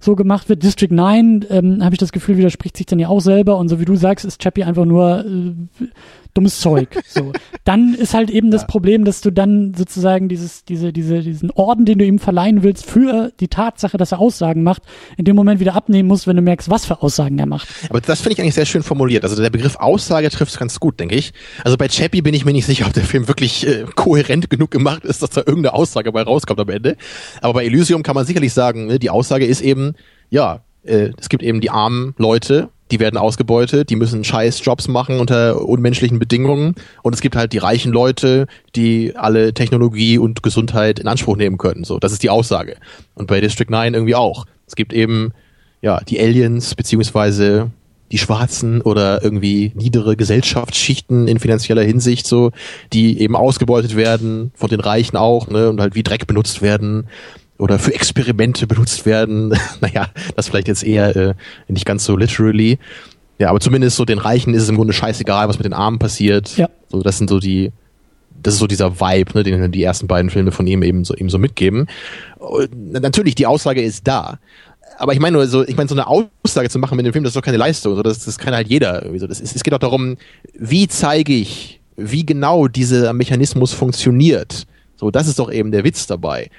so 0.00 0.16
gemacht 0.16 0.48
wird. 0.48 0.62
District 0.62 0.90
9, 0.90 1.46
ähm, 1.48 1.82
habe 1.82 1.94
ich 1.94 1.98
das 1.98 2.12
Gefühl, 2.12 2.36
widerspricht 2.36 2.76
sich 2.76 2.86
dann 2.86 2.98
ja 2.98 3.08
auch 3.08 3.20
selber 3.20 3.56
und 3.56 3.68
so 3.68 3.80
wie 3.80 3.84
du 3.84 3.96
sagst, 3.96 4.24
ist 4.24 4.42
Chappie 4.42 4.64
einfach 4.64 4.84
nur 4.84 5.24
äh, 5.24 5.54
dummes 6.34 6.60
Zeug. 6.60 6.88
So. 7.08 7.32
Dann 7.64 7.94
ist 7.94 8.12
halt 8.14 8.30
eben 8.30 8.50
das 8.50 8.62
Ja. 8.62 8.66
Problem, 8.66 9.04
dass 9.04 9.20
du 9.20 9.30
dann 9.30 9.72
sozusagen 9.74 10.28
dieses, 10.28 10.64
diese, 10.64 10.92
diese, 10.92 11.20
diesen 11.20 11.50
Orden, 11.52 11.84
den 11.84 11.98
du 11.98 12.04
ihm 12.04 12.18
verleihen 12.18 12.62
willst, 12.62 12.84
für 12.86 13.32
die 13.40 13.48
Tatsache, 13.48 13.96
dass 13.96 14.12
er 14.12 14.18
Aussagen 14.18 14.62
macht, 14.62 14.82
in 15.16 15.24
dem 15.24 15.36
Moment 15.36 15.60
wieder 15.60 15.74
abnehmen 15.74 16.08
musst, 16.08 16.26
wenn 16.26 16.36
du 16.36 16.42
merkst, 16.42 16.68
was 16.68 16.84
für 16.86 17.00
Aussagen 17.02 17.38
er 17.38 17.46
macht. 17.46 17.68
Aber 17.88 18.00
das 18.00 18.20
finde 18.20 18.34
ich 18.34 18.40
eigentlich 18.40 18.54
sehr 18.54 18.66
schön 18.66 18.82
formuliert. 18.82 19.22
Also 19.24 19.40
der 19.40 19.50
Begriff 19.50 19.76
Aussage 19.76 20.28
trifft 20.30 20.52
es 20.52 20.58
ganz 20.58 20.80
gut, 20.80 21.00
denke 21.00 21.14
ich. 21.14 21.32
Also 21.62 21.76
bei 21.76 21.88
Chappie 21.88 22.22
bin 22.22 22.34
ich 22.34 22.44
mir 22.44 22.52
nicht 22.52 22.66
sicher, 22.66 22.86
ob 22.86 22.92
der 22.92 23.04
Film 23.04 23.28
wirklich 23.28 23.66
äh, 23.66 23.84
kohärent 23.94 24.50
genug 24.50 24.70
gemacht 24.70 25.04
ist, 25.04 25.22
dass 25.22 25.30
da 25.30 25.40
irgendeine 25.40 25.74
Aussage 25.74 26.12
bei 26.12 26.22
rauskommt 26.22 26.60
am 26.60 26.68
Ende. 26.68 26.96
Aber 27.40 27.54
bei 27.54 27.64
Elysium 27.64 28.02
kann 28.02 28.14
man 28.14 28.26
sicherlich 28.26 28.52
sagen, 28.52 28.86
ne, 28.86 28.98
die 28.98 29.10
Aussage 29.10 29.46
ist 29.46 29.60
eben, 29.60 29.94
ja, 30.30 30.60
äh, 30.82 31.10
es 31.18 31.28
gibt 31.28 31.42
eben 31.42 31.60
die 31.60 31.70
armen 31.70 32.14
Leute, 32.18 32.68
die 32.90 33.00
werden 33.00 33.16
ausgebeutet, 33.16 33.90
die 33.90 33.96
müssen 33.96 34.24
scheiß 34.24 34.64
Jobs 34.64 34.88
machen 34.88 35.18
unter 35.18 35.66
unmenschlichen 35.66 36.18
Bedingungen. 36.18 36.74
Und 37.02 37.14
es 37.14 37.20
gibt 37.20 37.36
halt 37.36 37.52
die 37.52 37.58
reichen 37.58 37.92
Leute, 37.92 38.46
die 38.76 39.16
alle 39.16 39.54
Technologie 39.54 40.18
und 40.18 40.42
Gesundheit 40.42 40.98
in 40.98 41.08
Anspruch 41.08 41.36
nehmen 41.36 41.58
können. 41.58 41.84
So, 41.84 41.98
das 41.98 42.12
ist 42.12 42.22
die 42.22 42.30
Aussage. 42.30 42.76
Und 43.14 43.26
bei 43.26 43.40
District 43.40 43.70
9 43.70 43.94
irgendwie 43.94 44.14
auch. 44.14 44.46
Es 44.66 44.76
gibt 44.76 44.92
eben 44.92 45.32
ja, 45.80 46.00
die 46.00 46.20
Aliens 46.20 46.74
beziehungsweise 46.74 47.70
die 48.12 48.18
Schwarzen 48.18 48.80
oder 48.80 49.22
irgendwie 49.22 49.72
niedere 49.74 50.16
Gesellschaftsschichten 50.16 51.26
in 51.26 51.38
finanzieller 51.38 51.82
Hinsicht 51.82 52.26
so, 52.26 52.52
die 52.92 53.20
eben 53.20 53.34
ausgebeutet 53.34 53.96
werden, 53.96 54.52
von 54.54 54.70
den 54.70 54.80
Reichen 54.80 55.16
auch, 55.16 55.48
ne, 55.48 55.68
und 55.68 55.80
halt 55.80 55.94
wie 55.94 56.02
Dreck 56.02 56.26
benutzt 56.26 56.62
werden 56.62 57.08
oder 57.64 57.78
für 57.78 57.94
Experimente 57.94 58.66
benutzt 58.66 59.06
werden. 59.06 59.58
naja, 59.80 60.08
das 60.36 60.48
vielleicht 60.48 60.68
jetzt 60.68 60.84
eher 60.84 61.16
äh, 61.16 61.34
nicht 61.66 61.86
ganz 61.86 62.04
so 62.04 62.14
literally. 62.14 62.78
Ja, 63.38 63.48
aber 63.48 63.58
zumindest 63.58 63.96
so 63.96 64.04
den 64.04 64.18
Reichen 64.18 64.52
ist 64.52 64.64
es 64.64 64.68
im 64.68 64.76
Grunde 64.76 64.92
scheißegal, 64.92 65.48
was 65.48 65.56
mit 65.56 65.64
den 65.64 65.72
Armen 65.72 65.98
passiert. 65.98 66.58
Ja. 66.58 66.68
So, 66.90 67.02
das 67.02 67.16
sind 67.16 67.30
so 67.30 67.40
die, 67.40 67.72
das 68.42 68.54
ist 68.54 68.60
so 68.60 68.66
dieser 68.66 69.00
Vibe, 69.00 69.32
ne, 69.32 69.44
den 69.44 69.72
die 69.72 69.82
ersten 69.82 70.06
beiden 70.06 70.30
Filme 70.30 70.52
von 70.52 70.66
ihm 70.66 70.82
eben 70.82 71.06
so, 71.06 71.14
ihm 71.14 71.30
so 71.30 71.38
mitgeben. 71.38 71.86
Und 72.36 72.92
natürlich, 72.92 73.34
die 73.34 73.46
Aussage 73.46 73.80
ist 73.80 74.06
da. 74.06 74.38
Aber 74.98 75.14
ich 75.14 75.18
meine 75.18 75.38
nur 75.38 75.46
so, 75.46 75.66
ich 75.66 75.78
meine, 75.78 75.88
so 75.88 75.94
eine 75.94 76.06
Aussage 76.06 76.68
zu 76.68 76.78
machen 76.78 76.96
mit 76.96 77.06
dem 77.06 77.14
Film, 77.14 77.24
das 77.24 77.30
ist 77.30 77.36
doch 77.36 77.42
keine 77.42 77.56
Leistung. 77.56 77.96
So, 77.96 78.02
das, 78.02 78.26
das 78.26 78.36
kann 78.36 78.54
halt 78.54 78.68
jeder. 78.68 79.02
Irgendwie 79.02 79.20
so. 79.20 79.26
Das 79.26 79.40
ist, 79.40 79.56
es 79.56 79.62
geht 79.64 79.72
doch 79.72 79.78
darum, 79.78 80.18
wie 80.52 80.86
zeige 80.86 81.32
ich, 81.32 81.80
wie 81.96 82.26
genau 82.26 82.68
dieser 82.68 83.14
Mechanismus 83.14 83.72
funktioniert. 83.72 84.66
So, 84.96 85.10
das 85.10 85.28
ist 85.28 85.38
doch 85.38 85.50
eben 85.50 85.72
der 85.72 85.82
Witz 85.82 86.06
dabei. 86.06 86.50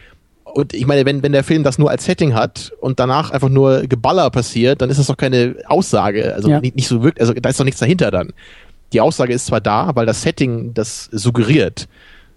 Und 0.56 0.74
ich 0.74 0.86
meine, 0.88 1.06
wenn, 1.06 1.22
wenn 1.22 1.34
der 1.34 1.44
Film 1.44 1.64
das 1.64 1.78
nur 1.78 1.90
als 1.90 2.06
Setting 2.06 2.34
hat 2.34 2.72
und 2.80 2.98
danach 2.98 3.30
einfach 3.32 3.50
nur 3.50 3.82
Geballer 3.88 4.30
passiert, 4.30 4.82
dann 4.82 4.90
ist 4.90 4.98
das 4.98 5.08
doch 5.08 5.18
keine 5.18 5.56
Aussage. 5.68 6.34
Also 6.34 6.50
Ja. 6.50 6.62
nicht, 6.62 6.78
nicht 6.78 6.88
so 6.88 7.04
wirkt, 7.04 7.20
also 7.20 7.34
da 7.34 7.50
ist 7.50 7.60
doch 7.60 7.66
nichts 7.66 7.82
dahinter 7.82 8.10
dann. 8.10 8.32
Die 8.94 9.02
Aussage 9.02 9.34
ist 9.34 9.48
zwar 9.48 9.60
da, 9.60 9.92
weil 9.96 10.06
das 10.06 10.22
Setting 10.22 10.74
das 10.74 11.10
suggeriert. 11.12 11.90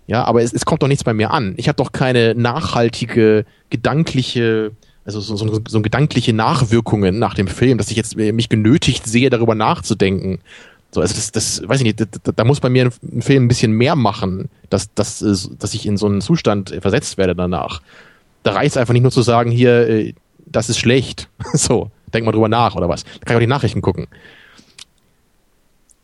Ja, 0.09 0.25
aber 0.25 0.43
es, 0.43 0.53
es 0.53 0.65
kommt 0.65 0.83
doch 0.83 0.89
nichts 0.89 1.05
bei 1.05 1.15
mir 1.15 1.31
an. 1.31 1.55
Ich 1.59 1.69
habe 1.69 1.77
doch 1.77 1.93
keine 1.93 2.35
nachhaltige, 2.35 3.45
gedankliche, 3.71 4.73
also 5.05 5.21
so, 5.21 5.37
so, 5.37 5.61
so 5.69 5.81
gedankliche 5.81 6.33
Nachwirkungen 6.33 7.21
nach 7.21 7.35
dem 7.35 7.47
Film, 7.47 7.79
dass 7.79 7.91
ich 7.91 7.97
jetzt 7.97 8.19
äh, 8.19 8.33
mich 8.33 8.49
genötigt 8.49 9.07
sehe, 9.07 9.31
darüber 9.31 9.55
nachzudenken. 9.55 10.41
So, 10.91 11.03
also 11.03 11.15
das, 11.15 11.31
das 11.31 11.63
weiß 11.69 11.81
ich 11.81 11.85
nicht, 11.85 12.01
da, 12.01 12.33
da- 12.33 12.45
muss 12.45 12.59
bei 12.61 12.69
mir 12.71 12.87
ein, 12.87 12.93
ein 13.19 13.23
Film 13.23 13.45
ein 13.45 13.49
bisschen 13.49 13.73
mehr 13.73 13.95
machen, 13.95 14.49
dass, 14.71 14.93
dass, 14.95 15.23
äh, 15.23 15.35
dass 15.59 15.75
ich 15.75 15.87
in 15.87 15.97
so 15.97 16.07
einen 16.07 16.21
Zustand 16.21 16.73
äh, 16.73 16.81
versetzt 16.81 17.17
werde 17.19 17.37
danach. 17.37 17.81
Da 18.49 18.55
reicht 18.55 18.73
es 18.73 18.77
einfach 18.77 18.95
nicht 18.95 19.03
nur 19.03 19.13
zu 19.13 19.23
sagen, 19.23 19.51
hier, 19.51 19.89
äh, 19.89 20.15
das 20.47 20.69
ist 20.69 20.79
schlecht. 20.79 21.29
So, 21.53 21.91
denk 22.13 22.25
mal 22.25 22.33
drüber 22.33 22.49
nach 22.49 22.75
oder 22.75 22.89
was. 22.89 23.05
Da 23.05 23.11
kann 23.25 23.35
ich 23.35 23.37
auch 23.37 23.41
die 23.41 23.47
Nachrichten 23.47 23.83
gucken. 23.83 24.07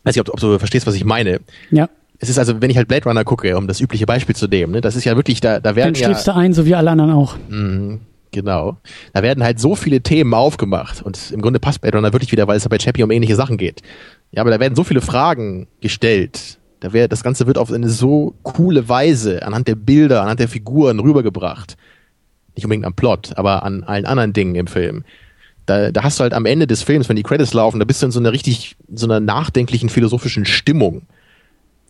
Weiß 0.05 0.15
nicht, 0.15 0.21
ob, 0.21 0.33
ob 0.33 0.41
du 0.41 0.59
verstehst, 0.59 0.87
was 0.87 0.95
ich 0.95 1.05
meine. 1.05 1.41
Ja. 1.71 1.89
Es 2.19 2.29
ist 2.29 2.39
also, 2.39 2.61
wenn 2.61 2.71
ich 2.71 2.77
halt 2.77 2.89
Blade 2.89 3.05
Runner 3.05 3.25
gucke, 3.25 3.57
um 3.57 3.67
das 3.67 3.81
übliche 3.81 4.07
Beispiel 4.07 4.37
zu 4.37 4.47
nehmen, 4.47 4.73
ne, 4.73 4.81
das 4.81 4.97
ist 4.97 5.05
ja 5.05 5.17
wirklich, 5.17 5.41
da, 5.41 5.61
da 5.61 5.75
werden 5.75 5.95
Dann 5.95 6.01
ja, 6.01 6.09
schläfst 6.09 6.27
du 6.27 6.35
ein, 6.35 6.53
so 6.53 6.67
wie 6.67 6.75
alle 6.75 6.91
anderen 6.91 7.11
auch. 7.11 7.37
Mhm, 7.49 8.01
genau, 8.31 8.77
da 9.13 9.23
werden 9.23 9.43
halt 9.43 9.59
so 9.59 9.75
viele 9.75 10.01
Themen 10.01 10.35
aufgemacht 10.35 11.03
und 11.03 11.31
im 11.33 11.41
Grunde 11.41 11.59
passt 11.59 11.81
Blade 11.81 11.97
Runner 11.97 12.13
wirklich 12.13 12.33
wieder, 12.33 12.47
weil 12.47 12.57
es 12.57 12.65
ja 12.65 12.69
bei 12.69 12.79
Chappie 12.79 13.03
um 13.03 13.11
ähnliche 13.11 13.37
Sachen 13.37 13.57
geht. 13.57 13.81
Ja, 14.33 14.43
aber 14.43 14.51
da 14.51 14.61
werden 14.61 14.77
so 14.77 14.85
viele 14.85 15.01
Fragen 15.01 15.67
gestellt. 15.81 16.59
Da 16.81 16.93
wär, 16.93 17.09
das 17.09 17.23
Ganze 17.23 17.47
wird 17.47 17.57
auf 17.57 17.73
eine 17.73 17.89
so 17.89 18.35
coole 18.43 18.89
Weise 18.89 19.45
anhand 19.45 19.69
der 19.69 19.75
Bilder, 19.75 20.23
anhand 20.23 20.41
der 20.41 20.49
Figuren 20.49 21.01
rübergebracht. 21.01 21.77
Nicht 22.55 22.65
unbedingt 22.65 22.87
am 22.87 22.95
Plot, 22.95 23.33
aber 23.37 23.63
an 23.63 23.83
allen 23.83 24.07
anderen 24.07 24.33
Dingen 24.33 24.55
im 24.55 24.67
Film. 24.67 25.05
Da, 25.67 25.91
da 25.91 26.03
hast 26.03 26.19
du 26.19 26.23
halt 26.23 26.35
am 26.35 26.47
Ende 26.47 26.67
des 26.67 26.83
Films, 26.83 27.09
wenn 27.09 27.17
die 27.17 27.23
Credits 27.23 27.55
laufen, 27.55 27.79
da 27.79 27.85
bist 27.85 28.03
du 28.03 28.07
in 28.07 28.13
so 28.13 28.21
einer 28.21 28.33
richtig, 28.33 28.77
so 28.93 29.07
einer 29.07 29.21
nachdenklichen, 29.21 29.89
philosophischen 29.89 30.45
Stimmung. 30.45 31.03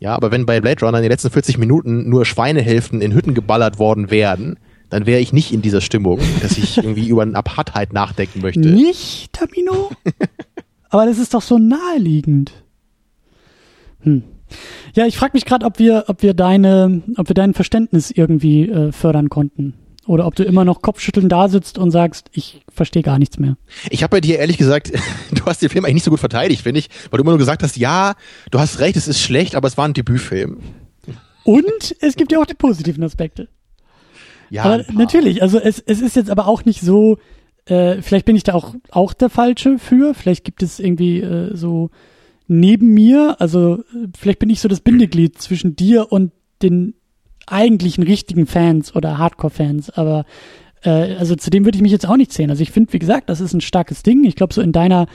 Ja, 0.01 0.15
aber 0.15 0.31
wenn 0.31 0.47
bei 0.47 0.61
Blade 0.61 0.85
Runner 0.85 0.99
in 0.99 1.03
den 1.03 1.11
letzten 1.11 1.31
40 1.31 1.59
Minuten 1.59 2.09
nur 2.09 2.25
Schweinehälften 2.25 3.01
in 3.01 3.15
Hütten 3.15 3.35
geballert 3.35 3.79
worden 3.79 4.11
wären, 4.11 4.59
dann 4.91 5.07
wäre 5.07 5.21
ich 5.21 5.33
nicht 5.33 5.53
in 5.53 5.63
dieser 5.63 5.81
Stimmung, 5.81 6.21
dass 6.41 6.59
ich 6.59 6.77
irgendwie 6.79 7.09
über 7.09 7.23
eine 7.23 7.37
Apartheid 7.37 7.93
nachdenken 7.93 8.41
möchte. 8.43 8.61
Nicht, 8.61 9.33
Tamino? 9.33 9.91
Aber 10.89 11.07
das 11.07 11.19
ist 11.19 11.35
doch 11.35 11.43
so 11.43 11.59
naheliegend. 11.59 12.53
Hm. 14.01 14.23
Ja, 14.95 15.07
ich 15.07 15.17
frage 15.17 15.33
mich 15.35 15.45
gerade, 15.45 15.67
ob 15.67 15.79
wir, 15.79 16.05
ob 16.07 16.23
wir 16.23 16.35
deine, 16.35 17.03
ob 17.17 17.29
wir 17.29 17.35
dein 17.35 17.55
Verständnis 17.55 18.11
irgendwie 18.11 18.69
äh, 18.69 18.93
fördern 18.93 19.29
konnten. 19.29 19.75
Oder 20.07 20.27
ob 20.27 20.35
du 20.35 20.45
immer 20.45 20.65
noch 20.65 20.83
kopfschüttelnd 20.83 21.31
da 21.31 21.49
sitzt 21.49 21.79
und 21.79 21.91
sagst, 21.91 22.29
ich 22.33 22.63
verstehe 22.73 23.03
gar 23.03 23.19
nichts 23.19 23.39
mehr. 23.39 23.57
Ich 23.91 24.03
habe 24.03 24.11
bei 24.11 24.21
dir 24.21 24.39
ehrlich 24.39 24.59
gesagt, 24.59 24.93
du 25.33 25.45
hast 25.47 25.63
den 25.63 25.71
Film 25.71 25.85
eigentlich 25.85 25.95
nicht 25.95 26.05
so 26.05 26.11
gut 26.11 26.21
verteidigt, 26.21 26.63
finde 26.63 26.81
ich, 26.81 26.91
weil 27.11 27.19
du 27.19 27.23
immer 27.23 27.33
nur 27.33 27.39
gesagt 27.39 27.63
hast, 27.63 27.77
ja, 27.77 28.15
du 28.51 28.59
hast 28.59 28.81
recht, 28.81 28.97
es 28.97 29.09
ist 29.09 29.21
schlecht, 29.21 29.55
aber 29.55 29.69
es 29.69 29.77
war 29.77 29.87
ein 29.87 29.95
Debütfilm. 29.95 30.59
Und 31.45 31.97
es 32.01 32.17
gibt 32.17 32.33
ja 32.33 32.41
auch 32.41 32.47
die 32.47 32.55
positiven 32.55 33.05
Aspekte. 33.05 33.49
Ja, 34.51 34.65
aber 34.65 34.85
natürlich, 34.93 35.43
also 35.43 35.59
es, 35.59 35.79
es 35.79 36.01
ist 36.01 36.17
jetzt 36.17 36.31
aber 36.31 36.47
auch 36.47 36.65
nicht 36.65 36.81
so, 36.81 37.19
äh, 37.67 38.03
vielleicht 38.03 38.27
bin 38.27 38.37
ich 38.37 38.45
da 38.45 38.55
auch, 38.55 38.75
auch 38.91 39.13
der 39.13 39.31
Falsche 39.31 39.79
für, 39.79 40.15
vielleicht 40.15 40.45
gibt 40.45 40.63
es 40.63 40.79
irgendwie 40.79 41.21
äh, 41.21 41.57
so 41.57 41.91
neben 42.47 42.93
mir, 42.93 43.37
also 43.39 43.79
äh, 43.79 44.09
vielleicht 44.19 44.39
bin 44.39 44.51
ich 44.51 44.61
so 44.61 44.69
das 44.69 44.81
Bindeglied 44.81 45.41
zwischen 45.41 45.77
dir 45.77 46.13
und 46.13 46.33
den 46.63 46.95
eigentlichen 47.47 48.05
richtigen 48.05 48.47
Fans 48.47 48.95
oder 48.95 49.19
Hardcore-Fans, 49.19 49.91
aber 49.91 50.25
äh, 50.83 51.15
also 51.17 51.35
zu 51.35 51.51
dem 51.51 51.65
würde 51.65 51.77
ich 51.77 51.83
mich 51.83 51.93
jetzt 51.93 52.07
auch 52.07 52.17
nicht 52.17 52.33
zählen. 52.33 52.51
Also 52.51 52.63
ich 52.63 52.71
finde, 52.71 52.93
wie 52.93 52.99
gesagt, 52.99 53.29
das 53.29 53.41
ist 53.41 53.53
ein 53.55 53.61
starkes 53.61 54.03
Ding. 54.03 54.25
Ich 54.25 54.37
glaube, 54.37 54.55
so 54.55 54.61
in 54.61 54.73
deiner 54.73 55.07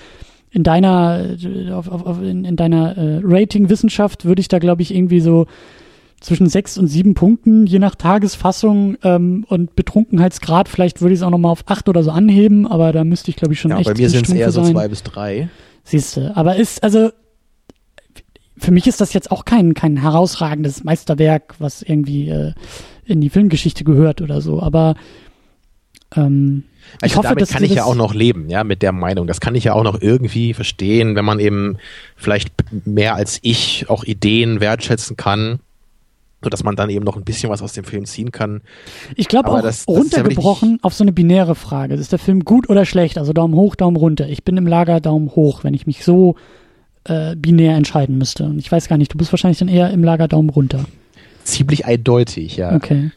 in 0.52 0.64
deiner 0.64 1.36
äh, 1.42 1.72
auf, 1.72 1.90
auf, 1.90 2.22
in, 2.22 2.44
in 2.44 2.56
deiner 2.56 2.98
äh, 2.98 3.22
Rating-Wissenschaft 3.24 4.26
würde 4.26 4.42
ich 4.42 4.48
da, 4.48 4.60
glaube 4.60 4.82
ich, 4.82 4.94
irgendwie 4.94 5.20
so 5.20 5.46
zwischen 6.20 6.50
sechs 6.50 6.78
und 6.78 6.88
sieben 6.88 7.14
Punkten, 7.14 7.66
je 7.66 7.80
nach 7.80 7.96
Tagesfassung 7.96 8.98
ähm, 9.04 9.46
und 9.48 9.76
Betrunkenheitsgrad. 9.76 10.68
Vielleicht 10.68 11.02
würde 11.02 11.14
ich 11.14 11.20
es 11.20 11.24
auch 11.24 11.30
nochmal 11.30 11.52
auf 11.52 11.64
acht 11.68 11.88
oder 11.88 12.04
so 12.04 12.12
anheben, 12.12 12.68
aber 12.68 12.92
da 12.92 13.04
müsste 13.04 13.30
ich, 13.32 13.38
glaube 13.38 13.54
ich, 13.54 13.60
schon 13.60 13.72
ja, 13.72 13.78
echt. 13.78 13.86
Bei 13.86 13.94
mir 13.94 14.10
sind 14.10 14.28
es 14.28 14.34
eher 14.34 14.52
so 14.52 14.64
zwei 14.64 14.88
bis 14.88 15.04
drei. 15.04 15.50
Siehst 15.84 16.18
du, 16.18 16.36
aber 16.36 16.58
ist, 16.58 16.84
also 16.84 17.10
für 18.60 18.72
mich 18.72 18.88
ist 18.88 19.02
das 19.02 19.14
jetzt 19.14 19.32
auch 19.32 19.46
kein, 19.46 19.74
kein 19.74 19.98
herausragendes 19.98 20.84
Meisterwerk, 20.84 21.56
was 21.60 21.82
irgendwie 21.82 22.30
äh, 22.30 22.54
in 23.06 23.22
die 23.22 23.30
Filmgeschichte 23.30 23.84
gehört 23.84 24.22
oder 24.22 24.42
so, 24.42 24.62
aber 24.62 24.96
ähm, 26.16 26.64
ich 26.98 27.04
also 27.04 27.18
hoffe, 27.18 27.36
damit 27.36 27.50
kann 27.50 27.64
ich 27.64 27.74
ja 27.74 27.84
auch 27.84 27.96
noch 27.96 28.14
leben, 28.14 28.50
ja, 28.50 28.64
mit 28.64 28.82
der 28.82 28.92
Meinung. 28.92 29.28
Das 29.28 29.40
kann 29.40 29.54
ich 29.56 29.66
ja 29.66 29.74
auch 29.74 29.84
noch 29.84 30.02
irgendwie 30.02 30.54
verstehen, 30.54 31.16
wenn 31.16 31.26
man 31.26 31.40
eben 31.40 31.78
vielleicht 32.16 32.52
mehr 32.86 33.16
als 33.16 33.40
ich 33.42 33.90
auch 33.90 34.04
Ideen 34.04 34.60
wertschätzen 34.60 35.16
kann, 35.16 35.60
so 36.42 36.50
dass 36.50 36.64
man 36.64 36.76
dann 36.76 36.90
eben 36.90 37.06
noch 37.06 37.16
ein 37.16 37.24
bisschen 37.24 37.50
was 37.50 37.62
aus 37.62 37.74
dem 37.74 37.84
Film 37.84 38.06
ziehen 38.06 38.32
kann. 38.32 38.62
Ich 39.16 39.28
glaube 39.28 39.50
auch 39.50 39.62
das, 39.62 39.86
das 39.86 39.88
runtergebrochen 39.88 40.72
ja 40.74 40.78
auf 40.82 40.94
so 40.94 41.04
eine 41.04 41.12
binäre 41.12 41.54
Frage. 41.54 41.94
Ist 41.94 42.12
der 42.12 42.20
Film 42.20 42.44
gut 42.44 42.70
oder 42.70 42.86
schlecht? 42.86 43.18
Also 43.18 43.34
Daumen 43.34 43.54
hoch, 43.54 43.76
Daumen 43.76 43.98
runter. 43.98 44.28
Ich 44.28 44.44
bin 44.44 44.58
im 44.58 44.66
Lager 44.66 45.00
Daumen 45.00 45.30
hoch, 45.36 45.64
wenn 45.64 45.74
ich 45.74 45.86
mich 45.86 46.04
so 46.04 46.36
äh, 47.10 47.36
binär 47.36 47.76
entscheiden 47.76 48.18
müsste. 48.18 48.46
Und 48.46 48.60
ich 48.60 48.72
weiß 48.72 48.88
gar 48.88 48.98
nicht, 48.98 49.14
du 49.14 49.18
bist 49.18 49.34
wahrscheinlich 49.34 49.60
dann 49.60 49.68
eher 49.68 49.90
im 49.92 50.04
Lager 50.04 50.28
Daumen 50.28 50.50
runter. 50.50 50.86
Ziemlich 51.44 51.86
eindeutig, 51.86 52.58
ja. 52.58 52.76
Okay. 52.76 53.12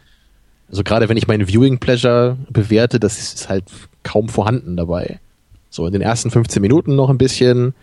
Also 0.70 0.82
gerade 0.82 1.08
wenn 1.08 1.18
ich 1.18 1.28
meinen 1.28 1.46
Viewing 1.46 1.78
Pleasure 1.78 2.38
bewerte, 2.48 2.98
das 2.98 3.18
ist 3.18 3.48
halt 3.48 3.64
kaum 4.02 4.28
vorhanden 4.28 4.76
dabei. 4.76 5.20
So 5.68 5.86
in 5.86 5.92
den 5.92 6.02
ersten 6.02 6.30
15 6.30 6.62
Minuten 6.62 6.96
noch 6.96 7.10
ein 7.10 7.18
bisschen, 7.18 7.74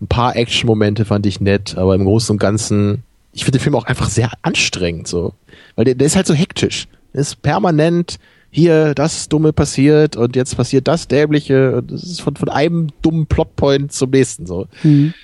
ein 0.00 0.06
paar 0.06 0.36
Action-Momente 0.36 1.04
fand 1.04 1.26
ich 1.26 1.40
nett, 1.40 1.76
aber 1.76 1.94
im 1.94 2.04
Großen 2.04 2.32
und 2.32 2.38
Ganzen, 2.38 3.02
ich 3.32 3.44
finde 3.44 3.58
den 3.58 3.62
Film 3.64 3.74
auch 3.74 3.84
einfach 3.84 4.08
sehr 4.08 4.30
anstrengend, 4.42 5.08
so. 5.08 5.34
Weil 5.74 5.84
der, 5.84 5.94
der 5.96 6.06
ist 6.06 6.16
halt 6.16 6.26
so 6.26 6.34
hektisch. 6.34 6.86
Der 7.12 7.22
ist 7.22 7.42
permanent, 7.42 8.18
hier 8.50 8.94
das 8.94 9.28
Dumme 9.28 9.52
passiert 9.52 10.14
und 10.16 10.36
jetzt 10.36 10.56
passiert 10.56 10.86
das 10.86 11.08
Dämliche 11.08 11.76
und 11.76 11.90
es 11.90 12.04
ist 12.04 12.20
von, 12.20 12.36
von 12.36 12.48
einem 12.48 12.88
dummen 13.00 13.26
Plotpoint 13.26 13.92
zum 13.92 14.10
nächsten, 14.10 14.46
so. 14.46 14.68
Mhm. 14.82 15.14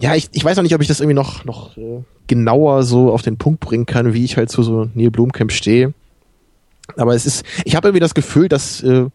Ja, 0.00 0.14
ich, 0.14 0.28
ich 0.32 0.44
weiß 0.44 0.56
noch 0.56 0.62
nicht, 0.62 0.74
ob 0.74 0.82
ich 0.82 0.88
das 0.88 1.00
irgendwie 1.00 1.14
noch, 1.14 1.44
noch 1.44 1.76
äh, 1.76 2.02
genauer 2.26 2.82
so 2.82 3.12
auf 3.12 3.22
den 3.22 3.38
Punkt 3.38 3.60
bringen 3.60 3.86
kann, 3.86 4.12
wie 4.14 4.24
ich 4.24 4.36
halt 4.36 4.50
zu 4.50 4.62
so 4.62 4.88
Neil 4.94 5.10
Blomkamp 5.10 5.52
stehe. 5.52 5.94
Aber 6.96 7.14
es 7.14 7.24
ist, 7.24 7.44
ich 7.64 7.76
habe 7.76 7.88
irgendwie 7.88 8.00
das 8.00 8.14
Gefühl, 8.14 8.48
dass, 8.48 8.82
äh, 8.82 9.06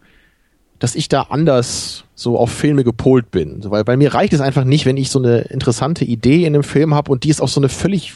dass 0.78 0.94
ich 0.94 1.08
da 1.08 1.22
anders 1.30 2.04
so 2.14 2.38
auf 2.38 2.50
Filme 2.50 2.84
gepolt 2.84 3.30
bin. 3.30 3.60
Weil 3.64 3.84
bei 3.84 3.96
mir 3.96 4.12
reicht 4.12 4.32
es 4.32 4.40
einfach 4.40 4.64
nicht, 4.64 4.86
wenn 4.86 4.96
ich 4.96 5.10
so 5.10 5.20
eine 5.20 5.42
interessante 5.42 6.04
Idee 6.04 6.44
in 6.44 6.54
einem 6.54 6.64
Film 6.64 6.94
habe 6.94 7.12
und 7.12 7.24
die 7.24 7.30
ist 7.30 7.40
auf 7.40 7.50
so 7.50 7.60
eine 7.60 7.68
völlig 7.68 8.14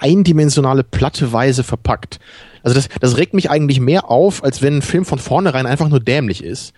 eindimensionale, 0.00 0.84
platte 0.84 1.32
Weise 1.32 1.64
verpackt. 1.64 2.18
Also 2.62 2.74
das, 2.74 2.88
das 3.00 3.16
regt 3.16 3.34
mich 3.34 3.50
eigentlich 3.50 3.80
mehr 3.80 4.10
auf, 4.10 4.42
als 4.42 4.62
wenn 4.62 4.76
ein 4.76 4.82
Film 4.82 5.04
von 5.04 5.18
vornherein 5.18 5.66
einfach 5.66 5.88
nur 5.88 6.00
dämlich 6.00 6.42
ist. 6.42 6.72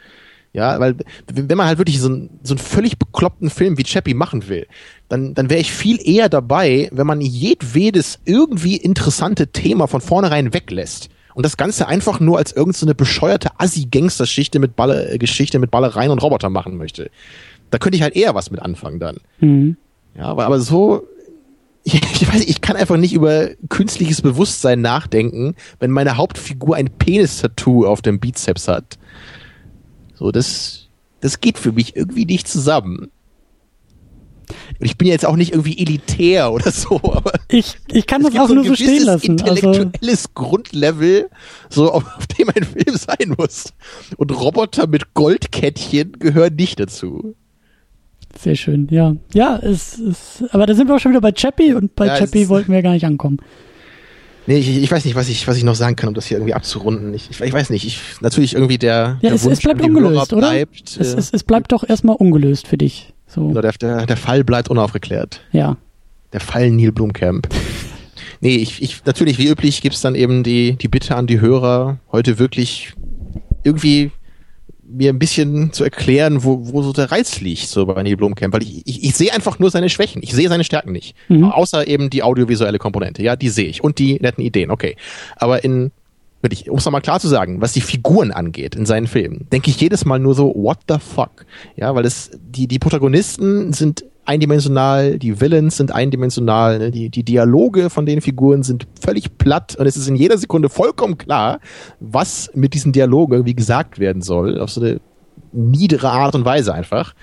Ja, 0.56 0.80
weil 0.80 0.96
wenn 1.30 1.58
man 1.58 1.66
halt 1.66 1.76
wirklich 1.76 2.00
so, 2.00 2.08
ein, 2.08 2.30
so 2.42 2.54
einen 2.54 2.58
völlig 2.58 2.98
bekloppten 2.98 3.50
Film 3.50 3.76
wie 3.76 3.82
Chappie 3.82 4.14
machen 4.14 4.48
will, 4.48 4.66
dann, 5.10 5.34
dann 5.34 5.50
wäre 5.50 5.60
ich 5.60 5.70
viel 5.70 5.98
eher 6.02 6.30
dabei, 6.30 6.88
wenn 6.92 7.06
man 7.06 7.20
jedwedes 7.20 8.20
irgendwie 8.24 8.78
interessante 8.78 9.48
Thema 9.48 9.86
von 9.86 10.00
vornherein 10.00 10.54
weglässt. 10.54 11.10
Und 11.34 11.44
das 11.44 11.58
Ganze 11.58 11.88
einfach 11.88 12.20
nur 12.20 12.38
als 12.38 12.52
irgendeine 12.52 12.92
so 12.92 12.94
bescheuerte 12.94 13.50
Assi-Gangster-Geschichte 13.58 14.58
mit, 14.58 14.76
Balle, 14.76 15.10
äh, 15.10 15.18
Geschichte 15.18 15.58
mit 15.58 15.70
Ballereien 15.70 16.10
und 16.10 16.22
Roboter 16.22 16.48
machen 16.48 16.78
möchte. 16.78 17.10
Da 17.68 17.76
könnte 17.76 17.96
ich 17.96 18.02
halt 18.02 18.16
eher 18.16 18.34
was 18.34 18.50
mit 18.50 18.62
anfangen 18.62 18.98
dann. 18.98 19.18
Mhm. 19.40 19.76
Ja, 20.16 20.24
aber, 20.24 20.46
aber 20.46 20.58
so, 20.58 21.06
ich, 21.84 21.94
ich 22.14 22.32
weiß, 22.32 22.44
ich 22.46 22.62
kann 22.62 22.76
einfach 22.76 22.96
nicht 22.96 23.12
über 23.12 23.50
künstliches 23.68 24.22
Bewusstsein 24.22 24.80
nachdenken, 24.80 25.54
wenn 25.80 25.90
meine 25.90 26.16
Hauptfigur 26.16 26.76
ein 26.76 26.88
Penis-Tattoo 26.88 27.86
auf 27.86 28.00
dem 28.00 28.20
Bizeps 28.20 28.68
hat. 28.68 28.96
So, 30.18 30.32
das, 30.32 30.88
das 31.20 31.40
geht 31.40 31.58
für 31.58 31.72
mich 31.72 31.94
irgendwie 31.94 32.24
nicht 32.24 32.48
zusammen. 32.48 33.10
Und 34.78 34.86
ich 34.86 34.96
bin 34.96 35.08
jetzt 35.08 35.26
auch 35.26 35.36
nicht 35.36 35.52
irgendwie 35.52 35.78
elitär 35.78 36.52
oder 36.52 36.70
so, 36.70 36.96
aber 36.96 37.32
ich, 37.48 37.76
ich 37.92 38.06
kann 38.06 38.22
das 38.22 38.36
auch 38.36 38.48
so 38.48 38.54
nur 38.54 38.64
so 38.64 38.74
stehen 38.74 39.04
lassen. 39.04 39.40
Also 39.42 39.70
intellektuelles 39.70 40.26
also 40.26 40.28
Grundlevel, 40.34 41.30
so 41.68 41.92
auf, 41.92 42.04
auf 42.16 42.26
dem 42.26 42.48
ein 42.48 42.64
Film 42.64 42.96
sein 42.96 43.34
muss. 43.36 43.72
Und 44.16 44.32
Roboter 44.32 44.86
mit 44.86 45.14
Goldkettchen 45.14 46.12
gehören 46.12 46.54
nicht 46.54 46.80
dazu. 46.80 47.34
Sehr 48.38 48.54
schön, 48.54 48.88
ja. 48.90 49.16
Ja, 49.32 49.56
es 49.56 49.98
ist, 49.98 50.44
aber 50.50 50.66
da 50.66 50.74
sind 50.74 50.88
wir 50.88 50.96
auch 50.96 51.00
schon 51.00 51.12
wieder 51.12 51.22
bei 51.22 51.32
Chappie 51.32 51.72
und 51.72 51.94
bei 51.94 52.06
ja, 52.06 52.16
Chappie 52.18 52.48
wollten 52.48 52.72
wir 52.72 52.82
gar 52.82 52.92
nicht 52.92 53.06
ankommen. 53.06 53.38
Nee, 54.46 54.58
ich, 54.58 54.82
ich 54.82 54.90
weiß 54.90 55.04
nicht, 55.04 55.16
was 55.16 55.28
ich, 55.28 55.46
was 55.48 55.56
ich 55.56 55.64
noch 55.64 55.74
sagen 55.74 55.96
kann, 55.96 56.08
um 56.08 56.14
das 56.14 56.26
hier 56.26 56.36
irgendwie 56.38 56.54
abzurunden. 56.54 57.12
Ich, 57.14 57.30
ich, 57.30 57.40
ich 57.40 57.52
weiß 57.52 57.70
nicht, 57.70 57.84
ich, 57.84 58.00
natürlich 58.20 58.54
irgendwie 58.54 58.78
der, 58.78 59.18
ja, 59.20 59.30
der 59.30 59.32
es, 59.32 59.44
Wunsch 59.44 59.54
es 59.54 59.60
bleibt 59.62 59.82
ungelöst, 59.82 60.32
oder? 60.32 60.50
Bleibt, 60.50 60.96
es, 60.98 61.14
äh, 61.14 61.18
es, 61.18 61.32
es 61.32 61.42
bleibt 61.42 61.72
doch 61.72 61.88
erstmal 61.88 62.16
ungelöst 62.16 62.68
für 62.68 62.78
dich. 62.78 63.12
So. 63.26 63.52
Der, 63.52 63.72
der, 63.72 64.06
der 64.06 64.16
Fall 64.16 64.44
bleibt 64.44 64.68
unaufgeklärt. 64.68 65.40
Ja. 65.50 65.76
Der 66.32 66.40
Fall 66.40 66.70
Neil 66.70 66.92
Blumkamp. 66.92 67.48
nee, 68.40 68.56
ich, 68.56 68.82
ich, 68.82 69.04
natürlich, 69.04 69.38
wie 69.38 69.48
üblich, 69.48 69.82
gibt's 69.82 70.00
dann 70.00 70.14
eben 70.14 70.44
die, 70.44 70.76
die 70.76 70.88
Bitte 70.88 71.16
an 71.16 71.26
die 71.26 71.40
Hörer, 71.40 71.98
heute 72.12 72.38
wirklich 72.38 72.92
irgendwie 73.64 74.12
mir 74.88 75.10
ein 75.10 75.18
bisschen 75.18 75.72
zu 75.72 75.84
erklären, 75.84 76.44
wo, 76.44 76.72
wo 76.72 76.82
so 76.82 76.92
der 76.92 77.10
Reiz 77.10 77.40
liegt, 77.40 77.68
so 77.68 77.86
bei 77.86 78.02
Neil 78.02 78.16
Blomkamp, 78.16 78.54
weil 78.54 78.62
ich, 78.62 78.86
ich, 78.86 79.04
ich 79.04 79.14
sehe 79.14 79.32
einfach 79.32 79.58
nur 79.58 79.70
seine 79.70 79.88
Schwächen. 79.88 80.22
Ich 80.22 80.32
sehe 80.32 80.48
seine 80.48 80.64
Stärken 80.64 80.92
nicht. 80.92 81.14
Mhm. 81.28 81.44
Außer 81.44 81.86
eben 81.86 82.10
die 82.10 82.22
audiovisuelle 82.22 82.78
Komponente. 82.78 83.22
Ja, 83.22 83.36
die 83.36 83.48
sehe 83.48 83.66
ich. 83.66 83.82
Und 83.82 83.98
die 83.98 84.14
netten 84.20 84.44
Ideen, 84.44 84.70
okay. 84.70 84.96
Aber 85.36 85.64
in, 85.64 85.90
wirklich, 86.42 86.70
um 86.70 86.78
es 86.78 86.84
nochmal 86.84 87.02
klar 87.02 87.20
zu 87.20 87.28
sagen, 87.28 87.60
was 87.60 87.72
die 87.72 87.80
Figuren 87.80 88.30
angeht 88.30 88.74
in 88.74 88.86
seinen 88.86 89.06
Filmen, 89.06 89.46
denke 89.50 89.70
ich 89.70 89.80
jedes 89.80 90.04
Mal 90.04 90.18
nur 90.18 90.34
so, 90.34 90.54
what 90.54 90.78
the 90.88 90.96
fuck? 90.98 91.46
Ja, 91.76 91.94
weil 91.94 92.04
es, 92.04 92.30
die, 92.40 92.66
die 92.68 92.78
Protagonisten 92.78 93.72
sind 93.72 94.04
eindimensional, 94.26 95.18
die 95.18 95.40
Villains 95.40 95.76
sind 95.76 95.92
eindimensional, 95.92 96.78
ne? 96.78 96.90
die, 96.90 97.10
die 97.10 97.22
Dialoge 97.22 97.90
von 97.90 98.06
den 98.06 98.20
Figuren 98.20 98.62
sind 98.62 98.86
völlig 99.00 99.38
platt 99.38 99.76
und 99.76 99.86
es 99.86 99.96
ist 99.96 100.08
in 100.08 100.16
jeder 100.16 100.36
Sekunde 100.36 100.68
vollkommen 100.68 101.16
klar, 101.16 101.60
was 102.00 102.50
mit 102.54 102.74
diesen 102.74 102.92
Dialogen 102.92 103.34
irgendwie 103.34 103.54
gesagt 103.54 103.98
werden 103.98 104.22
soll, 104.22 104.60
auf 104.60 104.70
so 104.70 104.80
eine 104.80 105.00
niedere 105.52 106.10
Art 106.10 106.34
und 106.34 106.44
Weise 106.44 106.74
einfach. 106.74 107.14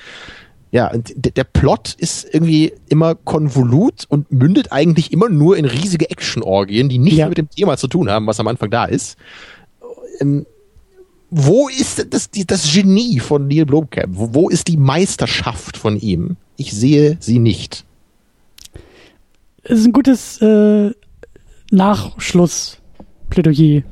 Ja, 0.71 0.91
und 0.91 1.13
der 1.15 1.43
Plot 1.43 1.93
ist 1.99 2.25
irgendwie 2.33 2.73
immer 2.89 3.13
konvolut 3.13 4.05
und 4.09 4.31
mündet 4.31 4.71
eigentlich 4.71 5.13
immer 5.13 5.29
nur 5.29 5.55
in 5.55 5.65
riesige 5.65 6.09
Action-Orgien, 6.09 6.89
die 6.89 6.97
nichts 6.97 7.19
ja. 7.19 7.29
mit 7.29 7.37
dem 7.37 7.47
Thema 7.47 7.77
zu 7.77 7.87
tun 7.87 8.09
haben, 8.09 8.25
was 8.25 8.39
am 8.39 8.47
Anfang 8.47 8.71
da 8.71 8.85
ist. 8.85 9.15
Ähm, 10.19 10.47
wo 11.29 11.69
ist 11.69 12.11
das, 12.11 12.29
das 12.31 12.73
Genie 12.73 13.19
von 13.19 13.47
Neil 13.47 13.67
Blomkamp? 13.67 14.17
Wo, 14.17 14.33
wo 14.33 14.49
ist 14.49 14.67
die 14.67 14.77
Meisterschaft 14.77 15.77
von 15.77 15.99
ihm? 15.99 16.37
Ich 16.57 16.73
sehe 16.73 17.17
sie 17.19 17.39
nicht. 17.39 17.85
Es 19.63 19.79
ist 19.79 19.85
ein 19.85 19.93
gutes 19.93 20.41
äh, 20.41 20.91
Nachschlussplädoyer, 21.71 23.83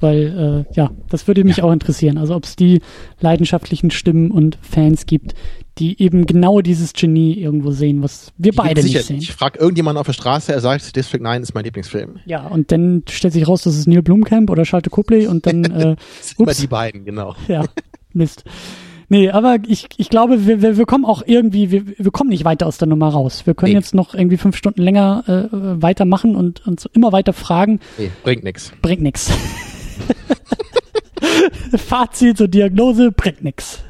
weil 0.00 0.66
äh, 0.68 0.74
ja, 0.74 0.90
das 1.08 1.28
würde 1.28 1.44
mich 1.44 1.58
ja. 1.58 1.64
auch 1.64 1.72
interessieren. 1.72 2.18
Also 2.18 2.34
ob 2.34 2.44
es 2.44 2.56
die 2.56 2.80
leidenschaftlichen 3.20 3.90
Stimmen 3.90 4.30
und 4.30 4.58
Fans 4.60 5.06
gibt, 5.06 5.34
die 5.78 6.02
eben 6.02 6.26
genau 6.26 6.60
dieses 6.60 6.92
Genie 6.92 7.34
irgendwo 7.34 7.70
sehen, 7.70 8.02
was 8.02 8.32
wir 8.36 8.52
die 8.52 8.56
beide 8.56 8.82
nicht 8.82 9.04
sehen. 9.04 9.18
Ich 9.18 9.32
frage 9.32 9.58
irgendjemanden 9.58 10.00
auf 10.00 10.06
der 10.06 10.12
Straße, 10.12 10.52
er 10.52 10.60
sagt, 10.60 10.94
District 10.96 11.22
9 11.22 11.42
ist 11.42 11.54
mein 11.54 11.64
Lieblingsfilm. 11.64 12.18
Ja, 12.26 12.46
und 12.46 12.72
dann 12.72 13.04
stellt 13.08 13.32
sich 13.32 13.48
raus, 13.48 13.62
das 13.62 13.76
ist 13.76 13.86
Neil 13.86 14.02
Blumkamp 14.02 14.50
oder 14.50 14.64
Schalte 14.64 14.90
Copley 14.90 15.26
und 15.26 15.46
dann 15.46 15.64
äh, 15.64 15.96
immer 16.38 16.52
die 16.52 16.66
beiden, 16.66 17.04
genau. 17.04 17.34
Ja, 17.48 17.64
Mist. 18.12 18.44
Nee, 19.12 19.28
aber 19.28 19.56
ich, 19.66 19.88
ich 19.96 20.08
glaube, 20.08 20.46
wir, 20.46 20.62
wir, 20.62 20.76
wir 20.76 20.86
kommen 20.86 21.04
auch 21.04 21.24
irgendwie, 21.26 21.72
wir, 21.72 21.82
wir 21.98 22.12
kommen 22.12 22.30
nicht 22.30 22.44
weiter 22.44 22.68
aus 22.68 22.78
der 22.78 22.86
Nummer 22.86 23.08
raus. 23.08 23.42
Wir 23.44 23.54
können 23.54 23.72
nee. 23.72 23.76
jetzt 23.76 23.92
noch 23.92 24.14
irgendwie 24.14 24.36
fünf 24.36 24.56
Stunden 24.56 24.80
länger 24.80 25.24
äh, 25.26 25.48
weitermachen 25.52 26.36
und 26.36 26.64
uns 26.64 26.86
immer 26.92 27.10
weiter 27.10 27.32
fragen. 27.32 27.80
Nee, 27.98 28.12
bringt 28.22 28.44
nix. 28.44 28.70
Bringt 28.80 29.02
nix. 29.02 29.28
Fazit 31.76 32.38
zur 32.38 32.46
Diagnose, 32.46 33.10
bringt 33.10 33.42
nix. 33.42 33.80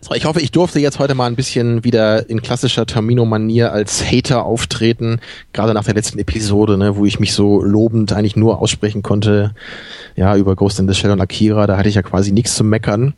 So, 0.00 0.14
ich 0.14 0.24
hoffe, 0.24 0.40
ich 0.40 0.50
durfte 0.50 0.80
jetzt 0.80 0.98
heute 0.98 1.14
mal 1.14 1.26
ein 1.26 1.36
bisschen 1.36 1.84
wieder 1.84 2.30
in 2.30 2.40
klassischer 2.40 2.86
Termino-Manier 2.86 3.72
als 3.72 4.02
Hater 4.10 4.46
auftreten, 4.46 5.20
gerade 5.52 5.74
nach 5.74 5.84
der 5.84 5.94
letzten 5.94 6.18
Episode, 6.18 6.78
ne, 6.78 6.96
wo 6.96 7.04
ich 7.04 7.20
mich 7.20 7.34
so 7.34 7.62
lobend 7.62 8.14
eigentlich 8.14 8.34
nur 8.34 8.62
aussprechen 8.62 9.02
konnte, 9.02 9.54
ja, 10.16 10.36
über 10.36 10.56
Ghost 10.56 10.78
in 10.78 10.88
the 10.88 10.94
Shell 10.94 11.10
und 11.10 11.20
Akira, 11.20 11.66
da 11.66 11.76
hatte 11.76 11.90
ich 11.90 11.96
ja 11.96 12.02
quasi 12.02 12.32
nichts 12.32 12.54
zu 12.54 12.64
meckern. 12.64 13.12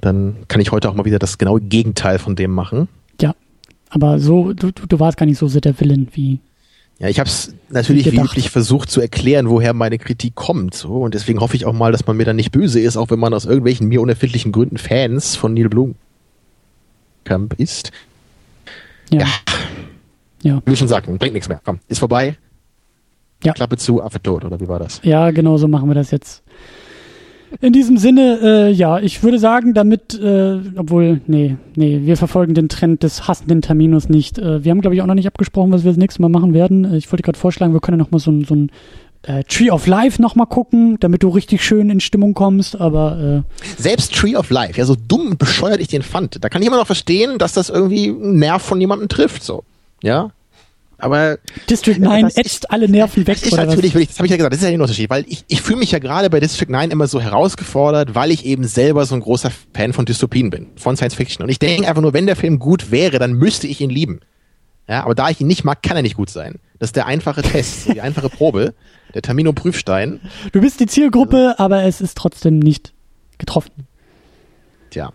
Dann 0.00 0.36
kann 0.48 0.60
ich 0.60 0.72
heute 0.72 0.88
auch 0.88 0.94
mal 0.94 1.04
wieder 1.04 1.18
das 1.18 1.38
genaue 1.38 1.60
Gegenteil 1.60 2.18
von 2.18 2.36
dem 2.36 2.52
machen. 2.52 2.88
Ja, 3.20 3.34
aber 3.90 4.18
so, 4.18 4.52
du, 4.52 4.70
du 4.70 5.00
warst 5.00 5.16
gar 5.16 5.26
nicht 5.26 5.38
so 5.38 5.48
sehr 5.48 5.60
der 5.60 5.78
Villain 5.78 6.08
wie 6.12 6.40
ja, 7.00 7.08
ich 7.08 7.18
habe 7.18 7.30
es 7.30 7.54
natürlich 7.70 8.12
wie 8.12 8.20
üblich 8.20 8.50
versucht 8.50 8.90
zu 8.90 9.00
erklären, 9.00 9.48
woher 9.48 9.72
meine 9.72 9.96
Kritik 9.96 10.34
kommt. 10.34 10.74
So, 10.74 10.96
und 10.96 11.14
deswegen 11.14 11.40
hoffe 11.40 11.56
ich 11.56 11.64
auch 11.64 11.72
mal, 11.72 11.92
dass 11.92 12.06
man 12.06 12.18
mir 12.18 12.26
dann 12.26 12.36
nicht 12.36 12.52
böse 12.52 12.78
ist, 12.78 12.98
auch 12.98 13.08
wenn 13.08 13.18
man 13.18 13.32
aus 13.32 13.46
irgendwelchen 13.46 13.88
mir 13.88 14.02
unerfindlichen 14.02 14.52
Gründen 14.52 14.76
Fans 14.76 15.34
von 15.34 15.54
Neil 15.54 15.70
Blum 15.70 15.94
Camp 17.24 17.54
ist. 17.54 17.90
Ja. 19.10 19.20
ja. 19.20 19.26
ja. 20.42 20.62
Wie 20.66 20.76
schon 20.76 20.88
sagten, 20.88 21.16
bringt 21.16 21.32
nichts 21.32 21.48
mehr. 21.48 21.62
Komm, 21.64 21.80
ist 21.88 22.00
vorbei. 22.00 22.36
Ja. 23.42 23.54
Klappe 23.54 23.78
zu, 23.78 24.02
Affe 24.02 24.22
tot, 24.22 24.44
oder 24.44 24.60
wie 24.60 24.68
war 24.68 24.78
das? 24.78 25.00
Ja, 25.02 25.30
genau 25.30 25.56
so 25.56 25.68
machen 25.68 25.88
wir 25.88 25.94
das 25.94 26.10
jetzt. 26.10 26.42
In 27.60 27.72
diesem 27.72 27.96
Sinne, 27.96 28.38
äh, 28.42 28.70
ja, 28.70 29.00
ich 29.00 29.22
würde 29.22 29.38
sagen, 29.38 29.74
damit, 29.74 30.14
äh, 30.14 30.58
obwohl, 30.76 31.20
nee, 31.26 31.56
nee, 31.74 32.00
wir 32.04 32.16
verfolgen 32.16 32.54
den 32.54 32.68
Trend 32.68 33.02
des 33.02 33.26
hassenden 33.26 33.60
Terminus 33.60 34.08
nicht. 34.08 34.38
Äh, 34.38 34.64
wir 34.64 34.70
haben, 34.70 34.80
glaube 34.80 34.94
ich, 34.94 35.02
auch 35.02 35.06
noch 35.06 35.14
nicht 35.14 35.26
abgesprochen, 35.26 35.72
was 35.72 35.84
wir 35.84 35.90
das 35.90 35.98
nächste 35.98 36.22
Mal 36.22 36.28
machen 36.28 36.54
werden. 36.54 36.84
Äh, 36.84 36.96
ich 36.96 37.10
wollte 37.10 37.22
gerade 37.22 37.38
vorschlagen, 37.38 37.72
wir 37.72 37.80
können 37.80 37.98
ja 37.98 38.04
noch 38.04 38.12
mal 38.12 38.20
so 38.20 38.30
ein, 38.30 38.44
so 38.44 38.54
ein 38.54 38.70
äh, 39.22 39.44
Tree 39.44 39.70
of 39.70 39.86
Life 39.86 40.22
noch 40.22 40.34
mal 40.34 40.46
gucken, 40.46 40.96
damit 41.00 41.22
du 41.22 41.28
richtig 41.28 41.64
schön 41.64 41.90
in 41.90 42.00
Stimmung 42.00 42.34
kommst, 42.34 42.80
aber 42.80 43.44
äh 43.56 43.62
Selbst 43.82 44.14
Tree 44.14 44.36
of 44.36 44.50
Life, 44.50 44.78
ja, 44.78 44.84
so 44.84 44.96
dumm 44.96 45.36
bescheuert 45.36 45.80
ich 45.80 45.88
den 45.88 46.02
fand, 46.02 46.42
da 46.42 46.48
kann 46.48 46.62
ich 46.62 46.68
immer 46.68 46.78
noch 46.78 46.86
verstehen, 46.86 47.38
dass 47.38 47.52
das 47.52 47.68
irgendwie 47.68 48.08
einen 48.08 48.38
Nerv 48.38 48.62
von 48.62 48.80
jemandem 48.80 49.08
trifft, 49.08 49.42
so. 49.42 49.64
Ja? 50.02 50.30
Aber 51.00 51.38
District 51.68 51.98
9 51.98 52.30
ätzt 52.34 52.70
alle 52.70 52.88
Nerven 52.88 53.26
weg. 53.26 53.38
Das 53.40 53.44
ist 53.44 53.56
natürlich, 53.56 53.94
was? 53.94 54.06
das 54.06 54.18
habe 54.18 54.26
ich 54.26 54.30
ja 54.30 54.36
gesagt, 54.36 54.52
das 54.52 54.60
ist 54.60 54.66
ja 54.66 54.72
ein 54.72 54.80
Unterschied, 54.80 55.10
weil 55.10 55.24
ich, 55.28 55.44
ich 55.48 55.62
fühle 55.62 55.78
mich 55.78 55.92
ja 55.92 55.98
gerade 55.98 56.30
bei 56.30 56.40
District 56.40 56.68
9 56.68 56.90
immer 56.90 57.06
so 57.06 57.20
herausgefordert, 57.20 58.14
weil 58.14 58.30
ich 58.30 58.44
eben 58.44 58.64
selber 58.64 59.04
so 59.06 59.14
ein 59.14 59.20
großer 59.20 59.50
Fan 59.74 59.92
von 59.92 60.04
Dystopien 60.04 60.50
bin, 60.50 60.68
von 60.76 60.96
Science 60.96 61.14
Fiction. 61.14 61.42
Und 61.44 61.50
ich 61.50 61.58
denke 61.58 61.88
einfach 61.88 62.02
nur, 62.02 62.12
wenn 62.12 62.26
der 62.26 62.36
Film 62.36 62.58
gut 62.58 62.90
wäre, 62.90 63.18
dann 63.18 63.32
müsste 63.32 63.66
ich 63.66 63.80
ihn 63.80 63.90
lieben. 63.90 64.20
Ja, 64.88 65.04
aber 65.04 65.14
da 65.14 65.30
ich 65.30 65.40
ihn 65.40 65.46
nicht 65.46 65.64
mag, 65.64 65.82
kann 65.82 65.96
er 65.96 66.02
nicht 66.02 66.16
gut 66.16 66.30
sein. 66.30 66.58
Das 66.80 66.88
ist 66.88 66.96
der 66.96 67.06
einfache 67.06 67.42
Test, 67.42 67.92
die 67.92 68.00
einfache 68.00 68.28
Probe, 68.28 68.74
der 69.14 69.22
Termino-Prüfstein. 69.22 70.20
Du 70.52 70.60
bist 70.60 70.80
die 70.80 70.86
Zielgruppe, 70.86 71.54
aber 71.58 71.84
es 71.84 72.00
ist 72.00 72.16
trotzdem 72.16 72.58
nicht 72.58 72.92
getroffen. 73.38 73.86
Tja. 74.90 75.12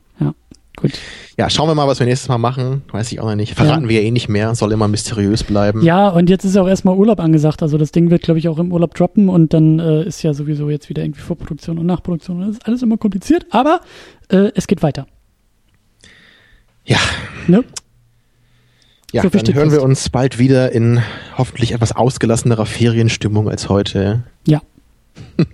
Ja. 0.78 0.82
Gut. 0.82 1.00
Ja, 1.38 1.50
schauen 1.50 1.68
wir 1.68 1.76
mal, 1.76 1.88
was 1.88 2.00
wir 2.00 2.06
nächstes 2.06 2.30
Mal 2.30 2.38
machen. 2.38 2.84
Weiß 2.92 3.12
ich 3.12 3.20
auch 3.20 3.26
noch 3.26 3.36
nicht. 3.36 3.56
Verraten 3.56 3.84
ja. 3.84 3.90
wir 3.90 4.02
eh 4.04 4.12
nicht 4.12 4.30
mehr. 4.30 4.56
Soll 4.56 4.72
immer 4.72 4.88
mysteriös 4.88 5.44
bleiben. 5.44 5.84
Ja, 5.84 6.10
und 6.10 6.30
jetzt 6.30 6.46
ist 6.46 6.56
auch 6.58 6.68
erstmal 6.68 6.96
Urlaub 6.96 7.20
angesagt. 7.20 7.62
Also 7.62 7.78
das 7.78 7.92
Ding 7.92 8.10
wird, 8.10 8.22
glaube 8.24 8.40
ich, 8.40 8.48
auch 8.48 8.58
im 8.58 8.72
Urlaub 8.72 8.94
droppen 8.94 9.30
und 9.30 9.54
dann 9.54 9.80
äh, 9.80 10.04
ist 10.04 10.24
ja 10.24 10.34
sowieso 10.34 10.70
jetzt 10.70 10.90
wieder 10.90 11.04
irgendwie 11.04 11.22
Vorproduktion 11.22 11.78
und 11.78 11.86
Nachproduktion. 11.86 12.42
Das 12.42 12.50
ist 12.52 12.66
alles 12.66 12.82
immer 12.82 12.98
kompliziert, 12.98 13.46
aber 13.50 13.82
äh, 14.30 14.52
es 14.56 14.68
geht 14.68 14.82
weiter. 14.82 15.08
Ja. 16.86 17.00
Ne? 17.48 17.64
Ja, 19.12 19.22
so 19.22 19.30
dann 19.30 19.54
hören 19.54 19.72
wir 19.72 19.82
uns 19.82 20.10
bald 20.10 20.40
wieder 20.40 20.72
in 20.72 21.02
hoffentlich 21.38 21.72
etwas 21.72 21.96
ausgelassenerer 21.96 22.66
Ferienstimmung 22.66 23.50
als 23.50 23.70
heute. 23.70 24.24
Ja. 24.46 24.62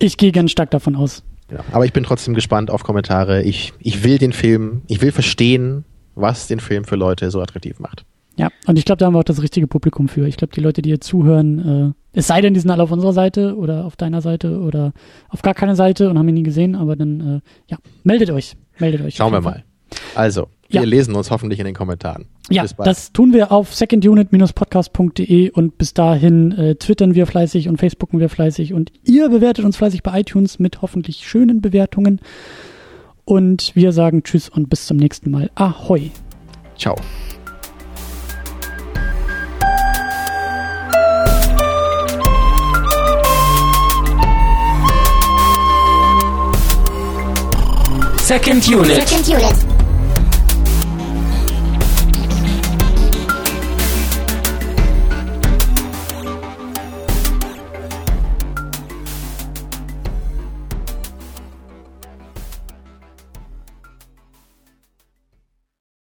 ich 0.00 0.16
gehe 0.16 0.32
ganz 0.32 0.50
stark 0.50 0.70
davon 0.70 0.96
aus. 0.96 1.22
Ja, 1.50 1.60
aber 1.72 1.84
ich 1.84 1.92
bin 1.92 2.04
trotzdem 2.04 2.34
gespannt 2.34 2.70
auf 2.70 2.82
Kommentare. 2.82 3.42
Ich, 3.42 3.72
ich 3.78 4.02
will 4.02 4.18
den 4.18 4.32
Film, 4.32 4.82
ich 4.88 5.00
will 5.00 5.12
verstehen, 5.12 5.84
was 6.14 6.48
den 6.48 6.60
Film 6.60 6.84
für 6.84 6.96
Leute 6.96 7.30
so 7.30 7.40
attraktiv 7.40 7.78
macht. 7.78 8.04
Ja, 8.38 8.48
und 8.66 8.78
ich 8.78 8.84
glaube, 8.84 8.98
da 8.98 9.06
haben 9.06 9.14
wir 9.14 9.20
auch 9.20 9.24
das 9.24 9.42
richtige 9.42 9.66
Publikum 9.66 10.08
für. 10.08 10.26
Ich 10.26 10.36
glaube, 10.36 10.52
die 10.54 10.60
Leute, 10.60 10.82
die 10.82 10.90
hier 10.90 11.00
zuhören, 11.00 11.94
äh, 12.14 12.18
es 12.18 12.26
sei 12.26 12.40
denn, 12.40 12.52
die 12.52 12.60
sind 12.60 12.70
alle 12.70 12.82
auf 12.82 12.90
unserer 12.90 13.14
Seite 13.14 13.56
oder 13.56 13.84
auf 13.86 13.96
deiner 13.96 14.20
Seite 14.20 14.60
oder 14.60 14.92
auf 15.28 15.42
gar 15.42 15.54
keiner 15.54 15.76
Seite 15.76 16.10
und 16.10 16.18
haben 16.18 16.28
ihn 16.28 16.34
nie 16.34 16.42
gesehen, 16.42 16.74
aber 16.74 16.96
dann, 16.96 17.20
äh, 17.20 17.40
ja, 17.70 17.78
meldet 18.04 18.30
euch. 18.30 18.56
Meldet 18.78 19.02
euch. 19.02 19.16
Schauen 19.16 19.32
wir 19.32 19.40
mal. 19.40 19.64
Also, 20.14 20.48
wir 20.68 20.80
ja. 20.80 20.86
lesen 20.86 21.14
uns 21.14 21.30
hoffentlich 21.30 21.60
in 21.60 21.66
den 21.66 21.74
Kommentaren. 21.74 22.26
Ja, 22.50 22.64
das 22.78 23.12
tun 23.12 23.32
wir 23.32 23.52
auf 23.52 23.74
secondunit-podcast.de 23.74 25.50
und 25.50 25.78
bis 25.78 25.94
dahin 25.94 26.52
äh, 26.52 26.74
twittern 26.76 27.14
wir 27.14 27.26
fleißig 27.26 27.68
und 27.68 27.78
facebooken 27.78 28.20
wir 28.20 28.28
fleißig 28.28 28.72
und 28.72 28.92
ihr 29.04 29.28
bewertet 29.28 29.64
uns 29.64 29.76
fleißig 29.76 30.02
bei 30.02 30.20
iTunes 30.20 30.58
mit 30.58 30.82
hoffentlich 30.82 31.26
schönen 31.26 31.60
Bewertungen. 31.60 32.20
Und 33.24 33.74
wir 33.74 33.90
sagen 33.90 34.22
Tschüss 34.22 34.48
und 34.48 34.70
bis 34.70 34.86
zum 34.86 34.96
nächsten 34.96 35.30
Mal. 35.32 35.50
Ahoi. 35.56 36.12
Ciao. 36.78 36.94
Second 48.26 48.68
Unit. 48.68 49.06
Second 49.06 49.28
Unit. 49.28 49.65